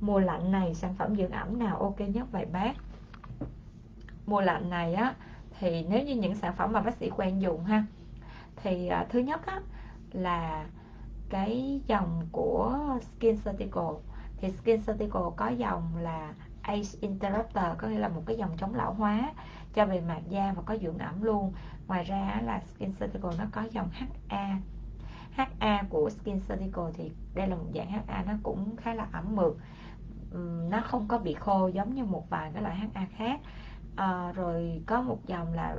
Mùa 0.00 0.18
lạnh 0.18 0.52
này 0.52 0.74
sản 0.74 0.94
phẩm 0.94 1.16
dưỡng 1.16 1.30
ẩm 1.30 1.58
nào 1.58 1.78
ok 1.78 2.00
nhất 2.00 2.26
vậy 2.32 2.46
bác? 2.52 2.72
Mùa 4.26 4.40
lạnh 4.40 4.70
này 4.70 4.94
á 4.94 5.14
thì 5.58 5.86
nếu 5.88 6.02
như 6.04 6.16
những 6.16 6.34
sản 6.34 6.54
phẩm 6.56 6.72
mà 6.72 6.80
bác 6.80 6.96
sĩ 6.96 7.10
quen 7.10 7.40
dùng 7.40 7.64
ha 7.64 7.84
thì 8.56 8.88
à, 8.88 9.06
thứ 9.08 9.18
nhất 9.18 9.46
á 9.46 9.60
là 10.12 10.66
cái 11.28 11.80
dòng 11.86 12.26
của 12.32 12.78
Skin 13.02 13.36
Certical 13.44 13.94
thì 14.36 14.50
Skin 14.50 14.82
Certical 14.82 15.22
có 15.36 15.48
dòng 15.48 15.96
là 15.96 16.34
age 16.62 16.88
Interrupter 17.00 17.64
có 17.78 17.88
nghĩa 17.88 17.98
là 17.98 18.08
một 18.08 18.22
cái 18.26 18.36
dòng 18.36 18.56
chống 18.56 18.74
lão 18.74 18.94
hóa 18.94 19.32
cho 19.74 19.86
bề 19.86 20.00
mặt 20.00 20.20
da 20.28 20.52
và 20.56 20.62
có 20.66 20.76
dưỡng 20.82 20.98
ẩm 20.98 21.22
luôn. 21.22 21.52
Ngoài 21.86 22.04
ra 22.04 22.40
là 22.44 22.60
Skin 22.60 22.92
Certical 23.00 23.30
nó 23.38 23.44
có 23.52 23.62
dòng 23.72 23.88
HA 24.28 24.58
HA 25.30 25.82
của 25.88 26.10
Skin 26.10 26.40
Certical 26.48 26.84
thì 26.94 27.12
đây 27.34 27.48
là 27.48 27.56
một 27.56 27.66
dạng 27.74 27.90
HA 27.90 28.24
nó 28.26 28.32
cũng 28.42 28.76
khá 28.76 28.94
là 28.94 29.06
ẩm 29.12 29.36
mượt. 29.36 29.56
Nó 30.70 30.80
không 30.84 31.08
có 31.08 31.18
bị 31.18 31.34
khô 31.34 31.68
giống 31.68 31.94
như 31.94 32.04
một 32.04 32.30
vài 32.30 32.50
cái 32.54 32.62
loại 32.62 32.76
HA 32.76 33.06
khác 33.16 33.40
à, 33.96 34.32
rồi 34.34 34.82
có 34.86 35.02
một 35.02 35.18
dòng 35.26 35.54
là 35.54 35.76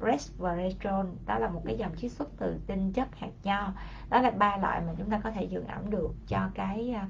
resveratrol 0.00 1.06
đó 1.26 1.38
là 1.38 1.48
một 1.48 1.62
cái 1.64 1.78
dòng 1.78 1.96
chiết 1.96 2.12
xuất 2.12 2.28
từ 2.38 2.58
tinh 2.66 2.92
chất 2.92 3.16
hạt 3.16 3.30
nho. 3.42 3.72
Đó 4.10 4.20
là 4.20 4.30
ba 4.30 4.56
loại 4.56 4.80
mà 4.80 4.92
chúng 4.98 5.10
ta 5.10 5.20
có 5.24 5.30
thể 5.30 5.48
dưỡng 5.50 5.66
ẩm 5.66 5.90
được 5.90 6.10
cho 6.26 6.50
cái 6.54 6.90
ờ, 6.90 7.06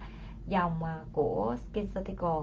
dòng 0.47 0.83
ờ, 0.83 1.05
của 1.13 1.57
SkinCeutical 1.57 2.43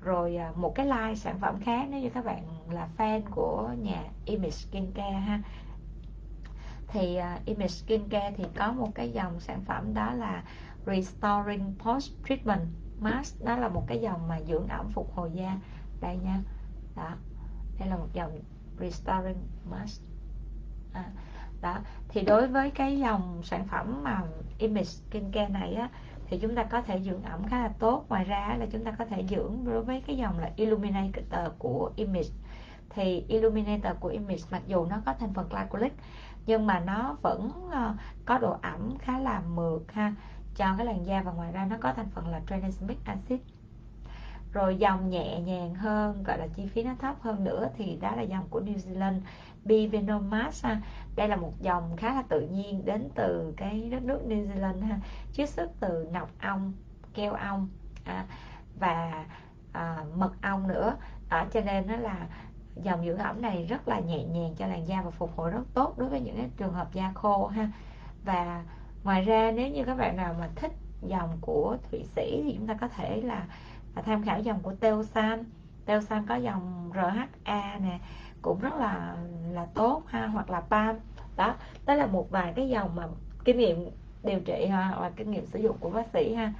rồi 0.00 0.38
một 0.56 0.74
cái 0.74 0.86
line 0.86 1.14
sản 1.14 1.38
phẩm 1.40 1.60
khác 1.60 1.86
nếu 1.90 2.00
như 2.00 2.10
các 2.10 2.24
bạn 2.24 2.42
là 2.70 2.88
fan 2.96 3.20
của 3.30 3.70
nhà 3.82 4.02
Image 4.24 4.50
Skincare 4.50 5.18
ha 5.18 5.42
thì 6.88 7.18
uh, 7.18 7.44
Image 7.44 7.68
Skincare 7.68 8.32
thì 8.36 8.44
có 8.56 8.72
một 8.72 8.94
cái 8.94 9.10
dòng 9.10 9.40
sản 9.40 9.64
phẩm 9.64 9.94
đó 9.94 10.12
là 10.14 10.44
Restoring 10.86 11.74
Post 11.78 12.12
Treatment 12.28 12.68
Mask. 13.00 13.44
Đó 13.44 13.56
là 13.56 13.68
một 13.68 13.84
cái 13.86 13.98
dòng 14.00 14.28
mà 14.28 14.40
dưỡng 14.40 14.68
ẩm 14.68 14.88
phục 14.88 15.14
hồi 15.14 15.30
da. 15.34 15.56
Đây 16.00 16.16
nha. 16.16 16.40
Đó 16.96 17.16
đây 17.78 17.88
là 17.88 17.96
một 17.96 18.08
dòng 18.12 18.38
Restoring 18.80 19.42
Mask 19.70 20.02
à, 20.92 21.04
đó 21.60 21.78
thì 22.08 22.22
đối 22.22 22.46
với 22.46 22.70
cái 22.70 22.98
dòng 22.98 23.40
sản 23.44 23.66
phẩm 23.66 24.02
mà 24.04 24.22
Image 24.58 24.84
Skincare 24.84 25.48
này 25.48 25.74
á 25.74 25.88
thì 26.30 26.38
chúng 26.38 26.54
ta 26.54 26.64
có 26.64 26.82
thể 26.82 27.02
dưỡng 27.02 27.22
ẩm 27.22 27.48
khá 27.48 27.58
là 27.62 27.68
tốt. 27.78 28.04
Ngoài 28.08 28.24
ra 28.24 28.56
là 28.58 28.66
chúng 28.72 28.84
ta 28.84 28.90
có 28.90 29.04
thể 29.04 29.24
dưỡng 29.30 29.64
đối 29.64 29.84
với 29.84 30.02
cái 30.06 30.16
dòng 30.16 30.38
là 30.38 30.50
Illuminator 30.56 31.52
của 31.58 31.90
Image. 31.96 32.28
Thì 32.90 33.24
Illuminator 33.28 33.96
của 34.00 34.08
Image 34.08 34.42
mặc 34.50 34.62
dù 34.66 34.86
nó 34.86 34.96
có 35.06 35.14
thành 35.18 35.34
phần 35.34 35.48
glycolic 35.48 35.92
nhưng 36.46 36.66
mà 36.66 36.80
nó 36.80 37.16
vẫn 37.22 37.50
ờ, 37.70 37.94
có 38.24 38.38
độ 38.38 38.56
ẩm 38.62 38.98
khá 38.98 39.18
là 39.18 39.40
mượt 39.40 39.92
ha 39.92 40.14
cho 40.56 40.74
cái 40.76 40.86
làn 40.86 41.06
da 41.06 41.22
và 41.22 41.32
ngoài 41.32 41.52
ra 41.52 41.66
nó 41.70 41.76
có 41.80 41.92
thành 41.92 42.08
phần 42.14 42.28
là 42.28 42.40
tranexamic 42.48 42.98
acid 43.04 43.40
rồi 44.52 44.76
dòng 44.76 45.10
nhẹ 45.10 45.40
nhàng 45.40 45.74
hơn 45.74 46.22
gọi 46.22 46.38
là 46.38 46.46
chi 46.46 46.66
phí 46.66 46.82
nó 46.82 46.94
thấp 46.98 47.16
hơn 47.20 47.44
nữa 47.44 47.68
thì 47.76 47.96
đó 47.96 48.16
là 48.16 48.22
dòng 48.22 48.46
của 48.50 48.60
New 48.60 48.76
Zealand 48.76 49.20
Bivenomas 49.64 50.64
ha. 50.64 50.80
đây 51.16 51.28
là 51.28 51.36
một 51.36 51.52
dòng 51.60 51.96
khá 51.96 52.14
là 52.14 52.22
tự 52.28 52.40
nhiên 52.40 52.84
đến 52.84 53.08
từ 53.14 53.54
cái 53.56 53.88
đất 53.90 54.02
nước 54.02 54.20
New 54.28 54.48
Zealand 54.48 54.80
ha 54.80 54.98
chiết 55.32 55.48
xuất 55.48 55.70
từ 55.80 56.08
nọc 56.12 56.30
ong 56.40 56.72
keo 57.14 57.32
ong 57.32 57.68
à, 58.04 58.26
và 58.78 59.24
à, 59.72 60.04
mật 60.16 60.32
ong 60.42 60.68
nữa 60.68 60.96
à, 61.28 61.46
cho 61.52 61.60
nên 61.60 61.86
nó 61.86 61.96
là 61.96 62.26
dòng 62.82 63.06
dưỡng 63.06 63.18
ẩm 63.18 63.42
này 63.42 63.66
rất 63.68 63.88
là 63.88 64.00
nhẹ 64.00 64.24
nhàng 64.24 64.54
cho 64.58 64.66
làn 64.66 64.88
da 64.88 65.02
và 65.02 65.10
phục 65.10 65.36
hồi 65.36 65.50
rất 65.50 65.62
tốt 65.74 65.98
đối 65.98 66.08
với 66.08 66.20
những 66.20 66.36
cái 66.36 66.50
trường 66.56 66.72
hợp 66.72 66.88
da 66.92 67.12
khô 67.14 67.46
ha 67.46 67.70
và 68.24 68.64
ngoài 69.04 69.22
ra 69.22 69.50
nếu 69.50 69.68
như 69.68 69.84
các 69.84 69.94
bạn 69.94 70.16
nào 70.16 70.34
mà 70.40 70.48
thích 70.56 70.72
dòng 71.02 71.38
của 71.40 71.76
thụy 71.90 72.04
sĩ 72.04 72.42
thì 72.44 72.54
chúng 72.58 72.66
ta 72.66 72.74
có 72.74 72.88
thể 72.88 73.20
là, 73.20 73.46
và 73.94 74.02
tham 74.02 74.24
khảo 74.24 74.40
dòng 74.40 74.60
của 74.62 74.74
Teosan 74.74 75.44
Teosan 75.86 76.26
có 76.26 76.36
dòng 76.36 76.90
RHA 76.94 77.78
nè, 77.80 77.98
cũng 78.42 78.60
rất 78.60 78.74
là 78.74 79.16
là 79.50 79.66
tốt 79.74 80.02
ha, 80.06 80.26
hoặc 80.26 80.50
là 80.50 80.60
PAM 80.60 80.96
đó 81.36 81.54
đó 81.86 81.94
là 81.94 82.06
một 82.06 82.30
vài 82.30 82.52
cái 82.56 82.68
dòng 82.68 82.96
mà 82.96 83.08
kinh 83.44 83.58
nghiệm 83.58 83.90
điều 84.22 84.40
trị 84.40 84.66
ha, 84.66 84.84
hoặc 84.84 85.00
là 85.00 85.10
kinh 85.10 85.30
nghiệm 85.30 85.46
sử 85.46 85.58
dụng 85.58 85.76
của 85.80 85.90
bác 85.90 86.06
sĩ 86.12 86.34
ha. 86.34 86.52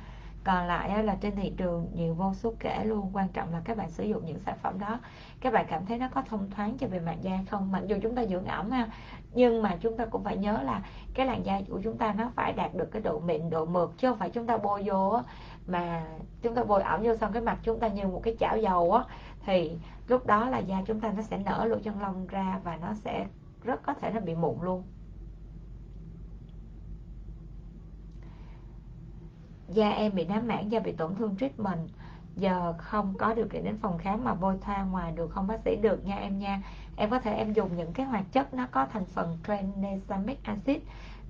Còn 0.45 0.67
lại 0.67 1.05
là 1.05 1.17
trên 1.21 1.37
thị 1.37 1.53
trường 1.57 1.87
nhiều 1.95 2.15
vô 2.15 2.35
số 2.35 2.53
kể 2.59 2.85
luôn, 2.85 3.11
quan 3.13 3.29
trọng 3.29 3.53
là 3.53 3.61
các 3.65 3.77
bạn 3.77 3.91
sử 3.91 4.05
dụng 4.05 4.27
những 4.27 4.39
sản 4.39 4.57
phẩm 4.63 4.79
đó. 4.79 4.99
Các 5.41 5.53
bạn 5.53 5.67
cảm 5.69 5.87
thấy 5.87 5.99
nó 5.99 6.09
có 6.15 6.23
thông 6.23 6.51
thoáng 6.51 6.79
cho 6.79 6.87
bề 6.87 7.01
mặt 7.01 7.17
da 7.23 7.39
không? 7.51 7.73
Mặc 7.73 7.83
dù 7.87 7.97
chúng 8.03 8.15
ta 8.15 8.25
dưỡng 8.25 8.45
ẩm 8.45 8.71
ha, 8.71 8.89
nhưng 9.35 9.63
mà 9.63 9.77
chúng 9.81 9.97
ta 9.97 10.05
cũng 10.05 10.25
phải 10.25 10.37
nhớ 10.37 10.63
là 10.63 10.83
cái 11.15 11.27
làn 11.27 11.47
da 11.47 11.61
của 11.71 11.81
chúng 11.85 11.99
ta 11.99 12.13
nó 12.13 12.31
phải 12.35 12.53
đạt 12.53 12.75
được 12.75 12.91
cái 12.93 13.03
độ 13.03 13.21
mịn, 13.21 13.51
độ 13.51 13.67
mượt, 13.67 13.91
chứ 13.99 14.09
không 14.09 14.19
phải 14.19 14.31
chúng 14.31 14.47
ta 14.47 14.57
bôi 14.57 14.83
vô 14.87 15.21
mà 15.69 16.07
chúng 16.43 16.55
ta 16.55 16.65
bôi 16.65 16.83
ẩm 16.83 17.03
vô 17.03 17.17
xong 17.17 17.33
cái 17.33 17.43
mặt 17.43 17.59
chúng 17.63 17.81
ta 17.81 17.89
như 17.89 18.07
một 18.07 18.21
cái 18.25 18.37
chảo 18.41 18.59
dầu 18.59 18.93
á, 18.93 19.05
thì 19.45 19.79
lúc 20.09 20.27
đó 20.27 20.51
là 20.51 20.59
da 20.59 20.83
chúng 20.87 21.01
ta 21.01 21.13
nó 21.13 21.23
sẽ 21.23 21.39
nở 21.39 21.65
lỗ 21.65 21.79
chân 21.79 22.01
lông 22.01 22.27
ra 22.27 22.61
và 22.65 22.77
nó 22.77 22.95
sẽ 22.95 23.27
rất 23.63 23.83
có 23.83 23.95
thể 23.95 24.11
nó 24.11 24.21
bị 24.21 24.35
mụn 24.35 24.57
luôn. 24.63 24.83
Da 29.69 29.91
em 29.91 30.15
bị 30.15 30.25
nám 30.25 30.49
mảng, 30.49 30.73
da 30.73 30.81
bị 30.81 30.93
tổn 30.93 31.15
thương 31.15 31.37
treatment. 31.37 31.89
Giờ 32.37 32.75
không 32.79 33.15
có 33.19 33.35
điều 33.35 33.47
kiện 33.49 33.65
đến 33.65 33.79
phòng 33.79 33.99
khám 33.99 34.25
mà 34.25 34.35
bôi 34.35 34.59
thoa 34.61 34.85
ngoài 34.85 35.13
được, 35.13 35.31
không 35.31 35.47
bác 35.47 35.61
sĩ 35.65 35.77
được 35.77 36.05
nha 36.05 36.17
em 36.17 36.39
nha. 36.39 36.63
Em 36.97 37.11
có 37.11 37.19
thể 37.19 37.35
em 37.35 37.53
dùng 37.53 37.77
những 37.77 37.93
cái 37.93 38.07
hoạt 38.07 38.25
chất 38.33 38.55
nó 38.55 38.67
có 38.71 38.87
thành 38.87 39.05
phần 39.05 39.39
tranexamic 39.47 40.45
acid. 40.45 40.77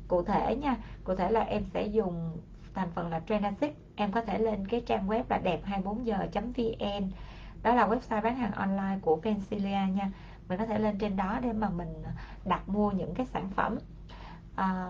Cụ 0.09 0.23
thể 0.23 0.57
nha, 0.57 0.77
cụ 1.05 1.15
thể 1.15 1.31
là 1.31 1.41
em 1.41 1.65
sẽ 1.75 1.87
dùng 1.87 2.37
thành 2.75 2.91
phần 2.95 3.09
là 3.09 3.21
tranexamic 3.21 3.88
em 3.99 4.13
có 4.13 4.21
thể 4.21 4.39
lên 4.39 4.67
cái 4.67 4.83
trang 4.87 5.09
web 5.09 5.23
là 5.29 5.39
đẹp 5.39 5.61
24 5.65 6.07
giờ 6.07 6.27
vn. 6.35 7.11
Đó 7.63 7.75
là 7.75 7.89
website 7.89 8.23
bán 8.23 8.37
hàng 8.37 8.53
online 8.53 8.99
của 9.03 9.21
Pensilia 9.23 9.93
nha. 9.95 10.11
Mình 10.49 10.59
có 10.59 10.67
thể 10.67 10.79
lên 10.79 10.99
trên 10.99 11.17
đó 11.17 11.39
để 11.43 11.53
mà 11.53 11.69
mình 11.69 12.03
à, 12.05 12.13
đặt 12.45 12.69
mua 12.69 12.91
những 12.91 13.15
cái 13.15 13.27
sản 13.27 13.51
phẩm. 13.57 13.79
À, 14.57 14.87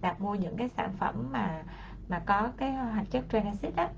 đặt 0.00 0.20
mua 0.20 0.34
những 0.34 0.56
cái 0.56 0.68
sản 0.68 0.92
phẩm 0.98 1.28
mà 1.32 1.62
mà 2.08 2.22
có 2.26 2.50
cái 2.56 2.72
hoạt 2.72 3.10
chất 3.10 3.24
tranexamic 3.30 3.76
đó 3.76 3.88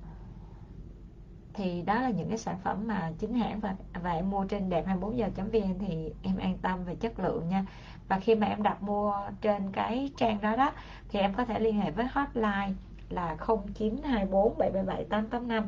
thì 1.54 1.82
đó 1.82 1.94
là 1.94 2.10
những 2.10 2.28
cái 2.28 2.38
sản 2.38 2.58
phẩm 2.64 2.86
mà 2.86 3.12
chính 3.18 3.34
hãng 3.34 3.60
và 3.60 3.74
và 4.02 4.12
em 4.12 4.30
mua 4.30 4.44
trên 4.44 4.68
đẹp 4.68 4.86
24 4.86 5.18
giờ 5.18 5.28
vn 5.36 5.78
thì 5.80 6.12
em 6.22 6.36
an 6.36 6.58
tâm 6.62 6.84
về 6.84 6.94
chất 6.94 7.18
lượng 7.18 7.48
nha. 7.48 7.66
Và 8.08 8.18
khi 8.18 8.34
mà 8.34 8.46
em 8.46 8.62
đặt 8.62 8.82
mua 8.82 9.14
trên 9.40 9.72
cái 9.72 10.12
trang 10.16 10.40
đó 10.40 10.56
đó 10.56 10.72
thì 11.08 11.18
em 11.18 11.34
có 11.34 11.44
thể 11.44 11.58
liên 11.58 11.80
hệ 11.80 11.90
với 11.90 12.06
hotline 12.12 12.72
là 13.10 13.36
0924777885 13.38 15.62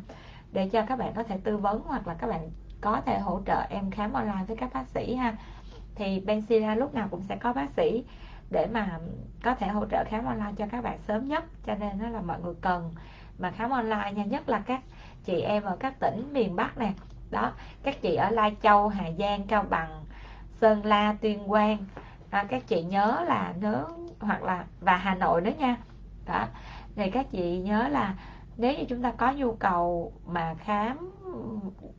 để 0.52 0.68
cho 0.68 0.82
các 0.82 0.98
bạn 0.98 1.12
có 1.16 1.22
thể 1.22 1.38
tư 1.44 1.56
vấn 1.56 1.82
hoặc 1.86 2.06
là 2.06 2.14
các 2.14 2.26
bạn 2.26 2.50
có 2.80 3.00
thể 3.00 3.18
hỗ 3.18 3.40
trợ 3.46 3.66
em 3.70 3.90
khám 3.90 4.12
online 4.12 4.44
với 4.48 4.56
các 4.56 4.70
bác 4.74 4.88
sĩ 4.88 5.14
ha. 5.14 5.36
Thì 5.94 6.22
Benzilla 6.26 6.76
lúc 6.76 6.94
nào 6.94 7.08
cũng 7.10 7.22
sẽ 7.28 7.36
có 7.36 7.52
bác 7.52 7.70
sĩ 7.76 8.04
để 8.50 8.66
mà 8.72 8.98
có 9.42 9.54
thể 9.54 9.68
hỗ 9.68 9.86
trợ 9.86 10.04
khám 10.08 10.24
online 10.24 10.52
cho 10.56 10.66
các 10.70 10.84
bạn 10.84 10.98
sớm 11.08 11.28
nhất. 11.28 11.44
Cho 11.66 11.74
nên 11.74 11.98
nó 11.98 12.08
là 12.08 12.20
mọi 12.20 12.40
người 12.40 12.54
cần 12.60 12.94
mà 13.38 13.50
khám 13.50 13.70
online 13.70 14.12
nha. 14.12 14.24
Nhất 14.24 14.48
là 14.48 14.60
các 14.60 14.80
chị 15.24 15.40
em 15.40 15.62
ở 15.62 15.76
các 15.76 16.00
tỉnh 16.00 16.32
miền 16.32 16.56
Bắc 16.56 16.78
nè. 16.78 16.92
Đó 17.30 17.52
các 17.82 18.02
chị 18.02 18.14
ở 18.14 18.30
Lai 18.30 18.56
Châu 18.62 18.88
Hà 18.88 19.10
Giang 19.18 19.46
Cao 19.46 19.64
Bằng 19.70 20.04
Sơn 20.60 20.86
La 20.86 21.16
Tuyên 21.20 21.48
Quang. 21.48 21.78
À, 22.30 22.44
các 22.48 22.66
chị 22.66 22.82
nhớ 22.82 23.24
là 23.26 23.54
nếu 23.60 23.76
hoặc 24.20 24.42
là 24.42 24.64
và 24.80 24.96
Hà 24.96 25.14
Nội 25.14 25.40
nữa 25.40 25.52
nha. 25.58 25.76
Đó 26.26 26.46
thì 26.98 27.10
các 27.10 27.26
chị 27.30 27.58
nhớ 27.58 27.88
là 27.88 28.14
nếu 28.56 28.74
như 28.78 28.84
chúng 28.88 29.02
ta 29.02 29.12
có 29.12 29.32
nhu 29.32 29.52
cầu 29.52 30.12
mà 30.26 30.54
khám 30.54 31.10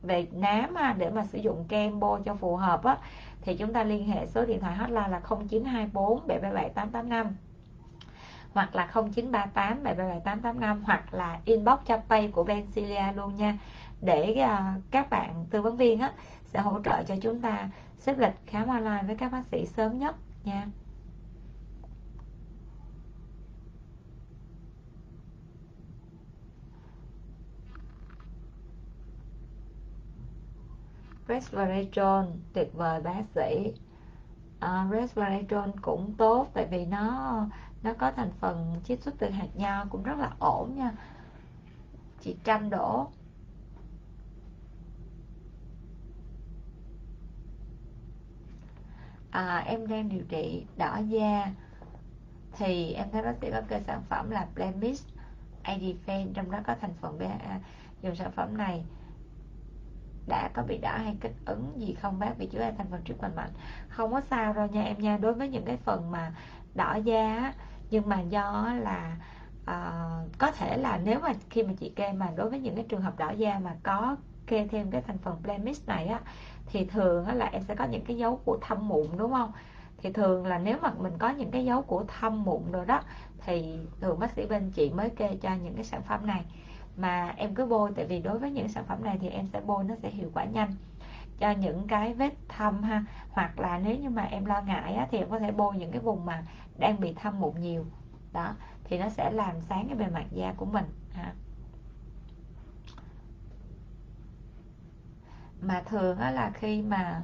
về 0.02 0.26
nám 0.32 0.74
để 0.98 1.10
mà 1.10 1.24
sử 1.24 1.38
dụng 1.38 1.64
kem 1.68 2.00
bôi 2.00 2.20
cho 2.24 2.34
phù 2.34 2.56
hợp 2.56 2.84
á, 2.84 2.98
thì 3.40 3.56
chúng 3.56 3.72
ta 3.72 3.84
liên 3.84 4.08
hệ 4.08 4.26
số 4.26 4.44
điện 4.44 4.60
thoại 4.60 4.74
hotline 4.74 5.08
là 5.08 5.20
0924 5.20 6.26
777 6.26 6.70
885 6.70 7.36
hoặc 8.52 8.74
là 8.74 8.86
0938 8.86 9.82
777 9.82 10.20
885 10.20 10.82
hoặc 10.84 11.14
là 11.14 11.40
inbox 11.44 11.78
cho 11.86 11.98
pay 12.08 12.28
của 12.28 12.44
Bencilia 12.44 13.12
luôn 13.16 13.36
nha. 13.36 13.58
Để 14.00 14.34
à, 14.34 14.74
các 14.90 15.10
bạn 15.10 15.46
tư 15.50 15.62
vấn 15.62 15.76
viên 15.76 16.00
á, 16.00 16.12
sẽ 16.44 16.60
hỗ 16.60 16.82
trợ 16.82 17.02
cho 17.02 17.16
chúng 17.22 17.40
ta 17.40 17.68
xếp 17.98 18.18
lịch 18.18 18.34
khám 18.46 18.68
online 18.68 19.02
với 19.06 19.16
các 19.16 19.32
bác 19.32 19.46
sĩ 19.46 19.66
sớm 19.66 19.98
nhất 19.98 20.16
nha. 20.44 20.66
Resveratrol 31.30 32.24
tuyệt 32.52 32.74
vời 32.74 33.00
bác 33.00 33.22
sĩ. 33.34 33.72
À, 34.60 34.88
resveratrol 34.92 35.70
cũng 35.82 36.14
tốt 36.18 36.50
tại 36.54 36.66
vì 36.70 36.86
nó 36.86 37.46
nó 37.82 37.92
có 37.98 38.12
thành 38.12 38.30
phần 38.40 38.80
chiết 38.84 39.02
xuất 39.02 39.14
từ 39.18 39.30
hạt 39.30 39.48
nho 39.54 39.84
cũng 39.90 40.02
rất 40.02 40.18
là 40.18 40.32
ổn 40.38 40.74
nha. 40.76 40.92
Chị 42.20 42.36
tranh 42.44 42.70
đổ 42.70 43.08
à, 49.30 49.58
em 49.66 49.86
đang 49.86 50.08
điều 50.08 50.22
trị 50.28 50.66
đỏ 50.76 50.98
da. 51.08 51.52
Thì 52.58 52.92
em 52.92 53.10
thấy 53.12 53.22
bác 53.22 53.34
sĩ 53.40 53.50
có 53.50 53.60
kê 53.68 53.80
sản 53.86 54.02
phẩm 54.08 54.30
là 54.30 54.48
Blemish 54.54 55.06
Adifen 55.64 56.32
trong 56.34 56.50
đó 56.50 56.58
có 56.66 56.74
thành 56.80 56.94
phần 57.00 57.18
BHA 57.18 57.60
dùng 58.02 58.16
sản 58.16 58.30
phẩm 58.32 58.56
này 58.56 58.84
đã 60.30 60.50
có 60.54 60.62
bị 60.62 60.78
đỏ 60.78 60.96
hay 60.96 61.16
kích 61.20 61.32
ứng 61.44 61.72
gì 61.76 61.94
không 61.94 62.18
bác? 62.18 62.38
Vì 62.38 62.46
chứa 62.46 62.70
thành 62.78 62.86
phần 62.90 63.02
treatment 63.04 63.36
mạnh 63.36 63.50
không 63.88 64.12
có 64.12 64.20
sao 64.30 64.52
đâu 64.52 64.66
nha 64.66 64.82
em 64.82 64.98
nha. 64.98 65.16
Đối 65.16 65.32
với 65.32 65.48
những 65.48 65.64
cái 65.64 65.76
phần 65.76 66.10
mà 66.10 66.32
đỏ 66.74 66.94
da 66.94 67.52
nhưng 67.90 68.08
mà 68.08 68.20
do 68.20 68.74
là 68.78 69.16
uh, 69.62 70.38
có 70.38 70.52
thể 70.52 70.76
là 70.76 71.00
nếu 71.04 71.20
mà 71.20 71.32
khi 71.50 71.62
mà 71.62 71.72
chị 71.78 71.92
kê 71.96 72.12
mà 72.12 72.28
đối 72.36 72.50
với 72.50 72.60
những 72.60 72.74
cái 72.74 72.84
trường 72.88 73.00
hợp 73.00 73.18
đỏ 73.18 73.30
da 73.30 73.58
mà 73.58 73.76
có 73.82 74.16
kê 74.46 74.66
thêm 74.66 74.90
cái 74.90 75.02
thành 75.06 75.18
phần 75.18 75.42
blemish 75.42 75.88
này 75.88 76.06
á 76.06 76.20
thì 76.66 76.84
thường 76.84 77.26
á 77.26 77.34
là 77.34 77.46
em 77.46 77.62
sẽ 77.62 77.74
có 77.74 77.84
những 77.84 78.04
cái 78.04 78.16
dấu 78.16 78.36
của 78.44 78.58
thâm 78.60 78.88
mụn 78.88 79.06
đúng 79.16 79.32
không? 79.32 79.52
Thì 79.98 80.12
thường 80.12 80.46
là 80.46 80.58
nếu 80.58 80.78
mà 80.82 80.90
mình 80.98 81.12
có 81.18 81.30
những 81.30 81.50
cái 81.50 81.64
dấu 81.64 81.82
của 81.82 82.04
thâm 82.20 82.44
mụn 82.44 82.72
rồi 82.72 82.86
đó 82.86 83.02
thì 83.44 83.78
thường 84.00 84.18
bác 84.18 84.30
sĩ 84.30 84.46
bên 84.46 84.70
chị 84.70 84.90
mới 84.90 85.10
kê 85.10 85.36
cho 85.42 85.54
những 85.54 85.74
cái 85.74 85.84
sản 85.84 86.02
phẩm 86.02 86.26
này 86.26 86.44
mà 86.96 87.34
em 87.36 87.54
cứ 87.54 87.66
bôi 87.66 87.92
tại 87.96 88.06
vì 88.06 88.18
đối 88.18 88.38
với 88.38 88.50
những 88.50 88.68
sản 88.68 88.84
phẩm 88.84 89.04
này 89.04 89.18
thì 89.20 89.28
em 89.28 89.46
sẽ 89.46 89.60
bôi 89.60 89.84
nó 89.84 89.94
sẽ 90.02 90.10
hiệu 90.10 90.30
quả 90.34 90.44
nhanh. 90.44 90.74
Cho 91.38 91.50
những 91.50 91.86
cái 91.88 92.14
vết 92.14 92.34
thâm 92.48 92.82
ha 92.82 93.04
hoặc 93.30 93.58
là 93.58 93.78
nếu 93.78 93.96
như 93.96 94.10
mà 94.10 94.22
em 94.22 94.44
lo 94.44 94.62
ngại 94.62 94.94
á, 94.94 95.06
thì 95.10 95.18
em 95.18 95.30
có 95.30 95.38
thể 95.38 95.50
bôi 95.50 95.76
những 95.76 95.90
cái 95.90 96.00
vùng 96.00 96.26
mà 96.26 96.44
đang 96.78 97.00
bị 97.00 97.12
thâm 97.12 97.40
mụn 97.40 97.60
nhiều. 97.60 97.86
Đó 98.32 98.54
thì 98.84 98.98
nó 98.98 99.08
sẽ 99.08 99.30
làm 99.30 99.60
sáng 99.60 99.86
cái 99.88 99.96
bề 99.96 100.06
mặt 100.06 100.24
da 100.30 100.52
của 100.56 100.66
mình 100.66 100.84
ha. 101.12 101.34
Mà 105.60 105.82
thường 105.86 106.18
á 106.18 106.30
là 106.30 106.50
khi 106.54 106.82
mà 106.82 107.22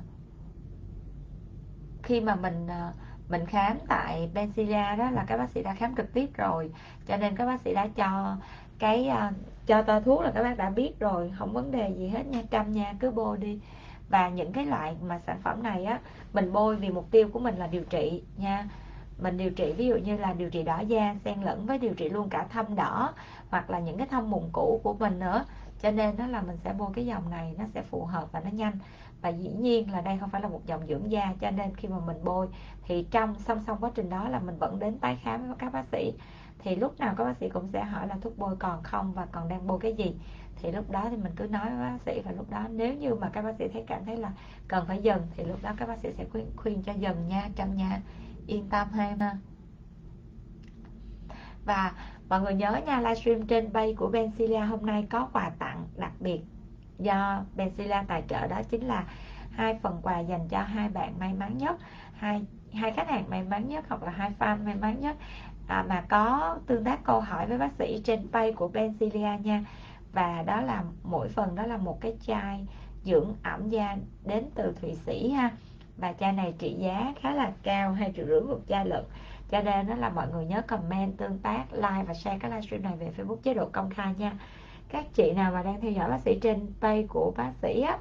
khi 2.02 2.20
mà 2.20 2.34
mình 2.34 2.66
ờ, 2.66 2.92
mình 3.28 3.46
khám 3.46 3.78
tại 3.88 4.30
Benzilla 4.34 4.96
đó 4.96 5.10
là 5.10 5.24
các 5.26 5.36
bác 5.36 5.50
sĩ 5.50 5.62
đã 5.62 5.74
khám 5.74 5.96
trực 5.96 6.12
tiếp 6.12 6.30
rồi. 6.34 6.70
Cho 7.06 7.16
nên 7.16 7.36
các 7.36 7.46
bác 7.46 7.60
sĩ 7.60 7.74
đã 7.74 7.88
cho 7.96 8.36
cái 8.78 9.08
ờ, 9.08 9.32
cho 9.66 9.82
to 9.82 10.00
thuốc 10.00 10.22
là 10.22 10.30
các 10.30 10.42
bác 10.42 10.56
đã 10.56 10.70
biết 10.70 11.00
rồi, 11.00 11.32
không 11.38 11.52
vấn 11.52 11.70
đề 11.70 11.94
gì 11.98 12.08
hết 12.08 12.26
nha. 12.26 12.42
Trăm 12.50 12.72
nha, 12.72 12.94
cứ 13.00 13.10
bôi 13.10 13.38
đi. 13.38 13.60
Và 14.08 14.28
những 14.28 14.52
cái 14.52 14.66
loại 14.66 14.96
mà 15.02 15.18
sản 15.18 15.40
phẩm 15.42 15.62
này 15.62 15.84
á, 15.84 16.00
mình 16.32 16.52
bôi 16.52 16.76
vì 16.76 16.90
mục 16.90 17.10
tiêu 17.10 17.28
của 17.32 17.38
mình 17.38 17.56
là 17.56 17.66
điều 17.66 17.84
trị 17.84 18.22
nha. 18.36 18.68
Mình 19.18 19.36
điều 19.36 19.50
trị, 19.50 19.72
ví 19.72 19.86
dụ 19.86 19.96
như 19.96 20.16
là 20.16 20.32
điều 20.32 20.50
trị 20.50 20.62
đỏ 20.62 20.80
da, 20.80 21.14
xen 21.24 21.42
lẫn 21.42 21.66
với 21.66 21.78
điều 21.78 21.94
trị 21.94 22.08
luôn 22.08 22.28
cả 22.28 22.46
thâm 22.50 22.74
đỏ, 22.74 23.14
hoặc 23.50 23.70
là 23.70 23.78
những 23.78 23.98
cái 23.98 24.06
thâm 24.06 24.30
mụn 24.30 24.42
cũ 24.52 24.80
của 24.82 24.94
mình 24.94 25.18
nữa. 25.18 25.44
Cho 25.82 25.90
nên 25.90 26.16
đó 26.16 26.26
là 26.26 26.40
mình 26.40 26.56
sẽ 26.64 26.72
bôi 26.72 26.90
cái 26.94 27.06
dòng 27.06 27.30
này, 27.30 27.54
nó 27.58 27.64
sẽ 27.74 27.82
phù 27.82 28.04
hợp 28.04 28.32
và 28.32 28.40
nó 28.40 28.50
nhanh. 28.50 28.78
Và 29.22 29.28
dĩ 29.28 29.48
nhiên 29.48 29.92
là 29.92 30.00
đây 30.00 30.18
không 30.20 30.30
phải 30.30 30.40
là 30.40 30.48
một 30.48 30.66
dòng 30.66 30.86
dưỡng 30.86 31.10
da, 31.10 31.34
cho 31.40 31.50
nên 31.50 31.74
khi 31.76 31.88
mà 31.88 31.98
mình 32.06 32.24
bôi 32.24 32.48
thì 32.82 33.06
trong 33.10 33.34
song 33.38 33.60
song 33.66 33.78
quá 33.80 33.90
trình 33.94 34.10
đó 34.10 34.28
là 34.28 34.38
mình 34.38 34.58
vẫn 34.58 34.78
đến 34.78 34.98
tái 34.98 35.18
khám 35.22 35.46
với 35.46 35.56
các 35.58 35.72
bác 35.72 35.84
sĩ 35.92 36.12
thì 36.66 36.76
lúc 36.76 37.00
nào 37.00 37.14
các 37.16 37.24
bác 37.24 37.36
sĩ 37.36 37.48
cũng 37.48 37.68
sẽ 37.72 37.84
hỏi 37.84 38.08
là 38.08 38.16
thuốc 38.22 38.38
bôi 38.38 38.56
còn 38.56 38.82
không 38.82 39.12
và 39.12 39.26
còn 39.32 39.48
đang 39.48 39.66
bôi 39.66 39.78
cái 39.80 39.94
gì? 39.94 40.14
Thì 40.56 40.72
lúc 40.72 40.90
đó 40.90 41.06
thì 41.10 41.16
mình 41.16 41.32
cứ 41.36 41.46
nói 41.46 41.70
với 41.70 41.78
bác 41.78 41.98
sĩ 42.06 42.20
và 42.20 42.32
lúc 42.32 42.50
đó 42.50 42.66
nếu 42.70 42.94
như 42.94 43.14
mà 43.14 43.28
các 43.28 43.42
bác 43.42 43.54
sĩ 43.58 43.68
thấy 43.72 43.84
cảm 43.86 44.04
thấy 44.04 44.16
là 44.16 44.32
cần 44.68 44.84
phải 44.86 45.02
dừng 45.02 45.22
thì 45.36 45.44
lúc 45.44 45.62
đó 45.62 45.72
các 45.76 45.88
bác 45.88 45.98
sĩ 45.98 46.08
sẽ 46.18 46.24
khuyên, 46.32 46.46
khuyên 46.56 46.82
cho 46.82 46.92
dừng 46.92 47.28
nha 47.28 47.48
trong 47.56 47.76
nhà. 47.76 48.00
Yên 48.46 48.68
tâm 48.68 48.88
ha. 48.92 49.36
Và 51.64 51.92
mọi 52.28 52.40
người 52.40 52.54
nhớ 52.54 52.80
nha 52.86 53.00
livestream 53.00 53.46
trên 53.46 53.72
bay 53.72 53.94
của 53.98 54.08
Bencilia 54.08 54.60
hôm 54.60 54.86
nay 54.86 55.06
có 55.10 55.28
quà 55.32 55.50
tặng 55.58 55.86
đặc 55.96 56.12
biệt 56.20 56.40
do 56.98 57.44
Bencilia 57.56 58.02
tài 58.08 58.22
trợ 58.28 58.46
đó 58.46 58.62
chính 58.62 58.86
là 58.86 59.06
hai 59.50 59.78
phần 59.82 60.00
quà 60.02 60.18
dành 60.18 60.48
cho 60.48 60.62
hai 60.62 60.88
bạn 60.88 61.18
may 61.18 61.34
mắn 61.34 61.58
nhất 61.58 61.76
hai 62.12 62.46
hai 62.72 62.92
khách 62.92 63.08
hàng 63.08 63.30
may 63.30 63.42
mắn 63.42 63.68
nhất 63.68 63.84
hoặc 63.88 64.02
là 64.02 64.10
hai 64.10 64.32
fan 64.38 64.64
may 64.64 64.74
mắn 64.74 65.00
nhất 65.00 65.16
à, 65.66 65.84
mà 65.88 66.04
có 66.08 66.58
tương 66.66 66.84
tác 66.84 67.04
câu 67.04 67.20
hỏi 67.20 67.46
với 67.46 67.58
bác 67.58 67.72
sĩ 67.78 68.00
trên 68.04 68.28
page 68.32 68.52
của 68.52 68.70
Benzilia 68.74 69.40
nha. 69.42 69.64
Và 70.12 70.42
đó 70.42 70.60
là 70.60 70.84
mỗi 71.02 71.28
phần 71.28 71.54
đó 71.54 71.66
là 71.66 71.76
một 71.76 72.00
cái 72.00 72.16
chai 72.26 72.66
dưỡng 73.04 73.34
ẩm 73.42 73.68
da 73.68 73.96
đến 74.24 74.44
từ 74.54 74.74
Thụy 74.80 74.94
Sĩ 74.94 75.30
ha. 75.30 75.50
Và 75.96 76.12
chai 76.12 76.32
này 76.32 76.54
trị 76.58 76.74
giá 76.78 77.14
khá 77.20 77.34
là 77.34 77.52
cao 77.62 77.92
hai 77.92 78.12
triệu 78.16 78.26
rưỡi 78.26 78.40
một 78.40 78.60
chai 78.68 78.86
lận. 78.86 79.04
Cho 79.50 79.62
nên 79.62 79.86
đó 79.86 79.94
là 79.94 80.08
mọi 80.08 80.28
người 80.28 80.44
nhớ 80.44 80.62
comment 80.62 81.16
tương 81.16 81.38
tác 81.38 81.64
like 81.72 82.04
và 82.06 82.14
share 82.14 82.38
cái 82.38 82.50
livestream 82.50 82.82
này 82.82 82.96
về 82.96 83.10
Facebook 83.16 83.36
chế 83.36 83.54
độ 83.54 83.68
công 83.72 83.90
khai 83.90 84.14
nha. 84.18 84.32
Các 84.88 85.04
chị 85.14 85.32
nào 85.32 85.52
mà 85.52 85.62
đang 85.62 85.80
theo 85.80 85.90
dõi 85.90 86.10
bác 86.10 86.20
sĩ 86.20 86.38
trên 86.42 86.66
page 86.80 87.06
của 87.06 87.32
bác 87.36 87.52
sĩ 87.62 87.80
á 87.80 87.98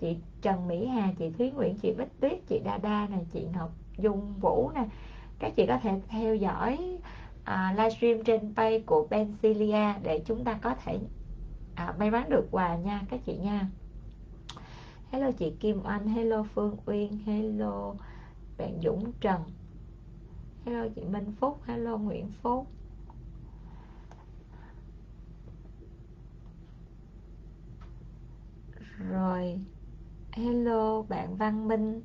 chị 0.00 0.16
Trần 0.42 0.68
Mỹ 0.68 0.86
Hà 0.86 1.12
chị 1.18 1.30
Thúy 1.30 1.50
Nguyễn 1.50 1.78
chị 1.82 1.94
Bích 1.98 2.20
Tuyết 2.20 2.38
chị 2.48 2.60
Đa 2.64 2.78
Đa 2.78 3.06
này 3.10 3.26
chị 3.32 3.46
Ngọc 3.54 3.70
Dung 3.98 4.34
Vũ 4.40 4.70
nè 4.74 4.84
các 5.38 5.52
chị 5.56 5.66
có 5.66 5.78
thể 5.82 6.00
theo 6.08 6.34
dõi 6.34 6.98
à, 7.44 7.74
livestream 7.76 8.24
trên 8.24 8.54
page 8.54 8.80
của 8.80 9.06
Bencilia 9.10 9.92
để 10.02 10.22
chúng 10.26 10.44
ta 10.44 10.58
có 10.62 10.74
thể 10.84 10.98
à, 11.74 11.94
may 11.98 12.10
mắn 12.10 12.30
được 12.30 12.48
quà 12.50 12.76
nha 12.76 13.02
các 13.10 13.20
chị 13.26 13.36
nha. 13.36 13.68
Hello 15.10 15.30
chị 15.30 15.52
Kim 15.60 15.82
Anh 15.82 16.08
hello 16.08 16.42
Phương 16.54 16.76
Uyên 16.86 17.18
hello 17.26 17.94
bạn 18.58 18.80
Dũng 18.82 19.12
Trần 19.20 19.42
hello 20.64 20.86
chị 20.96 21.02
Minh 21.04 21.32
Phúc 21.40 21.60
hello 21.66 21.96
Nguyễn 21.96 22.28
Phúc. 22.42 22.66
Rồi 29.10 29.58
hello 30.32 31.02
bạn 31.02 31.36
Văn 31.36 31.68
Minh 31.68 32.02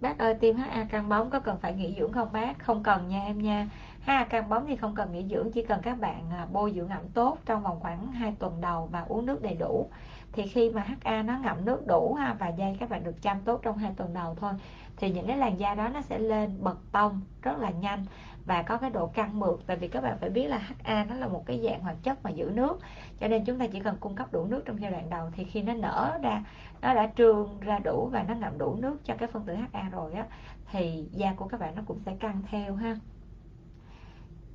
bác 0.00 0.18
ơi 0.18 0.34
tiêm 0.34 0.56
HA 0.56 0.84
căng 0.84 1.08
bóng 1.08 1.30
có 1.30 1.40
cần 1.40 1.58
phải 1.58 1.74
nghỉ 1.74 1.94
dưỡng 1.98 2.12
không, 2.12 2.28
bác? 2.32 2.58
Không 2.58 2.82
cần 2.82 3.08
nha 3.08 3.22
em 3.22 3.42
nha. 3.42 3.68
HA 4.00 4.24
căng 4.24 4.48
bóng 4.48 4.66
thì 4.66 4.76
không 4.76 4.94
cần 4.94 5.12
nghỉ 5.12 5.24
dưỡng, 5.30 5.52
chỉ 5.52 5.62
cần 5.62 5.80
các 5.82 6.00
bạn 6.00 6.22
à, 6.30 6.46
bôi 6.52 6.72
dưỡng 6.76 6.88
ẩm 6.88 7.08
tốt 7.14 7.38
trong 7.46 7.62
vòng 7.62 7.80
khoảng 7.80 8.12
2 8.12 8.34
tuần 8.38 8.60
đầu 8.60 8.88
và 8.92 9.04
uống 9.08 9.26
nước 9.26 9.42
đầy 9.42 9.54
đủ. 9.54 9.90
Thì 10.32 10.46
khi 10.46 10.70
mà 10.70 10.86
HA 11.02 11.22
nó 11.22 11.38
ngậm 11.38 11.64
nước 11.64 11.86
đủ, 11.86 12.14
ha, 12.14 12.36
và 12.38 12.48
dây 12.48 12.76
các 12.80 12.90
bạn 12.90 13.04
được 13.04 13.22
chăm 13.22 13.40
tốt 13.40 13.60
trong 13.62 13.78
hai 13.78 13.92
tuần 13.96 14.14
đầu 14.14 14.36
thôi, 14.40 14.52
thì 14.96 15.10
những 15.10 15.26
cái 15.26 15.36
làn 15.36 15.60
da 15.60 15.74
đó 15.74 15.88
nó 15.88 16.00
sẽ 16.00 16.18
lên 16.18 16.58
bật 16.60 16.76
tông 16.92 17.20
rất 17.42 17.58
là 17.58 17.70
nhanh 17.70 18.04
và 18.46 18.62
có 18.62 18.76
cái 18.76 18.90
độ 18.90 19.06
căng 19.06 19.40
mượt. 19.40 19.60
Tại 19.66 19.76
vì 19.76 19.88
các 19.88 20.02
bạn 20.02 20.18
phải 20.20 20.30
biết 20.30 20.46
là 20.46 20.58
HA 20.58 21.04
nó 21.04 21.14
là 21.14 21.28
một 21.28 21.46
cái 21.46 21.60
dạng 21.64 21.80
hoạt 21.80 21.96
chất 22.02 22.24
mà 22.24 22.30
giữ 22.30 22.50
nước, 22.54 22.80
cho 23.20 23.28
nên 23.28 23.44
chúng 23.44 23.58
ta 23.58 23.66
chỉ 23.66 23.80
cần 23.80 23.96
cung 24.00 24.14
cấp 24.14 24.32
đủ 24.32 24.44
nước 24.44 24.62
trong 24.64 24.80
giai 24.80 24.90
đoạn 24.90 25.10
đầu. 25.10 25.30
Thì 25.36 25.44
khi 25.44 25.62
nó 25.62 25.74
nở 25.74 26.18
ra 26.22 26.42
nó 26.82 26.94
đã 26.94 27.10
trương 27.16 27.60
ra 27.60 27.78
đủ 27.78 28.08
và 28.12 28.22
nó 28.22 28.34
ngậm 28.34 28.58
đủ 28.58 28.76
nước 28.76 29.04
cho 29.04 29.14
cái 29.18 29.28
phân 29.28 29.44
tử 29.44 29.54
HA 29.54 29.88
rồi 29.88 30.12
á, 30.12 30.26
thì 30.70 31.08
da 31.12 31.34
của 31.34 31.48
các 31.48 31.60
bạn 31.60 31.74
nó 31.74 31.82
cũng 31.86 31.98
sẽ 32.06 32.16
căng 32.20 32.42
theo 32.50 32.74
ha. 32.74 32.96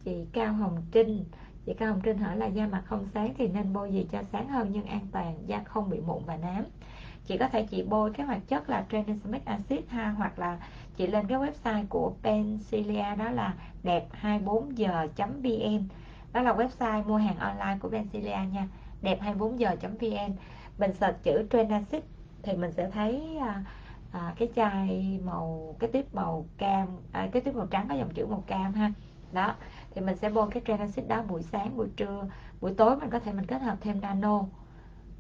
Chị 0.04 0.26
Cao 0.34 0.54
Hồng 0.54 0.84
Trinh, 0.92 1.26
chị 1.66 1.74
Cao 1.74 1.90
Hồng 1.90 2.02
Trinh 2.04 2.18
hỏi 2.18 2.38
là 2.38 2.46
da 2.46 2.68
mặt 2.68 2.84
không 2.86 3.06
sáng 3.14 3.34
thì 3.38 3.48
nên 3.48 3.74
bôi 3.74 3.92
gì 3.92 4.08
cho 4.12 4.24
sáng 4.32 4.50
hơn 4.50 4.70
nhưng 4.72 4.86
an 4.86 5.08
toàn, 5.12 5.36
da 5.48 5.64
không 5.64 5.90
bị 5.90 6.00
mụn 6.00 6.24
và 6.26 6.38
nám. 6.38 6.64
Chị 7.26 7.38
có 7.38 7.48
thể 7.48 7.64
chị 7.64 7.84
bôi 7.84 8.14
cái 8.14 8.26
hoạt 8.26 8.48
chất 8.48 8.70
là 8.70 8.86
tranexamic 8.92 9.46
acid 9.46 9.80
ha, 9.88 10.10
hoặc 10.10 10.40
là 10.40 10.58
chị 10.98 11.08
lên 11.08 11.28
cái 11.28 11.38
website 11.38 11.86
của 11.90 12.14
Pencilia 12.24 13.16
đó 13.18 13.32
là 13.32 13.54
đẹp 13.84 14.08
24 14.12 14.78
giờ 14.78 15.08
vn 15.18 15.88
đó 16.34 16.42
là 16.42 16.54
website 16.54 17.06
mua 17.06 17.18
hàng 17.18 17.38
online 17.38 17.78
của 17.82 17.90
Pencilia 17.90 18.38
nha, 18.54 18.68
đẹp 19.02 19.18
24 19.22 19.60
giờ 19.60 19.76
vn 19.82 20.36
mình 20.78 20.94
search 20.94 21.24
chữ 21.24 21.48
tranexamic 21.52 22.04
thì 22.44 22.54
mình 22.54 22.72
sẽ 22.72 22.90
thấy 22.90 23.38
à, 23.42 23.64
à, 24.12 24.34
cái 24.38 24.50
chai 24.56 25.20
màu 25.24 25.76
cái 25.80 25.90
tiếp 25.94 26.06
màu 26.14 26.46
cam 26.58 26.88
à, 27.12 27.30
cái 27.32 27.42
tiếp 27.42 27.56
màu 27.56 27.68
trắng 27.68 27.86
có 27.90 27.96
dòng 27.96 28.14
chữ 28.14 28.26
màu 28.26 28.44
cam 28.48 28.74
ha. 28.74 28.94
Đó 29.32 29.56
thì 29.92 30.02
mình 30.02 30.18
sẽ 30.18 30.30
bôi 30.30 30.48
cái 30.52 30.64
transit 30.68 31.08
đó 31.08 31.22
buổi 31.22 31.44
sáng 31.44 31.78
buổi 31.78 31.88
trưa 31.98 32.28
buổi 32.62 32.74
tối 32.78 32.96
mình 32.98 33.10
có 33.10 33.20
thể 33.20 33.34
mình 33.34 33.46
kết 33.46 33.62
hợp 33.62 33.78
thêm 33.82 34.02
nano. 34.02 34.46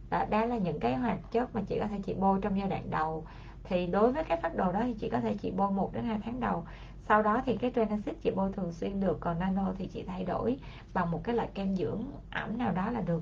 Đó, 0.09 0.23
đó 0.29 0.45
là 0.45 0.57
những 0.57 0.79
cái 0.79 0.95
hoạt 0.95 1.17
chất 1.31 1.55
mà 1.55 1.61
chị 1.67 1.79
có 1.79 1.87
thể 1.87 1.99
chị 2.05 2.13
bôi 2.13 2.39
trong 2.41 2.59
giai 2.59 2.69
đoạn 2.69 2.89
đầu. 2.91 3.25
Thì 3.63 3.87
đối 3.87 4.11
với 4.11 4.23
cái 4.23 4.37
phát 4.41 4.55
đồ 4.55 4.71
đó 4.71 4.81
thì 4.83 4.93
chị 4.93 5.09
có 5.09 5.19
thể 5.19 5.35
chị 5.41 5.51
bôi 5.51 5.71
1 5.71 5.93
đến 5.93 6.03
2 6.03 6.19
tháng 6.25 6.39
đầu. 6.39 6.65
Sau 7.07 7.23
đó 7.23 7.41
thì 7.45 7.55
cái 7.55 7.71
transit 7.75 8.21
chị 8.21 8.31
bôi 8.31 8.51
thường 8.53 8.71
xuyên 8.71 8.99
được 8.99 9.17
còn 9.19 9.39
nano 9.39 9.73
thì 9.77 9.87
chị 9.87 10.03
thay 10.03 10.23
đổi 10.23 10.59
bằng 10.93 11.11
một 11.11 11.21
cái 11.23 11.35
loại 11.35 11.47
kem 11.53 11.75
dưỡng 11.75 12.03
ẩm 12.31 12.57
nào 12.57 12.71
đó 12.71 12.89
là 12.91 13.01
được. 13.01 13.21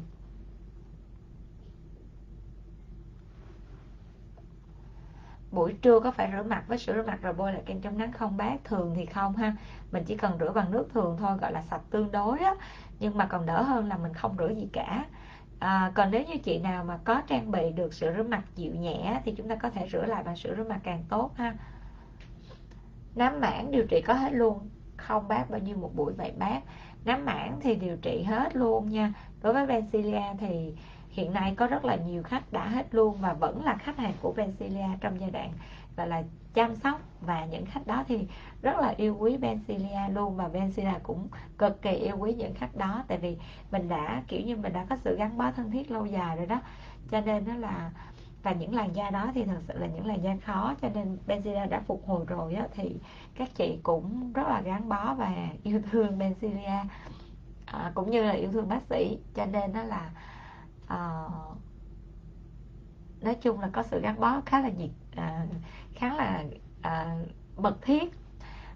Buổi 5.51 5.73
trưa 5.81 5.99
có 5.99 6.11
phải 6.11 6.31
rửa 6.31 6.43
mặt 6.43 6.63
với 6.67 6.77
sữa 6.77 6.93
rửa 6.95 7.03
mặt 7.03 7.19
rồi 7.21 7.33
bôi 7.33 7.53
lại 7.53 7.61
kem 7.65 7.81
chống 7.81 7.97
nắng 7.97 8.11
không 8.11 8.37
bác? 8.37 8.63
Thường 8.63 8.93
thì 8.95 9.05
không 9.05 9.35
ha. 9.35 9.55
Mình 9.91 10.03
chỉ 10.03 10.17
cần 10.17 10.37
rửa 10.39 10.51
bằng 10.51 10.71
nước 10.71 10.87
thường 10.93 11.17
thôi 11.19 11.37
gọi 11.41 11.51
là 11.51 11.61
sạch 11.61 11.81
tương 11.89 12.11
đối 12.11 12.39
á. 12.39 12.55
Nhưng 12.99 13.17
mà 13.17 13.25
còn 13.25 13.45
đỡ 13.45 13.61
hơn 13.61 13.87
là 13.87 13.97
mình 13.97 14.13
không 14.13 14.35
rửa 14.37 14.49
gì 14.49 14.69
cả. 14.73 15.05
À, 15.59 15.91
còn 15.95 16.11
nếu 16.11 16.23
như 16.23 16.37
chị 16.37 16.59
nào 16.59 16.83
mà 16.83 16.99
có 17.03 17.21
trang 17.27 17.51
bị 17.51 17.71
được 17.71 17.93
sữa 17.93 18.13
rửa 18.17 18.23
mặt 18.23 18.43
dịu 18.55 18.75
nhẹ 18.75 19.21
thì 19.25 19.33
chúng 19.37 19.47
ta 19.47 19.55
có 19.55 19.69
thể 19.69 19.89
rửa 19.91 20.05
lại 20.05 20.23
bằng 20.23 20.35
sữa 20.35 20.53
rửa 20.57 20.63
mặt 20.63 20.79
càng 20.83 21.03
tốt 21.09 21.31
ha. 21.35 21.55
Nám 23.15 23.39
mảng 23.39 23.71
điều 23.71 23.85
trị 23.85 24.01
có 24.01 24.13
hết 24.13 24.33
luôn? 24.33 24.69
Không 24.97 25.27
bác 25.27 25.49
bao 25.49 25.59
nhiêu 25.59 25.77
một 25.77 25.95
buổi 25.95 26.13
vậy 26.13 26.33
bác? 26.37 26.59
Nám 27.05 27.25
mảng 27.25 27.59
thì 27.61 27.75
điều 27.75 27.97
trị 27.97 28.23
hết 28.23 28.55
luôn 28.55 28.89
nha. 28.89 29.13
Đối 29.41 29.53
với 29.53 29.65
Vencilia 29.65 30.23
thì 30.39 30.73
hiện 31.11 31.33
nay 31.33 31.55
có 31.55 31.67
rất 31.67 31.85
là 31.85 31.95
nhiều 31.95 32.23
khách 32.23 32.53
đã 32.53 32.67
hết 32.67 32.95
luôn 32.95 33.17
và 33.21 33.33
vẫn 33.33 33.65
là 33.65 33.75
khách 33.75 33.97
hàng 33.97 34.13
của 34.21 34.33
Bencilia 34.37 34.87
trong 35.01 35.19
giai 35.19 35.31
đoạn 35.31 35.51
gọi 35.97 36.07
là 36.07 36.23
chăm 36.53 36.75
sóc. 36.75 37.01
Và 37.21 37.45
những 37.45 37.65
khách 37.65 37.87
đó 37.87 38.03
thì 38.07 38.27
rất 38.61 38.79
là 38.79 38.93
yêu 38.97 39.17
quý 39.19 39.37
Bencilia 39.37 40.09
luôn 40.13 40.35
và 40.35 40.47
Bencilia 40.47 40.99
cũng 41.03 41.27
cực 41.57 41.81
kỳ 41.81 41.91
yêu 41.91 42.17
quý 42.17 42.33
những 42.33 42.53
khách 42.53 42.75
đó. 42.75 43.03
Tại 43.07 43.17
vì 43.17 43.37
mình 43.71 43.89
đã 43.89 44.23
kiểu 44.27 44.41
như 44.41 44.55
mình 44.55 44.73
đã 44.73 44.85
có 44.89 44.95
sự 44.95 45.15
gắn 45.17 45.37
bó 45.37 45.51
thân 45.51 45.71
thiết 45.71 45.91
lâu 45.91 46.05
dài 46.05 46.37
rồi 46.37 46.45
đó. 46.45 46.61
Cho 47.11 47.21
nên 47.21 47.45
đó 47.45 47.53
là 47.55 47.91
và 48.43 48.51
những 48.51 48.75
làn 48.75 48.95
da 48.95 49.09
đó 49.09 49.31
thì 49.33 49.43
thật 49.43 49.61
sự 49.67 49.73
là 49.79 49.87
những 49.87 50.05
làn 50.05 50.23
da 50.23 50.35
khó 50.45 50.75
cho 50.81 50.89
nên 50.93 51.17
Benzilla 51.27 51.69
đã 51.69 51.79
phục 51.79 52.07
hồi 52.07 52.25
rồi 52.27 52.53
đó, 52.53 52.61
thì 52.75 52.95
các 53.35 53.49
chị 53.55 53.77
cũng 53.83 54.33
rất 54.33 54.47
là 54.47 54.61
gắn 54.61 54.89
bó 54.89 55.13
và 55.13 55.47
yêu 55.63 55.81
thương 55.91 56.19
Benzilla 56.19 56.85
à, 57.65 57.91
cũng 57.95 58.11
như 58.11 58.23
là 58.23 58.31
yêu 58.31 58.51
thương 58.51 58.69
bác 58.69 58.81
sĩ. 58.89 59.17
Cho 59.35 59.45
nên 59.45 59.73
đó 59.73 59.83
là 59.83 60.09
à, 60.91 61.25
nói 63.21 63.35
chung 63.35 63.59
là 63.59 63.69
có 63.73 63.83
sự 63.83 64.01
gắn 64.01 64.19
bó 64.19 64.41
khá 64.45 64.61
là 64.61 64.69
nhiệt 64.69 64.89
à, 65.15 65.45
khá 65.95 66.13
là 66.15 66.43
à, 66.81 67.15
mật 67.57 67.81
thiết. 67.81 68.13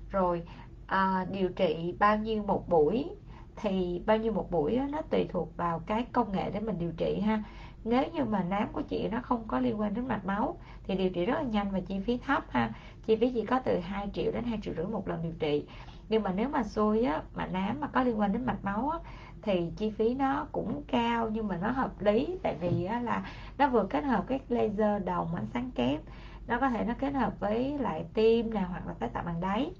Rồi 0.09 0.43
à, 0.88 1.26
điều 1.32 1.49
trị 1.49 1.95
bao 1.99 2.18
nhiêu 2.18 2.43
một 2.43 2.70
buổi 2.70 3.09
thì 3.55 4.01
bao 4.05 4.18
nhiêu 4.18 4.34
một 4.34 4.51
buổi 4.51 4.78
đó, 4.78 4.86
nó 4.89 5.01
tùy 5.01 5.26
thuộc 5.30 5.57
vào 5.57 5.80
cái 5.80 6.05
công 6.11 6.32
nghệ 6.32 6.51
để 6.53 6.59
mình 6.59 6.80
điều 6.80 6.91
trị 6.97 7.20
ha. 7.20 7.43
Nếu 7.84 8.03
như 8.13 8.24
mà 8.24 8.43
nám 8.43 8.68
của 8.74 8.82
chị 8.82 9.07
nó 9.07 9.22
không 9.22 9.47
có 9.47 9.59
liên 9.59 9.80
quan 9.80 9.93
đến 9.93 10.07
mạch 10.07 10.26
máu 10.26 10.57
thì 10.84 10.95
điều 10.95 11.09
trị 11.09 11.26
rất 11.26 11.34
là 11.34 11.41
nhanh 11.43 11.72
và 11.72 11.80
chi 11.80 11.99
phí 11.99 12.18
thấp 12.18 12.43
ha. 12.49 12.72
Chi 13.05 13.16
phí 13.16 13.32
chỉ 13.32 13.45
có 13.45 13.59
từ 13.59 13.80
2 13.80 14.09
triệu 14.13 14.32
đến 14.32 14.43
2 14.43 14.59
triệu 14.61 14.74
rưỡi 14.78 14.86
một 14.86 15.07
lần 15.07 15.24
điều 15.24 15.34
trị. 15.39 15.66
Nhưng 16.09 16.24
mà 16.24 16.32
nếu 16.36 16.49
mà 16.49 16.63
xui 16.63 17.03
á 17.03 17.22
mà 17.36 17.45
nám 17.45 17.80
mà 17.80 17.88
có 17.88 18.03
liên 18.03 18.20
quan 18.20 18.34
đến 18.34 18.45
mạch 18.45 18.63
máu 18.63 18.89
á 18.89 18.99
thì 19.45 19.71
chi 19.77 19.91
phí 19.91 20.13
nó 20.13 20.47
cũng 20.51 20.83
cao 20.87 21.29
nhưng 21.29 21.47
mà 21.47 21.57
nó 21.57 21.71
hợp 21.71 22.01
lý. 22.01 22.37
Tại 22.43 22.55
vì 22.61 22.85
á, 22.85 22.99
là 22.99 23.25
nó 23.57 23.67
vừa 23.67 23.85
kết 23.89 24.03
hợp 24.03 24.23
cái 24.27 24.39
laser 24.49 25.03
đồng 25.05 25.35
ánh 25.35 25.47
sáng 25.53 25.71
kép 25.71 25.99
nó 26.47 26.59
có 26.59 26.69
thể 26.69 26.83
nó 26.85 26.93
kết 26.99 27.13
hợp 27.13 27.39
với 27.39 27.77
lại 27.77 28.05
tim 28.13 28.53
nè 28.53 28.61
hoặc 28.61 28.87
là 28.87 28.93
tái 28.99 29.09
tạo 29.13 29.23
bằng 29.25 29.41
đáy. 29.41 29.71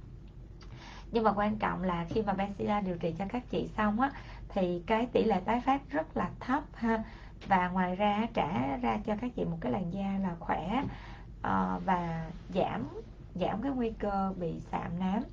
Nhưng 1.11 1.24
mà 1.24 1.34
quan 1.34 1.57
trọng 1.57 1.84
là 1.84 2.05
khi 2.09 2.22
mà 2.22 2.34
Bensila 2.34 2.82
điều 2.82 2.97
trị 2.97 3.16
cho 3.20 3.26
các 3.30 3.43
chị 3.49 3.70
xong 3.78 3.99
á 3.99 4.11
thì 4.49 4.84
cái 4.88 5.05
tỷ 5.05 5.24
lệ 5.24 5.41
tái 5.45 5.61
phát 5.66 5.82
rất 5.89 6.18
là 6.18 6.30
thấp 6.39 6.63
ha. 6.74 7.03
Và 7.47 7.70
ngoài 7.70 7.95
ra 7.95 8.28
trả 8.34 8.78
ra 8.82 8.97
cho 9.05 9.16
các 9.22 9.32
chị 9.36 9.45
một 9.45 9.57
cái 9.61 9.72
làn 9.72 9.93
da 9.93 10.18
là 10.22 10.36
khỏe 10.39 10.84
uh, 10.84 11.86
và 11.86 12.26
giảm 12.53 12.88
giảm 13.36 13.61
cái 13.61 13.72
nguy 13.72 13.91
cơ 13.99 14.34
bị 14.39 14.59
sạm 14.72 14.99
nám. 14.99 15.24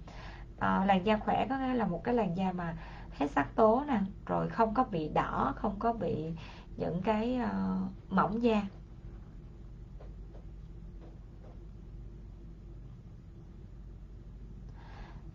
Uh, 0.57 0.87
làn 0.87 1.01
da 1.05 1.17
khỏe 1.17 1.47
có 1.49 1.59
nghĩa 1.59 1.75
là 1.75 1.87
một 1.87 2.05
cái 2.05 2.15
làn 2.15 2.37
da 2.37 2.53
mà 2.53 2.75
hết 3.23 3.31
sắc 3.31 3.55
tố 3.55 3.85
nè 3.89 4.01
rồi 4.27 4.49
không 4.49 4.75
có 4.75 4.85
bị 4.85 5.09
đỏ 5.09 5.55
không 5.57 5.75
có 5.79 5.93
bị 5.93 6.33
những 6.77 7.03
cái 7.03 7.41
uh, 7.43 8.13
mỏng 8.13 8.43
da. 8.43 8.63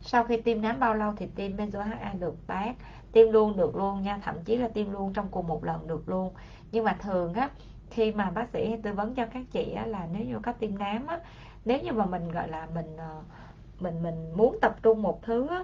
Sau 0.01 0.23
khi 0.23 0.41
tiêm 0.41 0.61
nám 0.61 0.79
bao 0.79 0.93
lâu 0.93 1.13
thì 1.17 1.27
tiêm 1.35 1.57
benzo 1.57 1.81
HA 1.81 2.13
được 2.19 2.35
bác 2.47 2.73
tiêm 3.11 3.31
luôn 3.31 3.57
được 3.57 3.75
luôn 3.75 4.03
nha 4.03 4.19
thậm 4.23 4.35
chí 4.45 4.57
là 4.57 4.67
tiêm 4.67 4.91
luôn 4.91 5.13
trong 5.13 5.27
cùng 5.31 5.47
một 5.47 5.63
lần 5.63 5.87
được 5.87 6.09
luôn. 6.09 6.33
Nhưng 6.71 6.83
mà 6.83 6.93
thường 6.93 7.33
á 7.33 7.49
khi 7.89 8.11
mà 8.11 8.31
bác 8.31 8.49
sĩ 8.53 8.75
tư 8.83 8.93
vấn 8.93 9.15
cho 9.15 9.25
các 9.25 9.45
chị 9.51 9.73
á, 9.73 9.85
là 9.85 10.07
nếu 10.13 10.25
như 10.25 10.39
có 10.43 10.51
tiêm 10.51 10.77
nám 10.77 11.07
á 11.07 11.19
nếu 11.65 11.79
như 11.81 11.91
mà 11.91 12.05
mình 12.05 12.31
gọi 12.31 12.47
là 12.47 12.67
mình 12.75 12.97
ờ, 12.97 13.21
mình 13.79 14.03
mình 14.03 14.31
muốn 14.35 14.57
tập 14.61 14.75
trung 14.83 15.01
một 15.01 15.23
thứ 15.23 15.47
á, 15.47 15.63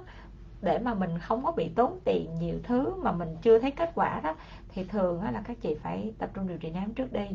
để 0.64 0.80
mà 0.80 0.94
mình 0.94 1.20
không 1.20 1.44
có 1.46 1.52
bị 1.52 1.70
tốn 1.76 2.00
tiền 2.06 2.30
nhiều 2.40 2.60
thứ 2.64 2.96
mà 3.04 3.12
mình 3.12 3.38
chưa 3.42 3.60
thấy 3.60 3.72
kết 3.72 3.92
quả 3.96 4.20
đó 4.24 4.36
thì 4.70 4.84
thường 4.84 5.22
á, 5.22 5.32
là 5.32 5.42
các 5.46 5.58
chị 5.62 5.76
phải 5.76 6.14
tập 6.18 6.30
trung 6.34 6.48
điều 6.48 6.58
trị 6.58 6.70
nám 6.70 6.94
trước 6.94 7.14
đi. 7.14 7.28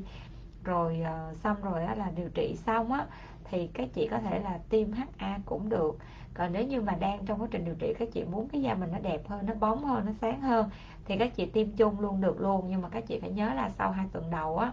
Rồi 0.64 1.01
ờ, 1.05 1.35
xong 1.45 1.57
rồi 1.62 1.83
là 1.83 2.11
điều 2.16 2.29
trị 2.29 2.57
xong 2.66 2.93
á 2.93 3.07
thì 3.45 3.66
các 3.66 3.89
chị 3.95 4.09
có 4.11 4.18
thể 4.18 4.41
là 4.41 4.59
tiêm 4.68 4.93
HA 4.93 5.39
cũng 5.47 5.68
được. 5.68 5.99
Còn 6.35 6.53
nếu 6.53 6.66
như 6.66 6.81
mà 6.81 6.95
đang 7.01 7.26
trong 7.26 7.43
quá 7.43 7.49
trình 7.51 7.64
điều 7.64 7.74
trị 7.79 7.95
các 7.99 8.09
chị 8.12 8.24
muốn 8.24 8.49
cái 8.49 8.62
da 8.62 8.74
mình 8.74 8.93
nó 8.93 8.99
đẹp 8.99 9.29
hơn 9.29 9.47
nó 9.47 9.55
bóng 9.55 9.85
hơn 9.85 10.07
nó 10.07 10.12
sáng 10.20 10.41
hơn 10.41 10.70
thì 11.05 11.16
các 11.18 11.37
chị 11.37 11.47
tiêm 11.47 11.72
chung 11.72 12.01
luôn 12.01 12.20
được 12.20 12.41
luôn. 12.41 12.66
Nhưng 12.70 12.83
mà 12.83 12.89
các 12.89 13.07
chị 13.07 13.18
phải 13.20 13.31
nhớ 13.31 13.55
là 13.55 13.70
sau 13.79 13.91
hai 13.91 14.07
tuần 14.12 14.31
đầu 14.31 14.59
á 14.59 14.72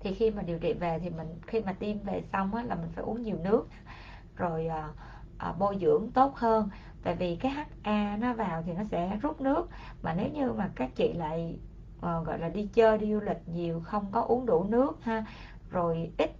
thì 0.00 0.14
khi 0.14 0.30
mà 0.30 0.42
điều 0.42 0.58
trị 0.58 0.72
về 0.72 0.98
thì 1.02 1.10
mình 1.10 1.26
khi 1.46 1.60
mà 1.60 1.72
tiêm 1.72 1.98
về 1.98 2.22
xong 2.32 2.54
á 2.54 2.62
là 2.62 2.74
mình 2.74 2.88
phải 2.94 3.04
uống 3.04 3.22
nhiều 3.22 3.36
nước 3.44 3.68
rồi 4.36 4.66
à, 4.66 4.88
à, 5.38 5.52
bôi 5.58 5.78
dưỡng 5.80 6.10
tốt 6.14 6.36
hơn 6.36 6.68
tại 7.04 7.14
vì 7.14 7.36
cái 7.36 7.52
HA 7.82 8.16
nó 8.20 8.34
vào 8.34 8.62
thì 8.66 8.72
nó 8.72 8.84
sẽ 8.84 9.18
rút 9.22 9.40
nước. 9.40 9.68
Mà 10.02 10.14
nếu 10.14 10.28
như 10.28 10.52
mà 10.52 10.70
các 10.74 10.90
chị 10.94 11.12
lại 11.12 11.58
uh, 11.96 12.26
gọi 12.26 12.38
là 12.38 12.48
đi 12.48 12.68
chơi 12.72 12.98
đi 12.98 13.12
du 13.12 13.20
lịch 13.20 13.48
nhiều 13.48 13.80
không 13.80 14.06
có 14.12 14.20
uống 14.20 14.46
đủ 14.46 14.64
nước 14.64 15.04
ha 15.04 15.24
rồi 15.70 16.12
ít 16.18 16.30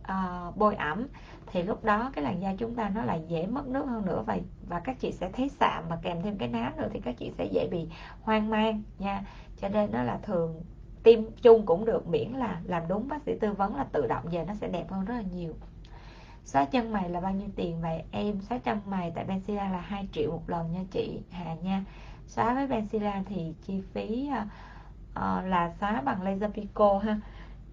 uh, 0.00 0.56
bôi 0.56 0.74
ẩm 0.74 1.06
thì 1.46 1.62
lúc 1.62 1.84
đó 1.84 2.10
cái 2.14 2.24
làn 2.24 2.42
da 2.42 2.54
chúng 2.58 2.74
ta 2.74 2.88
nó 2.88 3.02
lại 3.02 3.22
dễ 3.28 3.46
mất 3.46 3.66
nước 3.66 3.86
hơn 3.86 4.06
nữa. 4.06 4.22
Và 4.26 4.38
và 4.68 4.80
các 4.80 5.00
chị 5.00 5.12
sẽ 5.12 5.30
thấy 5.32 5.48
sạm 5.48 5.84
và 5.88 5.98
kèm 6.02 6.22
thêm 6.22 6.38
cái 6.38 6.48
nám 6.48 6.72
nữa 6.76 6.88
thì 6.92 7.00
các 7.00 7.14
chị 7.18 7.32
sẽ 7.38 7.44
dễ 7.44 7.68
bị 7.70 7.88
hoang 8.22 8.50
mang 8.50 8.82
nha. 8.98 9.22
Cho 9.60 9.68
nên 9.68 9.92
nó 9.92 10.02
là 10.02 10.18
thường 10.22 10.62
tiêm 11.02 11.20
chung 11.42 11.66
cũng 11.66 11.84
được 11.84 12.08
miễn 12.08 12.32
là 12.32 12.60
làm 12.64 12.82
đúng 12.88 13.08
bác 13.08 13.22
sĩ 13.22 13.32
tư 13.40 13.52
vấn 13.52 13.76
là 13.76 13.84
tự 13.92 14.06
động 14.06 14.24
về 14.30 14.44
nó 14.44 14.54
sẽ 14.54 14.68
đẹp 14.68 14.90
hơn 14.90 15.04
rất 15.04 15.14
là 15.14 15.22
nhiều 15.34 15.54
xóa 16.44 16.64
chân 16.64 16.92
mày 16.92 17.10
là 17.10 17.20
bao 17.20 17.32
nhiêu 17.32 17.48
tiền 17.56 17.80
vậy? 17.80 18.02
Em 18.10 18.40
xóa 18.40 18.58
chân 18.58 18.78
mày 18.86 19.12
tại 19.14 19.26
Benzilla 19.26 19.72
là 19.72 19.80
2 19.80 20.08
triệu 20.12 20.30
một 20.30 20.50
lần 20.50 20.72
nha 20.72 20.80
chị 20.90 21.20
Hà 21.30 21.54
nha. 21.54 21.84
Xóa 22.26 22.54
với 22.54 22.66
Benzilla 22.66 23.22
thì 23.26 23.54
chi 23.66 23.82
phí 23.92 24.30
uh, 24.30 24.46
uh, 25.10 25.44
là 25.44 25.74
xóa 25.80 26.00
bằng 26.00 26.22
laser 26.22 26.50
pico 26.52 26.98
ha. 26.98 27.20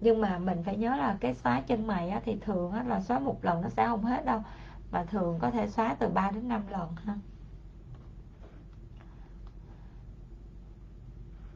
Nhưng 0.00 0.20
mà 0.20 0.38
mình 0.38 0.62
phải 0.64 0.76
nhớ 0.76 0.96
là 0.96 1.16
cái 1.20 1.34
xóa 1.34 1.60
chân 1.60 1.86
mày 1.86 2.10
á, 2.10 2.20
thì 2.24 2.36
thường 2.40 2.72
á, 2.72 2.82
là 2.82 3.00
xóa 3.00 3.18
một 3.18 3.44
lần 3.44 3.62
nó 3.62 3.68
sẽ 3.68 3.86
không 3.86 4.04
hết 4.04 4.24
đâu. 4.24 4.42
Mà 4.90 5.04
thường 5.04 5.38
có 5.38 5.50
thể 5.50 5.68
xóa 5.68 5.94
từ 5.94 6.08
3 6.08 6.30
đến 6.30 6.48
5 6.48 6.62
lần 6.70 6.88
ha. 7.04 7.14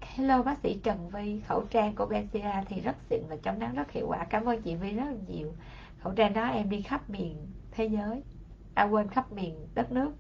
Hello 0.01 0.43
bác 0.43 0.59
sĩ 0.59 0.81
Trần 0.83 1.09
Vi 1.09 1.41
khẩu 1.41 1.65
trang 1.71 1.95
của 1.95 2.07
Benzilla 2.07 2.63
thì 2.69 2.81
rất 2.81 2.97
xịn 3.11 3.21
và 3.29 3.37
chống 3.43 3.59
nắng 3.59 3.75
rất 3.75 3.91
hiệu 3.91 4.07
quả. 4.09 4.25
Cảm 4.25 4.45
ơn 4.45 4.63
chị 4.63 4.75
Vi 4.75 4.93
rất 4.93 5.05
là 5.05 5.17
nhiều 5.29 5.53
khẩu 6.05 6.13
trang 6.13 6.33
đó 6.33 6.49
em 6.49 6.71
đi 6.71 6.83
khắp 6.83 7.11
miền 7.11 7.47
thế 7.71 7.85
giới 7.85 8.23
à 8.75 8.85
quên 8.85 9.09
khắp 9.09 9.33
miền 9.33 9.69
đất 9.75 9.93
nước. 9.93 10.13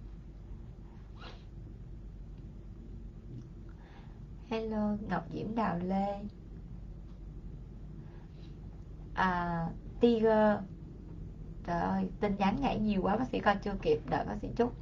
Hello 4.50 4.96
Ngọc 5.08 5.24
Diễm 5.32 5.54
Đào 5.54 5.78
Lê. 5.78 6.20
À, 9.14 9.66
Tiger. 10.00 10.58
Trời 11.66 11.80
ơi, 11.80 12.08
tin 12.20 12.36
nhắn 12.38 12.56
nhảy 12.60 12.78
nhiều 12.78 13.02
quá 13.02 13.16
bác 13.16 13.28
sĩ 13.28 13.40
coi 13.40 13.56
chưa 13.56 13.74
kịp 13.82 14.00
đợi 14.10 14.24
bác 14.24 14.36
sĩ 14.42 14.48
chút. 14.56 14.72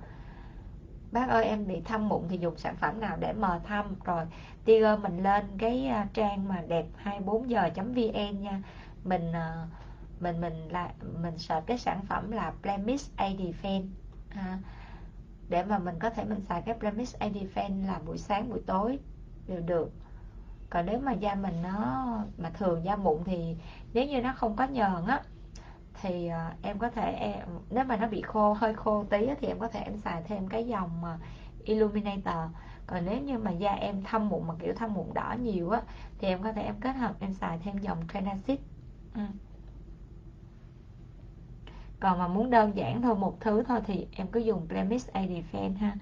Bác 1.13 1.29
ơi 1.29 1.45
em 1.45 1.67
bị 1.67 1.81
thâm 1.81 2.09
mụn 2.09 2.23
thì 2.29 2.39
dùng 2.39 2.59
sản 2.59 2.77
phẩm 2.77 3.01
nào 3.01 3.17
để 3.17 3.33
mờ 3.33 3.61
thâm? 3.65 3.95
Rồi 4.05 4.25
Tiger 4.65 5.01
mình 5.01 5.23
lên 5.23 5.45
cái 5.59 5.87
à, 5.87 6.09
trang 6.15 6.49
mà 6.49 6.63
đẹp 6.69 6.87
24 6.97 7.51
giờ.vn 7.51 8.41
nha. 8.41 8.63
Mình 9.05 9.31
uh, 9.31 9.69
mình 10.23 10.41
mình 10.41 10.69
là 10.69 10.93
mình 11.23 11.39
search 11.39 11.67
cái 11.67 11.79
sản 11.79 12.01
phẩm 12.09 12.31
là 12.31 12.53
Blemish 12.63 13.17
A 13.17 13.29
Defense 13.29 13.87
à, 14.31 14.59
để 15.49 15.65
mà 15.65 15.79
mình 15.79 15.99
có 15.99 16.11
thể 16.11 16.25
mình 16.25 16.41
xài 16.41 16.63
cái 16.63 16.75
Blemish 16.75 17.19
A 17.19 17.29
Defense 17.29 17.87
là 17.87 18.01
buổi 18.07 18.19
sáng 18.19 18.51
buổi 18.51 18.61
tối 18.67 18.99
đều 19.47 19.61
được. 19.61 19.91
Còn 20.71 20.87
nếu 20.87 20.99
mà 20.99 21.13
da 21.13 21.35
mình 21.35 21.63
nó 21.63 22.07
mà 22.39 22.51
thường 22.51 22.85
da 22.85 22.97
mụn 22.97 23.25
thì 23.25 23.57
nếu 23.93 24.07
như 24.07 24.23
nó 24.23 24.33
không 24.37 24.57
có 24.57 24.65
nhờn 24.65 25.07
á 25.07 25.23
thì 26.01 26.31
uh, 26.31 26.63
em 26.63 26.79
có 26.79 26.91
thể 26.91 27.13
em, 27.13 27.49
nếu 27.71 27.85
mà 27.85 27.97
nó 27.97 28.09
bị 28.09 28.23
khô 28.23 28.53
hơi 28.53 28.75
khô 28.75 29.05
tí 29.11 29.27
á, 29.27 29.35
thì 29.41 29.47
em 29.49 29.59
có 29.59 29.69
thể 29.69 29.81
em 29.81 29.97
xài 29.97 30.23
thêm 30.23 30.49
cái 30.49 30.67
dòng 30.67 31.03
uh, 31.15 31.21
illuminator. 31.65 32.51
Còn 32.87 33.05
nếu 33.05 33.21
như 33.21 33.39
mà 33.39 33.51
da 33.51 33.73
em 33.73 34.03
thâm 34.03 34.29
mụn 34.29 34.47
mà 34.47 34.55
kiểu 34.59 34.75
thâm 34.75 34.95
mụn 34.95 35.15
đỏ 35.15 35.35
nhiều 35.43 35.71
á 35.71 35.83
thì 36.19 36.29
em 36.29 36.43
có 36.43 36.53
thể 36.53 36.63
em 36.63 36.81
kết 36.81 36.93
hợp 36.93 37.15
em 37.21 37.35
xài 37.35 37.59
thêm 37.59 37.79
dòng 37.79 37.99
Tranacid 38.13 38.59
ừ 39.15 39.23
còn 42.03 42.19
mà 42.19 42.29
muốn 42.29 42.51
đơn 42.51 42.77
giản 42.77 43.03
thôi 43.03 43.15
một 43.15 43.41
thứ 43.41 43.63
thôi 43.63 43.81
thì 43.87 44.07
em 44.17 44.27
cứ 44.27 44.41
dùng 44.41 44.69
Blemish 44.69 45.13
A 45.13 45.21
ha. 45.81 45.95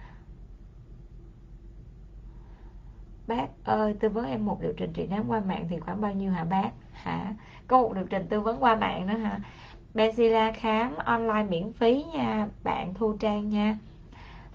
Bác 3.27 3.47
ơi 3.65 3.95
tư 4.01 4.09
vấn 4.09 4.27
em 4.27 4.47
một 4.47 4.63
liệu 4.63 4.73
trình 4.77 4.93
trị 4.93 5.07
nám 5.07 5.29
qua 5.29 5.41
mạng 5.41 5.67
thì 5.71 5.81
khoảng 5.81 6.01
bao 6.01 6.13
nhiêu 6.13 6.31
hả 6.31 6.45
bác? 6.45 6.71
Hả? 6.93 7.35
Có 7.67 7.83
một 7.83 7.93
liệu 7.95 8.05
trình 8.11 8.27
tư 8.29 8.41
vấn 8.41 8.63
qua 8.63 8.77
mạng 8.77 9.07
nữa 9.07 9.17
hả? 9.17 9.41
Benzilla 9.95 10.53
khám 10.55 10.97
online 10.97 11.47
miễn 11.49 11.73
phí 11.73 12.05
nha 12.15 12.49
bạn 12.65 12.95
Thu 12.95 13.17
Trang 13.21 13.49
nha. 13.49 13.79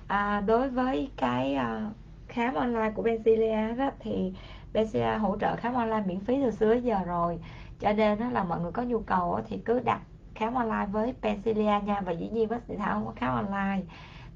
À, 0.07 0.41
đối 0.41 0.69
với 0.69 1.11
cái 1.17 1.57
uh, 1.57 1.93
khám 2.27 2.53
online 2.53 2.91
của 2.95 3.03
Benzilla 3.03 3.77
đó 3.77 3.91
thì 3.99 4.33
Benzilla 4.73 5.17
hỗ 5.17 5.37
trợ 5.37 5.55
khám 5.55 5.73
online 5.73 6.03
miễn 6.05 6.19
phí 6.19 6.41
từ 6.43 6.51
xưa 6.51 6.73
giờ 6.73 6.99
rồi. 7.05 7.39
Cho 7.79 7.93
nên 7.93 8.19
đó 8.19 8.29
là 8.29 8.43
mọi 8.43 8.59
người 8.59 8.71
có 8.71 8.83
nhu 8.83 8.99
cầu 8.99 9.39
thì 9.47 9.57
cứ 9.65 9.79
đặt 9.79 10.01
khám 10.35 10.53
online 10.53 10.85
với 10.91 11.13
Benzilla 11.21 11.83
nha. 11.83 12.01
Và 12.01 12.11
dĩ 12.11 12.29
nhiên 12.29 12.49
bác 12.49 12.63
sĩ 12.67 12.75
Thảo 12.75 12.93
không 12.93 13.05
có 13.05 13.13
khám 13.15 13.35
online. 13.35 13.81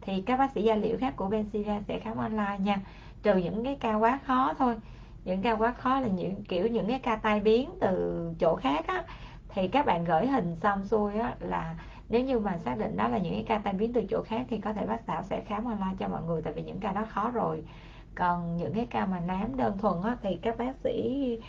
Thì 0.02 0.22
các 0.22 0.38
bác 0.38 0.52
sĩ 0.52 0.64
da 0.64 0.76
liễu 0.76 0.98
khác 0.98 1.14
của 1.16 1.30
Benzilla 1.30 1.82
sẽ 1.88 2.00
khám 2.00 2.18
online 2.18 2.58
nha. 2.60 2.80
Trừ 3.24 3.38
những 3.38 3.64
cái 3.64 3.78
ca 3.80 3.96
quá 3.96 4.20
khó 4.26 4.54
thôi. 4.58 4.76
Những 5.26 5.42
ca 5.42 5.52
quá 5.52 5.72
khó 5.72 6.00
là 6.00 6.08
những 6.08 6.44
kiểu 6.44 6.68
những 6.68 6.88
cái 6.88 7.00
ca 7.00 7.16
tai 7.16 7.40
biến 7.40 7.70
từ 7.82 8.24
chỗ 8.40 8.56
khác 8.56 8.88
á. 8.88 9.04
Thì 9.50 9.68
các 9.68 9.86
bạn 9.86 10.04
gửi 10.04 10.28
hình 10.28 10.56
xong 10.56 10.86
xuôi 10.86 11.18
á 11.18 11.36
là 11.40 11.76
nếu 12.10 12.22
như 12.22 12.40
mà 12.40 12.58
xác 12.58 12.78
định 12.78 12.98
đó 12.98 13.08
là 13.08 13.18
những 13.18 13.34
cái 13.34 13.44
ca 13.48 13.58
tai 13.58 13.74
biến 13.74 13.94
từ 13.94 14.04
chỗ 14.10 14.22
khác 14.22 14.46
thì 14.50 14.58
có 14.58 14.74
thể 14.74 14.86
bác 14.86 15.08
thảo 15.08 15.24
sẽ 15.24 15.42
khám 15.42 15.66
online 15.66 15.96
cho 16.00 16.08
mọi 16.08 16.24
người 16.24 16.42
tại 16.42 16.54
vì 16.54 16.62
những 16.62 16.80
ca 16.80 16.92
đó 16.92 17.06
khó 17.10 17.32
rồi. 17.32 17.64
Còn 18.16 18.58
những 18.58 18.74
cái 18.74 18.86
ca 18.86 19.06
mà 19.06 19.20
nám 19.20 19.58
đơn 19.58 19.78
thuần 19.78 20.02
á, 20.04 20.18
thì 20.22 20.36
các 20.42 20.58
bác 20.58 20.76
sĩ 20.84 21.40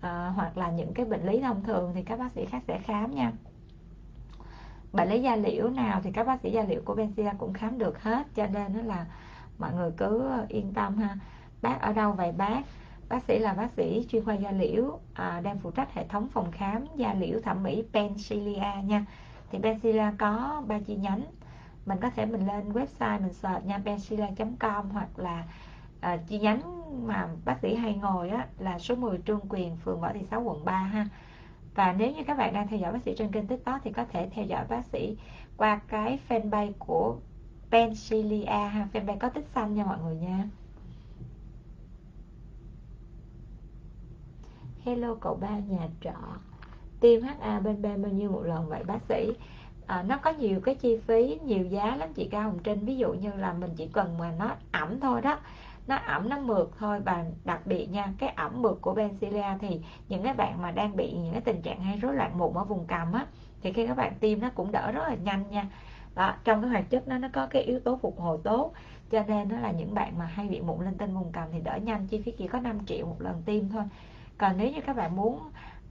à, 0.00 0.32
hoặc 0.36 0.58
là 0.58 0.70
những 0.70 0.94
cái 0.94 1.06
bệnh 1.06 1.26
lý 1.26 1.40
thông 1.40 1.62
thường 1.62 1.92
thì 1.94 2.02
các 2.02 2.18
bác 2.18 2.32
sĩ 2.32 2.44
khác 2.44 2.62
sẽ 2.68 2.78
khám 2.78 3.14
nha 3.14 3.32
bạn 4.96 5.08
lấy 5.08 5.22
da 5.22 5.36
liễu 5.36 5.68
nào 5.68 6.00
thì 6.02 6.10
các 6.12 6.26
bác 6.26 6.40
sĩ 6.40 6.50
da 6.50 6.62
liễu 6.62 6.80
của 6.84 6.94
Benzia 6.94 7.36
cũng 7.38 7.52
khám 7.52 7.78
được 7.78 8.02
hết 8.02 8.26
cho 8.34 8.46
nên 8.46 8.76
nó 8.76 8.82
là 8.82 9.06
mọi 9.58 9.72
người 9.72 9.90
cứ 9.96 10.30
yên 10.48 10.72
tâm 10.74 10.96
ha. 10.96 11.16
Bác 11.62 11.80
ở 11.80 11.92
đâu 11.92 12.12
vậy 12.12 12.32
bác? 12.32 12.62
Bác 13.08 13.24
sĩ 13.24 13.38
là 13.38 13.54
bác 13.54 13.72
sĩ 13.76 14.06
chuyên 14.08 14.24
khoa 14.24 14.34
da 14.34 14.50
liễu 14.50 14.98
à, 15.14 15.40
đang 15.40 15.58
phụ 15.58 15.70
trách 15.70 15.94
hệ 15.94 16.04
thống 16.08 16.28
phòng 16.28 16.52
khám 16.52 16.86
da 16.96 17.14
liễu 17.14 17.40
thẩm 17.40 17.62
mỹ 17.62 17.84
Pensilia 17.92 18.82
nha. 18.84 19.04
Thì 19.50 19.58
Pensilia 19.62 20.04
có 20.18 20.62
ba 20.66 20.78
chi 20.86 20.96
nhánh. 20.96 21.22
Mình 21.86 21.98
có 22.02 22.10
thể 22.10 22.26
mình 22.26 22.46
lên 22.46 22.72
website 22.72 23.20
mình 23.20 23.32
search 23.32 23.66
nha 23.66 23.80
pensilia.com 23.84 24.90
hoặc 24.90 25.18
là 25.18 25.44
à, 26.00 26.16
chi 26.16 26.38
nhánh 26.38 26.60
mà 27.06 27.28
bác 27.44 27.58
sĩ 27.62 27.74
hay 27.74 27.94
ngồi 27.94 28.30
á, 28.30 28.46
là 28.58 28.78
số 28.78 28.94
10 28.94 29.18
Trương 29.26 29.40
Quyền 29.48 29.76
phường 29.76 30.00
Võ 30.00 30.12
Thị 30.12 30.20
Sáu 30.30 30.42
quận 30.42 30.64
3 30.64 30.72
ha 30.72 31.06
và 31.76 31.94
nếu 31.98 32.12
như 32.12 32.24
các 32.24 32.38
bạn 32.38 32.54
đang 32.54 32.68
theo 32.68 32.78
dõi 32.78 32.92
bác 32.92 33.02
sĩ 33.02 33.14
trên 33.18 33.32
kênh 33.32 33.46
tiktok 33.46 33.80
thì 33.84 33.92
có 33.92 34.04
thể 34.12 34.28
theo 34.34 34.44
dõi 34.44 34.64
bác 34.68 34.84
sĩ 34.84 35.16
qua 35.56 35.80
cái 35.88 36.18
fanpage 36.28 36.72
của 36.78 37.16
Pensilia 37.70 38.44
ha. 38.44 38.88
Fanpage 38.92 39.18
có 39.18 39.28
tích 39.28 39.46
xanh 39.54 39.74
nha 39.74 39.84
mọi 39.84 39.98
người 39.98 40.16
nha. 40.16 40.48
Hello 44.84 45.14
cậu 45.20 45.34
ba 45.34 45.58
nhà 45.58 45.88
trọ. 46.00 46.38
Tiêm 47.00 47.22
HA 47.22 47.60
bên 47.60 47.82
bên 47.82 48.02
bao 48.02 48.12
nhiêu 48.12 48.30
một 48.30 48.42
lần 48.42 48.68
vậy 48.68 48.84
bác 48.84 49.02
sĩ? 49.08 49.32
À, 49.86 50.02
nó 50.02 50.16
có 50.16 50.32
nhiều 50.32 50.60
cái 50.60 50.74
chi 50.74 50.98
phí 51.06 51.38
nhiều 51.44 51.66
giá 51.66 51.96
lắm 51.96 52.12
chị 52.14 52.28
Cao 52.30 52.42
Hồng 52.42 52.58
Trinh. 52.64 52.84
Ví 52.84 52.96
dụ 52.96 53.12
như 53.12 53.32
là 53.32 53.52
mình 53.52 53.70
chỉ 53.76 53.88
cần 53.92 54.18
mà 54.18 54.32
nó 54.38 54.54
ẩm 54.72 55.00
thôi 55.00 55.20
đó 55.20 55.38
nó 55.86 55.96
ẩm 55.96 56.28
nó 56.28 56.38
mượt 56.38 56.70
thôi 56.78 57.00
và 57.00 57.24
đặc 57.44 57.66
biệt 57.66 57.86
nha 57.86 58.12
cái 58.18 58.28
ẩm 58.28 58.62
mượt 58.62 58.78
của 58.80 58.94
Bencilia 58.94 59.58
thì 59.60 59.80
những 60.08 60.22
cái 60.22 60.34
bạn 60.34 60.62
mà 60.62 60.70
đang 60.70 60.96
bị 60.96 61.12
những 61.12 61.32
cái 61.32 61.40
tình 61.40 61.62
trạng 61.62 61.80
hay 61.80 61.96
rối 61.96 62.14
loạn 62.14 62.38
mụn 62.38 62.54
ở 62.54 62.64
vùng 62.64 62.86
cằm 62.86 63.12
á 63.12 63.26
thì 63.62 63.72
khi 63.72 63.86
các 63.86 63.96
bạn 63.96 64.12
tiêm 64.20 64.40
nó 64.40 64.50
cũng 64.54 64.72
đỡ 64.72 64.92
rất 64.92 65.02
là 65.08 65.14
nhanh 65.14 65.50
nha. 65.50 65.68
Đó, 66.14 66.34
trong 66.44 66.62
cái 66.62 66.70
hoạt 66.70 66.90
chất 66.90 67.08
nó 67.08 67.18
nó 67.18 67.28
có 67.32 67.46
cái 67.46 67.62
yếu 67.62 67.80
tố 67.80 67.98
phục 68.02 68.20
hồi 68.20 68.38
tốt 68.44 68.72
cho 69.10 69.22
nên 69.28 69.48
nó 69.48 69.58
là 69.58 69.70
những 69.70 69.94
bạn 69.94 70.18
mà 70.18 70.24
hay 70.24 70.48
bị 70.48 70.60
mụn 70.60 70.84
lên 70.84 70.98
tinh 70.98 71.14
vùng 71.14 71.32
cằm 71.32 71.48
thì 71.52 71.60
đỡ 71.60 71.76
nhanh 71.76 72.06
chi 72.06 72.22
phí 72.22 72.32
chỉ 72.32 72.46
có 72.46 72.60
5 72.60 72.86
triệu 72.86 73.06
một 73.06 73.16
lần 73.20 73.42
tiêm 73.46 73.68
thôi. 73.68 73.82
Còn 74.38 74.56
nếu 74.56 74.70
như 74.70 74.80
các 74.80 74.96
bạn 74.96 75.16
muốn 75.16 75.40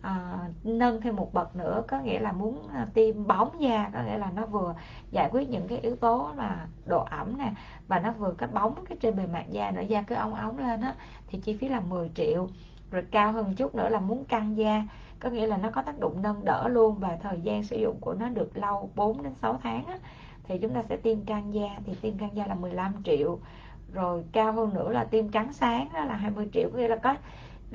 à, 0.02 0.40
nâng 0.64 1.02
thêm 1.02 1.16
một 1.16 1.34
bậc 1.34 1.56
nữa 1.56 1.84
có 1.88 2.00
nghĩa 2.00 2.20
là 2.20 2.32
muốn 2.32 2.68
ờ, 2.74 2.86
tiêm 2.94 3.28
bóng 3.28 3.62
da 3.62 3.90
có 3.94 4.00
nghĩa 4.04 4.18
là 4.18 4.32
nó 4.36 4.46
vừa 4.46 4.76
giải 5.12 5.30
quyết 5.32 5.50
những 5.50 5.68
cái 5.68 5.78
yếu 5.78 5.96
tố 5.96 6.32
là 6.36 6.68
độ 6.86 7.06
ẩm 7.10 7.38
nè 7.38 7.52
và 7.88 8.00
nó 8.00 8.12
vừa 8.12 8.34
cái 8.38 8.50
bóng 8.54 8.86
cái 8.90 8.98
trên 9.02 9.16
bề 9.16 9.28
mặt 9.28 9.46
da 9.50 9.72
nữa 9.72 9.82
da 9.82 10.02
cứ 10.02 10.16
ống 10.16 10.34
ống 10.34 10.58
lên 10.58 10.82
á 10.82 10.96
thì 11.28 11.40
chi 11.40 11.58
phí 11.58 11.70
là 11.70 11.80
10 11.80 12.12
triệu. 12.16 12.48
Rồi 12.92 13.04
cao 13.12 13.32
hơn 13.32 13.56
chút 13.56 13.76
nữa 13.76 13.90
là 13.90 14.00
muốn 14.00 14.26
căng 14.26 14.58
da 14.58 14.84
có 15.20 15.30
nghĩa 15.30 15.48
là 15.48 15.58
nó 15.58 15.70
có 15.70 15.82
tác 15.82 16.00
dụng 16.00 16.22
nâng 16.22 16.46
đỡ 16.46 16.68
luôn 16.68 16.96
và 17.00 17.18
thời 17.22 17.42
gian 17.42 17.64
sử 17.64 17.78
dụng 17.78 17.98
của 18.02 18.14
nó 18.14 18.30
được 18.30 18.58
lâu 18.58 18.90
4 18.96 19.24
đến 19.24 19.34
6 19.42 19.60
tháng 19.64 19.86
á, 19.86 19.98
thì 20.44 20.58
chúng 20.58 20.74
ta 20.74 20.84
sẽ 20.90 20.98
tiêm 20.98 21.26
căng 21.26 21.54
da 21.54 21.68
thì 21.86 21.94
tiêm 22.02 22.18
căng 22.18 22.36
da 22.36 22.46
là 22.48 22.56
15 22.56 22.94
triệu. 23.04 23.40
Rồi 23.94 24.24
cao 24.32 24.52
hơn 24.52 24.74
nữa 24.74 24.92
là 24.92 25.04
tiêm 25.04 25.30
trắng 25.30 25.54
sáng 25.54 25.90
đó 25.94 26.06
là 26.06 26.16
20 26.16 26.50
triệu 26.54 26.70
có 26.74 26.78
nghĩa 26.78 26.88
là 26.88 26.96
có 26.96 27.16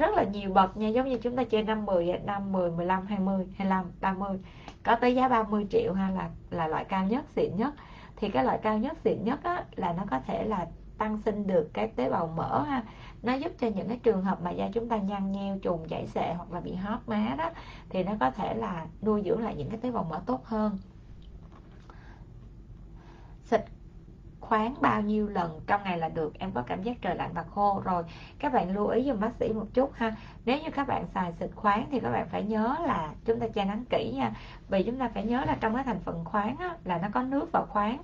rất 0.01 0.15
là 0.15 0.23
nhiều 0.23 0.53
bậc 0.53 0.77
nha. 0.77 0.89
Giống 0.89 1.09
như 1.09 1.19
chúng 1.19 1.37
ta 1.37 1.45
chơi 1.45 1.63
5 1.63 1.87
10 1.87 2.19
5 2.25 2.53
10 2.53 2.71
15 2.71 3.07
20 3.07 3.47
25 3.59 3.93
30 4.01 4.39
có 4.83 4.95
tới 4.95 5.15
giá 5.15 5.29
30 5.29 5.67
triệu 5.71 5.93
ha 5.93 6.11
là 6.11 6.31
là 6.51 6.69
loại 6.69 6.85
cao 6.85 7.07
nhất 7.07 7.25
xịn 7.37 7.57
nhất. 7.57 7.75
Thì 8.17 8.29
cái 8.29 8.45
loại 8.45 8.59
cao 8.63 8.79
nhất 8.79 8.97
xịn 9.05 9.25
nhất 9.25 9.43
á, 9.43 9.65
là 9.77 9.93
nó 9.93 10.03
có 10.11 10.21
thể 10.27 10.45
là 10.45 10.67
tăng 10.99 11.19
sinh 11.25 11.47
được 11.47 11.71
cái 11.73 11.89
tế 11.97 12.11
bào 12.11 12.27
mỡ 12.27 12.63
ha. 12.63 12.83
Nó 13.23 13.33
giúp 13.33 13.53
cho 13.61 13.67
những 13.67 13.89
cái 13.89 13.99
trường 14.03 14.23
hợp 14.25 14.43
mà 14.43 14.51
da 14.51 14.69
chúng 14.75 14.89
ta 14.89 14.97
nhăn 14.97 15.33
nheo 15.33 15.59
trùng 15.59 15.89
chảy 15.89 16.07
xệ 16.07 16.35
hoặc 16.35 16.53
là 16.53 16.61
bị 16.61 16.75
hót 16.75 17.01
má 17.07 17.35
đó 17.39 17.51
thì 17.89 18.05
nó 18.05 18.13
có 18.21 18.31
thể 18.31 18.55
là 18.55 18.87
nuôi 19.03 19.23
dưỡng 19.25 19.43
lại 19.43 19.55
những 19.55 19.71
cái 19.71 19.79
tế 19.81 19.91
bào 19.91 20.05
mỡ 20.05 20.21
tốt 20.27 20.45
hơn. 20.45 20.79
Xịt 23.45 23.61
khoáng 24.51 24.75
bao 24.81 25.03
nhiêu 25.03 25.29
lần 25.29 25.61
trong 25.67 25.81
ngày 25.85 25.99
là 25.99 26.09
được. 26.09 26.39
Em 26.39 26.53
có 26.53 26.63
cảm 26.63 26.83
giác 26.83 26.97
trời 27.03 27.15
lạnh 27.15 27.31
và 27.35 27.43
khô 27.43 27.83
rồi. 27.85 28.05
Các 28.39 28.53
bạn 28.53 28.75
lưu 28.75 28.87
ý 28.87 29.05
dùm 29.05 29.21
bác 29.21 29.35
sĩ 29.41 29.53
một 29.53 29.67
chút 29.75 29.93
ha. 29.95 30.17
Nếu 30.45 30.59
như 30.59 30.71
các 30.71 30.89
bạn 30.89 31.05
xài 31.15 31.33
xịt 31.33 31.51
khoáng 31.55 31.87
thì 31.91 32.01
các 32.01 32.11
bạn 32.11 32.29
phải 32.29 32.43
nhớ 32.43 32.77
là 32.87 33.09
chúng 33.25 33.41
ta 33.41 33.47
che 33.49 33.65
nắng 33.65 33.85
kỹ 33.91 34.13
nha. 34.17 34.33
Vì 34.69 34.83
chúng 34.83 34.99
ta 34.99 35.11
phải 35.15 35.25
nhớ 35.25 35.45
là 35.45 35.57
trong 35.61 35.75
cái 35.75 35.85
thành 35.85 36.01
phần 36.05 36.25
khoáng 36.25 36.57
á, 36.57 36.75
là 36.85 36.99
nó 36.99 37.09
có 37.13 37.23
nước 37.23 37.49
và 37.53 37.65
khoáng. 37.69 37.99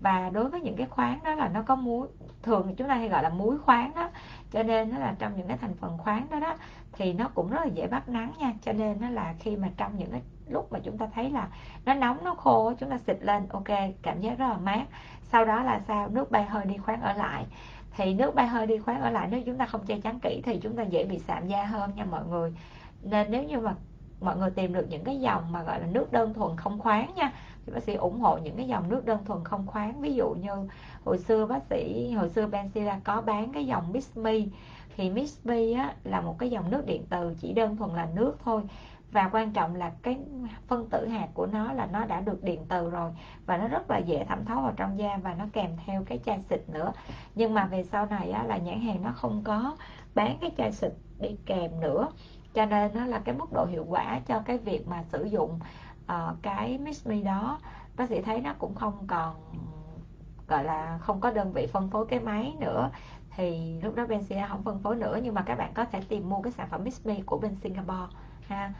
Và 0.00 0.30
đối 0.30 0.50
với 0.50 0.60
những 0.60 0.76
cái 0.76 0.86
khoáng 0.86 1.18
đó 1.24 1.34
là 1.34 1.48
nó 1.48 1.62
có 1.62 1.76
muối. 1.76 2.08
Thường 2.42 2.74
chúng 2.76 2.88
ta 2.88 2.94
hay 2.94 3.08
gọi 3.08 3.22
là 3.22 3.28
muối 3.28 3.58
khoáng 3.58 3.92
đó 3.94 4.10
cho 4.50 4.62
nên 4.62 4.90
nó 4.90 4.98
là 4.98 5.14
trong 5.18 5.36
những 5.36 5.48
cái 5.48 5.56
thành 5.56 5.74
phần 5.74 5.98
khoáng 5.98 6.26
đó 6.30 6.40
đó 6.40 6.54
thì 6.98 7.12
nó 7.12 7.28
cũng 7.34 7.50
rất 7.50 7.60
là 7.60 7.70
dễ 7.74 7.86
bắt 7.86 8.08
nắng 8.08 8.32
nha. 8.38 8.52
Cho 8.62 8.72
nên 8.72 9.00
nó 9.00 9.10
là 9.10 9.34
khi 9.38 9.56
mà 9.56 9.68
trong 9.76 9.98
những 9.98 10.10
cái 10.10 10.22
lúc 10.48 10.72
mà 10.72 10.78
chúng 10.78 10.98
ta 10.98 11.06
thấy 11.14 11.30
là 11.30 11.48
nó 11.84 11.94
nóng, 11.94 12.24
nó 12.24 12.34
khô 12.34 12.72
chúng 12.80 12.90
ta 12.90 12.98
xịt 12.98 13.16
lên, 13.20 13.48
ok, 13.48 13.68
cảm 14.02 14.20
giác 14.20 14.38
rất 14.38 14.48
là 14.48 14.56
mát. 14.56 14.84
Sau 15.22 15.44
đó 15.44 15.62
là 15.62 15.80
sao? 15.88 16.08
Nước 16.08 16.30
bay 16.30 16.44
hơi 16.44 16.64
đi 16.64 16.76
khoáng 16.76 17.00
ở 17.00 17.12
lại. 17.12 17.46
Thì 17.96 18.14
nước 18.14 18.34
bay 18.34 18.46
hơi 18.46 18.66
đi 18.66 18.78
khoáng 18.78 19.00
ở 19.00 19.10
lại, 19.10 19.28
nếu 19.30 19.42
chúng 19.46 19.58
ta 19.58 19.66
không 19.66 19.86
che 19.86 20.00
chắn 20.00 20.20
kỹ 20.20 20.42
thì 20.44 20.58
chúng 20.62 20.76
ta 20.76 20.82
dễ 20.82 21.04
bị 21.04 21.18
sạm 21.18 21.48
da 21.48 21.64
hơn 21.64 21.90
nha 21.96 22.04
mọi 22.04 22.26
người. 22.30 22.52
Nên 23.02 23.30
nếu 23.30 23.42
như 23.42 23.60
mà 23.60 23.74
mọi 24.20 24.36
người 24.36 24.50
tìm 24.50 24.72
được 24.72 24.86
những 24.88 25.04
cái 25.04 25.20
dòng 25.20 25.52
mà 25.52 25.62
gọi 25.62 25.80
là 25.80 25.86
nước 25.86 26.12
đơn 26.12 26.34
thuần 26.34 26.56
không 26.56 26.78
khoáng 26.78 27.14
nha, 27.14 27.32
thì 27.66 27.72
bác 27.72 27.82
sĩ 27.82 27.94
ủng 27.94 28.20
hộ 28.20 28.38
những 28.38 28.56
cái 28.56 28.68
dòng 28.68 28.88
nước 28.88 29.04
đơn 29.04 29.24
thuần 29.24 29.44
không 29.44 29.66
khoáng. 29.66 30.00
Ví 30.00 30.14
dụ 30.14 30.30
như 30.30 30.68
hồi 31.04 31.18
xưa 31.18 31.46
bác 31.46 31.62
sĩ, 31.70 32.12
hồi 32.12 32.28
xưa 32.28 32.46
Benzilla 32.46 33.00
có 33.04 33.20
bán 33.20 33.52
cái 33.52 33.66
dòng 33.66 33.92
Miss 33.92 34.16
Me 34.16 34.34
thì 34.98 35.10
Miss 35.10 35.46
á, 35.76 35.94
là 36.04 36.20
một 36.20 36.38
cái 36.38 36.50
dòng 36.50 36.70
nước 36.70 36.86
điện 36.86 37.06
từ 37.10 37.34
chỉ 37.40 37.52
đơn 37.52 37.76
thuần 37.76 37.90
là 37.90 38.08
nước 38.14 38.36
thôi. 38.44 38.62
Và 39.12 39.28
quan 39.32 39.52
trọng 39.52 39.74
là 39.74 39.92
cái 40.02 40.18
phân 40.66 40.88
tử 40.90 41.06
hạt 41.06 41.28
của 41.34 41.46
nó 41.46 41.72
là 41.72 41.86
nó 41.86 42.04
đã 42.04 42.20
được 42.20 42.42
điện 42.42 42.66
từ 42.68 42.90
rồi 42.90 43.12
và 43.46 43.56
nó 43.56 43.68
rất 43.68 43.90
là 43.90 43.98
dễ 43.98 44.24
thẩm 44.24 44.44
thấu 44.44 44.60
vào 44.60 44.72
trong 44.76 44.98
da 44.98 45.16
và 45.22 45.34
nó 45.34 45.44
kèm 45.52 45.70
theo 45.86 46.04
cái 46.06 46.20
chai 46.24 46.42
xịt 46.50 46.60
nữa. 46.68 46.92
Nhưng 47.34 47.54
mà 47.54 47.64
về 47.64 47.84
sau 47.84 48.06
này 48.06 48.30
á, 48.30 48.42
là 48.42 48.56
nhãn 48.56 48.80
hàng 48.80 49.02
nó 49.02 49.10
không 49.14 49.42
có 49.44 49.76
bán 50.14 50.38
cái 50.40 50.50
chai 50.56 50.72
xịt 50.72 50.92
đi 51.20 51.36
kèm 51.46 51.80
nữa. 51.80 52.08
Cho 52.54 52.66
nên 52.66 52.94
nó 52.94 53.06
là 53.06 53.18
cái 53.18 53.34
mức 53.34 53.52
độ 53.52 53.64
hiệu 53.64 53.84
quả 53.88 54.20
cho 54.26 54.40
cái 54.40 54.58
việc 54.58 54.88
mà 54.88 55.02
sử 55.02 55.24
dụng 55.24 55.58
uh, 56.12 56.36
cái 56.42 56.78
Mix 56.78 57.06
Me 57.06 57.20
đó. 57.20 57.58
Bác 57.96 58.08
sĩ 58.08 58.20
thấy 58.20 58.40
nó 58.40 58.54
cũng 58.58 58.74
không 58.74 59.06
còn 59.06 59.34
gọi 60.48 60.64
là 60.64 60.98
không 60.98 61.20
có 61.20 61.30
đơn 61.30 61.52
vị 61.52 61.66
phân 61.66 61.90
phối 61.90 62.06
cái 62.06 62.20
máy 62.20 62.54
nữa 62.60 62.90
thì 63.38 63.80
lúc 63.82 63.94
đó 63.94 64.04
Benzia 64.04 64.48
không 64.48 64.62
phân 64.62 64.78
phối 64.78 64.96
nữa, 64.96 65.18
nhưng 65.22 65.34
mà 65.34 65.42
các 65.42 65.58
bạn 65.58 65.74
có 65.74 65.84
thể 65.84 66.00
tìm 66.08 66.28
mua 66.28 66.42
cái 66.42 66.52
sản 66.52 66.68
phẩm 66.70 66.84
Miss 66.84 67.06
Me 67.06 67.14
của 67.26 67.38
bên 67.38 67.54
Singapore, 67.54 68.16
ha. 68.48 68.72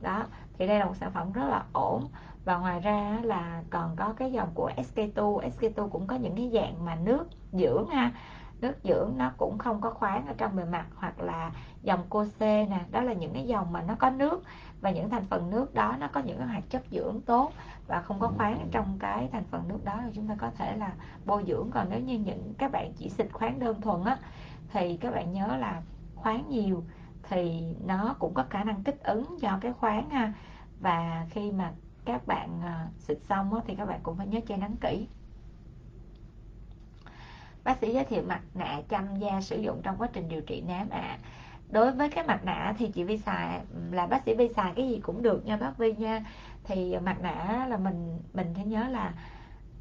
Đó, 0.00 0.24
thì 0.58 0.66
đây 0.66 0.78
là 0.78 0.84
một 0.84 0.96
sản 0.96 1.10
phẩm 1.14 1.32
rất 1.32 1.44
là 1.48 1.64
ổn. 1.72 2.08
Và 2.44 2.58
ngoài 2.58 2.80
ra 2.80 3.18
là 3.22 3.62
còn 3.70 3.96
có 3.96 4.14
cái 4.16 4.32
dòng 4.32 4.48
của 4.54 4.70
SK2 4.76 5.40
SK2 5.40 5.88
cũng 5.88 6.06
có 6.06 6.16
những 6.16 6.36
cái 6.36 6.50
dạng 6.54 6.84
mà 6.84 6.94
nước 6.94 7.26
dưỡng, 7.52 7.86
ha. 7.88 8.12
Nước 8.60 8.74
dưỡng 8.84 9.12
nó 9.16 9.30
cũng 9.36 9.58
không 9.58 9.80
có 9.80 9.90
khoáng 9.90 10.26
ở 10.26 10.34
trong 10.38 10.56
bề 10.56 10.64
mặt, 10.64 10.86
hoặc 10.96 11.20
là 11.20 11.50
dòng 11.82 12.00
Cose 12.08 12.66
nè. 12.70 12.80
Đó 12.90 13.02
là 13.02 13.12
những 13.12 13.32
cái 13.32 13.46
dòng 13.46 13.72
mà 13.72 13.82
nó 13.82 13.94
có 13.98 14.10
nước 14.10 14.42
và 14.80 14.90
những 14.90 15.10
thành 15.10 15.26
phần 15.26 15.50
nước 15.50 15.74
đó 15.74 15.96
nó 16.00 16.08
có 16.08 16.20
những 16.20 16.38
hạt 16.38 16.46
hoạt 16.46 16.70
chất 16.70 16.82
dưỡng 16.90 17.20
tốt 17.26 17.52
và 17.86 18.02
không 18.02 18.20
có 18.20 18.32
khoáng 18.36 18.68
trong 18.70 18.98
cái 18.98 19.28
thành 19.32 19.44
phần 19.50 19.68
nước 19.68 19.84
đó. 19.84 20.00
Thì 20.04 20.10
chúng 20.14 20.28
ta 20.28 20.34
có 20.38 20.50
thể 20.50 20.76
là 20.76 20.92
bôi 21.24 21.44
dưỡng. 21.46 21.70
Còn 21.70 21.86
nếu 21.90 22.00
như 22.00 22.18
những 22.18 22.54
các 22.58 22.72
bạn 22.72 22.92
chỉ 22.92 23.08
xịt 23.08 23.26
khoáng 23.32 23.58
đơn 23.58 23.80
thuần 23.80 24.04
á 24.04 24.18
thì 24.72 24.96
các 24.96 25.14
bạn 25.14 25.32
nhớ 25.32 25.56
là 25.56 25.82
khoáng 26.14 26.44
nhiều 26.48 26.84
thì 27.22 27.62
nó 27.86 28.16
cũng 28.18 28.34
có 28.34 28.44
khả 28.50 28.64
năng 28.64 28.84
kích 28.84 29.02
ứng 29.02 29.38
cho 29.40 29.58
cái 29.60 29.72
khoáng 29.72 30.10
ha. 30.10 30.32
Và 30.80 31.26
khi 31.30 31.52
mà 31.52 31.72
các 32.04 32.26
bạn 32.26 32.60
à, 32.62 32.86
xịt 32.98 33.18
xong 33.28 33.54
á, 33.54 33.60
thì 33.66 33.74
các 33.74 33.86
bạn 33.86 34.00
cũng 34.02 34.16
phải 34.16 34.26
nhớ 34.26 34.40
che 34.46 34.56
nắng 34.56 34.76
kỹ. 34.80 35.06
Bác 37.64 37.78
sĩ 37.78 37.92
giới 37.94 38.04
thiệu 38.04 38.22
mặt 38.28 38.42
nạ 38.54 38.80
chăm 38.88 39.16
da 39.16 39.40
sử 39.40 39.56
dụng 39.56 39.80
trong 39.82 39.96
quá 39.98 40.08
trình 40.12 40.28
điều 40.28 40.40
trị 40.40 40.60
nám 40.68 40.88
ạ. 40.90 41.00
à 41.00 41.18
đối 41.70 41.92
với 41.92 42.10
cái 42.10 42.24
mặt 42.26 42.44
nạ 42.44 42.74
thì 42.78 42.88
chị 42.88 43.04
Vi 43.04 43.18
xài 43.18 43.60
là 43.90 44.06
bác 44.06 44.24
sĩ 44.24 44.34
Vi 44.34 44.48
xài 44.48 44.72
cái 44.76 44.88
gì 44.88 45.00
cũng 45.02 45.22
được 45.22 45.46
nha 45.46 45.56
bác 45.56 45.78
Vi 45.78 45.92
nha. 45.92 46.24
Thì 46.64 46.96
mặt 46.98 47.16
nạ 47.20 47.66
là 47.68 47.76
mình 47.76 48.18
mình 48.34 48.46
phải 48.54 48.64
nhớ 48.64 48.88
là 48.88 49.12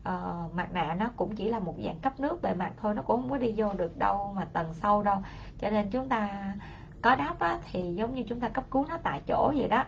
uh, 0.10 0.54
mặt 0.54 0.74
nạ 0.74 0.96
nó 1.00 1.10
cũng 1.16 1.36
chỉ 1.36 1.50
là 1.50 1.60
một 1.60 1.76
dạng 1.86 2.00
cấp 2.00 2.20
nước 2.20 2.42
bề 2.42 2.54
mặt 2.54 2.72
thôi 2.82 2.94
nó 2.96 3.02
cũng 3.02 3.22
không 3.22 3.30
có 3.30 3.38
đi 3.38 3.54
vô 3.58 3.74
được 3.74 3.98
đâu 3.98 4.34
mà 4.36 4.46
tầng 4.54 4.74
sâu 4.74 5.04
đâu. 5.04 5.18
Cho 5.60 5.70
nên 5.70 5.90
chúng 5.90 6.10
ta 6.10 6.54
có 7.02 7.16
đắp 7.16 7.40
á, 7.40 7.60
thì 7.72 7.96
giống 7.96 8.16
như 8.16 8.24
chúng 8.28 8.40
ta 8.40 8.50
cấp 8.50 8.64
cứu 8.72 8.86
nó 8.90 8.98
tại 9.04 9.22
chỗ 9.28 9.54
vậy 9.58 9.68
đó. 9.68 9.84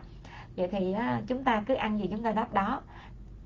Vậy 0.55 0.67
thì 0.67 0.93
á, 0.93 1.21
chúng 1.27 1.43
ta 1.43 1.63
cứ 1.67 1.73
ăn 1.73 1.99
gì 1.99 2.07
chúng 2.11 2.23
ta 2.23 2.31
đắp 2.31 2.53
đó 2.53 2.81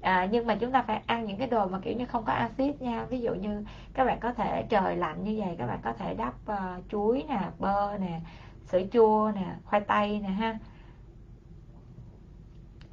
à, 0.02 0.28
nhưng 0.32 0.48
mà 0.48 0.56
chúng 0.56 0.72
ta 0.72 0.82
phải 0.82 1.02
ăn 1.06 1.26
những 1.26 1.38
cái 1.38 1.48
đồ 1.48 1.68
mà 1.68 1.80
kiểu 1.82 1.98
như 1.98 2.06
không 2.06 2.24
có 2.26 2.34
axit 2.34 2.82
nha. 2.82 3.06
Ví 3.10 3.22
dụ 3.22 3.34
như 3.34 3.66
các 3.94 4.06
bạn 4.06 4.20
có 4.20 4.34
thể 4.34 4.66
trời 4.70 4.96
lạnh 4.96 5.24
như 5.24 5.42
vậy 5.46 5.56
các 5.58 5.68
bạn 5.68 5.80
có 5.84 5.94
thể 5.94 6.14
đắp 6.14 6.34
uh, 6.52 6.84
chuối 6.90 7.26
nè 7.30 7.42
bơ 7.60 7.98
nè 7.98 8.20
sữa 8.66 8.82
chua 8.92 9.32
nè 9.36 9.56
khoai 9.66 9.82
tây 9.82 10.20
nè 10.20 10.30
ha. 10.30 10.58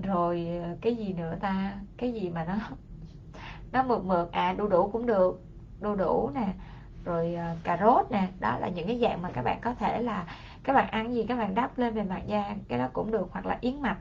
Rồi 0.03 0.49
ờ, 0.63 0.77
cái 0.81 0.95
gì 0.95 1.13
nữa 1.13 1.37
ta? 1.41 1.73
Cái 1.97 2.13
gì 2.13 2.31
mà 2.31 2.45
nó 2.45 2.55
nó 3.73 3.83
mượt 3.83 4.05
mượt? 4.05 4.33
À 4.33 4.53
đu 4.59 4.69
đủ 4.69 4.91
cũng 4.93 5.07
được. 5.07 5.41
Đu 5.81 5.95
đủ 5.95 6.31
nè. 6.35 6.49
Rồi 7.05 7.37
uh, 7.53 7.65
cà 7.65 7.77
rốt 7.81 8.11
nè. 8.11 8.29
Đó 8.41 8.59
là 8.59 8.69
những 8.69 8.87
cái 8.87 8.99
dạng 9.03 9.23
mà 9.23 9.31
các 9.31 9.43
bạn 9.43 9.59
có 9.61 9.75
thể 9.75 10.03
là 10.03 10.27
các 10.65 10.73
bạn 10.73 10.91
ăn 10.91 11.15
gì 11.15 11.27
các 11.29 11.37
bạn 11.37 11.55
đắp 11.55 11.79
lên 11.79 11.95
về 11.95 12.03
mặt 12.03 12.23
da 12.27 12.55
cái 12.69 12.79
đó 12.79 12.89
cũng 12.93 13.11
được. 13.11 13.29
Hoặc 13.33 13.47
là 13.47 13.59
yến 13.61 13.83
mạch 13.83 13.99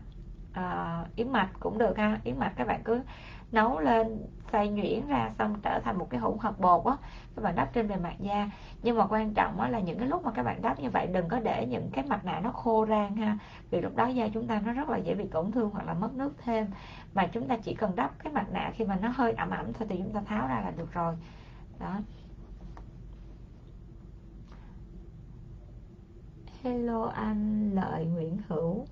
uh, 0.57 1.15
yến 1.15 1.31
mạch 1.31 1.49
cũng 1.59 1.77
được 1.77 1.97
ha. 1.97 2.19
Yến 2.23 2.39
mạch 2.39 2.53
các 2.55 2.67
bạn 2.67 2.81
cứ 2.83 3.01
nấu 3.51 3.79
lên 3.79 4.25
xay 4.51 4.69
nhuyễn 4.69 5.07
ra 5.07 5.31
xong 5.39 5.55
trở 5.61 5.79
thành 5.79 5.97
một 5.97 6.09
cái 6.09 6.19
hỗn 6.19 6.37
hợp 6.39 6.59
bột 6.59 6.85
á 6.85 6.97
các 7.35 7.41
bạn 7.41 7.55
đắp 7.55 7.73
trên 7.73 7.87
bề 7.87 7.95
mặt 7.95 8.15
da. 8.19 8.49
Nhưng 8.83 8.97
mà 8.97 9.07
quan 9.07 9.33
trọng 9.33 9.61
á 9.61 9.69
là 9.69 9.79
những 9.79 9.99
cái 9.99 10.07
lúc 10.07 10.25
mà 10.25 10.31
các 10.31 10.43
bạn 10.43 10.61
đắp 10.61 10.79
như 10.79 10.89
vậy 10.89 11.07
đừng 11.07 11.27
có 11.27 11.39
để 11.39 11.65
những 11.65 11.89
cái 11.93 12.05
mặt 12.07 12.25
nạ 12.25 12.39
nó 12.43 12.51
khô 12.51 12.85
rang 12.89 13.15
ha 13.15 13.37
vì 13.69 13.81
lúc 13.81 13.95
đó 13.95 14.07
da 14.07 14.27
chúng 14.27 14.47
ta 14.47 14.61
nó 14.65 14.73
rất 14.73 14.89
là 14.89 14.97
dễ 14.97 15.15
bị 15.15 15.27
tổn 15.27 15.51
thương 15.51 15.69
hoặc 15.69 15.85
là 15.87 15.93
mất 15.93 16.13
nước 16.13 16.33
thêm. 16.43 16.67
Mà 17.13 17.27
chúng 17.27 17.47
ta 17.47 17.57
chỉ 17.57 17.73
cần 17.73 17.95
đắp 17.95 18.19
cái 18.23 18.33
mặt 18.33 18.45
nạ 18.51 18.71
khi 18.75 18.85
mà 18.85 18.95
nó 18.95 19.13
hơi 19.15 19.31
ẩm 19.31 19.49
ẩm 19.49 19.73
thôi 19.73 19.87
thì 19.89 19.97
chúng 19.97 20.13
ta 20.13 20.21
tháo 20.21 20.47
ra 20.47 20.61
là 20.61 20.71
được 20.71 20.93
rồi. 20.93 21.15
Đó. 21.79 21.99
Hello 26.63 27.05
anh 27.05 27.71
lợi 27.75 28.05
nguyễn 28.05 28.37
hữu 28.47 28.85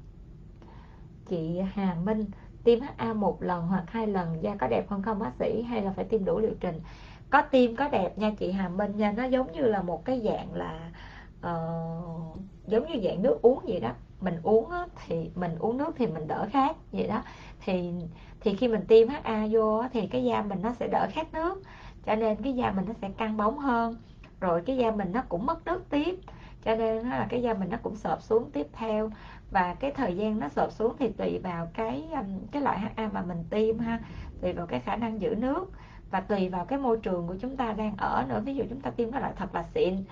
chị 1.26 1.62
hà 1.74 1.96
minh 2.04 2.26
tiêm 2.64 2.80
HA 2.80 3.14
một 3.14 3.44
lần 3.44 3.68
hoặc 3.68 3.84
hai 3.88 4.08
lần 4.08 4.44
da 4.44 4.56
có 4.56 4.68
đẹp 4.68 4.90
hơn 4.90 5.02
không 5.02 5.20
bác 5.20 5.32
sĩ? 5.40 5.62
Hay 5.62 5.82
là 5.82 5.92
phải 5.96 6.06
tiêm 6.06 6.26
đủ 6.26 6.40
liệu 6.40 6.54
trình? 6.60 6.82
Có 7.30 7.42
tiêm 7.42 7.76
có 7.76 7.90
đẹp 7.90 8.18
nha 8.18 8.32
chị 8.40 8.52
Hà 8.52 8.70
Minh 8.70 8.98
nha 8.98 9.12
nó 9.12 9.24
giống 9.24 9.52
như 9.52 9.62
là 9.62 9.82
một 9.82 10.06
cái 10.06 10.22
dạng 10.24 10.54
là 10.54 10.92
uh, 11.40 12.38
giống 12.68 12.88
như 12.88 13.02
dạng 13.04 13.22
nước 13.22 13.42
uống 13.42 13.60
vậy 13.68 13.80
đó. 13.80 13.92
Mình 14.22 14.40
uống 14.44 14.70
á, 14.70 14.86
thì 15.06 15.30
mình 15.36 15.56
uống 15.60 15.78
nước 15.78 15.96
thì 15.98 16.08
mình 16.08 16.28
đỡ 16.28 16.48
khát 16.52 16.76
vậy 16.92 17.08
đó. 17.08 17.22
Thì 17.66 17.92
thì 18.40 18.56
khi 18.56 18.68
mình 18.68 18.86
tiêm 18.88 19.08
HA 19.08 19.48
vô 19.52 19.78
á, 19.78 19.90
thì 19.94 20.08
cái 20.08 20.24
da 20.24 20.42
mình 20.42 20.62
nó 20.62 20.74
sẽ 20.74 20.88
đỡ 20.88 21.08
khát 21.12 21.34
nước 21.34 21.64
cho 22.06 22.16
nên 22.16 22.38
cái 22.44 22.54
da 22.54 22.72
mình 22.72 22.86
nó 22.88 22.94
sẽ 23.02 23.10
căng 23.18 23.38
bóng 23.38 23.60
hơn. 23.60 23.96
Rồi 24.40 24.62
cái 24.66 24.78
da 24.78 24.92
mình 24.92 25.12
nó 25.12 25.24
cũng 25.30 25.46
mất 25.46 25.66
nước 25.66 25.90
tiếp 25.90 26.20
cho 26.66 26.76
nên 26.76 27.10
là 27.10 27.28
cái 27.30 27.42
da 27.42 27.54
mình 27.54 27.70
nó 27.70 27.78
cũng 27.84 27.96
sợp 27.96 28.22
xuống 28.22 28.52
tiếp 28.52 28.68
theo 28.74 29.10
và 29.52 29.76
cái 29.80 29.91
thời 29.91 30.18
gian 30.18 30.39
nó 30.39 30.50
sụp 30.50 30.72
xuống 30.72 30.96
thì 31.00 31.10
tùy 31.12 31.39
vào 31.39 31.68
cái 31.74 32.08
um, 32.12 32.39
cái 32.52 32.62
loại 32.62 32.80
HA 32.80 33.10
mà 33.14 33.22
mình 33.22 33.43
tiêm 33.50 33.80
ha, 33.80 34.00
tùy 34.41 34.54
vào 34.54 34.68
cái 34.68 34.80
khả 34.80 34.96
năng 34.96 35.22
giữ 35.22 35.36
nước 35.36 35.72
và 36.12 36.20
tùy 36.20 36.50
vào 36.50 36.66
cái 36.66 36.80
môi 36.80 36.98
trường 36.98 37.28
của 37.28 37.36
chúng 37.41 37.58
ta 37.58 37.74
đang 37.74 37.98
ở 37.98 38.26
nữa. 38.30 38.41
Ví 38.46 38.56
dụ 38.56 38.64
chúng 38.70 38.82
ta 38.82 38.91
tiêm 38.91 39.12
cái 39.12 39.22
loại 39.22 39.34
thật 39.36 39.56
là 39.56 39.64
xịn, 39.64 40.04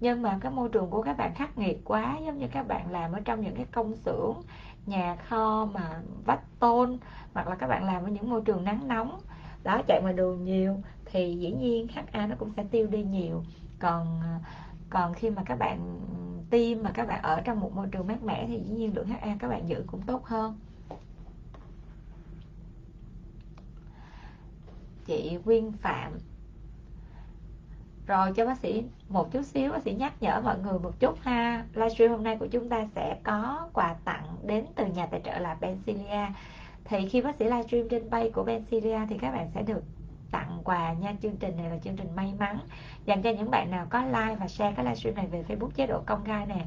nhưng 0.00 0.22
mà 0.22 0.38
cái 0.40 0.52
môi 0.52 0.68
trường 0.68 0.90
của 0.90 1.02
các 1.02 1.16
bạn 1.16 1.34
khắc 1.34 1.58
nghiệt 1.58 1.80
quá, 1.84 2.18
giống 2.24 2.38
như 2.38 2.46
các 2.52 2.68
bạn 2.68 2.90
làm 2.90 3.12
ở 3.12 3.20
trong 3.20 3.40
những 3.40 3.56
cái 3.56 3.66
công 3.72 3.96
xưởng, 3.96 4.34
nhà 4.86 5.16
kho 5.16 5.68
mà 5.74 6.02
vách 6.24 6.42
tôn, 6.58 6.98
hoặc 7.34 7.48
là 7.48 7.54
các 7.54 7.66
bạn 7.66 7.84
làm 7.84 8.04
ở 8.04 8.08
những 8.08 8.30
môi 8.30 8.42
trường 8.44 8.64
nắng 8.64 8.88
nóng, 8.88 9.20
đó, 9.62 9.82
chạy 9.88 10.00
ngoài 10.02 10.14
đường 10.14 10.44
nhiều, 10.44 10.76
thì 11.04 11.36
dĩ 11.36 11.52
nhiên 11.52 11.86
HA 11.88 12.26
nó 12.26 12.34
cũng 12.38 12.52
sẽ 12.56 12.64
tiêu 12.70 12.86
đi 12.86 13.02
nhiều. 13.02 13.44
Còn 13.78 14.20
à, 14.22 14.40
còn 14.92 15.14
khi 15.14 15.30
mà 15.30 15.42
các 15.46 15.58
bạn 15.58 16.00
tiêm 16.50 16.82
mà 16.82 16.90
các 16.94 17.08
bạn 17.08 17.22
ở 17.22 17.40
trong 17.40 17.60
một 17.60 17.72
môi 17.74 17.86
trường 17.92 18.06
mát 18.06 18.22
mẻ 18.22 18.46
thì 18.48 18.60
dĩ 18.60 18.74
nhiên 18.74 18.96
lượng 18.96 19.06
HA 19.06 19.36
các 19.38 19.48
bạn 19.48 19.68
giữ 19.68 19.84
cũng 19.86 20.02
tốt 20.02 20.24
hơn. 20.24 20.58
Chị 25.04 25.38
Quyên 25.44 25.72
Phạm. 25.72 26.12
Rồi 28.06 28.32
cho 28.36 28.46
bác 28.46 28.58
sĩ 28.58 28.84
một 29.08 29.32
chút 29.32 29.42
xíu, 29.42 29.72
bác 29.72 29.82
sĩ 29.82 29.94
nhắc 29.94 30.22
nhở 30.22 30.40
mọi 30.40 30.58
người 30.58 30.78
một 30.78 31.00
chút 31.00 31.18
ha. 31.22 31.66
Livestream 31.74 32.10
hôm 32.10 32.24
nay 32.24 32.36
của 32.36 32.46
chúng 32.46 32.68
ta 32.68 32.86
sẽ 32.94 33.20
có 33.22 33.68
quà 33.72 33.94
tặng 34.04 34.36
đến 34.42 34.64
từ 34.74 34.86
nhà 34.86 35.06
tài 35.06 35.20
trợ 35.24 35.38
là 35.38 35.56
Benzilia 35.60 36.26
thì 36.84 37.08
khi 37.08 37.20
bác 37.20 37.36
sĩ 37.36 37.44
livestream 37.44 37.88
trên 37.88 38.10
bay 38.10 38.30
của 38.34 38.44
Benzilia 38.44 39.06
thì 39.08 39.18
các 39.18 39.32
bạn 39.32 39.50
sẽ 39.54 39.62
được 39.62 39.82
tặng 40.32 40.60
quà 40.64 40.92
nha. 40.92 41.14
Chương 41.22 41.36
trình 41.36 41.56
này 41.56 41.70
là 41.70 41.78
chương 41.78 41.96
trình 41.96 42.16
may 42.16 42.34
mắn. 42.38 42.58
Dành 43.04 43.22
cho 43.22 43.30
những 43.30 43.50
bạn 43.50 43.70
nào 43.70 43.86
có 43.90 44.02
like 44.04 44.36
và 44.40 44.48
share 44.48 44.74
cái 44.76 44.84
livestream 44.84 45.14
này 45.16 45.26
về 45.26 45.44
Facebook 45.48 45.70
chế 45.70 45.86
độ 45.86 46.02
công 46.06 46.24
khai 46.24 46.46
nè. 46.46 46.64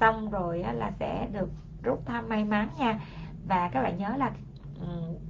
Xong 0.00 0.30
rồi 0.30 0.64
là 0.74 0.90
sẽ 1.00 1.28
được 1.32 1.48
rút 1.82 2.06
thăm 2.06 2.28
may 2.28 2.44
mắn 2.44 2.68
nha. 2.78 3.00
Và 3.48 3.68
các 3.68 3.82
bạn 3.82 3.98
nhớ 3.98 4.14
là 4.16 4.30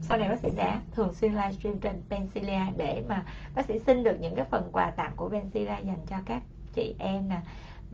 sau 0.01 0.19
này 0.19 0.29
bác 0.29 0.39
sĩ 0.41 0.51
sẽ 0.57 0.81
thường 0.93 1.15
xuyên 1.15 1.33
livestream 1.33 1.79
trên 1.79 2.03
Pensilia 2.11 2.61
để 2.77 3.05
mà 3.09 3.25
bác 3.55 3.67
sĩ 3.67 3.79
xin 3.79 4.05
được 4.05 4.17
những 4.21 4.35
cái 4.37 4.45
phần 4.45 4.69
quà 4.73 4.91
tặng 4.91 5.13
của 5.17 5.29
Pensilia 5.29 5.67
dành 5.67 6.07
cho 6.07 6.17
các 6.27 6.43
chị 6.73 6.95
em 6.99 7.29
nè. 7.29 7.41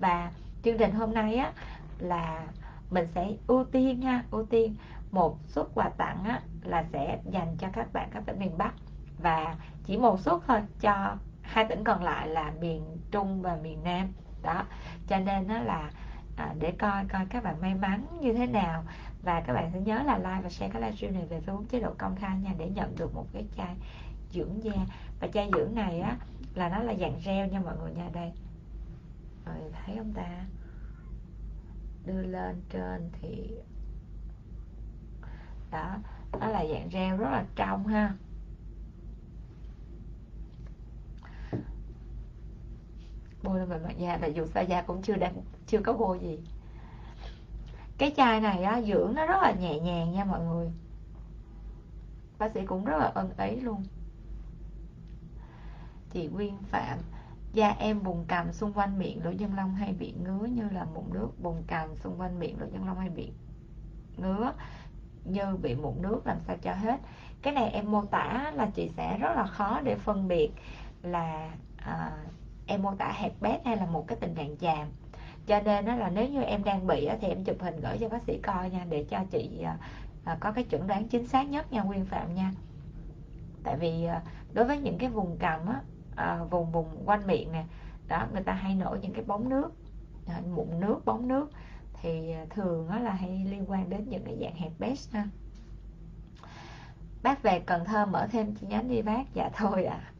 Và 0.00 0.30
chương 0.62 0.78
trình 0.78 0.92
hôm 0.92 1.14
nay 1.14 1.34
á 1.34 1.52
là 1.98 2.46
mình 2.90 3.06
sẽ 3.14 3.32
ưu 3.46 3.64
tiên 3.64 4.00
nha 4.00 4.24
ưu 4.30 4.46
tiên 4.46 4.74
một 5.10 5.38
suất 5.46 5.66
quà 5.74 5.88
tặng 5.88 6.24
á, 6.24 6.40
là 6.62 6.84
sẽ 6.92 7.18
dành 7.30 7.56
cho 7.58 7.68
các 7.72 7.92
bạn 7.92 8.08
các 8.12 8.22
tỉnh 8.26 8.38
miền 8.38 8.58
Bắc. 8.58 8.74
Và 9.18 9.56
chỉ 9.84 9.96
một 9.96 10.20
suất 10.20 10.34
thôi 10.46 10.60
cho 10.80 11.16
hai 11.42 11.64
tỉnh 11.68 11.84
còn 11.84 12.02
lại 12.02 12.28
là 12.28 12.52
miền 12.60 12.98
Trung 13.10 13.42
và 13.42 13.56
miền 13.62 13.84
Nam. 13.84 14.12
Đó 14.42 14.64
cho 15.08 15.18
nên 15.18 15.46
nó 15.46 15.58
là 15.58 15.90
à, 16.36 16.54
để 16.58 16.72
coi 16.78 17.04
coi 17.04 17.26
các 17.26 17.44
bạn 17.44 17.60
may 17.60 17.74
mắn 17.74 18.06
như 18.20 18.32
thế 18.32 18.46
nào. 18.46 18.84
Và 19.22 19.40
các 19.40 19.52
bạn 19.52 19.70
sẽ 19.72 19.80
nhớ 19.80 20.02
là 20.02 20.18
like 20.18 20.40
và 20.42 20.48
share 20.50 20.72
cái 20.72 20.82
livestream 20.82 21.14
này 21.14 21.26
về 21.26 21.40
Facebook 21.46 21.64
chế 21.64 21.80
độ 21.80 21.94
công 21.98 22.16
khai 22.16 22.38
nha 22.38 22.50
để 22.58 22.68
nhận 22.68 22.96
được 22.96 23.14
một 23.14 23.26
cái 23.32 23.44
chai 23.56 23.76
dưỡng 24.30 24.64
da. 24.64 24.72
Và 25.20 25.28
chai 25.28 25.50
dưỡng 25.52 25.74
này 25.74 26.00
á 26.00 26.16
là 26.54 26.68
nó 26.68 26.78
là 26.78 26.94
dạng 26.94 27.20
gel 27.24 27.50
nha 27.50 27.60
mọi 27.60 27.76
người 27.76 27.92
nha 27.92 28.08
đây. 28.12 28.32
Rồi 29.46 29.56
thấy 29.72 29.96
không 29.96 30.12
ta? 30.12 30.44
Đưa 32.06 32.22
lên 32.22 32.62
trên 32.70 33.10
thì 33.20 33.50
đó 35.70 35.96
nó 36.40 36.46
là 36.46 36.64
dạng 36.66 36.88
gel 36.92 37.16
rất 37.16 37.30
là 37.30 37.44
trong 37.56 37.86
ha. 37.86 38.14
Bôi 43.52 43.60
lên 43.60 43.82
mặt 43.82 43.98
da 43.98 44.18
tại 44.20 44.32
dù 44.32 44.46
sao 44.46 44.64
da 44.64 44.82
cũng 44.82 45.02
chưa 45.02 45.16
đang 45.16 45.34
chưa 45.66 45.80
có 45.80 45.92
bôi 45.92 46.18
gì. 46.18 46.38
Cái 47.98 48.12
chai 48.16 48.40
này 48.40 48.62
á, 48.62 48.82
dưỡng 48.82 49.14
nó 49.14 49.26
rất 49.26 49.42
là 49.42 49.52
nhẹ 49.52 49.78
nhàng 49.78 50.12
nha 50.12 50.24
mọi 50.24 50.40
người. 50.40 50.72
Bác 52.38 52.52
sĩ 52.52 52.66
cũng 52.66 52.84
rất 52.84 52.98
là 52.98 53.06
ân 53.14 53.30
ấy 53.36 53.60
luôn. 53.60 53.84
Chị 56.10 56.26
Nguyên 56.26 56.58
Phạm 56.62 56.98
da 57.52 57.68
em 57.68 58.02
bùng 58.02 58.24
cằm 58.24 58.52
xung 58.52 58.72
quanh 58.72 58.98
miệng 58.98 59.24
lỗ 59.24 59.32
chân 59.38 59.56
lông 59.56 59.74
hay 59.74 59.92
bị 59.92 60.12
ngứa 60.12 60.46
như 60.46 60.68
là 60.70 60.84
mụn 60.84 61.04
nước. 61.12 61.28
Bùng 61.42 61.62
cằm 61.66 61.96
xung 61.96 62.20
quanh 62.20 62.38
miệng 62.38 62.60
lỗ 62.60 62.66
chân 62.72 62.86
lông 62.86 62.98
hay 62.98 63.10
bị 63.10 63.32
ngứa 64.16 64.52
như 65.24 65.56
bị 65.56 65.74
mụn 65.74 66.02
nước 66.02 66.26
làm 66.26 66.40
sao 66.46 66.56
cho 66.62 66.74
hết. 66.74 67.00
Cái 67.42 67.54
này 67.54 67.70
em 67.70 67.90
mô 67.92 68.04
tả 68.04 68.52
là 68.54 68.70
chị 68.74 68.90
sẽ 68.96 69.18
rất 69.18 69.34
là 69.36 69.46
khó 69.46 69.80
để 69.80 69.96
phân 69.96 70.28
biệt 70.28 70.50
là 71.02 71.50
à, 71.76 72.12
em 72.66 72.82
mô 72.82 72.94
tả 72.94 73.12
hẹp 73.12 73.32
bét 73.40 73.60
hay 73.64 73.76
là 73.76 73.86
một 73.86 74.04
cái 74.08 74.18
tình 74.20 74.34
trạng 74.34 74.56
chàm. 74.56 74.88
Cho 75.46 75.60
nên 75.60 75.84
đó 75.84 75.94
là 75.94 76.10
nếu 76.10 76.28
như 76.28 76.42
em 76.42 76.64
đang 76.64 76.86
bị 76.86 77.08
thì 77.20 77.28
em 77.28 77.44
chụp 77.44 77.56
hình 77.60 77.80
gửi 77.80 77.98
cho 78.00 78.08
bác 78.08 78.22
sĩ 78.22 78.38
coi 78.42 78.70
nha, 78.70 78.86
để 78.88 79.04
cho 79.10 79.24
chị 79.30 79.62
à, 79.64 79.76
à, 80.24 80.36
có 80.40 80.52
cái 80.52 80.64
chuẩn 80.64 80.86
đoán 80.86 81.08
chính 81.08 81.26
xác 81.26 81.48
nhất 81.48 81.72
nha, 81.72 81.82
Nguyên 81.82 82.04
Phạm 82.04 82.34
nha. 82.34 82.52
Tại 83.64 83.76
vì 83.76 84.04
à, 84.04 84.22
đối 84.52 84.64
với 84.64 84.78
những 84.78 84.98
cái 84.98 85.08
vùng 85.08 85.36
cằm 85.38 85.60
á 85.66 85.80
vùng 86.50 86.72
vùng 86.72 87.02
quanh 87.06 87.26
miệng 87.26 87.52
nè, 87.52 87.64
đó, 88.08 88.26
người 88.32 88.42
ta 88.42 88.52
hay 88.52 88.74
nổi 88.74 88.98
những 89.02 89.12
cái 89.12 89.24
bóng 89.24 89.48
nước 89.48 89.72
mụn 90.54 90.80
nước, 90.80 91.04
bóng 91.04 91.28
nước, 91.28 91.50
thì 92.00 92.34
thường 92.50 92.86
nó 92.90 92.98
là 92.98 93.12
hay 93.12 93.46
liên 93.50 93.70
quan 93.70 93.90
đến 93.90 94.08
những 94.08 94.24
cái 94.24 94.36
dạng 94.40 94.54
hẹp 94.54 94.72
bét 94.78 94.98
ha. 95.12 95.28
Bác 97.22 97.42
về 97.42 97.60
Cần 97.66 97.84
Thơ 97.84 98.06
mở 98.06 98.26
thêm 98.26 98.54
chi 98.54 98.66
nhánh 98.66 98.88
đi 98.88 99.02
bác. 99.02 99.34
Dạ 99.34 99.50
thôi 99.56 99.84
à 99.84 100.12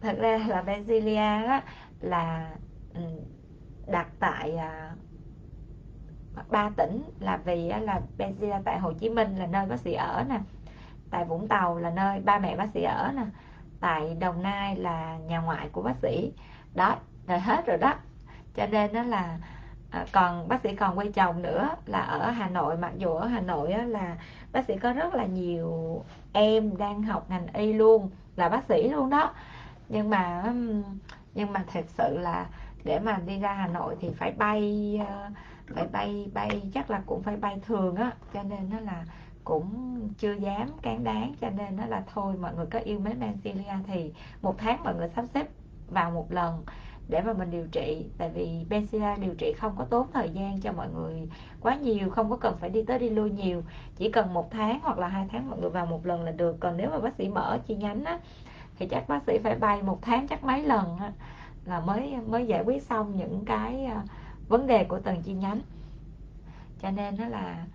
thật 0.00 0.16
ra 0.18 0.38
là 0.46 0.62
Basilia 0.62 1.46
đó 1.46 1.60
là 2.00 2.50
ừ, 2.94 3.00
đặt 3.86 4.08
tại 4.20 4.56
à, 4.56 4.94
ba 6.50 6.70
tỉnh 6.76 7.02
là 7.20 7.36
vì 7.36 7.68
là 7.68 8.00
Basilia 8.18 8.56
tại 8.64 8.78
Hồ 8.78 8.92
Chí 8.92 9.08
Minh 9.08 9.36
là 9.36 9.46
nơi 9.46 9.66
bác 9.66 9.80
sĩ 9.80 9.92
ở 9.92 10.24
nè, 10.28 10.40
tại 11.10 11.24
Vũng 11.24 11.48
Tàu 11.48 11.78
là 11.78 11.90
nơi 11.90 12.20
ba 12.20 12.38
mẹ 12.38 12.56
bác 12.56 12.68
sĩ 12.74 12.82
ở 12.82 13.12
nè, 13.16 13.22
tại 13.80 14.16
Đồng 14.20 14.42
Nai 14.42 14.76
là 14.76 15.18
nhà 15.26 15.38
ngoại 15.40 15.68
của 15.72 15.82
bác 15.82 15.96
sĩ. 16.02 16.32
Đó 16.74 16.96
rồi 17.26 17.40
hết 17.40 17.66
rồi 17.66 17.76
đó. 17.76 17.94
Cho 18.54 18.66
nên 18.66 18.92
đó 18.92 19.02
là 19.02 19.38
à, 19.90 20.06
còn 20.12 20.48
bác 20.48 20.60
sĩ 20.62 20.74
còn 20.74 20.98
quay 20.98 21.12
chồng 21.12 21.42
nữa 21.42 21.68
là 21.86 22.00
ở 22.00 22.30
Hà 22.30 22.48
Nội. 22.48 22.76
Mặc 22.76 22.92
dù 22.96 23.14
ở 23.14 23.26
Hà 23.26 23.40
Nội 23.40 23.74
là 23.86 24.16
bác 24.52 24.64
sĩ 24.64 24.76
có 24.76 24.92
rất 24.92 25.14
là 25.14 25.26
nhiều 25.26 26.02
em 26.32 26.76
đang 26.76 27.02
học 27.02 27.26
ngành 27.30 27.46
y 27.52 27.72
luôn, 27.72 28.10
là 28.36 28.48
bác 28.48 28.64
sĩ 28.68 28.88
luôn 28.88 29.10
đó 29.10 29.34
nhưng 29.88 30.10
mà 30.10 30.52
nhưng 31.34 31.52
mà 31.52 31.64
thật 31.72 31.84
sự 31.88 32.18
là 32.18 32.46
để 32.84 32.98
mà 32.98 33.18
đi 33.26 33.38
ra 33.38 33.52
Hà 33.52 33.66
Nội 33.66 33.96
thì 34.00 34.10
phải 34.10 34.32
bay 34.32 35.00
ờ, 35.08 35.30
phải 35.74 35.86
bay 35.92 36.30
bay, 36.34 36.62
chắc 36.74 36.90
là 36.90 37.02
cũng 37.06 37.22
phải 37.22 37.36
bay 37.36 37.60
thường 37.66 37.96
á. 37.96 38.12
Cho 38.34 38.42
nên 38.42 38.70
nó 38.70 38.80
là 38.80 39.04
cũng 39.44 40.00
chưa 40.18 40.32
dám 40.32 40.68
cán 40.82 41.04
đáng, 41.04 41.34
cho 41.40 41.50
nên 41.50 41.76
nó 41.76 41.86
là 41.86 42.02
thôi 42.14 42.34
mọi 42.40 42.54
người 42.54 42.66
có 42.66 42.78
yêu 42.78 42.98
mến 43.00 43.20
Benzilia 43.20 43.82
thì 43.86 44.12
một 44.42 44.54
tháng 44.58 44.82
mọi 44.84 44.94
người 44.94 45.08
sắp 45.16 45.24
xếp 45.34 45.46
vào 45.88 46.10
một 46.10 46.32
lần 46.32 46.64
để 47.08 47.20
mà 47.22 47.32
mình 47.32 47.50
điều 47.50 47.66
trị. 47.72 48.06
Tại 48.18 48.30
vì 48.34 48.66
Benzilia 48.70 49.20
điều 49.20 49.34
trị 49.34 49.52
không 49.52 49.74
có 49.78 49.84
tốn 49.84 50.06
thời 50.12 50.30
gian 50.30 50.60
cho 50.60 50.72
mọi 50.72 50.88
người 50.94 51.28
quá 51.60 51.76
nhiều, 51.76 52.10
không 52.10 52.30
có 52.30 52.36
cần 52.36 52.56
phải 52.60 52.70
đi 52.70 52.82
tới 52.82 52.98
đi 52.98 53.10
lui 53.10 53.30
nhiều. 53.30 53.62
Chỉ 53.96 54.10
cần 54.10 54.34
một 54.34 54.50
tháng 54.50 54.80
hoặc 54.82 54.98
là 54.98 55.08
hai 55.08 55.26
tháng 55.32 55.50
mọi 55.50 55.58
người 55.60 55.70
vào 55.70 55.86
một 55.86 56.06
lần 56.06 56.22
là 56.24 56.32
được. 56.32 56.56
Còn 56.60 56.76
nếu 56.76 56.90
mà 56.90 56.98
bác 56.98 57.14
sĩ 57.14 57.28
mở 57.28 57.58
chi 57.66 57.76
nhánh 57.76 58.04
á 58.04 58.18
thì 58.78 58.86
chắc 58.86 59.08
bác 59.08 59.22
sĩ 59.26 59.38
phải 59.38 59.54
bay 59.54 59.82
một 59.82 59.98
tháng 60.02 60.28
chắc 60.28 60.44
mấy 60.44 60.62
lần 60.62 60.98
là 61.64 61.80
mới 61.80 62.16
mới 62.26 62.46
giải 62.46 62.62
quyết 62.64 62.82
xong 62.82 63.16
những 63.16 63.44
cái 63.44 63.84
à, 63.84 64.04
vấn 64.48 64.66
đề 64.66 64.84
của 64.84 65.00
từng 65.00 65.22
chi 65.22 65.32
nhánh. 65.32 65.60
Cho 66.82 66.90
nên 66.90 67.16
nó 67.18 67.28
là 67.28 67.66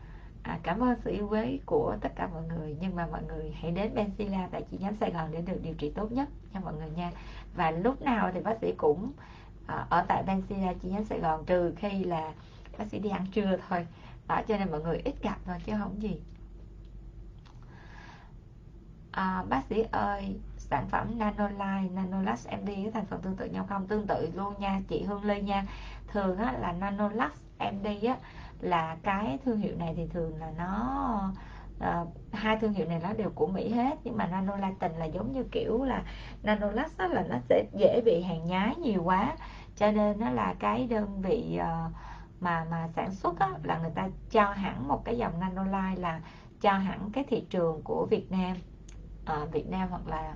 à, 0.43 0.59
cảm 0.63 0.79
ơn 0.79 0.95
sự 1.03 1.11
yêu 1.11 1.27
quý 1.31 1.59
của 1.65 1.95
tất 2.01 2.11
cả 2.15 2.29
mọi 2.33 2.43
người. 2.43 2.77
Nhưng 2.79 2.95
mà 2.95 3.07
mọi 3.11 3.23
người 3.23 3.55
hãy 3.61 3.71
đến 3.71 3.95
Benzilla 3.95 4.47
tại 4.51 4.63
chi 4.71 4.77
nhánh 4.77 4.95
Sài 4.95 5.11
Gòn 5.11 5.31
để 5.31 5.41
được 5.41 5.59
điều 5.63 5.73
trị 5.73 5.91
tốt 5.95 6.11
nhất 6.11 6.29
nha 6.53 6.59
mọi 6.59 6.73
người 6.73 6.89
nha. 6.89 7.11
Và 7.55 7.71
lúc 7.71 8.01
nào 8.01 8.31
thì 8.33 8.39
bác 8.39 8.57
sĩ 8.61 8.73
cũng 8.77 9.11
à, 9.67 9.85
ở 9.89 10.05
tại 10.07 10.23
Benzilla 10.27 10.73
chi 10.73 10.89
nhánh 10.89 11.05
Sài 11.05 11.19
Gòn 11.19 11.45
trừ 11.45 11.73
khi 11.77 12.03
là 12.03 12.33
bác 12.77 12.85
sĩ 12.87 12.99
đi 12.99 13.09
ăn 13.09 13.25
trưa 13.31 13.57
thôi. 13.69 13.87
Đó 14.27 14.41
cho 14.47 14.57
nên 14.57 14.71
mọi 14.71 14.81
người 14.81 15.01
ít 15.05 15.15
gặp 15.21 15.37
thôi 15.45 15.55
chứ 15.65 15.73
không 15.79 16.01
gì. 16.01 16.21
À, 19.11 19.43
bác 19.49 19.61
sĩ 19.69 19.85
ơi 19.91 20.39
sản 20.69 20.87
phẩm 20.87 21.19
Nanolife, 21.19 21.93
Nanolux 21.93 22.47
MD 22.47 22.69
có 22.85 22.91
thành 22.93 23.05
phần 23.05 23.21
tương 23.21 23.35
tự 23.35 23.45
nhau 23.45 23.65
không? 23.69 23.87
Tương 23.87 24.07
tự 24.07 24.29
luôn 24.33 24.53
nha 24.59 24.81
chị 24.87 25.03
Hương 25.03 25.25
Lê 25.25 25.41
nha. 25.41 25.65
Thường 26.07 26.37
á, 26.37 26.53
là 26.59 26.71
Nanolux 26.71 27.31
MD 27.59 28.05
á, 28.07 28.17
là 28.59 28.97
cái 29.03 29.37
thương 29.45 29.59
hiệu 29.59 29.75
này 29.77 29.93
thì 29.97 30.07
thường 30.07 30.37
là 30.37 30.51
nó 30.57 31.31
uh, 31.77 32.07
hai 32.31 32.57
thương 32.57 32.73
hiệu 32.73 32.87
này 32.87 32.99
nó 33.03 33.13
đều 33.13 33.29
của 33.35 33.47
Mỹ 33.47 33.69
hết 33.69 33.97
nhưng 34.03 34.17
mà 34.17 34.27
Nanolatin 34.27 34.91
là 34.91 35.05
giống 35.05 35.31
như 35.31 35.43
kiểu 35.43 35.83
là 35.83 36.03
Nanolux 36.43 36.97
đó 36.97 37.07
là 37.07 37.23
nó 37.29 37.37
sẽ 37.49 37.65
dễ 37.79 38.01
bị 38.05 38.21
hàng 38.21 38.45
nhái 38.45 38.75
nhiều 38.75 39.03
quá 39.03 39.35
cho 39.75 39.91
nên 39.91 40.19
nó 40.19 40.29
là 40.29 40.55
cái 40.59 40.87
đơn 40.87 41.21
vị 41.21 41.59
uh, 41.61 41.93
mà 42.39 42.65
mà 42.71 42.87
sản 42.95 43.11
xuất 43.11 43.39
á, 43.39 43.49
là 43.63 43.79
người 43.79 43.91
ta 43.95 44.09
cho 44.31 44.51
hẳn 44.51 44.87
một 44.87 45.05
cái 45.05 45.17
dòng 45.17 45.39
Nanolife 45.39 45.99
là 45.99 46.21
cho 46.61 46.73
hẳn 46.73 47.09
cái 47.13 47.23
thị 47.23 47.45
trường 47.49 47.81
của 47.83 48.07
Việt 48.09 48.31
Nam 48.31 48.57
à, 49.25 49.45
Việt 49.51 49.69
Nam 49.69 49.89
hoặc 49.89 50.07
là 50.07 50.33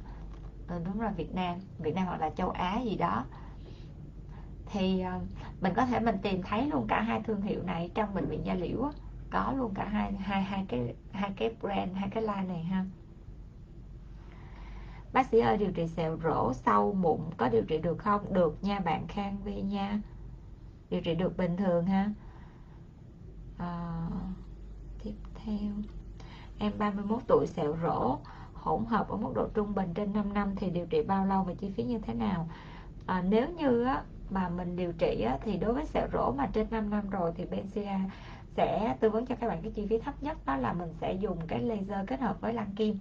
Ờ, 0.68 0.80
đúng 0.86 1.02
là 1.02 1.10
Việt 1.12 1.36
Nam. 1.36 1.60
Việt 1.80 1.96
Nam 1.96 2.06
hoặc 2.06 2.22
là 2.22 2.30
châu 2.30 2.50
Á 2.50 2.80
gì 2.82 2.96
đó. 2.96 3.26
Thì 4.66 5.02
ờ, 5.02 5.20
mình 5.62 5.74
có 5.76 5.86
thể 5.86 6.00
mình 6.00 6.16
tìm 6.22 6.42
thấy 6.44 6.68
luôn 6.68 6.88
cả 6.88 7.02
hai 7.02 7.22
thương 7.22 7.42
hiệu 7.42 7.64
này 7.64 7.92
trong 7.96 8.14
bệnh 8.14 8.26
viện 8.26 8.46
da 8.46 8.54
liễu 8.54 8.92
có 9.30 9.52
luôn 9.58 9.74
cả 9.74 9.86
hai 9.86 10.12
hai 10.14 10.44
hai 10.44 10.66
cái 10.70 10.96
hai 11.12 11.32
cái 11.38 11.56
brand 11.62 11.96
hai 11.96 12.10
cái 12.12 12.24
line 12.24 12.44
này 12.48 12.64
ha. 12.64 12.86
Bác 15.14 15.28
sĩ 15.28 15.40
ơi 15.40 15.58
điều 15.58 15.72
trị 15.72 15.88
sẹo 15.88 16.18
rỗ 16.24 16.54
sâu 16.54 16.94
mụn 16.94 17.20
có 17.38 17.50
điều 17.50 17.64
trị 17.64 17.78
được 17.78 17.98
không? 18.00 18.34
Được 18.34 18.58
nha 18.62 18.80
bạn 18.80 19.08
khang 19.08 19.38
vi 19.44 19.62
nha. 19.62 20.00
Điều 20.90 21.02
trị 21.02 21.16
được 21.16 21.38
bình 21.38 21.58
thường 21.58 21.86
ha. 21.86 22.12
À, 23.58 24.08
tiếp 25.04 25.14
theo. 25.36 25.74
Em 26.58 26.72
31 26.78 27.20
tuổi 27.28 27.48
sẹo 27.48 27.78
rỗ 27.84 28.18
hỗn 28.62 28.86
hợp 28.86 29.10
ở 29.10 29.18
mức 29.18 29.32
độ 29.36 29.48
trung 29.54 29.76
bình 29.76 29.94
trên 29.94 30.14
5 30.14 30.34
năm 30.34 30.56
thì 30.56 30.70
điều 30.70 30.86
trị 30.86 31.02
bao 31.02 31.26
lâu 31.26 31.44
và 31.44 31.54
chi 31.54 31.72
phí 31.78 31.84
như 31.84 32.00
thế 32.00 32.14
nào? 32.14 32.50
À, 33.06 33.24
nếu 33.30 33.48
như 33.50 33.84
á, 33.84 34.04
mà 34.30 34.50
mình 34.50 34.76
điều 34.76 34.92
trị 34.92 35.22
á, 35.22 35.38
thì 35.44 35.58
đối 35.58 35.74
với 35.74 35.86
sẹo 35.86 36.08
rỗ 36.14 36.32
mà 36.32 36.48
trên 36.54 36.68
5 36.72 36.90
năm 36.90 37.10
rồi 37.10 37.34
thì 37.36 37.46
Benzia 37.46 38.00
sẽ 38.56 38.96
tư 39.00 39.10
vấn 39.10 39.26
cho 39.26 39.36
các 39.36 39.48
bạn 39.48 39.62
cái 39.62 39.72
chi 39.72 39.86
phí 39.90 39.98
thấp 39.98 40.24
nhất 40.24 40.38
đó 40.46 40.56
là 40.56 40.74
mình 40.74 40.94
sẽ 41.02 41.14
dùng 41.14 41.38
cái 41.48 41.62
laser 41.62 42.08
kết 42.08 42.20
hợp 42.20 42.42
với 42.42 42.54
lăng 42.54 42.76
kim. 42.76 43.00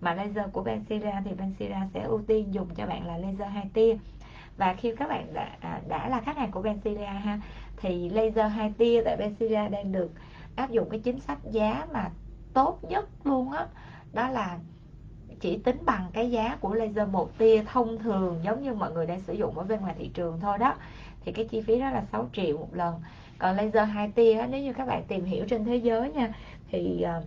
Mà 0.00 0.14
laser 0.14 0.44
của 0.52 0.64
Benzira 0.64 1.22
thì 1.24 1.30
Benzira 1.30 1.88
sẽ 1.94 2.00
ưu 2.00 2.22
tiên 2.26 2.54
dùng 2.54 2.74
cho 2.74 2.86
bạn 2.86 3.06
là 3.06 3.18
laser 3.18 3.52
hai 3.52 3.70
tia. 3.74 3.96
Và 4.56 4.74
khi 4.74 4.94
các 4.96 5.08
bạn 5.08 5.34
đã, 5.34 5.56
à, 5.60 5.80
đã 5.88 6.08
là 6.08 6.20
khách 6.20 6.36
hàng 6.36 6.50
của 6.50 6.62
Benzira 6.62 7.18
ha 7.18 7.40
thì 7.76 8.08
laser 8.08 8.52
hai 8.52 8.72
tia 8.78 9.02
tại 9.04 9.16
Benzira 9.16 9.70
đang 9.70 9.92
được 9.92 10.10
áp 10.56 10.70
dụng 10.70 10.90
cái 10.90 11.00
chính 11.00 11.20
sách 11.20 11.38
giá 11.50 11.86
mà 11.92 12.10
tốt 12.52 12.78
nhất 12.82 13.08
luôn 13.24 13.52
á 13.52 13.60
đó, 13.60 13.66
đó 14.12 14.28
là 14.28 14.58
chỉ 15.40 15.58
tính 15.58 15.76
bằng 15.84 16.06
cái 16.12 16.30
giá 16.30 16.56
của 16.60 16.74
laser 16.74 17.08
một 17.08 17.38
tia 17.38 17.62
thông 17.62 17.98
thường 17.98 18.40
giống 18.44 18.62
như 18.62 18.74
mọi 18.74 18.92
người 18.92 19.06
đang 19.06 19.20
sử 19.20 19.32
dụng 19.32 19.58
ở 19.58 19.64
bên 19.64 19.80
ngoài 19.80 19.94
thị 19.98 20.10
trường 20.14 20.40
thôi 20.40 20.58
đó 20.58 20.74
thì 21.26 21.32
cái 21.32 21.44
chi 21.44 21.60
phí 21.60 21.80
đó 21.80 21.90
là 21.90 22.04
6 22.12 22.28
triệu 22.32 22.58
một 22.58 22.74
lần. 22.74 23.00
Còn 23.38 23.56
laser 23.56 23.88
hai 23.88 24.08
tia 24.08 24.46
nếu 24.50 24.62
như 24.62 24.72
các 24.72 24.86
bạn 24.86 25.04
tìm 25.08 25.24
hiểu 25.24 25.44
trên 25.50 25.64
thế 25.64 25.76
giới 25.76 26.12
nha 26.12 26.34
thì 26.70 27.02
ờ, 27.02 27.22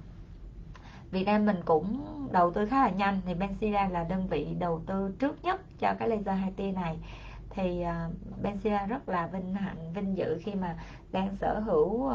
Việt 1.12 1.24
Nam 1.26 1.45
mình 1.45 1.57
cũng 1.66 2.01
đầu 2.32 2.51
tư 2.51 2.66
khá 2.66 2.84
là 2.84 2.89
nhanh. 2.89 3.22
Thì 3.26 3.34
Benzira 3.34 3.91
là 3.91 4.03
đơn 4.03 4.28
vị 4.28 4.47
đầu 4.60 4.82
tư 4.88 5.16
trước 5.20 5.43
nhất 5.43 5.62
cho 5.80 5.93
cái 5.99 6.10
laser 6.10 6.39
hai 6.41 6.51
tia 6.55 6.72
này. 6.72 6.97
Thì 7.49 7.84
uh, 7.84 8.43
Benzira 8.43 8.88
rất 8.88 9.10
là 9.10 9.28
vinh 9.28 9.53
hạnh 9.53 9.93
vinh 9.93 10.18
dự 10.18 10.41
khi 10.43 10.55
mà 10.55 10.76
đang 11.12 11.36
sở 11.41 11.60
hữu 11.60 11.88
uh, 11.88 12.14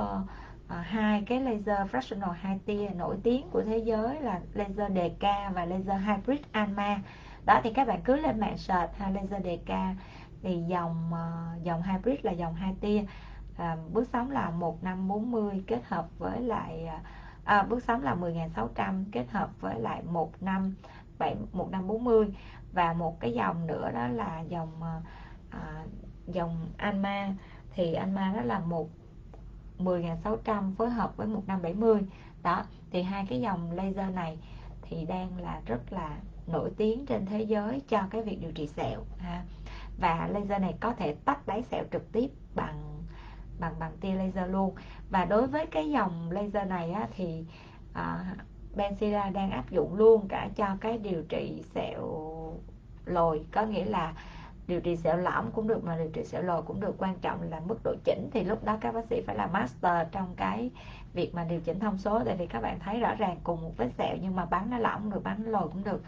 Ờ, 0.75 0.81
hai 0.81 1.22
cái 1.27 1.41
laser 1.41 1.91
fractional 1.91 2.31
hai 2.31 2.59
tia 2.66 2.89
nổi 2.97 3.16
tiếng 3.22 3.51
của 3.51 3.62
thế 3.62 3.79
giới 3.79 4.20
là 4.20 4.41
laser 4.55 4.93
DK 4.93 5.53
và 5.55 5.64
laser 5.64 6.03
hybrid 6.07 6.41
Alma 6.53 7.01
đó 7.47 7.61
thì 7.64 7.72
các 7.75 7.89
bạn 7.89 8.01
cứ 8.05 8.16
lên 8.16 8.41
mạng 8.41 8.59
search 8.59 8.95
ha 8.95 9.11
laser 9.11 9.45
DK 9.45 9.72
thì 10.43 10.62
dòng 10.68 11.11
ờ, 11.12 11.57
dòng 11.62 11.83
hybrid 11.83 12.18
là 12.22 12.33
dòng 12.33 12.55
hai 12.55 12.75
tia. 12.81 13.05
Ờ, 13.57 13.64
à, 13.64 13.77
bước 13.93 14.09
sóng 14.12 14.31
là 14.31 14.51
1540 14.51 15.62
kết 15.66 15.81
hợp 15.85 16.07
với 16.18 16.41
lại 16.41 16.89
à, 17.45 17.62
bước 17.62 17.83
sóng 17.83 18.03
là 18.03 18.14
10.600 18.14 19.05
kết 19.12 19.27
hợp 19.31 19.61
với 19.61 19.81
lại 19.81 20.03
một 20.03 20.43
năm 20.43 20.75
7 21.18 21.37
1540 21.53 22.35
và 22.72 22.93
một 22.93 23.20
cái 23.20 23.33
dòng 23.33 23.66
nữa 23.66 23.91
đó 23.95 24.09
là 24.09 24.41
dòng 24.49 24.83
à, 25.51 25.85
dòng 26.27 26.66
Anma 26.77 27.35
thì 27.75 27.95
Anma 27.95 28.33
đó 28.37 28.43
là 28.43 28.59
một 28.59 28.89
10.600 29.79 30.75
phối 30.75 30.91
hợp 30.91 31.16
với 31.16 31.27
1570 31.27 32.03
đó 32.43 32.64
thì 32.91 33.03
hai 33.03 33.27
cái 33.29 33.41
dòng 33.41 33.72
laser 33.72 34.14
này 34.14 34.39
thì 34.83 35.05
đang 35.05 35.39
là 35.39 35.61
rất 35.66 35.93
là 35.93 36.16
nổi 36.47 36.70
tiếng 36.77 37.07
trên 37.07 37.27
thế 37.27 37.43
giới 37.43 37.83
cho 37.89 38.03
cái 38.11 38.22
việc 38.22 38.41
điều 38.41 38.53
trị 38.53 38.66
sẹo 38.66 39.01
ha. 39.18 39.43
Và 40.01 40.29
laser 40.33 40.62
này 40.62 40.75
có 40.81 40.95
thể 40.95 41.16
tách 41.25 41.47
đáy 41.47 41.62
sẹo 41.62 41.85
trực 41.93 42.12
tiếp 42.12 42.31
bằng 42.55 43.05
bằng 43.61 43.75
bằng 43.79 43.93
tia 44.01 44.14
laser 44.14 44.51
luôn. 44.51 44.75
Và 45.11 45.25
đối 45.25 45.47
với 45.47 45.66
cái 45.66 45.91
dòng 45.91 46.31
laser 46.31 46.68
này 46.68 46.91
á, 46.91 47.09
thì 47.16 47.45
à, 47.93 48.35
Benzira 48.77 49.33
đang 49.33 49.51
áp 49.51 49.70
dụng 49.70 49.95
luôn 49.95 50.29
cả 50.29 50.49
cho 50.57 50.77
cái 50.81 50.99
điều 50.99 51.22
trị 51.29 51.62
sẹo 51.75 52.03
lồi. 53.05 53.47
Có 53.53 53.62
nghĩa 53.62 53.85
là 53.85 54.14
điều 54.67 54.81
trị 54.81 54.97
sẹo 54.97 55.17
lõm 55.17 55.51
cũng 55.51 55.69
được 55.69 55.85
mà 55.85 55.97
điều 55.99 56.09
trị 56.09 56.25
sẹo 56.25 56.43
lồi 56.43 56.62
cũng 56.62 56.81
được. 56.81 56.95
Quan 56.99 57.15
trọng 57.21 57.43
là 57.43 57.61
mức 57.61 57.79
độ 57.85 57.95
chỉnh 58.05 58.29
thì 58.33 58.45
lúc 58.45 58.65
đó 58.65 58.79
các 58.81 58.95
bác 58.95 59.07
sĩ 59.11 59.23
phải 59.27 59.37
là 59.37 59.47
master 59.47 60.09
trong 60.12 60.35
cái 60.37 60.71
việc 61.12 61.35
mà 61.35 61.45
điều 61.45 61.61
chỉnh 61.61 61.79
thông 61.79 61.99
số. 61.99 62.23
Tại 62.25 62.37
vì 62.37 62.47
các 62.47 62.61
bạn 62.61 62.79
thấy 62.79 63.01
rõ 63.01 63.15
ràng 63.15 63.37
cùng 63.45 63.62
một 63.62 63.73
vết 63.77 63.89
sẹo 63.99 64.17
nhưng 64.23 64.37
mà 64.37 64.45
bắn 64.45 64.71
nó 64.71 64.79
lõm 64.79 65.11
được 65.11 65.25
bắn 65.25 65.45
nó 65.45 65.51
lồi 65.51 65.69
cũng 65.69 65.85
được. 65.85 66.03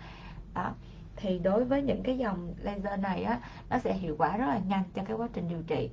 Đó. 0.55 0.71
Thì 1.17 1.39
đối 1.39 1.65
với 1.65 1.83
những 1.83 2.03
cái 2.03 2.19
dòng 2.19 2.55
laser 2.63 3.01
này 3.01 3.23
á 3.23 3.41
nó 3.71 3.79
sẽ 3.79 3.95
hiệu 3.95 4.15
quả 4.19 4.37
rất 4.37 4.47
là 4.47 4.61
nhanh 4.69 4.83
cho 4.95 5.03
cái 5.05 5.17
quá 5.17 5.29
trình 5.33 5.49
điều 5.49 5.63
trị. 5.67 5.91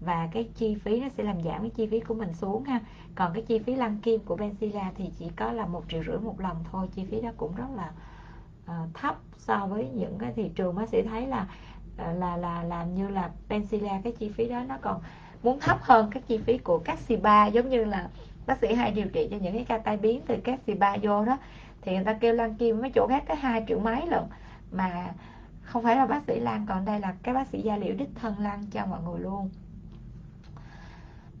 Và 0.00 0.28
cái 0.32 0.48
chi 0.54 0.74
phí 0.74 1.00
nó 1.00 1.08
sẽ 1.16 1.24
làm 1.24 1.42
giảm 1.42 1.60
cái 1.60 1.70
chi 1.70 1.86
phí 1.86 2.00
của 2.00 2.14
mình 2.14 2.34
xuống 2.34 2.64
ha. 2.64 2.80
Còn 3.14 3.32
cái 3.34 3.42
chi 3.42 3.58
phí 3.58 3.74
lăn 3.74 3.98
kim 3.98 4.20
của 4.20 4.36
Benzilla 4.36 4.90
thì 4.96 5.10
chỉ 5.18 5.30
có 5.36 5.52
là 5.52 5.66
một 5.66 5.84
triệu 5.88 6.04
rưỡi 6.04 6.18
một 6.18 6.40
lần 6.40 6.56
thôi. 6.72 6.88
Chi 6.94 7.04
phí 7.10 7.20
đó 7.20 7.30
cũng 7.36 7.54
rất 7.54 7.66
là 7.76 7.92
uh, 8.64 8.94
thấp 8.94 9.16
so 9.38 9.66
với 9.66 9.88
những 9.94 10.18
cái 10.18 10.32
thị 10.36 10.50
trường 10.54 10.74
bác 10.74 10.88
sĩ 10.88 11.02
thấy 11.02 11.26
là 11.26 11.48
là 12.18 12.36
là 12.36 12.62
làm 12.62 12.94
như 12.94 13.08
là 13.08 13.30
pensila 13.48 14.00
cái 14.04 14.12
chi 14.12 14.28
phí 14.28 14.48
đó 14.48 14.62
nó 14.68 14.78
còn 14.80 15.00
muốn 15.42 15.60
thấp 15.60 15.78
hơn 15.82 16.10
cái 16.10 16.22
chi 16.26 16.38
phí 16.38 16.58
của 16.58 16.78
các 16.78 16.98
spa 16.98 17.46
giống 17.46 17.68
như 17.68 17.84
là 17.84 18.08
bác 18.46 18.58
sĩ 18.58 18.74
hay 18.74 18.90
điều 18.90 19.06
trị 19.08 19.28
cho 19.30 19.36
những 19.36 19.54
cái 19.54 19.64
ca 19.64 19.78
tai 19.78 19.96
biến 19.96 20.20
từ 20.26 20.36
các 20.44 20.60
spa 20.66 20.96
vô 21.02 21.24
đó. 21.24 21.38
Thì 21.82 21.94
người 21.94 22.04
ta 22.04 22.12
kêu 22.12 22.34
Lan 22.34 22.54
kim 22.54 22.80
mấy 22.80 22.90
chỗ 22.94 23.06
khác 23.08 23.24
cái 23.26 23.36
hai 23.36 23.64
triệu 23.68 23.78
mấy 23.78 24.06
lận. 24.06 24.24
Mà 24.70 25.14
không 25.62 25.82
phải 25.82 25.96
là 25.96 26.06
bác 26.06 26.22
sĩ 26.26 26.40
lan, 26.40 26.66
còn 26.68 26.84
đây 26.84 27.00
là 27.00 27.14
cái 27.22 27.34
bác 27.34 27.48
sĩ 27.48 27.62
da 27.62 27.76
liễu 27.76 27.94
đích 27.94 28.10
thân 28.14 28.34
Lan 28.38 28.66
cho 28.72 28.86
mọi 28.86 29.00
người 29.02 29.20
luôn. 29.20 29.50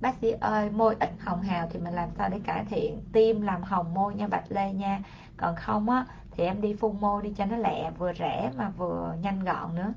Bác 0.00 0.14
sĩ 0.14 0.30
ơi, 0.40 0.70
môi 0.70 0.96
ít 1.00 1.10
hồng 1.20 1.42
hào 1.42 1.68
thì 1.70 1.80
mình 1.80 1.94
làm 1.94 2.08
sao 2.18 2.28
để 2.28 2.40
cải 2.44 2.64
thiện? 2.64 3.02
Tim 3.12 3.42
làm 3.42 3.62
hồng 3.62 3.94
môi 3.94 4.14
nha 4.14 4.26
bạch 4.26 4.44
lê 4.48 4.72
nha. 4.72 5.02
Còn 5.36 5.56
không 5.56 5.90
á, 5.90 6.04
thì 6.30 6.44
em 6.44 6.60
đi 6.60 6.74
phun 6.74 7.00
môi 7.00 7.22
đi 7.22 7.32
cho 7.36 7.46
nó 7.46 7.56
lẹ, 7.56 7.90
vừa 7.98 8.12
rẻ 8.12 8.50
mà 8.56 8.70
vừa 8.70 9.14
nhanh 9.22 9.44
gọn 9.44 9.74
nữa 9.74 9.92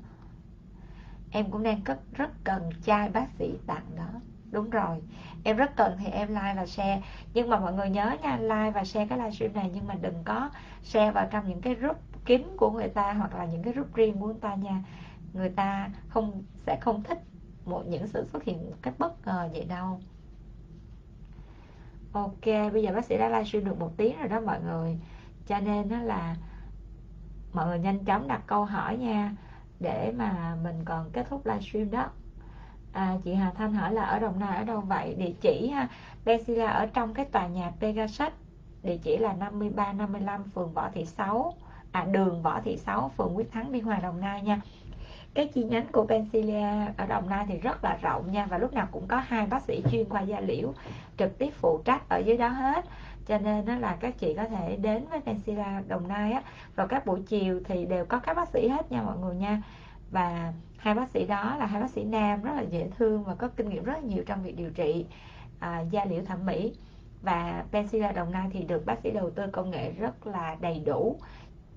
em 1.34 1.50
cũng 1.50 1.62
đang 1.62 1.84
rất 1.84 1.98
rất 2.12 2.30
cần 2.44 2.70
chai 2.84 3.08
bác 3.08 3.26
sĩ 3.38 3.54
tặng 3.66 3.84
đó. 3.96 4.08
Đúng 4.50 4.70
rồi. 4.70 5.02
Em 5.44 5.56
rất 5.56 5.76
cần 5.76 5.96
thì 5.98 6.06
em 6.06 6.28
like 6.28 6.54
và 6.56 6.66
share. 6.66 7.02
Nhưng 7.34 7.48
mà 7.48 7.58
mọi 7.58 7.72
người 7.72 7.90
nhớ 7.90 8.16
nha, 8.22 8.36
like 8.36 8.70
và 8.70 8.84
share 8.84 9.06
cái 9.06 9.18
livestream 9.18 9.54
này, 9.54 9.70
nhưng 9.74 9.86
mà 9.86 9.94
đừng 9.94 10.22
có 10.24 10.50
share 10.82 11.10
vào 11.10 11.26
trong 11.30 11.48
những 11.48 11.60
cái 11.60 11.74
group 11.74 11.96
kín 12.24 12.42
của 12.56 12.70
người 12.70 12.88
ta 12.88 13.12
hoặc 13.12 13.34
là 13.34 13.44
những 13.44 13.62
cái 13.62 13.72
group 13.72 13.94
riêng 13.94 14.20
của 14.20 14.26
người 14.26 14.40
ta 14.40 14.54
nha. 14.54 14.82
Người 15.32 15.48
ta 15.48 15.90
không, 16.08 16.42
sẽ 16.66 16.76
không 16.80 17.02
thích 17.02 17.18
một, 17.64 17.82
những 17.86 18.06
sự 18.06 18.24
xuất 18.32 18.44
hiện 18.44 18.70
cách 18.82 18.94
bất 18.98 19.26
ngờ 19.26 19.48
vậy 19.52 19.64
đâu. 19.64 20.00
Ok, 22.12 22.72
bây 22.72 22.82
giờ 22.82 22.92
bác 22.94 23.04
sĩ 23.04 23.18
đã 23.18 23.28
livestream 23.28 23.64
được 23.64 23.78
một 23.78 23.90
tiếng 23.96 24.18
rồi 24.18 24.28
đó 24.28 24.40
mọi 24.40 24.60
người. 24.60 24.98
Cho 25.46 25.60
nên 25.60 25.88
đó 25.88 25.98
là 25.98 26.36
mọi 27.52 27.66
người 27.66 27.78
nhanh 27.78 28.04
chóng 28.04 28.28
đặt 28.28 28.42
câu 28.46 28.64
hỏi 28.64 28.96
nha 28.96 29.32
để 29.84 30.12
mà 30.16 30.56
mình 30.62 30.84
còn 30.84 31.10
kết 31.12 31.26
thúc 31.30 31.46
livestream 31.46 31.90
đó. 31.90 32.06
À, 32.92 33.16
chị 33.24 33.34
Hà 33.34 33.50
Thanh 33.50 33.74
hỏi 33.74 33.92
là 33.92 34.04
ở 34.04 34.18
Đồng 34.18 34.40
Nai 34.40 34.56
ở 34.56 34.64
đâu 34.64 34.80
vậy? 34.80 35.14
Địa 35.14 35.32
chỉ 35.40 35.68
ha 35.68 35.88
Bensila 36.24 36.70
ở 36.70 36.86
trong 36.86 37.14
cái 37.14 37.24
tòa 37.24 37.46
nhà 37.46 37.72
Pegasus. 37.80 38.32
Địa 38.82 38.96
chỉ 38.96 39.16
là 39.16 39.32
53 39.32 39.92
55 39.92 40.44
phường 40.54 40.72
Võ 40.72 40.88
Thị 40.94 41.04
Sáu. 41.04 41.54
À 41.92 42.04
đường 42.04 42.42
Võ 42.42 42.60
Thị 42.64 42.76
Sáu 42.76 43.10
phường 43.16 43.36
Quyết 43.36 43.52
Thắng 43.52 43.72
Biên 43.72 43.84
Hòa 43.84 43.98
Đồng 43.98 44.20
Nai 44.20 44.42
nha. 44.42 44.60
Cái 45.34 45.48
chi 45.48 45.64
nhánh 45.64 45.86
của 45.92 46.06
Pensilia 46.06 46.66
ở 46.96 47.06
Đồng 47.06 47.28
Nai 47.28 47.44
thì 47.48 47.58
rất 47.58 47.84
là 47.84 47.98
rộng 48.02 48.32
nha 48.32 48.46
và 48.46 48.58
lúc 48.58 48.72
nào 48.72 48.88
cũng 48.90 49.06
có 49.06 49.16
hai 49.26 49.46
bác 49.46 49.62
sĩ 49.62 49.82
chuyên 49.90 50.08
khoa 50.08 50.20
da 50.20 50.40
liễu 50.40 50.72
trực 51.18 51.38
tiếp 51.38 51.50
phụ 51.60 51.80
trách 51.84 52.08
ở 52.08 52.18
dưới 52.18 52.36
đó 52.36 52.48
hết 52.48 52.84
cho 53.26 53.38
nên 53.38 53.66
đó 53.66 53.74
là 53.74 53.96
các 54.00 54.18
chị 54.18 54.34
có 54.34 54.44
thể 54.44 54.76
đến 54.76 55.04
với 55.10 55.20
Pensilia 55.20 55.82
Đồng 55.88 56.08
Nai 56.08 56.32
á 56.32 56.42
vào 56.76 56.86
các 56.86 57.06
buổi 57.06 57.22
chiều 57.26 57.60
thì 57.64 57.84
đều 57.84 58.04
có 58.04 58.18
các 58.18 58.34
bác 58.36 58.48
sĩ 58.48 58.68
hết 58.68 58.92
nha 58.92 59.02
mọi 59.02 59.18
người 59.18 59.34
nha. 59.34 59.62
Và 60.10 60.52
hai 60.76 60.94
bác 60.94 61.08
sĩ 61.08 61.26
đó 61.26 61.56
là 61.58 61.66
hai 61.66 61.80
bác 61.80 61.90
sĩ 61.90 62.04
nam 62.04 62.42
rất 62.42 62.52
là 62.56 62.62
dễ 62.62 62.88
thương 62.98 63.24
và 63.24 63.34
có 63.34 63.48
kinh 63.48 63.68
nghiệm 63.68 63.84
rất 63.84 63.92
là 63.92 64.00
nhiều 64.00 64.24
trong 64.26 64.42
việc 64.42 64.56
điều 64.56 64.70
trị 64.70 65.06
à, 65.58 65.80
da 65.80 66.04
liễu 66.04 66.24
thẩm 66.24 66.46
mỹ. 66.46 66.72
Và 67.22 67.64
Pensila 67.72 68.12
Đồng 68.12 68.32
Nai 68.32 68.48
thì 68.52 68.62
được 68.62 68.86
bác 68.86 69.00
sĩ 69.02 69.10
đầu 69.10 69.30
tư 69.30 69.42
công 69.52 69.70
nghệ 69.70 69.92
rất 69.92 70.26
là 70.26 70.56
đầy 70.60 70.82
đủ. 70.86 71.18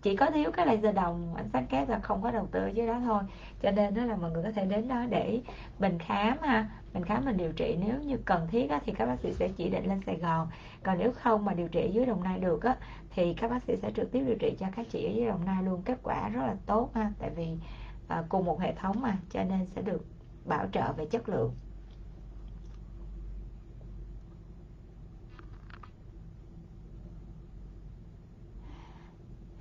Chỉ 0.01 0.15
có 0.15 0.31
thiếu 0.31 0.51
cái 0.51 0.65
laser 0.65 0.95
đồng 0.95 1.35
ánh 1.35 1.49
sáng 1.53 1.65
kép 1.65 1.89
là 1.89 1.99
không 1.99 2.21
có 2.21 2.31
đầu 2.31 2.47
tư 2.51 2.67
dưới 2.67 2.87
đó 2.87 2.99
thôi. 3.05 3.23
Cho 3.61 3.71
nên 3.71 3.93
đó 3.93 4.05
là 4.05 4.15
mọi 4.15 4.31
người 4.31 4.43
có 4.43 4.51
thể 4.51 4.65
đến 4.65 4.87
đó 4.87 5.05
để 5.09 5.41
mình 5.79 5.99
khám 5.99 6.37
ha 6.41 6.69
mình 6.97 7.05
khám 7.05 7.25
mình 7.25 7.37
điều 7.37 7.51
trị. 7.51 7.77
Nếu 7.79 8.01
như 8.01 8.17
cần 8.25 8.47
thiết 8.51 8.69
á, 8.69 8.79
thì 8.85 8.93
các 8.93 9.05
bác 9.05 9.19
sĩ 9.19 9.33
sẽ 9.33 9.49
chỉ 9.57 9.69
định 9.69 9.85
lên 9.85 10.01
Sài 10.05 10.15
Gòn. 10.15 10.47
Còn 10.83 10.97
nếu 10.99 11.11
không 11.11 11.45
mà 11.45 11.53
điều 11.53 11.67
trị 11.67 11.81
ở 11.81 11.91
dưới 11.93 12.05
Đồng 12.05 12.23
Nai 12.23 12.39
được 12.39 12.63
á, 12.63 12.77
thì 13.09 13.33
các 13.33 13.51
bác 13.51 13.63
sĩ 13.63 13.75
sẽ 13.81 13.91
trực 13.91 14.11
tiếp 14.11 14.23
điều 14.27 14.35
trị 14.39 14.55
cho 14.59 14.67
các 14.75 14.85
chị 14.89 15.05
ở 15.05 15.11
dưới 15.15 15.27
Đồng 15.27 15.45
Nai 15.45 15.63
luôn. 15.63 15.81
Kết 15.85 15.99
quả 16.03 16.29
rất 16.29 16.41
là 16.41 16.55
tốt 16.65 16.89
ha 16.93 17.11
tại 17.19 17.29
vì 17.29 17.47
à, 18.07 18.23
cùng 18.29 18.45
một 18.45 18.61
hệ 18.61 18.73
thống 18.75 19.01
mà 19.01 19.17
cho 19.29 19.43
nên 19.43 19.65
sẽ 19.65 19.81
được 19.81 20.05
bảo 20.45 20.67
trợ 20.73 20.93
về 20.93 21.05
chất 21.05 21.29
lượng. 21.29 21.53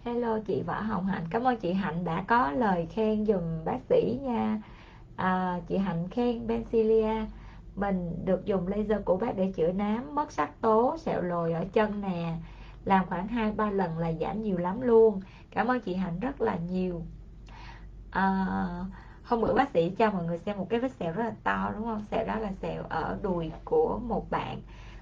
Hello 0.05 0.39
chị 0.47 0.63
Võ 0.67 0.81
Hồng 0.81 1.07
Hạnh. 1.07 1.25
Cảm 1.31 1.45
ơn 1.45 1.57
chị 1.57 1.73
Hạnh 1.73 2.05
đã 2.05 2.25
có 2.29 2.51
lời 2.51 2.87
khen 2.91 3.27
dùm 3.27 3.65
bác 3.65 3.79
sĩ 3.89 4.19
nha 4.23 4.63
à, 5.17 5.61
Chị 5.69 5.77
Hạnh 5.77 6.09
khen 6.09 6.47
Bencilia 6.47 7.27
Mình 7.75 8.25
được 8.25 8.45
dùng 8.45 8.69
laser 8.69 9.05
của 9.05 9.17
bác 9.17 9.37
để 9.37 9.53
chữa 9.53 9.73
nám 9.73 10.15
Mất 10.15 10.33
sắc 10.33 10.61
tố, 10.61 10.97
sẹo 10.99 11.23
lồi 11.23 11.53
ở 11.53 11.65
chân 11.73 12.01
nè. 12.01 12.35
Làm 12.85 13.07
khoảng 13.07 13.29
2-3 13.29 13.71
lần 13.71 13.99
là 13.99 14.13
giảm 14.13 14.43
nhiều 14.43 14.59
lắm 14.59 14.81
luôn. 14.81 15.21
Cảm 15.51 15.67
ơn 15.67 15.81
chị 15.81 15.95
Hạnh 15.95 16.21
rất 16.21 16.41
là 16.41 16.57
nhiều. 16.57 17.03
À, 18.11 18.47
Hôm 19.27 19.41
bữa 19.41 19.55
bác 19.55 19.71
sĩ 19.71 19.91
cho 19.91 20.11
mọi 20.11 20.25
người 20.25 20.39
xem 20.39 20.59
một 20.59 20.67
cái 20.71 20.81
vết 20.81 20.93
sẹo 20.93 21.13
rất 21.13 21.25
là 21.25 21.33
to 21.45 21.71
đúng 21.75 21.85
không? 21.85 22.05
Sẹo 22.11 22.27
đó 22.27 22.39
là 22.39 22.53
sẹo 22.63 22.83
ở 22.89 23.19
đùi 23.23 23.53
của 23.65 24.01
một 24.07 24.31
bạn. 24.31 24.61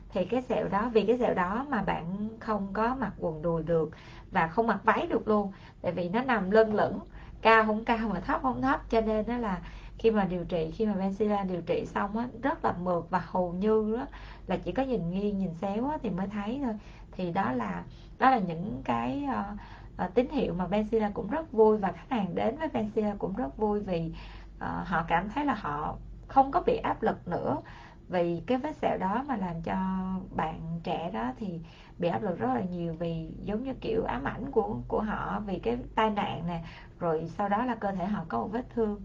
Thì 0.09 0.25
cái 0.25 0.43
sẹo 0.43 0.69
đó 0.69 0.91
vì 0.95 1.03
cái 1.07 1.19
sẹo 1.19 1.35
đó 1.35 1.67
mà 1.69 1.83
bạn 1.83 2.29
không 2.41 2.69
có 2.73 2.95
mặc 2.95 3.13
quần 3.19 3.43
đùi 3.43 3.63
được 3.63 3.91
và 4.31 4.49
không 4.49 4.67
mặc 4.67 4.81
váy 4.85 5.07
được 5.07 5.29
luôn. 5.29 5.53
Tại 5.83 5.93
vì 5.93 6.09
nó 6.09 6.23
nằm 6.23 6.51
lưng 6.51 6.75
lửng 6.75 6.99
cao 7.43 7.65
không 7.67 7.85
cao 7.85 8.09
mà 8.13 8.21
thấp 8.21 8.43
không 8.43 8.63
thấp 8.63 8.91
cho 8.91 9.01
nên 9.01 9.27
đó 9.27 9.39
là 9.39 9.61
khi 10.05 10.11
mà 10.11 10.25
điều 10.25 10.45
trị 10.45 10.71
khi 10.75 10.87
mà 10.87 10.95
Benzilla 10.95 11.47
điều 11.47 11.61
trị 11.61 11.87
xong 11.87 12.17
á 12.17 12.29
rất 12.43 12.65
là 12.65 12.75
mượt 12.83 13.11
và 13.11 13.23
hầu 13.27 13.53
như 13.53 13.97
đó 13.97 14.07
là 14.47 14.57
chỉ 14.57 14.73
có 14.73 14.83
nhìn 14.83 15.11
nghiêng 15.11 15.39
nhìn 15.39 15.55
xéo 15.55 15.89
á, 15.89 15.99
thì 16.03 16.11
mới 16.11 16.27
thấy 16.27 16.61
thôi. 16.65 16.75
Thì 17.13 17.33
đó 17.33 17.53
là 17.53 17.83
đó 18.19 18.31
là 18.31 18.39
những 18.39 18.83
cái 18.85 19.27
uh, 19.29 20.05
uh, 20.05 20.15
tín 20.15 20.29
hiệu 20.29 20.55
mà 20.55 20.67
Benzilla 20.67 21.13
cũng 21.13 21.29
rất 21.29 21.53
vui 21.53 21.79
và 21.79 21.93
khách 21.93 22.11
hàng 22.11 22.35
đến 22.35 22.57
với 22.57 22.69
Benzilla 22.69 23.17
cũng 23.19 23.37
rất 23.37 23.57
vui 23.57 23.81
vì 23.81 24.13
uh, 24.57 24.63
họ 24.63 25.05
cảm 25.09 25.29
thấy 25.29 25.45
là 25.45 25.55
họ 25.55 25.97
không 26.29 26.51
có 26.51 26.63
bị 26.67 26.77
áp 26.77 27.03
lực 27.03 27.29
nữa. 27.29 27.57
Vì 28.09 28.43
cái 28.47 28.59
vết 28.59 28.77
sẹo 28.77 28.99
đó 28.99 29.25
mà 29.29 29.37
làm 29.37 29.63
cho 29.63 29.77
bạn 30.37 30.61
trẻ 30.85 31.11
đó 31.11 31.33
thì 31.39 31.61
bị 31.99 32.09
áp 32.09 32.23
lực 32.23 32.39
rất 32.39 32.55
là 32.55 32.61
nhiều 32.61 32.95
vì 32.99 33.31
giống 33.45 33.65
như 33.65 33.75
kiểu 33.81 34.05
ám 34.05 34.25
ảnh 34.25 34.51
của 34.51 34.77
của 34.89 35.01
họ 35.01 35.41
vì 35.47 35.59
cái 35.59 35.79
tai 35.95 36.11
nạn 36.11 36.43
nè 36.47 36.65
rồi 36.99 37.31
sau 37.39 37.49
đó 37.49 37.65
là 37.65 37.75
cơ 37.75 37.93
thể 37.93 38.05
họ 38.05 38.25
có 38.29 38.39
một 38.39 38.49
vết 38.53 38.65
thương 38.75 39.01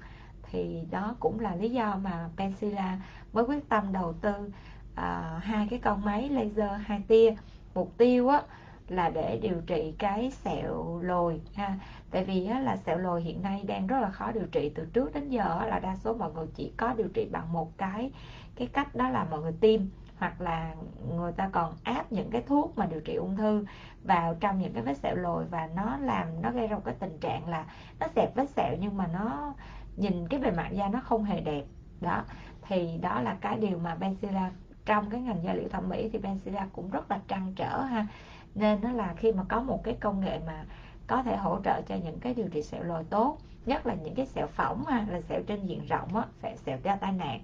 thì 0.51 0.83
đó 0.91 1.15
cũng 1.19 1.39
là 1.39 1.55
lý 1.55 1.69
do 1.69 1.99
mà 2.03 2.29
Pensila 2.37 2.97
mới 3.33 3.43
quyết 3.43 3.69
tâm 3.69 3.93
đầu 3.93 4.13
tư 4.13 4.51
à, 4.95 5.39
hai 5.43 5.67
cái 5.69 5.79
con 5.79 6.05
máy 6.05 6.29
laser 6.29 6.81
hai 6.85 7.01
tia. 7.07 7.35
Mục 7.75 7.97
tiêu 7.97 8.29
á 8.29 8.41
là 8.87 9.09
để 9.09 9.39
điều 9.41 9.61
trị 9.67 9.93
cái 9.97 10.31
sẹo 10.31 10.99
lồi 11.01 11.41
ha. 11.55 11.79
Tại 12.11 12.23
vì 12.23 12.45
á, 12.45 12.59
là 12.59 12.77
sẹo 12.77 12.97
lồi 12.97 13.21
hiện 13.21 13.41
nay 13.41 13.63
đang 13.67 13.87
rất 13.87 13.99
là 13.99 14.09
khó 14.09 14.31
điều 14.31 14.47
trị. 14.51 14.71
Từ 14.75 14.85
trước 14.93 15.13
đến 15.13 15.29
giờ 15.29 15.59
á, 15.59 15.67
là 15.67 15.79
đa 15.79 15.95
số 15.95 16.13
mọi 16.13 16.33
người 16.33 16.47
chỉ 16.55 16.71
có 16.77 16.93
điều 16.93 17.07
trị 17.07 17.27
bằng 17.31 17.53
một 17.53 17.77
cái 17.77 18.11
cái 18.55 18.67
cách 18.67 18.95
đó 18.95 19.09
là 19.09 19.27
mọi 19.31 19.41
người 19.41 19.53
tiêm 19.59 19.81
hoặc 20.17 20.41
là 20.41 20.75
người 21.15 21.31
ta 21.31 21.49
còn 21.51 21.73
áp 21.83 22.11
những 22.11 22.31
cái 22.31 22.41
thuốc 22.41 22.77
mà 22.77 22.85
điều 22.85 23.01
trị 23.01 23.15
ung 23.15 23.37
thư 23.37 23.65
vào 24.03 24.35
trong 24.39 24.59
những 24.59 24.73
cái 24.73 24.83
vết 24.83 24.97
sẹo 24.97 25.15
lồi 25.15 25.45
và 25.45 25.69
nó 25.75 25.97
làm 25.97 26.41
nó 26.41 26.51
gây 26.51 26.67
ra 26.67 26.75
một 26.75 26.81
cái 26.85 26.95
tình 26.99 27.17
trạng 27.19 27.49
là 27.49 27.65
nó 27.99 28.07
xẹp 28.15 28.35
vết 28.35 28.49
sẹo 28.49 28.75
nhưng 28.79 28.97
mà 28.97 29.07
nó 29.13 29.53
nhìn 29.99 30.27
cái 30.27 30.39
bề 30.39 30.51
mặt 30.51 30.69
da 30.71 30.87
nó 30.89 30.99
không 30.99 31.23
hề 31.23 31.41
đẹp. 31.41 31.63
Đó 32.01 32.23
thì 32.61 32.97
đó 32.97 33.21
là 33.21 33.37
cái 33.41 33.57
điều 33.57 33.77
mà 33.77 33.95
Benzilla 33.99 34.49
trong 34.85 35.09
cái 35.09 35.21
ngành 35.21 35.43
da 35.43 35.53
liễu 35.53 35.67
thẩm 35.69 35.89
mỹ 35.89 36.09
thì 36.13 36.19
Benzilla 36.19 36.67
cũng 36.73 36.89
rất 36.89 37.11
là 37.11 37.19
trăn 37.27 37.53
trở 37.55 37.81
ha. 37.81 38.07
Nên 38.55 38.81
nó 38.81 38.91
là 38.91 39.13
khi 39.17 39.31
mà 39.31 39.43
có 39.49 39.61
một 39.61 39.83
cái 39.83 39.97
công 39.99 40.19
nghệ 40.19 40.39
mà 40.47 40.65
có 41.07 41.23
thể 41.23 41.37
hỗ 41.37 41.59
trợ 41.63 41.81
cho 41.81 41.95
những 41.95 42.19
cái 42.19 42.33
điều 42.33 42.47
trị 42.47 42.61
sẹo 42.63 42.83
lồi 42.83 43.03
tốt 43.03 43.37
nhất 43.65 43.87
là 43.87 43.93
những 43.93 44.15
cái 44.15 44.25
sẹo 44.25 44.47
phỏng 44.47 44.85
ha 44.85 45.05
là 45.09 45.21
sẹo 45.21 45.41
trên 45.47 45.65
diện 45.65 45.85
rộng 45.85 46.15
á 46.15 46.25
sẹo, 46.41 46.55
sẹo 46.55 46.77
ra 46.83 46.95
tai 46.95 47.11
nạn 47.11 47.41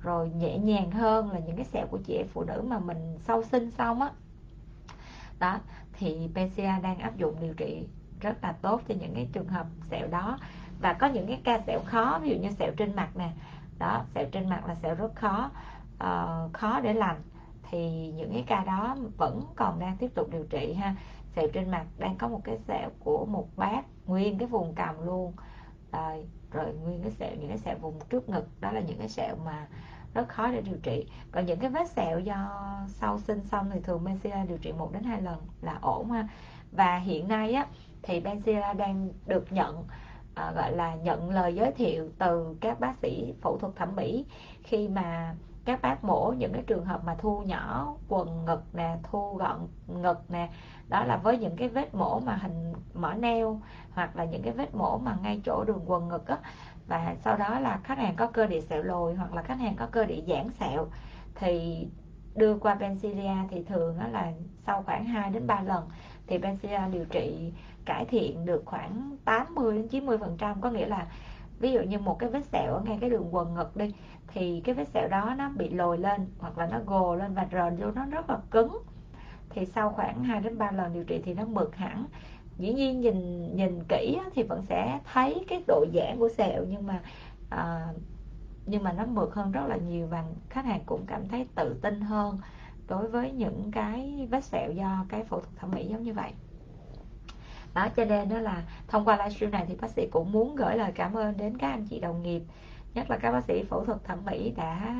rồi 0.00 0.30
nhẹ 0.30 0.58
nhàng 0.58 0.90
hơn 0.90 1.30
là 1.30 1.38
những 1.38 1.56
cái 1.56 1.64
sẹo 1.64 1.86
của 1.86 1.98
chị 2.04 2.14
em 2.14 2.26
phụ 2.32 2.44
nữ 2.44 2.62
mà 2.68 2.78
mình 2.78 3.18
sau 3.18 3.42
sinh 3.42 3.70
xong 3.70 4.00
á. 4.00 4.10
Đó 5.38 5.58
thì 5.92 6.28
PCA 6.32 6.78
đang 6.78 6.98
áp 6.98 7.16
dụng 7.16 7.36
điều 7.40 7.54
trị 7.54 7.88
rất 8.20 8.44
là 8.44 8.52
tốt 8.52 8.80
cho 8.88 8.94
những 9.00 9.14
cái 9.14 9.28
trường 9.32 9.48
hợp 9.48 9.66
sẹo 9.90 10.06
đó 10.06 10.38
và 10.84 10.92
có 10.92 11.06
những 11.06 11.26
cái 11.26 11.40
ca 11.44 11.60
sẹo 11.66 11.80
khó 11.86 12.18
ví 12.22 12.30
dụ 12.30 12.36
như 12.36 12.50
sẹo 12.50 12.72
trên 12.76 12.96
mặt 12.96 13.16
nè. 13.16 13.30
Đó 13.78 14.04
sẹo 14.14 14.24
trên 14.32 14.48
mặt 14.48 14.66
là 14.66 14.74
sẹo 14.74 14.94
rất 14.94 15.14
khó. 15.14 15.50
Uh, 15.94 16.52
khó 16.52 16.80
để 16.80 16.94
lành 16.94 17.22
thì 17.70 18.12
những 18.16 18.32
cái 18.32 18.44
ca 18.46 18.64
đó 18.64 18.96
vẫn 19.16 19.42
còn 19.56 19.78
đang 19.80 19.96
tiếp 19.96 20.10
tục 20.14 20.28
điều 20.32 20.44
trị 20.44 20.74
ha. 20.74 20.94
Sẹo 21.36 21.48
trên 21.52 21.70
mặt 21.70 21.84
đang 21.98 22.16
có 22.18 22.28
một 22.28 22.40
cái 22.44 22.58
sẹo 22.68 22.90
của 22.98 23.26
một 23.26 23.48
bác 23.56 23.82
nguyên 24.06 24.38
cái 24.38 24.48
vùng 24.48 24.74
cằm 24.74 25.06
luôn. 25.06 25.32
Rồi, 25.92 26.26
rồi 26.50 26.74
nguyên 26.74 27.02
cái 27.02 27.12
sẹo 27.12 27.30
những 27.38 27.48
cái 27.48 27.58
sẹo 27.58 27.76
vùng 27.78 27.98
trước 28.10 28.28
ngực. 28.28 28.48
Đó 28.60 28.70
là 28.70 28.80
những 28.80 28.98
cái 28.98 29.08
sẹo 29.08 29.36
mà 29.44 29.66
rất 30.14 30.28
khó 30.28 30.50
để 30.50 30.60
điều 30.60 30.78
trị. 30.82 31.06
Còn 31.32 31.46
những 31.46 31.58
cái 31.58 31.70
vết 31.70 31.90
sẹo 31.90 32.18
do 32.18 32.50
sau 32.88 33.18
sinh 33.18 33.44
xong 33.44 33.70
thì 33.72 33.80
thường 33.80 34.04
Benzilla 34.04 34.46
điều 34.46 34.58
trị 34.58 34.72
một 34.72 34.92
đến 34.92 35.02
hai 35.02 35.22
lần 35.22 35.40
là 35.62 35.78
ổn 35.80 36.10
ha. 36.10 36.28
Và 36.72 36.96
hiện 36.96 37.28
nay 37.28 37.52
á 37.52 37.66
thì 38.02 38.20
Benzilla 38.20 38.76
đang 38.76 39.08
được 39.26 39.52
nhận 39.52 39.84
à, 40.34 40.52
gọi 40.52 40.72
là 40.72 40.94
nhận 40.94 41.30
lời 41.30 41.54
giới 41.54 41.72
thiệu 41.72 42.08
từ 42.18 42.56
các 42.60 42.80
bác 42.80 42.94
sĩ 43.02 43.34
phẫu 43.40 43.58
thuật 43.58 43.76
thẩm 43.76 43.96
mỹ. 43.96 44.26
Khi 44.62 44.88
mà 44.88 45.34
các 45.64 45.82
bác 45.82 46.04
mổ 46.04 46.34
những 46.38 46.52
cái 46.52 46.62
trường 46.66 46.84
hợp 46.84 47.04
mà 47.04 47.14
thu 47.18 47.40
nhỏ 47.40 47.94
quần 48.08 48.44
ngực 48.44 48.62
nè 48.72 48.96
thu 49.02 49.34
gọn 49.34 49.68
ngực 49.86 50.30
nè 50.30 50.48
đó 50.88 51.04
là 51.04 51.16
với 51.16 51.38
những 51.38 51.56
cái 51.56 51.68
vết 51.68 51.94
mổ 51.94 52.20
mà 52.20 52.36
hình 52.36 52.72
mở 52.94 53.14
neo 53.14 53.60
hoặc 53.92 54.16
là 54.16 54.24
những 54.24 54.42
cái 54.42 54.52
vết 54.52 54.74
mổ 54.74 54.98
mà 54.98 55.16
ngay 55.22 55.40
chỗ 55.44 55.64
đường 55.64 55.82
quần 55.86 56.08
ngực 56.08 56.26
á. 56.26 56.38
Và 56.86 57.16
sau 57.24 57.36
đó 57.36 57.58
là 57.60 57.80
khách 57.84 57.98
hàng 57.98 58.16
có 58.16 58.26
cơ 58.26 58.46
địa 58.46 58.60
sẹo 58.60 58.82
lồi 58.82 59.14
hoặc 59.14 59.34
là 59.34 59.42
khách 59.42 59.58
hàng 59.58 59.76
có 59.76 59.86
cơ 59.86 60.04
địa 60.04 60.22
giãn 60.26 60.50
sẹo. 60.60 60.86
Thì 61.34 61.86
đưa 62.34 62.58
qua 62.58 62.74
Pensilia 62.74 63.34
thì 63.50 63.62
thường 63.62 63.98
đó 63.98 64.06
là 64.08 64.32
sau 64.66 64.82
khoảng 64.82 65.04
2 65.04 65.30
đến 65.30 65.46
3 65.46 65.62
lần 65.62 65.88
thì 66.26 66.38
Pensilia 66.38 66.80
điều 66.92 67.04
trị 67.04 67.52
cải 67.84 68.04
thiện 68.04 68.44
được 68.44 68.62
khoảng 68.64 69.16
80 69.24 69.76
đến 69.76 69.88
90 69.88 70.18
phần 70.18 70.36
trăm. 70.38 70.60
Có 70.60 70.70
nghĩa 70.70 70.86
là 70.86 71.06
ví 71.58 71.72
dụ 71.72 71.80
như 71.80 71.98
một 71.98 72.18
cái 72.18 72.30
vết 72.30 72.44
sẹo 72.44 72.74
ở 72.74 72.80
ngay 72.84 72.98
cái 73.00 73.10
đường 73.10 73.34
quần 73.34 73.54
ngực 73.54 73.76
đi 73.76 73.94
thì 74.26 74.60
cái 74.64 74.74
vết 74.74 74.88
sẹo 74.88 75.08
đó 75.08 75.34
nó 75.38 75.50
bị 75.56 75.68
lồi 75.68 75.98
lên 75.98 76.26
hoặc 76.38 76.58
là 76.58 76.66
nó 76.66 76.78
gồ 76.86 77.14
lên 77.14 77.34
và 77.34 77.46
rền 77.52 77.76
vô 77.76 77.90
nó 77.94 78.04
rất 78.04 78.30
là 78.30 78.38
cứng. 78.50 78.78
Thì 79.50 79.66
sau 79.66 79.90
khoảng 79.90 80.24
2 80.24 80.40
đến 80.40 80.58
3 80.58 80.70
lần 80.70 80.92
điều 80.92 81.04
trị 81.04 81.22
thì 81.24 81.34
nó 81.34 81.44
mượt 81.44 81.76
hẳn. 81.76 82.06
Dĩ 82.58 82.72
nhiên 82.72 83.00
nhìn 83.00 83.48
nhìn 83.56 83.78
kỹ 83.88 84.18
thì 84.34 84.42
vẫn 84.42 84.62
sẽ 84.68 85.00
thấy 85.12 85.44
cái 85.48 85.64
độ 85.66 85.84
giãn 85.94 86.18
của 86.18 86.28
sẹo 86.28 86.64
nhưng 86.68 86.86
mà 86.86 87.00
à, 87.50 87.86
nhưng 88.66 88.82
mà 88.82 88.92
nó 88.92 89.06
mượt 89.06 89.34
hơn 89.34 89.52
rất 89.52 89.66
là 89.68 89.76
nhiều 89.76 90.06
và 90.06 90.24
khách 90.48 90.64
hàng 90.64 90.80
cũng 90.86 91.04
cảm 91.06 91.28
thấy 91.28 91.46
tự 91.54 91.76
tin 91.82 92.00
hơn 92.00 92.38
đối 92.88 93.08
với 93.08 93.32
những 93.32 93.70
cái 93.72 94.28
vết 94.30 94.44
sẹo 94.44 94.72
do 94.72 95.04
cái 95.08 95.24
phẫu 95.24 95.40
thuật 95.40 95.56
thẩm 95.56 95.70
mỹ 95.70 95.86
giống 95.86 96.02
như 96.02 96.12
vậy 96.12 96.32
đó 97.74 97.88
cho 97.96 98.04
nên 98.04 98.28
đó 98.28 98.40
là 98.40 98.64
thông 98.88 99.04
qua 99.04 99.16
livestream 99.16 99.50
này 99.52 99.64
thì 99.68 99.74
bác 99.76 99.90
sĩ 99.90 100.06
cũng 100.10 100.32
muốn 100.32 100.56
gửi 100.56 100.76
lời 100.76 100.92
cảm 100.94 101.14
ơn 101.16 101.36
đến 101.36 101.58
các 101.58 101.70
anh 101.70 101.86
chị 101.90 101.98
đồng 102.00 102.22
nghiệp 102.22 102.42
nhất 102.94 103.10
là 103.10 103.16
các 103.16 103.32
bác 103.32 103.44
sĩ 103.44 103.62
phẫu 103.62 103.84
thuật 103.84 104.04
thẩm 104.04 104.24
mỹ 104.24 104.50
đã 104.56 104.94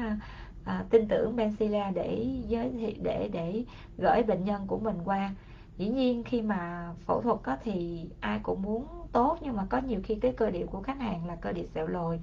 à, 0.64 0.84
tin 0.90 1.09
tưởng 1.09 1.36
Benzilla 1.36 1.92
để 1.94 2.26
giới 2.48 2.70
thiệu 2.70 2.92
để 3.02 3.28
để 3.32 3.64
gửi 3.98 4.22
bệnh 4.22 4.44
nhân 4.44 4.66
của 4.66 4.78
mình 4.78 4.98
qua. 5.05 5.34
Dĩ 5.76 5.88
nhiên 5.88 6.24
khi 6.24 6.42
mà 6.42 6.92
phẫu 7.06 7.20
thuật 7.22 7.38
á, 7.42 7.59
thì 7.62 8.09
ai 8.20 8.38
cũng 8.42 8.62
muốn 8.62 9.06
tốt 9.12 9.38
nhưng 9.40 9.56
mà 9.56 9.66
có 9.70 9.78
nhiều 9.78 10.01
khi 10.05 10.16
cái 10.16 10.32
cơ 10.36 10.51
địa 10.51 10.66
của 10.66 10.82
khách 10.82 10.98
hàng 11.01 11.26
là 11.26 11.36
cơ 11.36 11.52
địa 11.52 11.66
sẹo 11.66 11.86
lồi 11.86 12.20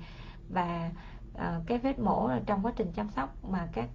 và 0.50 0.92
à, 1.34 1.62
cái 1.68 1.78
vết 1.80 2.00
mổ 2.00 2.30
trong 2.46 2.66
quá 2.66 2.74
trình 2.76 2.92
chăm 2.94 3.10
sóc 3.10 3.30
mà 3.44 3.70
các 3.74 3.90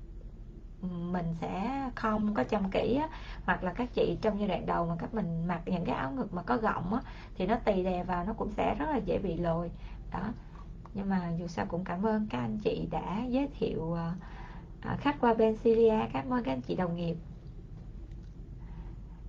mình 1.13 1.35
sẽ 1.41 1.85
không 1.95 2.35
có 2.35 2.45
chăm 2.45 2.71
kỹ 2.71 2.99
á, 3.03 3.09
hoặc 3.45 3.65
là 3.65 3.73
các 3.73 3.95
chị 3.95 4.19
trong 4.23 4.39
giai 4.39 4.49
đoạn 4.49 4.67
đầu 4.67 4.87
mà 4.87 4.95
các 4.99 5.15
mình 5.15 5.47
mặc 5.47 5.61
những 5.67 5.85
cái 5.85 5.97
áo 5.97 6.13
ngực 6.13 6.35
mà 6.35 6.43
có 6.43 6.57
gọng 6.57 6.95
á, 6.95 7.01
thì 7.35 7.47
nó 7.47 7.57
tì 7.65 7.85
đè 7.85 8.05
vào 8.05 8.25
nó 8.25 8.33
cũng 8.33 8.51
sẽ 8.57 8.75
rất 8.75 8.87
là 8.91 8.97
dễ 8.97 9.19
bị 9.19 9.37
lồi. 9.37 9.71
Đó. 10.13 10.33
Nhưng 10.95 11.09
mà 11.09 11.33
dù 11.39 11.47
sao 11.47 11.67
cũng 11.67 11.85
cảm 11.85 12.07
ơn 12.07 12.27
các 12.31 12.39
anh 12.39 12.59
chị 12.59 12.89
đã 12.91 13.25
giới 13.29 13.49
thiệu 13.59 13.93
ờ, 13.93 14.13
ờ, 14.83 14.97
khách 15.01 15.17
qua 15.21 15.35
bên 15.35 15.57
Syria 15.57 15.99
cảm 16.13 16.33
ơn 16.33 16.45
các 16.45 16.53
anh 16.53 16.61
chị 16.61 16.75
đồng 16.75 16.97
nghiệp. 16.97 17.17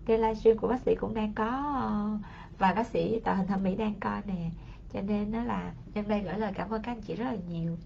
Kênh 0.05 0.21
livestream 0.21 0.57
của 0.57 0.67
bác 0.67 0.81
sĩ 0.81 0.95
cũng 0.95 1.13
đang 1.13 1.34
có 1.34 1.73
ờ, 1.75 2.17
và 2.57 2.73
bác 2.73 2.88
sĩ 2.88 3.19
tạo 3.19 3.35
hình 3.35 3.47
thẩm 3.47 3.63
mỹ 3.63 3.75
đang 3.75 3.93
coi 3.99 4.21
nè. 4.25 4.49
Cho 4.93 5.01
nên 5.01 5.31
nó 5.31 5.43
là 5.43 5.73
nhân 5.93 6.07
đây 6.07 6.21
gửi 6.21 6.38
lời 6.38 6.51
cảm 6.55 6.69
ơn 6.69 6.81
các 6.81 6.91
anh 6.91 7.01
chị 7.01 7.15
rất 7.15 7.25
là 7.25 7.38
nhiều 7.49 7.77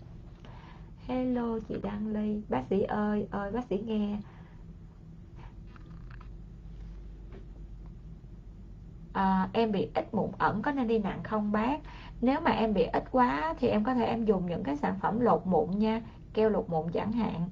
hello 1.11 1.59
chị 1.67 1.75
đăng 1.83 2.07
ly. 2.07 2.41
Bác 2.49 2.63
sĩ 2.69 2.81
ơi 2.81 3.27
ơi 3.31 3.51
bác 3.51 3.65
sĩ 3.69 3.77
nghe. 3.85 4.17
À, 9.13 9.49
em 9.53 9.71
bị 9.71 9.89
ít 9.93 10.13
mụn 10.13 10.31
ẩn 10.37 10.61
có 10.61 10.71
nên 10.71 10.87
đi 10.87 10.99
nặng 10.99 11.23
không 11.23 11.51
bác? 11.51 11.79
Nếu 12.21 12.39
mà 12.41 12.51
em 12.51 12.73
bị 12.73 12.83
ít 12.83 13.03
quá 13.11 13.53
thì 13.59 13.67
em 13.67 13.83
có 13.83 13.93
thể 13.93 14.05
em 14.05 14.25
dùng 14.25 14.45
những 14.45 14.63
cái 14.63 14.75
sản 14.75 14.99
phẩm 14.99 15.19
lột 15.19 15.41
mụn 15.45 15.79
nha 15.79 16.01
keo 16.33 16.49
lột 16.49 16.69
mụn 16.69 16.91
chẳng 16.91 17.11
hạn. 17.11 17.49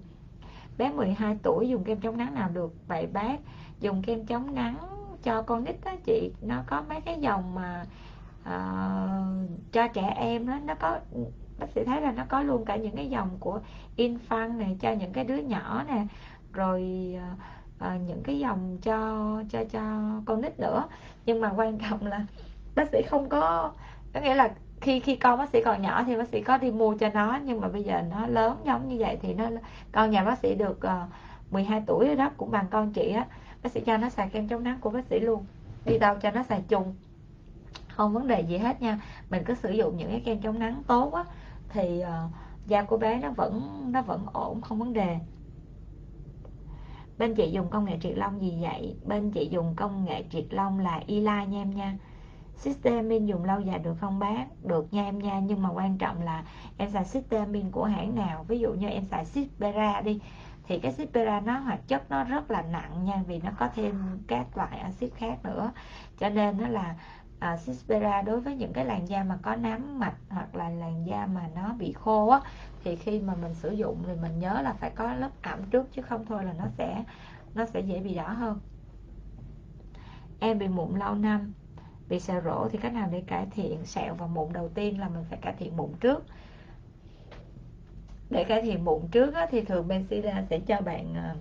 Bé 0.77 0.91
12 0.91 1.37
tuổi 1.43 1.69
dùng 1.69 1.83
kem 1.83 1.99
chống 1.99 2.17
nắng 2.17 2.33
nào 2.33 2.49
được 2.53 2.87
vậy 2.87 3.07
bác? 3.07 3.39
Dùng 3.79 4.01
kem 4.01 4.25
chống 4.25 4.55
nắng 4.55 4.77
cho 5.23 5.41
con 5.41 5.63
nít 5.63 5.75
đó 5.85 5.95
chị 6.03 6.31
nó 6.41 6.63
có 6.67 6.83
mấy 6.89 7.01
cái 7.01 7.17
dòng 7.19 7.55
mà 7.55 7.85
uh, 8.41 9.49
cho 9.71 9.87
trẻ 9.87 10.13
em 10.15 10.47
đó 10.47 10.59
nó 10.65 10.75
có 10.75 10.99
bác 11.59 11.69
sĩ 11.75 11.83
thấy 11.83 12.01
là 12.01 12.11
nó 12.11 12.23
có 12.29 12.41
luôn 12.41 12.65
cả 12.65 12.75
những 12.75 12.95
cái 12.95 13.09
dòng 13.09 13.29
của 13.39 13.59
infant 13.97 14.57
này 14.57 14.77
cho 14.79 14.91
những 14.91 15.13
cái 15.13 15.23
đứa 15.23 15.37
nhỏ 15.37 15.83
nè 15.87 16.05
rồi 16.53 16.83
uh, 17.77 18.01
những 18.07 18.23
cái 18.23 18.39
dòng 18.39 18.77
cho 18.81 19.43
cho 19.49 19.63
cho 19.71 19.81
con 20.25 20.41
nít 20.41 20.59
nữa. 20.59 20.83
Nhưng 21.25 21.41
mà 21.41 21.53
quan 21.55 21.77
trọng 21.77 22.05
là 22.05 22.25
bác 22.75 22.89
sĩ 22.91 23.01
không 23.09 23.29
có 23.29 23.71
có 24.13 24.19
nghĩa 24.19 24.35
là 24.35 24.51
khi 24.81 24.99
khi 24.99 25.15
con 25.15 25.39
bác 25.39 25.49
sĩ 25.49 25.63
còn 25.65 25.81
nhỏ 25.81 26.03
thì 26.03 26.15
bác 26.15 26.27
sĩ 26.27 26.41
có 26.41 26.57
đi 26.57 26.71
mua 26.71 26.95
cho 26.97 27.09
nó 27.13 27.39
nhưng 27.43 27.61
mà 27.61 27.67
bây 27.67 27.83
giờ 27.83 28.01
nó 28.11 28.27
lớn 28.27 28.57
giống 28.65 28.87
như 28.87 28.95
vậy 28.99 29.17
thì 29.21 29.33
nó 29.33 29.49
con 29.91 30.11
nhà 30.11 30.23
bác 30.23 30.39
sĩ 30.39 30.55
được 30.55 30.81
ờ, 30.81 31.01
uh, 31.03 31.53
12 31.53 31.83
tuổi 31.85 32.07
rồi 32.07 32.15
đó 32.15 32.31
cũng 32.37 32.51
bằng 32.51 32.65
con 32.71 32.93
chị 32.93 33.11
á 33.11 33.25
bác 33.63 33.71
sĩ 33.71 33.81
cho 33.81 33.97
nó 33.97 34.09
xài 34.09 34.29
kem 34.29 34.47
chống 34.47 34.63
nắng 34.63 34.77
của 34.81 34.89
bác 34.89 35.05
sĩ 35.05 35.19
luôn. 35.19 35.45
Đi 35.85 35.99
đâu 35.99 36.15
cho 36.21 36.31
nó 36.31 36.43
xài 36.43 36.61
chung 36.67 36.95
không 37.99 38.13
vấn 38.13 38.27
đề 38.27 38.41
gì 38.41 38.57
hết 38.57 38.81
nha 38.81 38.99
mình 39.29 39.43
cứ 39.45 39.53
sử 39.53 39.71
dụng 39.71 39.97
những 39.97 40.09
cái 40.09 40.21
kem 40.25 40.41
chống 40.41 40.59
nắng 40.59 40.83
tốt 40.87 41.13
á 41.13 41.23
thì 41.69 42.03
uh, 42.03 42.31
da 42.65 42.83
của 42.83 42.97
bé 42.97 43.19
nó 43.19 43.29
vẫn 43.29 43.85
nó 43.91 44.01
vẫn 44.01 44.25
ổn 44.33 44.61
không 44.61 44.79
vấn 44.79 44.93
đề. 44.93 45.19
Bên 47.17 47.35
chị 47.35 47.51
dùng 47.51 47.69
công 47.69 47.85
nghệ 47.85 47.97
triệt 48.01 48.17
lông 48.17 48.41
gì 48.41 48.57
vậy? 48.61 48.95
Bên 49.05 49.31
chị 49.31 49.47
dùng 49.51 49.75
công 49.75 50.05
nghệ 50.05 50.23
triệt 50.31 50.45
lông 50.49 50.79
là 50.79 51.01
Eli 51.07 51.23
nha 51.23 51.45
em 51.51 51.75
nha. 51.75 51.97
Systemin 52.55 53.25
dùng 53.25 53.43
lâu 53.43 53.59
dài 53.59 53.79
được 53.79 53.95
không 54.01 54.19
bác? 54.19 54.45
Được 54.63 54.93
nha 54.93 55.03
em 55.03 55.19
nha 55.19 55.39
Nhưng 55.39 55.61
mà 55.61 55.69
quan 55.69 55.97
trọng 55.97 56.21
là 56.21 56.43
em 56.77 56.89
xài 56.89 57.05
Systemin 57.05 57.71
của 57.71 57.85
hãng 57.85 58.15
nào? 58.15 58.45
Ví 58.47 58.59
dụ 58.59 58.73
như 58.73 58.87
em 58.87 59.05
xài 59.05 59.25
Sipera 59.25 60.01
đi 60.01 60.19
Thì 60.67 60.79
cái 60.79 60.91
Sipera 60.91 61.39
nó 61.39 61.59
hoạt 61.59 61.87
chất 61.87 62.09
nó 62.09 62.23
rất 62.23 62.51
là 62.51 62.61
nặng 62.61 63.05
nha 63.05 63.23
Vì 63.27 63.39
nó 63.39 63.51
có 63.59 63.69
thêm 63.75 64.19
các 64.27 64.57
loại 64.57 64.79
axit 64.79 65.13
khác 65.15 65.43
nữa. 65.43 65.71
Cho 66.19 66.29
nên 66.29 66.57
nó 66.57 66.67
là 66.67 66.95
à, 67.39 67.57
Cispera 67.65 68.21
đối 68.21 68.41
với 68.41 68.55
những 68.55 68.73
cái 68.73 68.85
làn 68.85 69.07
da 69.07 69.23
mà 69.23 69.39
có 69.41 69.55
nám 69.55 69.99
mạch 69.99 70.15
Hoặc 70.29 70.55
là 70.55 70.69
làn 70.69 71.05
da 71.07 71.25
mà 71.25 71.49
nó 71.55 71.73
bị 71.73 71.93
khô 71.93 72.29
á 72.29 72.41
Thì 72.83 72.95
khi 72.95 73.19
mà 73.19 73.35
mình 73.35 73.53
sử 73.53 73.71
dụng 73.71 74.03
thì 74.07 74.13
mình 74.21 74.39
nhớ 74.39 74.61
là 74.61 74.73
phải 74.73 74.89
có 74.89 75.13
lớp 75.13 75.31
ẩm 75.41 75.59
trước 75.71 75.87
Chứ 75.91 76.01
không 76.01 76.25
thôi 76.25 76.43
là 76.43 76.53
nó 76.53 76.65
sẽ 76.77 77.03
nó 77.55 77.65
sẽ 77.65 77.79
dễ 77.79 77.99
bị 77.99 78.15
đỏ 78.15 78.29
hơn. 78.29 78.59
Em 80.39 80.59
bị 80.59 80.67
mụn 80.67 80.99
lâu 80.99 81.15
năm 81.15 81.53
bị 82.09 82.19
sẹo 82.19 82.41
rỗ 82.41 82.67
thì 82.69 82.79
cách 82.81 82.93
nào 82.93 83.09
để 83.11 83.23
cải 83.27 83.47
thiện 83.51 83.85
sẹo 83.85 84.15
và 84.15 84.27
mụn? 84.27 84.53
Đầu 84.53 84.69
tiên 84.69 84.99
là 84.99 85.09
mình 85.09 85.23
phải 85.29 85.39
cải 85.41 85.53
thiện 85.59 85.77
mụn 85.77 85.89
trước. 85.99 86.23
Để 88.29 88.43
cải 88.43 88.61
thiện 88.61 88.85
mụn 88.85 89.07
trước 89.11 89.33
á, 89.33 89.47
thì 89.51 89.61
thường 89.61 89.87
Benzida 89.87 90.43
sẽ 90.49 90.59
cho 90.59 90.81
bạn 90.81 91.13
à, 91.13 91.35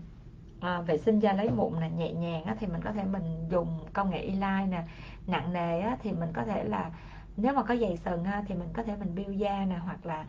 à, 0.61 0.81
vệ 0.81 0.99
sinh 0.99 1.21
da 1.21 1.33
lấy 1.33 1.51
mụn 1.51 1.81
là 1.81 1.89
nhẹ 1.89 2.13
nhàng 2.13 2.45
á, 2.45 2.57
thì 2.61 2.67
mình 2.67 2.81
có 2.85 2.93
thể 2.93 3.05
mình 3.05 3.49
dùng 3.51 3.79
công 3.93 4.11
nghệ 4.11 4.19
Eli 4.19 4.71
nè 4.71 4.83
nặng 5.29 5.53
nề 5.53 5.81
á, 5.81 5.97
thì 6.03 6.13
mình 6.13 6.29
có 6.33 6.45
thể 6.45 6.65
là 6.65 6.91
nếu 7.37 7.55
mà 7.55 7.63
có 7.63 7.77
dày 7.77 7.97
sừng 7.97 8.25
ha, 8.25 8.45
thì 8.49 8.55
mình 8.55 8.69
có 8.73 8.83
thể 8.83 8.97
mình 8.97 9.15
biêu 9.15 9.33
da 9.33 9.65
nè 9.65 9.77
hoặc 9.77 10.07
là 10.07 10.25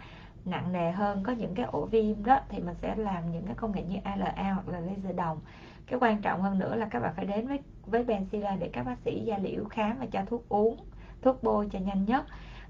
nặng 0.46 0.72
nề 0.72 0.92
hơn 0.92 1.24
có 1.24 1.32
những 1.32 1.56
cái 1.56 1.66
ổ 1.66 1.86
viêm 1.86 2.24
đó 2.24 2.40
thì 2.50 2.60
mình 2.60 2.76
sẽ 2.82 2.96
làm 2.96 3.32
những 3.32 3.46
cái 3.46 3.56
công 3.56 3.72
nghệ 3.72 3.84
như 3.84 3.98
ALA 4.04 4.54
hoặc 4.54 4.68
là 4.68 4.80
laser 4.80 5.16
đồng. 5.16 5.40
Cái 5.88 6.00
quan 6.00 6.22
trọng 6.22 6.42
hơn 6.42 6.60
nữa 6.60 6.76
là 6.76 6.88
các 6.92 7.00
bạn 7.00 7.14
phải 7.16 7.26
đến 7.26 7.48
với 7.48 7.60
với 7.86 8.04
Benzilla 8.04 8.60
để 8.60 8.70
các 8.74 8.84
bác 8.84 9.00
sĩ 9.00 9.22
da 9.26 9.38
liễu 9.38 9.66
khám 9.66 10.00
và 10.00 10.06
cho 10.06 10.26
thuốc 10.26 10.50
uống 10.50 10.78
thuốc 11.22 11.44
bôi 11.44 11.70
cho 11.72 11.80
nhanh 11.80 12.06
nhất. 12.06 12.26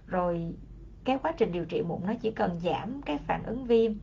Rồi 0.07 0.53
cái 1.03 1.17
quá 1.17 1.31
trình 1.37 1.51
điều 1.51 1.65
trị 1.65 1.81
mụn 1.81 1.99
nó 2.07 2.13
chỉ 2.21 2.31
cần 2.31 2.59
giảm 2.59 3.01
cái 3.01 3.17
phản 3.17 3.43
ứng 3.43 3.65
viêm 3.65 3.93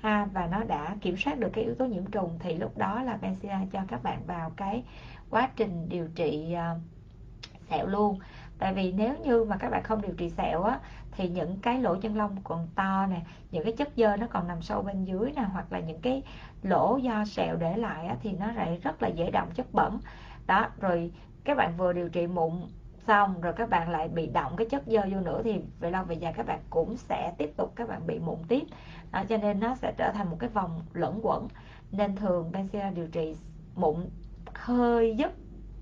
ha 0.00 0.28
và 0.32 0.46
nó 0.46 0.64
đã 0.64 0.96
kiểm 1.00 1.16
soát 1.16 1.38
được 1.38 1.50
cái 1.52 1.64
yếu 1.64 1.74
tố 1.74 1.86
nhiễm 1.86 2.06
trùng 2.06 2.38
thì 2.38 2.54
lúc 2.54 2.78
đó 2.78 3.02
là 3.02 3.18
Benzilla 3.22 3.66
cho 3.72 3.80
các 3.88 4.02
bạn 4.02 4.22
vào 4.26 4.50
cái 4.56 4.82
quá 5.30 5.50
trình 5.56 5.88
điều 5.88 6.08
trị 6.14 6.54
uh, 6.74 6.80
sẹo 7.70 7.86
luôn. 7.86 8.18
Tại 8.58 8.74
vì 8.74 8.92
nếu 8.92 9.14
như 9.24 9.44
mà 9.44 9.56
các 9.56 9.70
bạn 9.70 9.82
không 9.82 10.02
điều 10.02 10.12
trị 10.12 10.30
sẹo 10.30 10.62
á 10.62 10.80
thì 11.12 11.28
những 11.28 11.58
cái 11.62 11.80
lỗ 11.80 11.96
chân 11.96 12.16
lông 12.16 12.36
còn 12.44 12.68
to 12.74 13.06
nè 13.06 13.20
những 13.50 13.64
cái 13.64 13.72
chất 13.72 13.88
dơ 13.96 14.16
nó 14.16 14.26
còn 14.30 14.48
nằm 14.48 14.62
sâu 14.62 14.82
bên 14.82 15.04
dưới 15.04 15.32
nè 15.36 15.42
hoặc 15.42 15.72
là 15.72 15.80
những 15.80 16.00
cái 16.00 16.22
lỗ 16.62 16.96
do 16.96 17.24
sẹo 17.24 17.56
để 17.56 17.76
lại 17.76 18.06
á, 18.06 18.16
thì 18.22 18.32
nó 18.32 18.52
lại 18.52 18.78
rất 18.82 19.02
là 19.02 19.08
dễ 19.08 19.30
động 19.30 19.48
chất 19.54 19.72
bẩn. 19.72 20.00
Đó 20.46 20.66
rồi 20.80 21.12
các 21.44 21.56
bạn 21.56 21.76
vừa 21.76 21.92
điều 21.92 22.08
trị 22.08 22.26
mụn 22.26 22.52
xong 23.06 23.40
rồi 23.40 23.52
các 23.52 23.70
bạn 23.70 23.90
lại 23.90 24.08
bị 24.08 24.26
động 24.26 24.56
cái 24.56 24.66
chất 24.70 24.82
dơ 24.86 25.00
vô 25.10 25.20
nữa 25.20 25.40
thì 25.44 25.60
về 25.80 25.90
lâu 25.90 26.04
về 26.04 26.14
dài 26.14 26.32
các 26.32 26.46
bạn 26.46 26.60
cũng 26.70 26.96
sẽ 26.96 27.32
tiếp 27.38 27.52
tục 27.56 27.72
các 27.76 27.88
bạn 27.88 28.06
bị 28.06 28.18
mụn 28.18 28.38
tiếp. 28.48 28.62
Đó, 29.10 29.22
cho 29.28 29.36
nên 29.36 29.60
nó 29.60 29.74
sẽ 29.74 29.92
trở 29.96 30.10
thành 30.14 30.30
một 30.30 30.36
cái 30.38 30.50
vòng 30.50 30.82
lẫn 30.92 31.20
quẩn. 31.22 31.48
Nên 31.92 32.16
thường 32.16 32.52
bên 32.52 32.68
điều 32.94 33.06
trị 33.06 33.36
mụn 33.74 33.96
hơi 34.54 35.16
giúp 35.16 35.32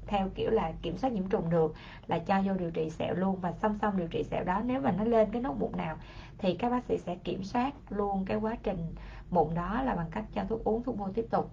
theo 0.08 0.28
kiểu 0.34 0.50
là 0.50 0.72
kiểm 0.82 0.96
soát 0.98 1.12
nhiễm 1.12 1.28
trùng 1.28 1.50
được 1.50 1.74
là 2.06 2.18
cho 2.18 2.42
vô 2.44 2.54
điều 2.54 2.70
trị 2.70 2.90
sẹo 2.90 3.14
luôn 3.14 3.36
và 3.40 3.52
song 3.52 3.78
song 3.82 3.96
điều 3.96 4.08
trị 4.08 4.24
sẹo 4.24 4.44
đó 4.44 4.62
nếu 4.64 4.80
mà 4.80 4.90
nó 4.90 5.04
lên 5.04 5.28
cái 5.32 5.42
nốt 5.42 5.54
mụn 5.58 5.72
nào 5.76 5.96
thì 6.38 6.54
các 6.54 6.70
bác 6.70 6.84
sĩ 6.84 6.98
sẽ 6.98 7.16
kiểm 7.24 7.44
soát 7.44 7.74
luôn 7.90 8.24
cái 8.24 8.36
quá 8.36 8.56
trình 8.62 8.94
mụn 9.30 9.54
đó 9.54 9.82
là 9.82 9.94
bằng 9.94 10.10
cách 10.10 10.24
cho 10.34 10.44
thuốc 10.44 10.64
uống 10.64 10.82
thuốc 10.82 10.96
bôi 10.98 11.10
tiếp 11.14 11.26
tục. 11.30 11.50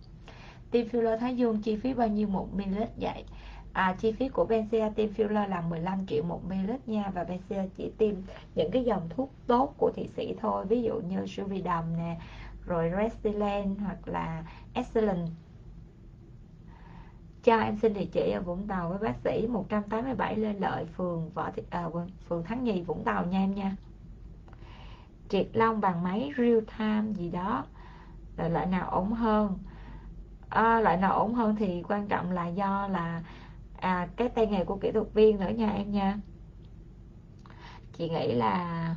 Tiêm 0.72 0.88
filler 0.88 1.18
thái 1.18 1.38
dương 1.38 1.62
chi 1.62 1.76
phí 1.76 1.94
bao 1.94 2.08
nhiêu 2.08 2.28
một 2.28 2.48
ml 2.54 2.84
vậy? 2.98 3.24
À, 3.74 3.96
chi 4.00 4.12
phí 4.12 4.30
của 4.30 4.46
Benzia 4.46 4.94
tiêm 4.94 5.10
filler 5.10 5.48
là 5.48 5.62
15 5.62 6.08
triệu 6.08 6.24
một 6.24 6.42
ml 6.46 6.72
nha 6.86 7.12
và 7.14 7.24
Benzia 7.24 7.68
chỉ 7.78 7.92
tiêm 7.98 8.16
những 8.56 8.72
cái 8.72 8.84
dòng 8.84 9.10
thuốc 9.10 9.32
tốt 9.48 9.74
của 9.78 9.92
thị 9.96 10.10
sĩ 10.18 10.36
thôi 10.42 10.66
ví 10.66 10.82
dụ 10.82 11.00
như 11.00 11.26
Suvidam 11.26 11.98
nè 11.98 12.18
rồi 12.66 12.92
Restylane 12.98 13.70
hoặc 13.80 14.08
là 14.08 14.44
Excellent 14.74 15.28
cho 17.46 17.58
em 17.60 17.78
xin 17.78 17.94
địa 17.94 18.06
chỉ 18.12 18.32
ở 18.32 18.42
Vũng 18.42 18.68
Tàu 18.68 18.90
với 18.90 18.98
bác 18.98 19.18
sĩ 19.24 19.48
187 19.48 20.36
Lê 20.36 20.54
Lợi 20.54 20.86
phường 20.86 21.30
Võ 21.30 21.52
Thị, 21.52 21.64
à, 21.70 21.86
phường 22.28 22.44
Thắng 22.44 22.64
Nhì 22.64 22.82
Vũng 22.82 23.04
Tàu 23.04 23.26
nha 23.26 23.40
em 23.40 23.56
nha. 23.56 23.76
Triệt 25.30 25.48
long 25.54 25.82
bằng 25.82 26.04
máy 26.04 26.32
real 26.38 26.60
time 26.78 27.14
gì 27.14 27.32
đó 27.32 27.66
là 28.38 28.48
loại 28.48 28.66
nào 28.66 28.90
ổn 28.90 29.14
hơn? 29.14 29.58
À, 30.50 30.80
loại 30.80 30.98
nào 30.98 31.20
ổn 31.20 31.34
hơn 31.34 31.56
thì 31.56 31.84
quan 31.88 32.08
trọng 32.08 32.32
là 32.32 32.48
do 32.48 32.88
là 32.88 33.24
à, 33.78 34.08
cái 34.16 34.30
tay 34.30 34.48
nghề 34.48 34.66
của 34.66 34.78
kỹ 34.78 34.92
thuật 34.92 35.14
viên 35.14 35.40
nữa 35.40 35.52
nha 35.56 35.70
em 35.70 35.92
nha. 35.92 36.20
Chị 37.94 38.10
nghĩ 38.10 38.34
là 38.34 38.96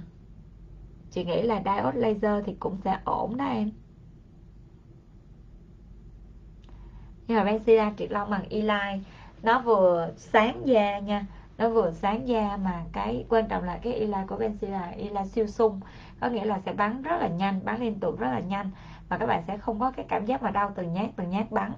chị 1.10 1.24
nghĩ 1.24 1.42
là 1.42 1.62
diode 1.64 1.98
laser 1.98 2.44
thì 2.46 2.56
cũng 2.60 2.76
sẽ 2.84 3.00
ổn 3.04 3.36
đó 3.36 3.44
em. 3.44 3.70
Nhưng 7.28 7.36
mà 7.36 7.44
Benzida 7.44 7.90
triệt 7.96 8.10
long 8.12 8.30
bằng 8.30 8.44
Eli 8.50 9.02
nó 9.42 9.60
vừa 9.60 10.10
sáng 10.16 10.68
da 10.68 10.98
nha, 10.98 11.26
nó 11.58 11.68
vừa 11.68 11.90
sáng 11.90 12.28
da 12.28 12.56
mà 12.56 12.82
cái 12.92 13.24
quan 13.28 13.48
trọng 13.48 13.64
là 13.64 13.78
cái 13.82 13.92
Eli 13.92 14.16
của 14.28 14.36
Benzida 14.36 14.92
Eli 14.96 15.28
siêu 15.28 15.46
sung. 15.46 15.80
Có 16.20 16.28
nghĩa 16.28 16.44
là 16.44 16.60
sẽ 16.66 16.72
bắn 16.72 17.02
rất 17.02 17.20
là 17.20 17.28
nhanh, 17.28 17.60
bắn 17.64 17.80
liên 17.80 18.00
tục 18.00 18.18
rất 18.18 18.28
là 18.28 18.40
nhanh. 18.40 18.70
Và 19.08 19.18
các 19.18 19.26
bạn 19.26 19.42
sẽ 19.46 19.56
không 19.56 19.80
có 19.80 19.90
cái 19.90 20.06
cảm 20.08 20.26
giác 20.26 20.42
mà 20.42 20.50
đau 20.50 20.72
từng 20.74 20.92
nhát 20.92 21.08
từng 21.16 21.30
nhát 21.30 21.50
bắn. 21.50 21.72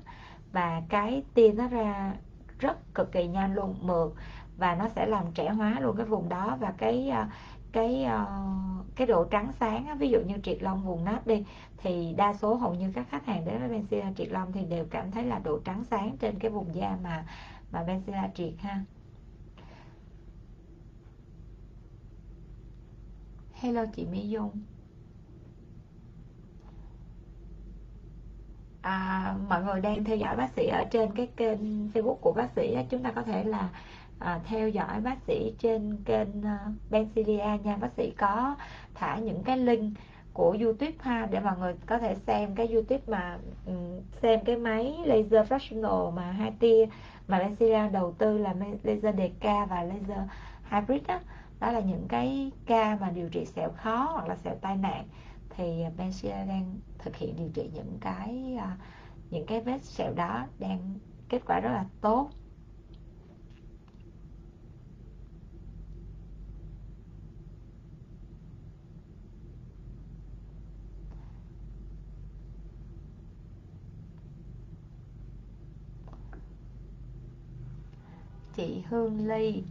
Và 0.52 0.82
cái 0.88 1.22
tia 1.34 1.52
nó 1.52 1.68
ra 1.68 2.12
rất 2.58 2.94
cực 2.94 3.12
kỳ 3.12 3.26
nhanh 3.26 3.54
luôn, 3.54 3.74
mượt. 3.80 4.12
Và 4.56 4.74
nó 4.74 4.88
sẽ 4.88 5.06
làm 5.06 5.24
trẻ 5.34 5.48
hóa 5.48 5.76
luôn 5.80 5.96
cái 5.96 6.06
vùng 6.06 6.28
đó. 6.28 6.56
Và 6.60 6.72
cái 6.78 7.08
à, 7.08 7.28
cái 7.72 8.06
uh, 8.06 8.86
cái 8.96 9.06
độ 9.06 9.24
trắng 9.24 9.52
sáng 9.60 9.98
ví 9.98 10.08
dụ 10.08 10.20
như 10.20 10.34
triệt 10.42 10.62
lông 10.62 10.82
vùng 10.82 11.04
nách 11.04 11.26
đi 11.26 11.44
thì 11.76 12.14
đa 12.16 12.34
số 12.34 12.54
hầu 12.54 12.74
như 12.74 12.92
các 12.94 13.06
khách 13.10 13.26
hàng 13.26 13.44
đến 13.44 13.58
với 13.58 13.68
Benzilla 13.68 14.14
triệt 14.14 14.28
lông 14.28 14.52
thì 14.52 14.64
đều 14.64 14.86
cảm 14.90 15.10
thấy 15.10 15.24
là 15.24 15.38
độ 15.38 15.58
trắng 15.64 15.84
sáng 15.84 16.16
trên 16.20 16.38
cái 16.38 16.50
vùng 16.50 16.74
da 16.74 16.98
mà 17.02 17.26
mà 17.72 17.84
Benzilla 17.84 18.28
triệt 18.34 18.52
ha. 18.58 18.84
Hello 23.52 23.84
chị 23.96 24.06
Mỹ 24.06 24.28
Dung. 24.28 24.50
À, 28.82 29.36
mọi 29.48 29.64
người 29.64 29.80
đang 29.80 30.04
theo 30.04 30.16
dõi 30.16 30.36
bác 30.36 30.50
sĩ 30.56 30.66
ở 30.66 30.84
trên 30.84 31.10
cái 31.14 31.26
kênh 31.26 31.90
Facebook 31.92 32.14
của 32.14 32.32
bác 32.32 32.50
sĩ 32.56 32.76
chúng 32.90 33.02
ta 33.02 33.12
có 33.12 33.22
thể 33.22 33.44
là 33.44 33.70
à, 34.20 34.40
theo 34.44 34.68
dõi 34.68 35.00
bác 35.00 35.22
sĩ 35.26 35.54
trên 35.58 35.96
kênh 36.04 36.42
à, 36.44 36.58
uh, 36.66 36.92
Benzilia 36.92 37.62
nha. 37.62 37.76
Bác 37.76 37.92
sĩ 37.96 38.10
có 38.10 38.56
thả 38.94 39.18
những 39.18 39.42
cái 39.42 39.58
link 39.58 39.98
của 40.32 40.56
YouTube 40.60 40.92
ha 40.98 41.26
để 41.30 41.40
mọi 41.40 41.58
người 41.58 41.74
có 41.86 41.98
thể 41.98 42.14
xem 42.26 42.54
cái 42.54 42.68
YouTube 42.72 43.00
mà 43.06 43.38
um, 43.66 44.00
xem 44.22 44.40
cái 44.44 44.56
máy 44.56 44.98
laser 45.04 45.52
fractional 45.52 46.10
mà 46.10 46.30
hai 46.30 46.52
tia 46.58 46.86
mà 47.28 47.38
Bencilia 47.38 47.88
đầu 47.92 48.12
tư 48.18 48.38
là 48.38 48.54
laser 48.82 49.14
DK 49.16 49.44
và 49.44 49.82
laser 49.82 50.18
hybrid 50.70 51.02
đó 51.08 51.18
đó 51.60 51.70
là 51.72 51.80
những 51.80 52.04
cái 52.08 52.50
ca 52.66 52.96
mà 53.00 53.10
điều 53.10 53.28
trị 53.28 53.44
sẹo 53.44 53.70
khó 53.70 54.08
hoặc 54.12 54.28
là 54.28 54.36
sẹo 54.36 54.54
tai 54.60 54.76
nạn. 54.76 55.04
Thì 55.50 55.82
à, 55.82 55.90
Bencilia 55.98 56.46
đang 56.48 56.78
thực 56.98 57.16
hiện 57.16 57.36
điều 57.36 57.48
trị 57.54 57.70
những 57.74 57.98
cái 58.00 58.56
uh, 58.56 58.80
những 59.30 59.46
cái 59.46 59.60
vết 59.60 59.82
sẹo 59.82 60.12
đó 60.14 60.46
đang 60.58 60.78
kết 61.28 61.42
quả 61.46 61.60
rất 61.60 61.70
là 61.70 61.84
tốt. 62.00 62.30
Chị 78.60 78.82
Hương 78.88 79.28
Ly. 79.28 79.62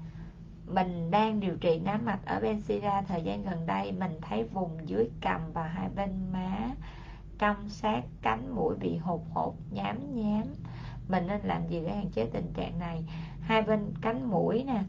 Mình 0.67 1.11
đang 1.11 1.39
điều 1.39 1.55
trị 1.55 1.79
nám 1.79 2.05
mặt 2.05 2.19
ở 2.25 2.39
Bensira 2.39 3.01
thời 3.01 3.21
gian 3.23 3.43
gần 3.43 3.65
đây. 3.65 3.91
Mình 3.91 4.11
thấy 4.21 4.43
vùng 4.43 4.77
dưới 4.85 5.09
cằm 5.21 5.41
và 5.53 5.63
hai 5.63 5.89
bên 5.95 6.09
má 6.33 6.69
trong 7.37 7.69
sát 7.69 8.01
cánh 8.21 8.55
mũi 8.55 8.75
bị 8.75 8.97
hột 8.97 9.21
hột, 9.33 9.55
nhám 9.71 10.15
nhám. 10.15 10.43
Mình 11.09 11.27
nên 11.27 11.41
làm 11.43 11.67
gì 11.67 11.81
để 11.85 11.95
hạn 11.95 12.09
chế 12.11 12.25
tình 12.25 12.53
trạng 12.53 12.79
này? 12.79 13.03
Hai 13.41 13.61
bên 13.61 13.93
cánh 14.01 14.31
mũi 14.31 14.63
nè, 14.63 14.83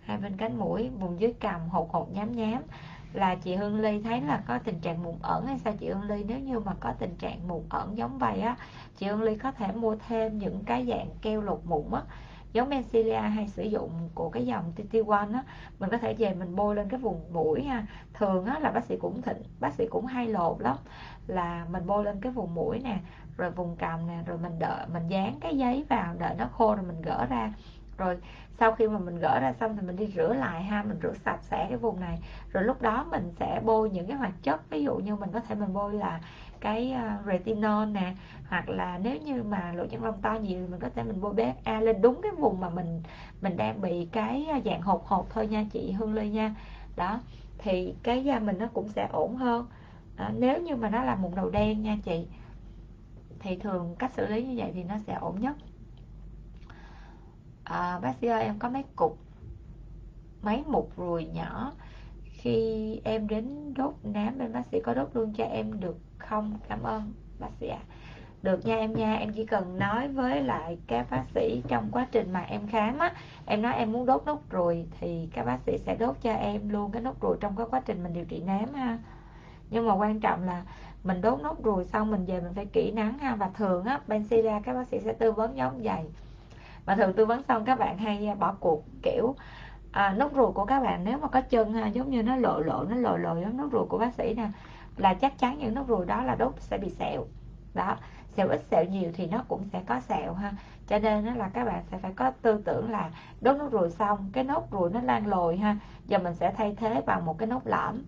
hai 0.00 0.18
bên 0.18 0.36
cánh 0.36 0.58
mũi, 0.58 0.90
vùng 1.00 1.20
dưới 1.20 1.32
cằm 1.32 1.68
hột 1.68 1.92
hột, 1.92 2.12
nhám 2.12 2.32
nhám. 2.32 2.62
Là 3.12 3.34
chị 3.34 3.54
Hương 3.54 3.80
Ly 3.80 4.02
thấy 4.02 4.20
là 4.20 4.42
có 4.46 4.58
tình 4.58 4.80
trạng 4.80 5.02
mụn 5.02 5.14
ẩn 5.22 5.46
hay 5.46 5.58
sao 5.58 5.72
chị 5.78 5.88
Hương 5.88 6.02
Ly? 6.02 6.24
Nếu 6.24 6.38
như 6.38 6.60
mà 6.60 6.74
có 6.80 6.92
tình 6.98 7.16
trạng 7.16 7.48
mụn 7.48 7.62
ẩn 7.68 7.96
giống 7.96 8.18
vậy 8.18 8.40
á, 8.40 8.56
chị 8.96 9.06
Hương 9.06 9.22
Ly 9.22 9.36
có 9.36 9.52
thể 9.52 9.72
mua 9.72 9.96
thêm 10.08 10.38
những 10.38 10.64
cái 10.64 10.86
dạng 10.86 11.08
keo 11.22 11.40
lột 11.40 11.60
mụn 11.64 11.84
á 11.92 12.02
giống 12.56 12.68
Mencilia 12.68 13.20
hay 13.20 13.48
sử 13.48 13.62
dụng 13.62 13.90
của 14.14 14.28
cái 14.28 14.46
dòng 14.46 14.72
TT1 14.76 15.32
á, 15.32 15.44
mình 15.78 15.90
có 15.90 15.98
thể 15.98 16.14
về 16.14 16.34
mình 16.34 16.56
bôi 16.56 16.74
lên 16.74 16.88
cái 16.88 17.00
vùng 17.00 17.20
mũi 17.32 17.62
ha. 17.62 17.86
Thường 18.14 18.44
á 18.44 18.58
là 18.58 18.70
bác 18.70 18.84
sĩ 18.84 18.96
cũng 18.96 19.22
thịnh 19.22 19.42
bác 19.60 19.74
sĩ 19.74 19.86
cũng 19.86 20.06
hay 20.06 20.26
lột 20.28 20.60
lắm, 20.60 20.76
là 21.26 21.66
mình 21.70 21.86
bôi 21.86 22.04
lên 22.04 22.20
cái 22.20 22.32
vùng 22.32 22.54
mũi 22.54 22.80
nè, 22.84 22.98
rồi 23.36 23.50
vùng 23.50 23.76
cằm 23.76 24.06
nè, 24.06 24.18
rồi 24.26 24.38
mình 24.38 24.58
đợi 24.58 24.86
mình 24.92 25.08
dán 25.08 25.40
cái 25.40 25.58
giấy 25.58 25.84
vào 25.88 26.14
đợi 26.18 26.34
nó 26.38 26.46
khô 26.52 26.74
rồi 26.74 26.84
mình 26.84 27.02
gỡ 27.02 27.26
ra. 27.30 27.52
Rồi 27.98 28.18
sau 28.58 28.72
khi 28.72 28.88
mà 28.88 28.98
mình 28.98 29.18
gỡ 29.18 29.40
ra 29.40 29.52
xong 29.52 29.76
thì 29.76 29.82
mình 29.86 29.96
đi 29.96 30.06
rửa 30.06 30.34
lại 30.34 30.62
ha, 30.62 30.82
mình 30.82 30.98
rửa 31.02 31.14
sạch 31.24 31.40
sẽ 31.42 31.66
cái 31.68 31.78
vùng 31.78 32.00
này. 32.00 32.18
Rồi 32.52 32.64
lúc 32.64 32.82
đó 32.82 33.06
mình 33.10 33.32
sẽ 33.38 33.60
bôi 33.64 33.90
những 33.90 34.06
cái 34.06 34.16
hoạt 34.16 34.32
chất, 34.42 34.70
ví 34.70 34.82
dụ 34.84 34.96
như 34.96 35.16
mình 35.16 35.30
có 35.32 35.40
thể 35.40 35.54
mình 35.54 35.74
bôi 35.74 35.94
là 35.94 36.20
cái 36.66 36.92
ờ, 36.92 37.22
retinol 37.26 37.88
nè 37.88 38.14
hoặc 38.48 38.68
là 38.68 38.98
nếu 38.98 39.16
như 39.16 39.42
mà 39.42 39.72
lỗ 39.72 39.86
chân 39.86 40.04
lông 40.04 40.20
to 40.22 40.32
nhiều 40.32 40.60
thì 40.60 40.66
mình 40.66 40.80
có 40.80 40.88
thể 40.88 41.02
mình 41.02 41.20
bôi 41.20 41.32
BHA 41.32 41.54
à, 41.64 41.80
lên 41.80 42.00
đúng 42.00 42.20
cái 42.22 42.32
vùng 42.32 42.60
mà 42.60 42.68
mình 42.68 43.02
mình 43.40 43.56
đang 43.56 43.80
bị 43.80 44.08
cái 44.12 44.46
ờ, 44.52 44.58
dạng 44.64 44.80
hột 44.82 45.06
hột 45.06 45.26
thôi 45.30 45.46
nha 45.46 45.64
chị 45.72 45.92
Hương 45.92 46.14
Lê 46.14 46.28
nha. 46.28 46.54
Đó 46.96 47.20
thì 47.58 47.94
cái 48.02 48.24
da 48.24 48.38
mình 48.38 48.58
nó 48.58 48.66
cũng 48.66 48.88
sẽ 48.88 49.08
ổn 49.12 49.36
hơn. 49.36 49.66
À, 50.16 50.32
nếu 50.38 50.62
như 50.62 50.76
mà 50.76 50.88
nó 50.88 51.02
là 51.02 51.14
mụn 51.14 51.34
đầu 51.34 51.48
đen 51.48 51.82
nha 51.82 51.96
chị 52.04 52.26
thì 53.40 53.56
thường 53.56 53.96
cách 53.98 54.12
xử 54.16 54.26
lý 54.26 54.42
như 54.44 54.54
vậy 54.56 54.70
thì 54.74 54.84
nó 54.84 54.94
sẽ 55.06 55.14
ổn 55.14 55.40
nhất. 55.40 55.56
À, 57.64 57.98
bác 57.98 58.12
sĩ 58.20 58.26
ơi 58.26 58.42
em 58.42 58.58
có 58.58 58.68
mấy 58.68 58.84
cục 58.96 59.18
mấy 60.42 60.64
mục 60.66 60.92
ruồi 60.96 61.24
nhỏ. 61.24 61.72
Khi 62.24 63.00
em 63.04 63.28
đến 63.28 63.74
đốt 63.74 63.94
nám 64.02 64.38
bên 64.38 64.52
bác 64.52 64.62
sĩ 64.72 64.80
có 64.80 64.94
đốt 64.94 65.08
luôn 65.14 65.32
cho 65.36 65.44
em 65.44 65.80
được 65.80 65.96
không? 66.28 66.58
Cảm 66.68 66.82
ơn 66.82 67.12
bác 67.38 67.48
sĩ 67.60 67.68
ạ. 67.68 67.78
À. 67.80 67.86
được 68.42 68.66
nha 68.66 68.76
em 68.76 68.92
nha 68.92 69.14
em 69.14 69.32
chỉ 69.32 69.46
cần 69.46 69.78
nói 69.78 70.08
với 70.08 70.42
lại 70.42 70.78
các 70.86 71.06
bác 71.10 71.24
sĩ 71.34 71.62
trong 71.68 71.88
quá 71.92 72.06
trình 72.12 72.32
mà 72.32 72.40
em 72.40 72.66
khám 72.66 72.98
á 72.98 73.12
em 73.46 73.62
nói 73.62 73.74
em 73.74 73.92
muốn 73.92 74.06
đốt 74.06 74.22
nốt 74.26 74.40
ruồi 74.50 74.86
thì 75.00 75.28
các 75.32 75.46
bác 75.46 75.58
sĩ 75.66 75.78
sẽ 75.78 75.96
đốt 75.96 76.16
cho 76.22 76.32
em 76.32 76.68
luôn 76.68 76.92
cái 76.92 77.02
nốt 77.02 77.20
ruồi 77.20 77.36
trong 77.40 77.56
cái 77.56 77.66
quá 77.70 77.80
trình 77.86 78.02
mình 78.02 78.12
điều 78.12 78.24
trị 78.24 78.42
nám 78.46 78.74
ha. 78.74 78.98
Nhưng 79.70 79.86
mà 79.86 79.94
quan 79.94 80.20
trọng 80.20 80.42
là 80.42 80.62
mình 81.04 81.20
đốt 81.20 81.40
nốt 81.40 81.64
ruồi 81.64 81.84
xong 81.84 82.10
mình 82.10 82.24
về 82.24 82.40
mình 82.40 82.54
phải 82.54 82.66
kỹ 82.66 82.90
nắng 82.90 83.18
ha. 83.18 83.34
Và 83.34 83.50
thường 83.54 83.84
á 83.84 84.00
Benzida 84.08 84.60
các 84.64 84.74
bác 84.74 84.88
sĩ 84.88 85.00
sẽ 85.00 85.12
tư 85.12 85.32
vấn 85.32 85.56
giống 85.56 85.82
vậy 85.82 86.04
và 86.86 86.94
thường 86.94 87.12
tư 87.12 87.26
vấn 87.26 87.42
xong 87.42 87.64
các 87.64 87.78
bạn 87.78 87.98
hay 87.98 88.26
à, 88.26 88.34
bỏ 88.34 88.54
cuộc 88.60 88.84
kiểu 89.02 89.34
à, 89.92 90.14
nốt 90.18 90.34
ruồi 90.34 90.52
của 90.52 90.64
các 90.64 90.80
bạn 90.80 91.04
nếu 91.04 91.18
mà 91.18 91.28
có 91.28 91.40
chân 91.40 91.72
ha, 91.72 91.86
giống 91.86 92.10
như 92.10 92.22
nó 92.22 92.36
lộ 92.36 92.60
lộ 92.60 92.84
nó 92.84 92.96
lộ 92.96 93.16
lộ 93.16 93.40
giống 93.40 93.56
nốt 93.56 93.68
ruồi 93.72 93.86
của 93.88 93.98
bác 93.98 94.14
sĩ 94.14 94.34
nè 94.36 94.48
là 94.96 95.14
chắc 95.14 95.38
chắn 95.38 95.58
những 95.58 95.74
nốt 95.74 95.84
ruồi 95.88 96.06
đó 96.06 96.22
là 96.22 96.34
đốt 96.34 96.54
sẽ 96.58 96.78
bị 96.78 96.90
sẹo. 96.90 97.24
Đó 97.74 97.96
sẹo 98.36 98.48
ít 98.48 98.64
sẹo 98.70 98.84
nhiều 98.84 99.10
thì 99.14 99.26
nó 99.26 99.44
cũng 99.48 99.64
sẽ 99.72 99.82
có 99.86 100.00
sẹo 100.00 100.34
ha. 100.34 100.52
Cho 100.86 100.98
nên 100.98 101.26
đó 101.26 101.32
là 101.34 101.48
các 101.48 101.64
bạn 101.64 101.82
sẽ 101.90 101.98
phải 101.98 102.12
có 102.12 102.30
tư 102.42 102.62
tưởng 102.64 102.90
là 102.90 103.10
đốt 103.40 103.56
nốt 103.56 103.68
ruồi 103.72 103.90
xong 103.90 104.30
cái 104.32 104.44
nốt 104.44 104.70
ruồi 104.70 104.90
nó 104.90 105.00
lan 105.00 105.26
lồi 105.26 105.56
ha. 105.56 105.76
Giờ 106.06 106.18
mình 106.18 106.34
sẽ 106.34 106.52
thay 106.56 106.74
thế 106.76 107.02
bằng 107.06 107.24
một 107.24 107.38
cái 107.38 107.46
nốt 107.48 107.60
lõm. 107.64 108.02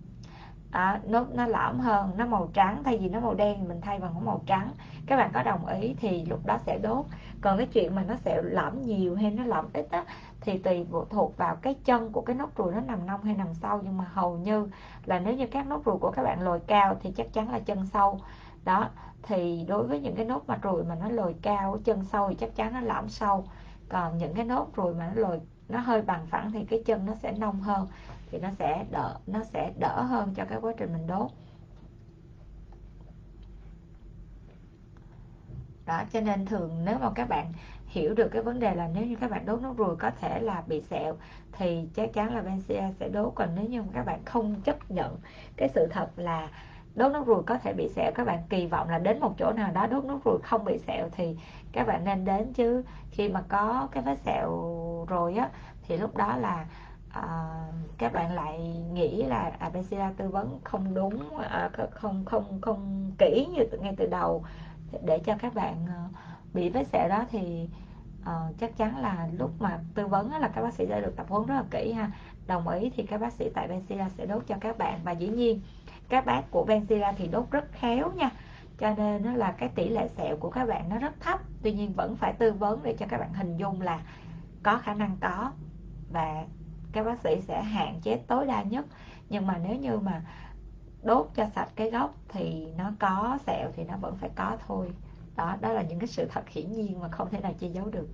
À, 0.70 1.00
nốt 1.06 1.26
nó 1.34 1.46
lõm 1.46 1.78
hơn 1.80 2.10
nó 2.16 2.26
màu 2.26 2.50
trắng 2.54 2.82
thay 2.84 2.98
vì 2.98 3.08
nó 3.08 3.20
màu 3.20 3.34
đen 3.34 3.68
mình 3.68 3.80
thay 3.80 3.98
bằng 3.98 4.24
màu 4.24 4.40
trắng. 4.46 4.70
Các 5.06 5.16
bạn 5.16 5.30
có 5.34 5.42
đồng 5.42 5.66
ý 5.66 5.94
thì 6.00 6.24
lúc 6.24 6.46
đó 6.46 6.58
sẽ 6.66 6.78
đốt. 6.78 7.04
Còn 7.40 7.58
cái 7.58 7.66
chuyện 7.66 7.94
mà 7.94 8.04
nó 8.08 8.14
sẽ 8.16 8.42
lõm 8.42 8.82
nhiều 8.82 9.14
hay 9.14 9.30
nó 9.30 9.44
lõm 9.44 9.64
ít 9.72 9.86
á 9.90 10.04
thì 10.40 10.58
tùy 10.58 10.86
thuộc 11.10 11.36
vào 11.36 11.56
cái 11.56 11.74
chân 11.84 12.12
của 12.12 12.20
cái 12.20 12.36
nốt 12.36 12.56
ruồi 12.56 12.74
nó 12.74 12.80
nằm 12.80 13.06
nông 13.06 13.22
hay 13.22 13.34
nằm 13.36 13.54
sâu, 13.54 13.80
nhưng 13.82 13.98
mà 13.98 14.04
hầu 14.12 14.38
như 14.38 14.68
là 15.04 15.18
nếu 15.18 15.34
như 15.34 15.46
các 15.46 15.66
nốt 15.66 15.84
ruồi 15.84 15.98
của 15.98 16.10
các 16.10 16.22
bạn 16.22 16.42
lồi 16.42 16.60
cao 16.66 16.96
thì 17.00 17.12
chắc 17.16 17.32
chắn 17.32 17.50
là 17.50 17.58
chân 17.58 17.86
sâu. 17.86 18.20
Đó, 18.64 18.90
thì 19.22 19.64
đối 19.68 19.86
với 19.86 20.00
những 20.00 20.16
cái 20.16 20.24
nốt 20.24 20.42
mà 20.46 20.58
ruồi 20.62 20.84
mà 20.84 20.94
nó 20.94 21.08
lồi 21.08 21.34
cao, 21.42 21.78
chân 21.84 22.04
sâu 22.04 22.28
thì 22.28 22.34
chắc 22.34 22.56
chắn 22.56 22.72
nó 22.72 22.80
lõm 22.80 23.08
sâu. 23.08 23.44
Còn 23.88 24.18
những 24.18 24.34
cái 24.34 24.44
nốt 24.44 24.66
ruồi 24.76 24.94
mà 24.94 25.06
nó 25.06 25.20
lồi, 25.20 25.40
nó 25.68 25.80
hơi 25.80 26.02
bằng 26.02 26.26
phẳng 26.26 26.52
thì 26.52 26.64
cái 26.64 26.82
chân 26.86 27.06
nó 27.06 27.14
sẽ 27.14 27.32
nông 27.32 27.60
hơn, 27.60 27.88
thì 28.30 28.38
nó 28.38 28.48
sẽ 28.58 28.84
đỡ, 28.90 29.14
nó 29.26 29.44
sẽ 29.44 29.72
đỡ 29.78 30.02
hơn 30.02 30.34
cho 30.34 30.44
cái 30.44 30.58
quá 30.60 30.72
trình 30.76 30.92
mình 30.92 31.06
đốt. 31.06 31.30
Đó, 35.86 36.02
cho 36.12 36.20
nên 36.20 36.46
thường 36.46 36.84
nếu 36.84 36.98
mà 36.98 37.10
các 37.14 37.28
bạn 37.28 37.52
hiểu 37.88 38.14
được 38.14 38.28
cái 38.28 38.42
vấn 38.42 38.60
đề 38.60 38.74
là 38.74 38.88
nếu 38.94 39.06
như 39.06 39.16
các 39.20 39.30
bạn 39.30 39.46
đốt 39.46 39.62
nốt 39.62 39.74
ruồi 39.76 39.96
có 39.96 40.10
thể 40.20 40.40
là 40.40 40.62
bị 40.66 40.80
sẹo 40.80 41.16
thì 41.52 41.88
chắc 41.94 42.12
chắn 42.12 42.34
là 42.34 42.42
Benzia 42.42 42.92
sẽ 42.92 43.08
đốt. 43.08 43.32
Còn 43.34 43.48
nếu 43.54 43.64
như 43.64 43.82
các 43.94 44.06
bạn 44.06 44.24
không 44.24 44.60
chấp 44.64 44.90
nhận 44.90 45.16
cái 45.56 45.68
sự 45.68 45.86
thật 45.90 46.08
là 46.16 46.48
đốt 46.94 47.12
nốt 47.12 47.26
ruồi 47.26 47.42
có 47.42 47.58
thể 47.58 47.72
bị 47.72 47.88
sẹo 47.88 48.12
các 48.14 48.26
bạn 48.26 48.38
kỳ 48.48 48.66
vọng 48.66 48.88
là 48.88 48.98
đến 48.98 49.20
một 49.20 49.34
chỗ 49.38 49.52
nào 49.52 49.72
đó 49.72 49.86
đốt 49.86 50.04
nốt 50.04 50.20
ruồi 50.24 50.38
không 50.42 50.64
bị 50.64 50.78
sẹo 50.78 51.08
thì 51.12 51.36
các 51.72 51.86
bạn 51.86 52.04
nên 52.04 52.24
đến. 52.24 52.52
Chứ 52.52 52.82
khi 53.10 53.28
mà 53.28 53.42
có 53.48 53.88
cái 53.92 54.02
vết 54.02 54.18
sẹo 54.18 54.50
rồi 55.08 55.34
á 55.34 55.50
thì 55.82 55.96
lúc 55.96 56.16
đó 56.16 56.36
là 56.36 56.66
à, 57.10 57.22
các 57.98 58.12
bạn 58.12 58.34
lại 58.34 58.58
nghĩ 58.92 59.22
là 59.22 59.52
à, 59.58 59.70
BCA 59.70 60.12
tư 60.16 60.28
vấn 60.28 60.60
không 60.64 60.94
đúng 60.94 61.38
à, 61.38 61.70
không 61.90 62.24
không 62.24 62.58
không 62.60 63.12
kỹ 63.18 63.48
như 63.54 63.64
từ, 63.70 63.78
ngay 63.78 63.94
từ 63.96 64.06
đầu 64.06 64.44
để 65.02 65.18
cho 65.18 65.34
các 65.38 65.54
bạn 65.54 65.86
à, 65.88 66.27
bị 66.54 66.68
vết 66.68 66.86
sẹo 66.92 67.08
đó 67.08 67.24
thì 67.30 67.68
uh, 68.20 68.58
chắc 68.58 68.76
chắn 68.76 68.98
là 68.98 69.28
lúc 69.38 69.50
mà 69.58 69.78
tư 69.94 70.06
vấn 70.06 70.32
là 70.32 70.48
các 70.48 70.62
bác 70.62 70.74
sĩ 70.74 70.86
đã 70.86 71.00
được 71.00 71.16
tập 71.16 71.26
huấn 71.28 71.46
rất 71.46 71.54
là 71.54 71.64
kỹ 71.70 71.92
ha. 71.92 72.10
Đồng 72.46 72.68
ý 72.68 72.90
thì 72.96 73.02
các 73.02 73.20
bác 73.20 73.32
sĩ 73.32 73.50
tại 73.54 73.68
Benzilla 73.68 74.08
sẽ 74.08 74.26
đốt 74.26 74.46
cho 74.46 74.54
các 74.60 74.78
bạn. 74.78 75.00
Và 75.04 75.12
dĩ 75.12 75.28
nhiên 75.28 75.60
các 76.08 76.26
bác 76.26 76.42
của 76.50 76.64
Benzilla 76.68 77.12
thì 77.16 77.26
đốt 77.26 77.50
rất 77.50 77.72
khéo 77.72 78.12
nha. 78.12 78.30
Cho 78.78 78.94
nên 78.94 79.24
nó 79.24 79.32
là 79.32 79.52
cái 79.52 79.68
tỷ 79.68 79.88
lệ 79.88 80.08
sẹo 80.16 80.36
của 80.36 80.50
các 80.50 80.68
bạn 80.68 80.88
nó 80.88 80.98
rất 80.98 81.20
thấp. 81.20 81.40
Tuy 81.62 81.72
nhiên 81.72 81.92
vẫn 81.92 82.16
phải 82.16 82.32
tư 82.32 82.52
vấn 82.52 82.82
để 82.82 82.96
cho 82.98 83.06
các 83.08 83.18
bạn 83.18 83.32
hình 83.32 83.56
dung 83.56 83.80
là 83.80 84.00
có 84.62 84.78
khả 84.78 84.94
năng 84.94 85.16
có. 85.20 85.52
Và 86.12 86.44
các 86.92 87.06
bác 87.06 87.20
sĩ 87.20 87.40
sẽ 87.40 87.62
hạn 87.62 88.00
chế 88.02 88.16
tối 88.16 88.46
đa 88.46 88.62
nhất. 88.62 88.86
Nhưng 89.28 89.46
mà 89.46 89.58
nếu 89.58 89.76
như 89.76 89.98
mà 89.98 90.22
đốt 91.02 91.30
cho 91.34 91.46
sạch 91.54 91.68
cái 91.74 91.90
gốc 91.90 92.14
thì 92.28 92.66
nó 92.78 92.92
có 92.98 93.38
sẹo 93.46 93.70
thì 93.76 93.84
nó 93.84 93.96
vẫn 93.96 94.16
phải 94.16 94.30
có 94.34 94.56
thôi 94.66 94.92
đó 95.38 95.56
đó 95.60 95.72
là 95.72 95.82
những 95.82 95.98
cái 95.98 96.08
sự 96.08 96.26
thật 96.28 96.48
hiển 96.48 96.72
nhiên 96.72 97.00
mà 97.00 97.08
không 97.08 97.30
thể 97.30 97.40
nào 97.40 97.54
che 97.60 97.68
giấu 97.68 97.86
được. 97.90 98.08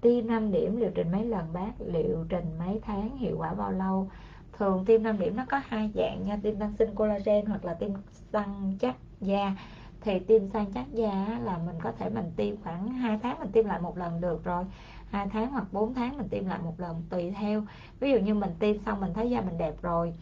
Tiêm 0.00 0.26
5 0.26 0.52
điểm 0.52 0.76
liệu 0.76 0.90
trình 0.94 1.12
mấy 1.12 1.24
lần, 1.24 1.52
bác? 1.52 1.72
Liệu 1.78 2.24
trình 2.28 2.58
mấy 2.58 2.80
tháng? 2.82 3.16
Hiệu 3.16 3.36
quả 3.38 3.54
bao 3.54 3.72
lâu? 3.72 4.10
Thường 4.52 4.84
tiêm 4.84 5.02
5 5.02 5.18
điểm 5.18 5.36
nó 5.36 5.44
có 5.48 5.60
hai 5.66 5.90
dạng 5.94 6.22
nha, 6.26 6.38
tiêm 6.42 6.58
tăng 6.58 6.76
sinh 6.78 6.94
collagen 6.94 7.46
hoặc 7.46 7.64
là 7.64 7.74
tiêm 7.74 7.90
săn 8.32 8.76
chắc 8.80 8.96
da. 9.20 9.56
Thì 10.00 10.18
tiêm 10.18 10.48
săn 10.48 10.72
chắc 10.74 10.92
da 10.92 11.38
là 11.44 11.58
mình 11.66 11.76
có 11.82 11.92
thể 11.92 12.08
mình 12.08 12.30
tiêm 12.36 12.62
khoảng 12.62 12.88
2 12.88 13.18
tháng 13.22 13.38
mình 13.40 13.52
tiêm 13.52 13.66
lại 13.66 13.80
một 13.80 13.98
lần 13.98 14.20
được 14.20 14.44
rồi. 14.44 14.64
Hai 15.10 15.26
tháng 15.32 15.50
hoặc 15.50 15.72
4 15.72 15.94
tháng 15.94 16.18
mình 16.18 16.28
tiêm 16.28 16.46
lại 16.46 16.58
một 16.64 16.80
lần, 16.80 17.02
tùy 17.10 17.30
theo. 17.30 17.62
Ví 18.00 18.12
dụ 18.12 18.18
như 18.18 18.34
mình 18.34 18.50
tiêm 18.58 18.76
xong 18.86 19.00
mình 19.00 19.14
thấy 19.14 19.30
da 19.30 19.40
mình 19.40 19.58
đẹp 19.58 19.74
rồi 19.82 20.14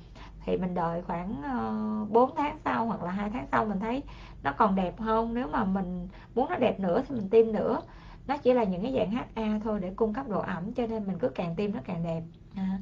thì 0.44 0.56
mình 0.56 0.74
đợi 0.74 1.02
khoảng 1.02 1.42
ờ, 1.42 2.06
4 2.10 2.30
tháng 2.36 2.58
sau 2.64 2.86
hoặc 2.86 3.02
là 3.02 3.10
hai 3.10 3.30
tháng 3.30 3.46
sau 3.52 3.64
mình 3.64 3.80
thấy 3.80 4.02
nó 4.42 4.52
còn 4.52 4.74
đẹp 4.76 5.00
hơn 5.00 5.34
nếu 5.34 5.48
mà 5.48 5.64
mình 5.64 6.08
muốn 6.34 6.48
nó 6.50 6.56
đẹp 6.56 6.80
nữa 6.80 7.02
thì 7.08 7.14
mình 7.16 7.28
tiêm 7.28 7.52
nữa. 7.52 7.80
Nó 8.26 8.36
chỉ 8.36 8.52
là 8.52 8.64
những 8.64 8.82
cái 8.82 8.94
dạng 8.96 9.10
HA 9.10 9.60
thôi 9.64 9.80
để 9.82 9.92
cung 9.96 10.14
cấp 10.14 10.28
độ 10.28 10.40
ẩm 10.40 10.72
cho 10.72 10.86
nên 10.86 11.06
mình 11.06 11.18
cứ 11.18 11.28
càng 11.28 11.54
tiêm 11.56 11.72
nó 11.72 11.80
càng 11.84 12.02
đẹp. 12.02 12.22
À. 12.56 12.78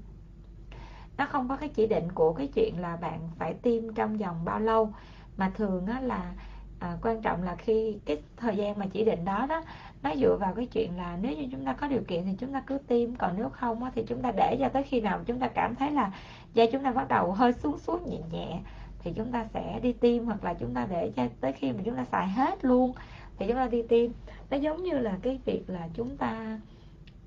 nó 1.17 1.27
không 1.27 1.49
có 1.49 1.57
cái 1.57 1.69
chỉ 1.69 1.87
định 1.87 2.13
của 2.13 2.33
cái 2.33 2.47
chuyện 2.47 2.81
là 2.81 2.97
bạn 2.97 3.29
phải 3.39 3.55
tiêm 3.55 3.95
trong 3.95 4.17
vòng 4.19 4.45
bao 4.45 4.61
lâu. 4.61 4.93
Mà 5.37 5.51
thường 5.55 5.87
á 5.87 6.01
là 6.01 6.35
à, 6.81 6.97
quan 7.03 7.23
trọng 7.23 7.43
là 7.43 7.55
khi 7.57 7.99
cái 8.05 8.23
thời 8.37 8.57
gian 8.57 8.79
mà 8.79 8.87
chỉ 8.93 9.05
định 9.05 9.25
đó 9.25 9.47
đó 9.49 9.63
nó 10.03 10.15
dựa 10.17 10.37
vào 10.41 10.55
cái 10.55 10.67
chuyện 10.67 10.97
là 10.97 11.19
nếu 11.23 11.37
như 11.37 11.49
chúng 11.53 11.65
ta 11.65 11.73
có 11.73 11.89
điều 11.89 12.03
kiện 12.09 12.25
thì 12.25 12.33
chúng 12.39 12.53
ta 12.53 12.61
cứ 12.67 12.79
tiêm. 12.79 13.17
Còn 13.17 13.35
nếu 13.37 13.49
không 13.49 13.85
á, 13.85 13.91
thì 13.95 14.05
chúng 14.09 14.23
ta 14.23 14.33
để 14.37 14.57
cho 14.61 14.69
tới 14.69 14.83
khi 14.83 15.01
nào 15.01 15.21
chúng 15.27 15.39
ta 15.39 15.49
cảm 15.49 15.75
thấy 15.75 15.91
là 15.91 16.13
da 16.55 16.65
chúng 16.73 16.83
ta 16.83 16.93
bắt 16.93 17.09
đầu 17.09 17.33
hơi 17.33 17.53
xuống 17.53 17.79
xuống 17.79 18.11
nhẹ 18.11 18.19
nhẹ 18.33 18.61
thì 18.99 19.13
chúng 19.17 19.33
ta 19.33 19.47
sẽ 19.55 19.81
đi 19.83 19.93
tiêm 19.93 20.25
hoặc 20.25 20.45
là 20.45 20.55
chúng 20.55 20.75
ta 20.75 20.87
để 20.91 21.13
cho 21.17 21.27
tới 21.41 21.53
khi 21.53 21.73
mà 21.73 21.79
chúng 21.85 21.97
ta 21.97 22.05
xài 22.05 22.29
hết 22.29 22.65
luôn 22.65 22.93
thì 23.39 23.47
chúng 23.47 23.57
ta 23.57 23.67
đi 23.67 23.83
tiêm 23.83 24.11
nó 24.51 24.57
giống 24.57 24.83
như 24.83 24.99
là 24.99 25.19
cái 25.23 25.41
việc 25.45 25.65
là 25.67 25.89
chúng 25.95 26.17
ta 26.17 26.61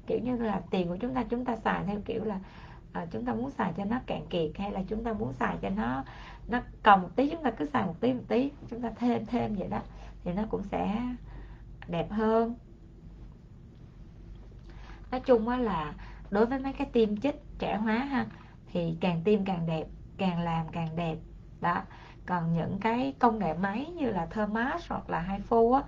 kiểu 0.07 0.19
như 0.19 0.37
là 0.37 0.61
tiền 0.71 0.87
của 0.87 0.97
chúng 0.97 1.13
ta 1.13 1.23
chúng 1.23 1.45
ta 1.45 1.55
xài 1.55 1.83
theo 1.85 1.99
kiểu 2.05 2.23
là 2.23 2.39
à, 2.93 3.05
chúng 3.11 3.25
ta 3.25 3.33
muốn 3.33 3.49
xài 3.49 3.73
cho 3.77 3.85
nó 3.85 3.99
cạn 4.05 4.25
kiệt 4.29 4.51
hay 4.55 4.71
là 4.71 4.81
chúng 4.87 5.03
ta 5.03 5.13
muốn 5.13 5.33
xài 5.33 5.57
cho 5.61 5.69
nó 5.69 6.03
nó 6.47 6.59
còn 6.83 7.01
một 7.01 7.09
tí 7.15 7.29
chúng 7.29 7.43
ta 7.43 7.51
cứ 7.51 7.65
xài 7.65 7.85
một 7.85 7.95
tí 7.99 8.13
một 8.13 8.23
tí 8.27 8.51
chúng 8.69 8.81
ta 8.81 8.91
thêm 8.95 9.25
thêm 9.25 9.55
vậy 9.55 9.67
đó 9.67 9.79
thì 10.23 10.33
nó 10.33 10.43
cũng 10.49 10.63
sẽ 10.63 11.01
đẹp 11.87 12.11
hơn 12.11 12.55
nói 15.11 15.19
chung 15.19 15.47
á 15.47 15.57
là 15.57 15.93
đối 16.29 16.45
với 16.45 16.59
mấy 16.59 16.73
cái 16.73 16.87
tiêm 16.93 17.17
chích 17.17 17.35
trẻ 17.59 17.75
hóa 17.75 17.97
ha 17.97 18.25
thì 18.71 18.97
càng 19.01 19.21
tiêm 19.23 19.45
càng 19.45 19.65
đẹp 19.65 19.85
càng 20.17 20.39
làm 20.39 20.67
càng 20.71 20.95
đẹp. 20.95 21.15
Đó. 21.61 21.81
Còn 22.25 22.53
những 22.53 22.79
cái 22.79 23.13
công 23.19 23.39
nghệ 23.39 23.53
máy 23.53 23.85
như 23.95 24.09
là 24.09 24.25
Thermas 24.25 24.89
hoặc 24.89 25.09
là 25.09 25.19
hai 25.19 25.39
phu 25.39 25.73
á 25.73 25.83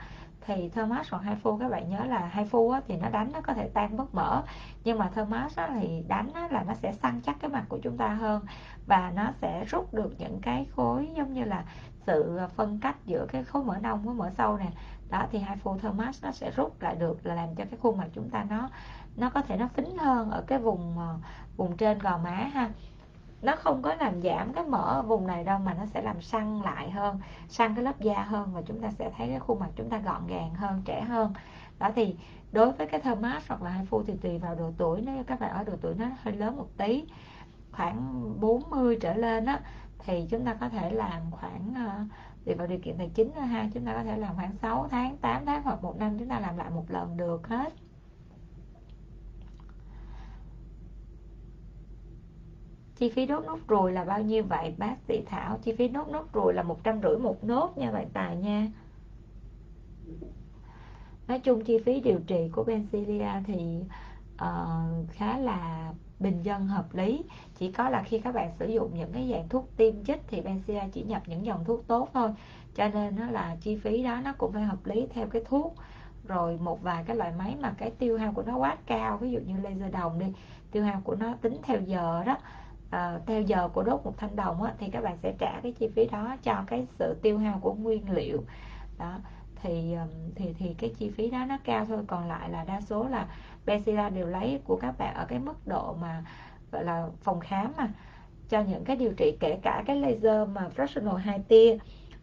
thì 0.45 0.69
Thermas 0.69 1.07
hoặc 1.11 1.23
hai 1.23 1.35
phu 1.35 1.57
các 1.57 1.69
bạn 1.69 1.89
nhớ 1.89 2.05
là 2.05 2.19
hai 2.25 2.45
phu 2.45 2.71
á, 2.71 2.81
thì 2.87 2.97
nó 2.97 3.09
đánh 3.09 3.31
nó 3.33 3.41
có 3.41 3.53
thể 3.53 3.69
tan 3.73 3.97
bớt 3.97 4.15
mỡ. 4.15 4.43
Nhưng 4.83 4.97
mà 4.97 5.09
Thermas 5.15 5.55
á, 5.55 5.69
thì 5.81 6.03
đánh 6.07 6.29
á, 6.33 6.47
là 6.51 6.63
nó 6.63 6.73
sẽ 6.73 6.93
săn 6.93 7.21
chắc 7.23 7.35
cái 7.39 7.49
mặt 7.49 7.65
của 7.69 7.79
chúng 7.83 7.97
ta 7.97 8.07
hơn 8.07 8.45
và 8.85 9.11
nó 9.15 9.31
sẽ 9.41 9.65
rút 9.65 9.93
được 9.93 10.13
những 10.17 10.41
cái 10.41 10.65
khối 10.75 11.09
giống 11.17 11.33
như 11.33 11.43
là 11.43 11.63
sự 12.07 12.39
phân 12.55 12.79
cách 12.79 12.95
giữa 13.05 13.25
cái 13.29 13.43
khối 13.43 13.63
mỡ 13.63 13.77
nông 13.81 14.01
với 14.01 14.15
mỡ 14.15 14.29
sâu 14.37 14.57
nè. 14.57 14.69
Đó 15.09 15.25
thì 15.31 15.39
hai 15.39 15.57
phu 15.57 15.77
Thermas 15.77 16.23
nó 16.23 16.31
sẽ 16.31 16.51
rút 16.51 16.81
lại 16.81 16.95
được 16.95 17.25
là 17.25 17.35
làm 17.35 17.55
cho 17.55 17.63
cái 17.71 17.79
khuôn 17.81 17.97
mặt 17.97 18.07
chúng 18.13 18.29
ta 18.29 18.45
nó 18.49 18.69
nó 19.15 19.29
có 19.29 19.41
thể 19.41 19.57
nó 19.57 19.67
phính 19.67 19.97
hơn 19.97 20.31
ở 20.31 20.41
cái 20.47 20.59
vùng 20.59 20.97
ờ, 20.97 21.15
vùng 21.57 21.77
trên 21.77 21.99
gò 21.99 22.17
má 22.17 22.31
ha. 22.31 22.69
Nó 23.41 23.55
không 23.55 23.81
có 23.81 23.95
làm 23.95 24.21
giảm 24.21 24.53
cái 24.53 24.63
mỡ 24.63 24.77
ở 24.77 25.01
vùng 25.01 25.27
này 25.27 25.43
đâu 25.43 25.59
mà 25.59 25.73
nó 25.73 25.85
sẽ 25.85 26.01
làm 26.01 26.21
săn 26.21 26.61
lại 26.61 26.91
hơn, 26.91 27.19
săn 27.49 27.75
cái 27.75 27.83
lớp 27.83 27.99
da 27.99 28.23
hơn 28.23 28.53
và 28.53 28.61
chúng 28.61 28.79
ta 28.81 28.91
sẽ 28.91 29.11
thấy 29.17 29.27
cái 29.27 29.39
khuôn 29.39 29.59
mặt 29.59 29.69
chúng 29.75 29.89
ta 29.89 29.97
gọn 29.97 30.27
gàng 30.27 30.53
hơn, 30.55 30.81
trẻ 30.85 31.01
hơn. 31.01 31.33
Đó 31.79 31.89
thì 31.95 32.15
đối 32.51 32.71
với 32.71 32.87
cái 32.87 33.01
thơm 33.01 33.21
mát 33.21 33.47
hoặc 33.47 33.61
là 33.61 33.69
hai 33.69 33.85
phu 33.85 34.03
thì 34.03 34.13
tùy 34.21 34.37
vào 34.37 34.55
độ 34.55 34.71
tuổi, 34.77 35.01
nếu 35.01 35.23
các 35.27 35.39
bạn 35.39 35.51
ở 35.51 35.63
độ 35.63 35.73
tuổi 35.81 35.95
nó 35.95 36.05
hơi 36.23 36.35
lớn 36.35 36.57
một 36.57 36.67
tí, 36.77 37.05
khoảng 37.71 38.23
40 38.41 38.97
trở 39.01 39.13
lên 39.13 39.45
á, 39.45 39.59
thì 39.99 40.27
chúng 40.29 40.45
ta 40.45 40.53
có 40.53 40.69
thể 40.69 40.91
làm 40.91 41.21
khoảng 41.31 41.73
ờ, 41.75 42.03
tùy 42.45 42.55
vào 42.55 42.67
điều 42.67 42.79
kiện 42.79 42.97
tài 42.97 43.09
chính 43.13 43.31
ha. 43.31 43.69
Chúng 43.73 43.85
ta 43.85 43.93
có 43.93 44.03
thể 44.03 44.17
làm 44.17 44.35
khoảng 44.35 44.57
6 44.57 44.87
tháng 44.91 45.17
8 45.17 45.45
tháng 45.45 45.63
hoặc 45.63 45.83
một 45.83 45.97
năm 45.99 46.19
chúng 46.19 46.29
ta 46.29 46.39
làm 46.39 46.57
lại 46.57 46.69
một 46.69 46.85
lần 46.87 47.17
được 47.17 47.47
hết. 47.47 47.73
Chi 52.95 53.09
phí 53.09 53.25
đốt 53.25 53.45
nốt 53.45 53.59
ruồi 53.67 53.91
là 53.91 54.03
bao 54.03 54.21
nhiêu 54.21 54.43
vậy 54.43 54.73
bác 54.77 54.95
sĩ 55.07 55.21
Thảo? 55.25 55.59
Chi 55.63 55.75
phí 55.77 55.87
đốt 55.87 56.07
nốt 56.07 56.33
ruồi 56.33 56.53
là 56.53 56.63
một 56.63 56.83
trăm 56.83 57.01
rưỡi 57.01 57.17
một 57.17 57.43
nốt 57.43 57.77
nha 57.77 57.91
bạn 57.91 58.09
Tài 58.13 58.35
nha. 58.35 58.67
Nói 61.27 61.39
chung 61.39 61.63
chi 61.63 61.79
phí 61.85 61.99
điều 61.99 62.19
trị 62.27 62.49
của 62.51 62.63
Bencilia 62.63 63.31
thì 63.45 63.79
uh, 64.35 65.09
khá 65.11 65.37
là 65.37 65.91
bình 66.19 66.41
dân 66.43 66.67
hợp 66.67 66.95
lý. 66.95 67.23
Chỉ 67.55 67.71
có 67.71 67.89
là 67.89 68.03
khi 68.03 68.19
các 68.19 68.35
bạn 68.35 68.51
sử 68.59 68.67
dụng 68.67 68.91
những 68.93 69.11
cái 69.11 69.29
dạng 69.31 69.49
thuốc 69.49 69.69
tiêm 69.77 70.03
chích 70.05 70.21
thì 70.27 70.41
Bencilia 70.41 70.83
chỉ 70.91 71.03
nhập 71.03 71.21
những 71.25 71.45
dòng 71.45 71.63
thuốc 71.65 71.87
tốt 71.87 72.09
thôi. 72.13 72.29
Cho 72.75 72.87
nên 72.87 73.15
nó 73.15 73.27
là 73.27 73.55
chi 73.61 73.77
phí 73.77 74.03
đó 74.03 74.21
nó 74.23 74.33
cũng 74.37 74.51
phải 74.51 74.63
hợp 74.63 74.85
lý 74.85 75.07
theo 75.13 75.27
cái 75.27 75.41
thuốc. 75.45 75.75
Rồi 76.27 76.57
một 76.57 76.81
vài 76.81 77.03
cái 77.03 77.15
loại 77.15 77.31
máy 77.37 77.55
mà 77.59 77.73
cái 77.77 77.91
tiêu 77.91 78.17
hao 78.17 78.33
của 78.33 78.43
nó 78.43 78.57
quá 78.57 78.77
cao 78.85 79.17
ví 79.17 79.31
dụ 79.31 79.39
như 79.39 79.55
laser 79.63 79.93
đồng 79.93 80.19
đi 80.19 80.25
tiêu 80.71 80.83
hao 80.83 81.01
của 81.03 81.15
nó 81.15 81.33
tính 81.41 81.57
theo 81.63 81.81
giờ 81.81 82.23
đó 82.25 82.37
Ờ, 82.93 83.21
theo 83.27 83.41
giờ 83.41 83.67
của 83.73 83.83
đốt 83.83 84.01
một 84.05 84.17
thanh 84.17 84.35
đồng 84.35 84.63
á, 84.63 84.73
thì 84.79 84.89
các 84.89 85.01
bạn 85.03 85.17
sẽ 85.23 85.33
trả 85.39 85.59
cái 85.63 85.71
chi 85.71 85.87
phí 85.95 86.05
đó 86.05 86.35
cho 86.43 86.63
cái 86.67 86.85
sự 86.99 87.19
tiêu 87.21 87.37
hao 87.37 87.59
của 87.59 87.73
nguyên 87.73 88.09
liệu. 88.09 88.43
Đó 88.99 89.19
thì 89.61 89.95
thì 90.35 90.53
thì 90.59 90.73
cái 90.73 90.89
chi 90.99 91.09
phí 91.09 91.29
đó 91.29 91.45
nó 91.45 91.57
cao 91.63 91.85
thôi 91.85 92.03
còn 92.07 92.27
lại 92.27 92.49
là 92.49 92.63
đa 92.63 92.81
số 92.81 93.07
là 93.07 93.27
Benzilla 93.65 94.13
đều 94.13 94.27
lấy 94.27 94.59
của 94.63 94.75
các 94.75 94.97
bạn 94.97 95.13
ở 95.13 95.25
cái 95.25 95.39
mức 95.39 95.67
độ 95.67 95.93
mà 96.01 96.23
gọi 96.71 96.83
là 96.83 97.07
phòng 97.21 97.39
khám 97.39 97.73
mà 97.77 97.89
cho 98.49 98.61
những 98.61 98.83
cái 98.83 98.95
điều 98.95 99.13
trị 99.17 99.37
kể 99.39 99.59
cả 99.63 99.83
cái 99.87 99.95
laser 99.95 100.49
mà 100.49 100.69
fractional 100.75 101.15
hai 101.15 101.39
tia. 101.47 101.77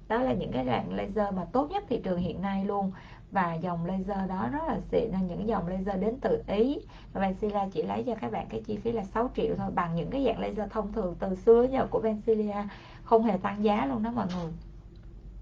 Đó 0.08 0.22
là 0.22 0.32
những 0.32 0.52
cái 0.52 0.64
dạng 0.66 0.92
laser 0.94 1.34
mà 1.34 1.44
tốt 1.52 1.70
nhất 1.70 1.84
thị 1.88 2.00
trường 2.04 2.18
hiện 2.18 2.42
nay 2.42 2.64
luôn 2.64 2.92
và 3.32 3.54
dòng 3.54 3.86
laser 3.86 4.28
đó 4.28 4.48
rất 4.52 4.62
là 4.68 4.78
xịn 4.90 5.10
là 5.10 5.18
những 5.18 5.48
dòng 5.48 5.66
laser 5.68 6.00
đến 6.00 6.16
từ 6.20 6.42
Ý. 6.46 6.78
Và 7.12 7.20
Bencilia 7.20 7.68
chỉ 7.72 7.82
lấy 7.82 8.02
cho 8.06 8.14
các 8.14 8.32
bạn 8.32 8.46
cái 8.48 8.62
chi 8.66 8.76
phí 8.76 8.92
là 8.92 9.04
6 9.04 9.30
triệu 9.36 9.54
thôi, 9.56 9.70
bằng 9.74 9.94
những 9.94 10.10
cái 10.10 10.24
dạng 10.24 10.40
laser 10.40 10.70
thông 10.70 10.92
thường 10.92 11.16
từ 11.18 11.34
xưa 11.34 11.66
giờ 11.70 11.86
của 11.90 12.00
Bencilia 12.00 12.56
không 13.02 13.24
hề 13.24 13.36
tăng 13.36 13.64
giá 13.64 13.86
luôn 13.86 14.02
đó 14.02 14.10
mọi 14.10 14.26
người. 14.36 14.52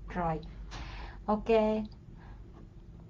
Rồi, 0.09 0.41
ok. 1.27 1.49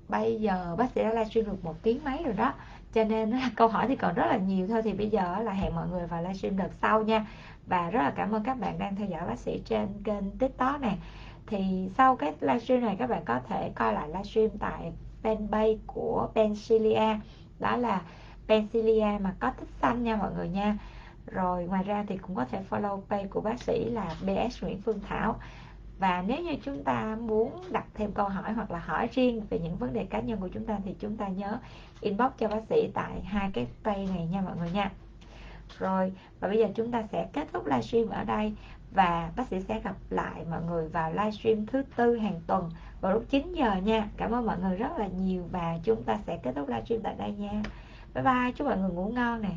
Bây 0.09 0.41
giờ 0.41 0.75
bác 0.79 0.91
sĩ 0.91 1.03
đã 1.03 1.09
livestream 1.09 1.47
được 1.47 1.65
một 1.65 1.83
tiếng 1.83 2.05
mấy 2.05 2.23
rồi 2.25 2.35
đó. 2.35 2.55
Cho 2.93 3.05
nên 3.05 3.33
câu 3.57 3.69
hỏi 3.69 3.87
thì 3.89 3.97
còn 3.97 4.15
rất 4.15 4.27
là 4.27 4.37
nhiều 4.37 4.67
thôi. 4.69 4.83
Thì 4.83 4.93
bây 4.93 5.11
giờ 5.11 5.39
là 5.43 5.53
hẹn 5.53 5.75
mọi 5.75 5.89
người 5.89 6.07
vào 6.07 6.23
livestream 6.23 6.57
đợt 6.57 6.71
sau 6.83 7.03
nha. 7.03 7.27
Và 7.67 7.91
rất 7.91 8.03
là 8.03 8.13
cảm 8.17 8.33
ơn 8.33 8.43
các 8.43 8.61
bạn 8.61 8.79
đang 8.79 8.97
theo 8.97 9.07
dõi 9.07 9.27
bác 9.27 9.39
sĩ 9.39 9.63
trên 9.65 9.89
kênh 10.05 10.31
tiktok 10.39 10.81
này 10.81 10.99
thì 11.49 11.89
sau 11.97 12.17
cái 12.17 12.33
livestream 12.41 12.81
này 12.81 12.97
các 12.99 13.11
bạn 13.11 13.25
có 13.25 13.41
thể 13.49 13.71
coi 13.75 13.93
lại 13.93 14.09
livestream 14.09 14.49
tại 14.59 14.93
fanpage 15.23 15.79
của 15.87 16.29
Pencilia 16.35 17.17
đó 17.59 17.77
là 17.77 18.03
Pencilia 18.49 19.19
mà 19.21 19.35
có 19.41 19.53
thích 19.59 19.69
xanh 19.83 20.05
nha 20.05 20.17
mọi 20.17 20.31
người 20.37 20.49
nha. 20.49 20.79
Rồi 21.27 21.65
ngoài 21.65 21.83
ra 21.83 22.05
thì 22.09 22.17
cũng 22.17 22.37
có 22.37 22.45
thể 22.45 22.63
follow 22.71 23.01
page 23.09 23.27
của 23.27 23.41
bác 23.41 23.63
sĩ 23.63 23.85
là 23.85 24.15
BS 24.23 24.63
Nguyễn 24.63 24.83
Phương 24.83 25.01
Thảo. 25.09 25.37
Và 25.99 26.25
nếu 26.27 26.43
như 26.43 26.57
chúng 26.63 26.85
ta 26.85 27.17
muốn 27.21 27.63
đặt 27.71 27.85
thêm 27.95 28.13
câu 28.13 28.29
hỏi 28.29 28.53
hoặc 28.53 28.71
là 28.71 28.79
hỏi 28.79 29.09
riêng 29.13 29.43
về 29.51 29.59
những 29.59 29.77
vấn 29.77 29.93
đề 29.93 30.05
cá 30.05 30.21
nhân 30.21 30.41
của 30.41 30.49
chúng 30.49 30.65
ta 30.65 30.79
thì 30.85 30.95
chúng 30.99 31.17
ta 31.17 31.29
nhớ 31.29 31.59
inbox 32.01 32.33
cho 32.39 32.49
bác 32.49 32.61
sĩ 32.71 32.91
tại 32.95 33.21
hai 33.25 33.51
cái 33.55 33.67
page 33.85 34.07
này 34.07 34.27
nha 34.27 34.41
mọi 34.41 34.57
người 34.57 34.71
nha. 34.71 34.91
Rồi, 35.79 36.13
và 36.41 36.49
bây 36.49 36.59
giờ 36.59 36.69
chúng 36.75 36.91
ta 36.91 37.03
sẽ 37.13 37.29
kết 37.33 37.49
thúc 37.53 37.67
livestream 37.67 38.09
ở 38.09 38.25
đây 38.25 38.53
và 38.91 39.33
bác 39.37 39.49
sĩ 39.49 39.61
sẽ 39.61 39.81
gặp 39.81 39.97
lại 40.11 40.45
mọi 40.51 40.63
người 40.63 40.89
vào 40.89 41.13
livestream 41.13 41.67
thứ 41.67 41.83
tư 41.97 42.17
hàng 42.17 42.41
tuần 42.47 42.71
vào 43.01 43.13
lúc 43.13 43.25
9 43.29 43.53
giờ 43.53 43.75
nha. 43.75 44.09
Cảm 44.17 44.31
ơn 44.31 44.47
mọi 44.47 44.59
người 44.59 44.77
rất 44.77 44.99
là 44.99 45.07
nhiều 45.07 45.49
và 45.51 45.79
chúng 45.85 46.03
ta 46.03 46.19
sẽ 46.27 46.39
kết 46.43 46.53
thúc 46.57 46.69
livestream 46.69 47.03
tại 47.03 47.15
đây 47.19 47.33
nha. 47.33 47.63
Bye 48.15 48.25
bye, 48.25 48.53
chúc 48.57 48.67
mọi 48.67 48.79
người 48.79 48.91
ngủ 48.91 49.09
ngon 49.15 49.43
nè. 49.43 49.53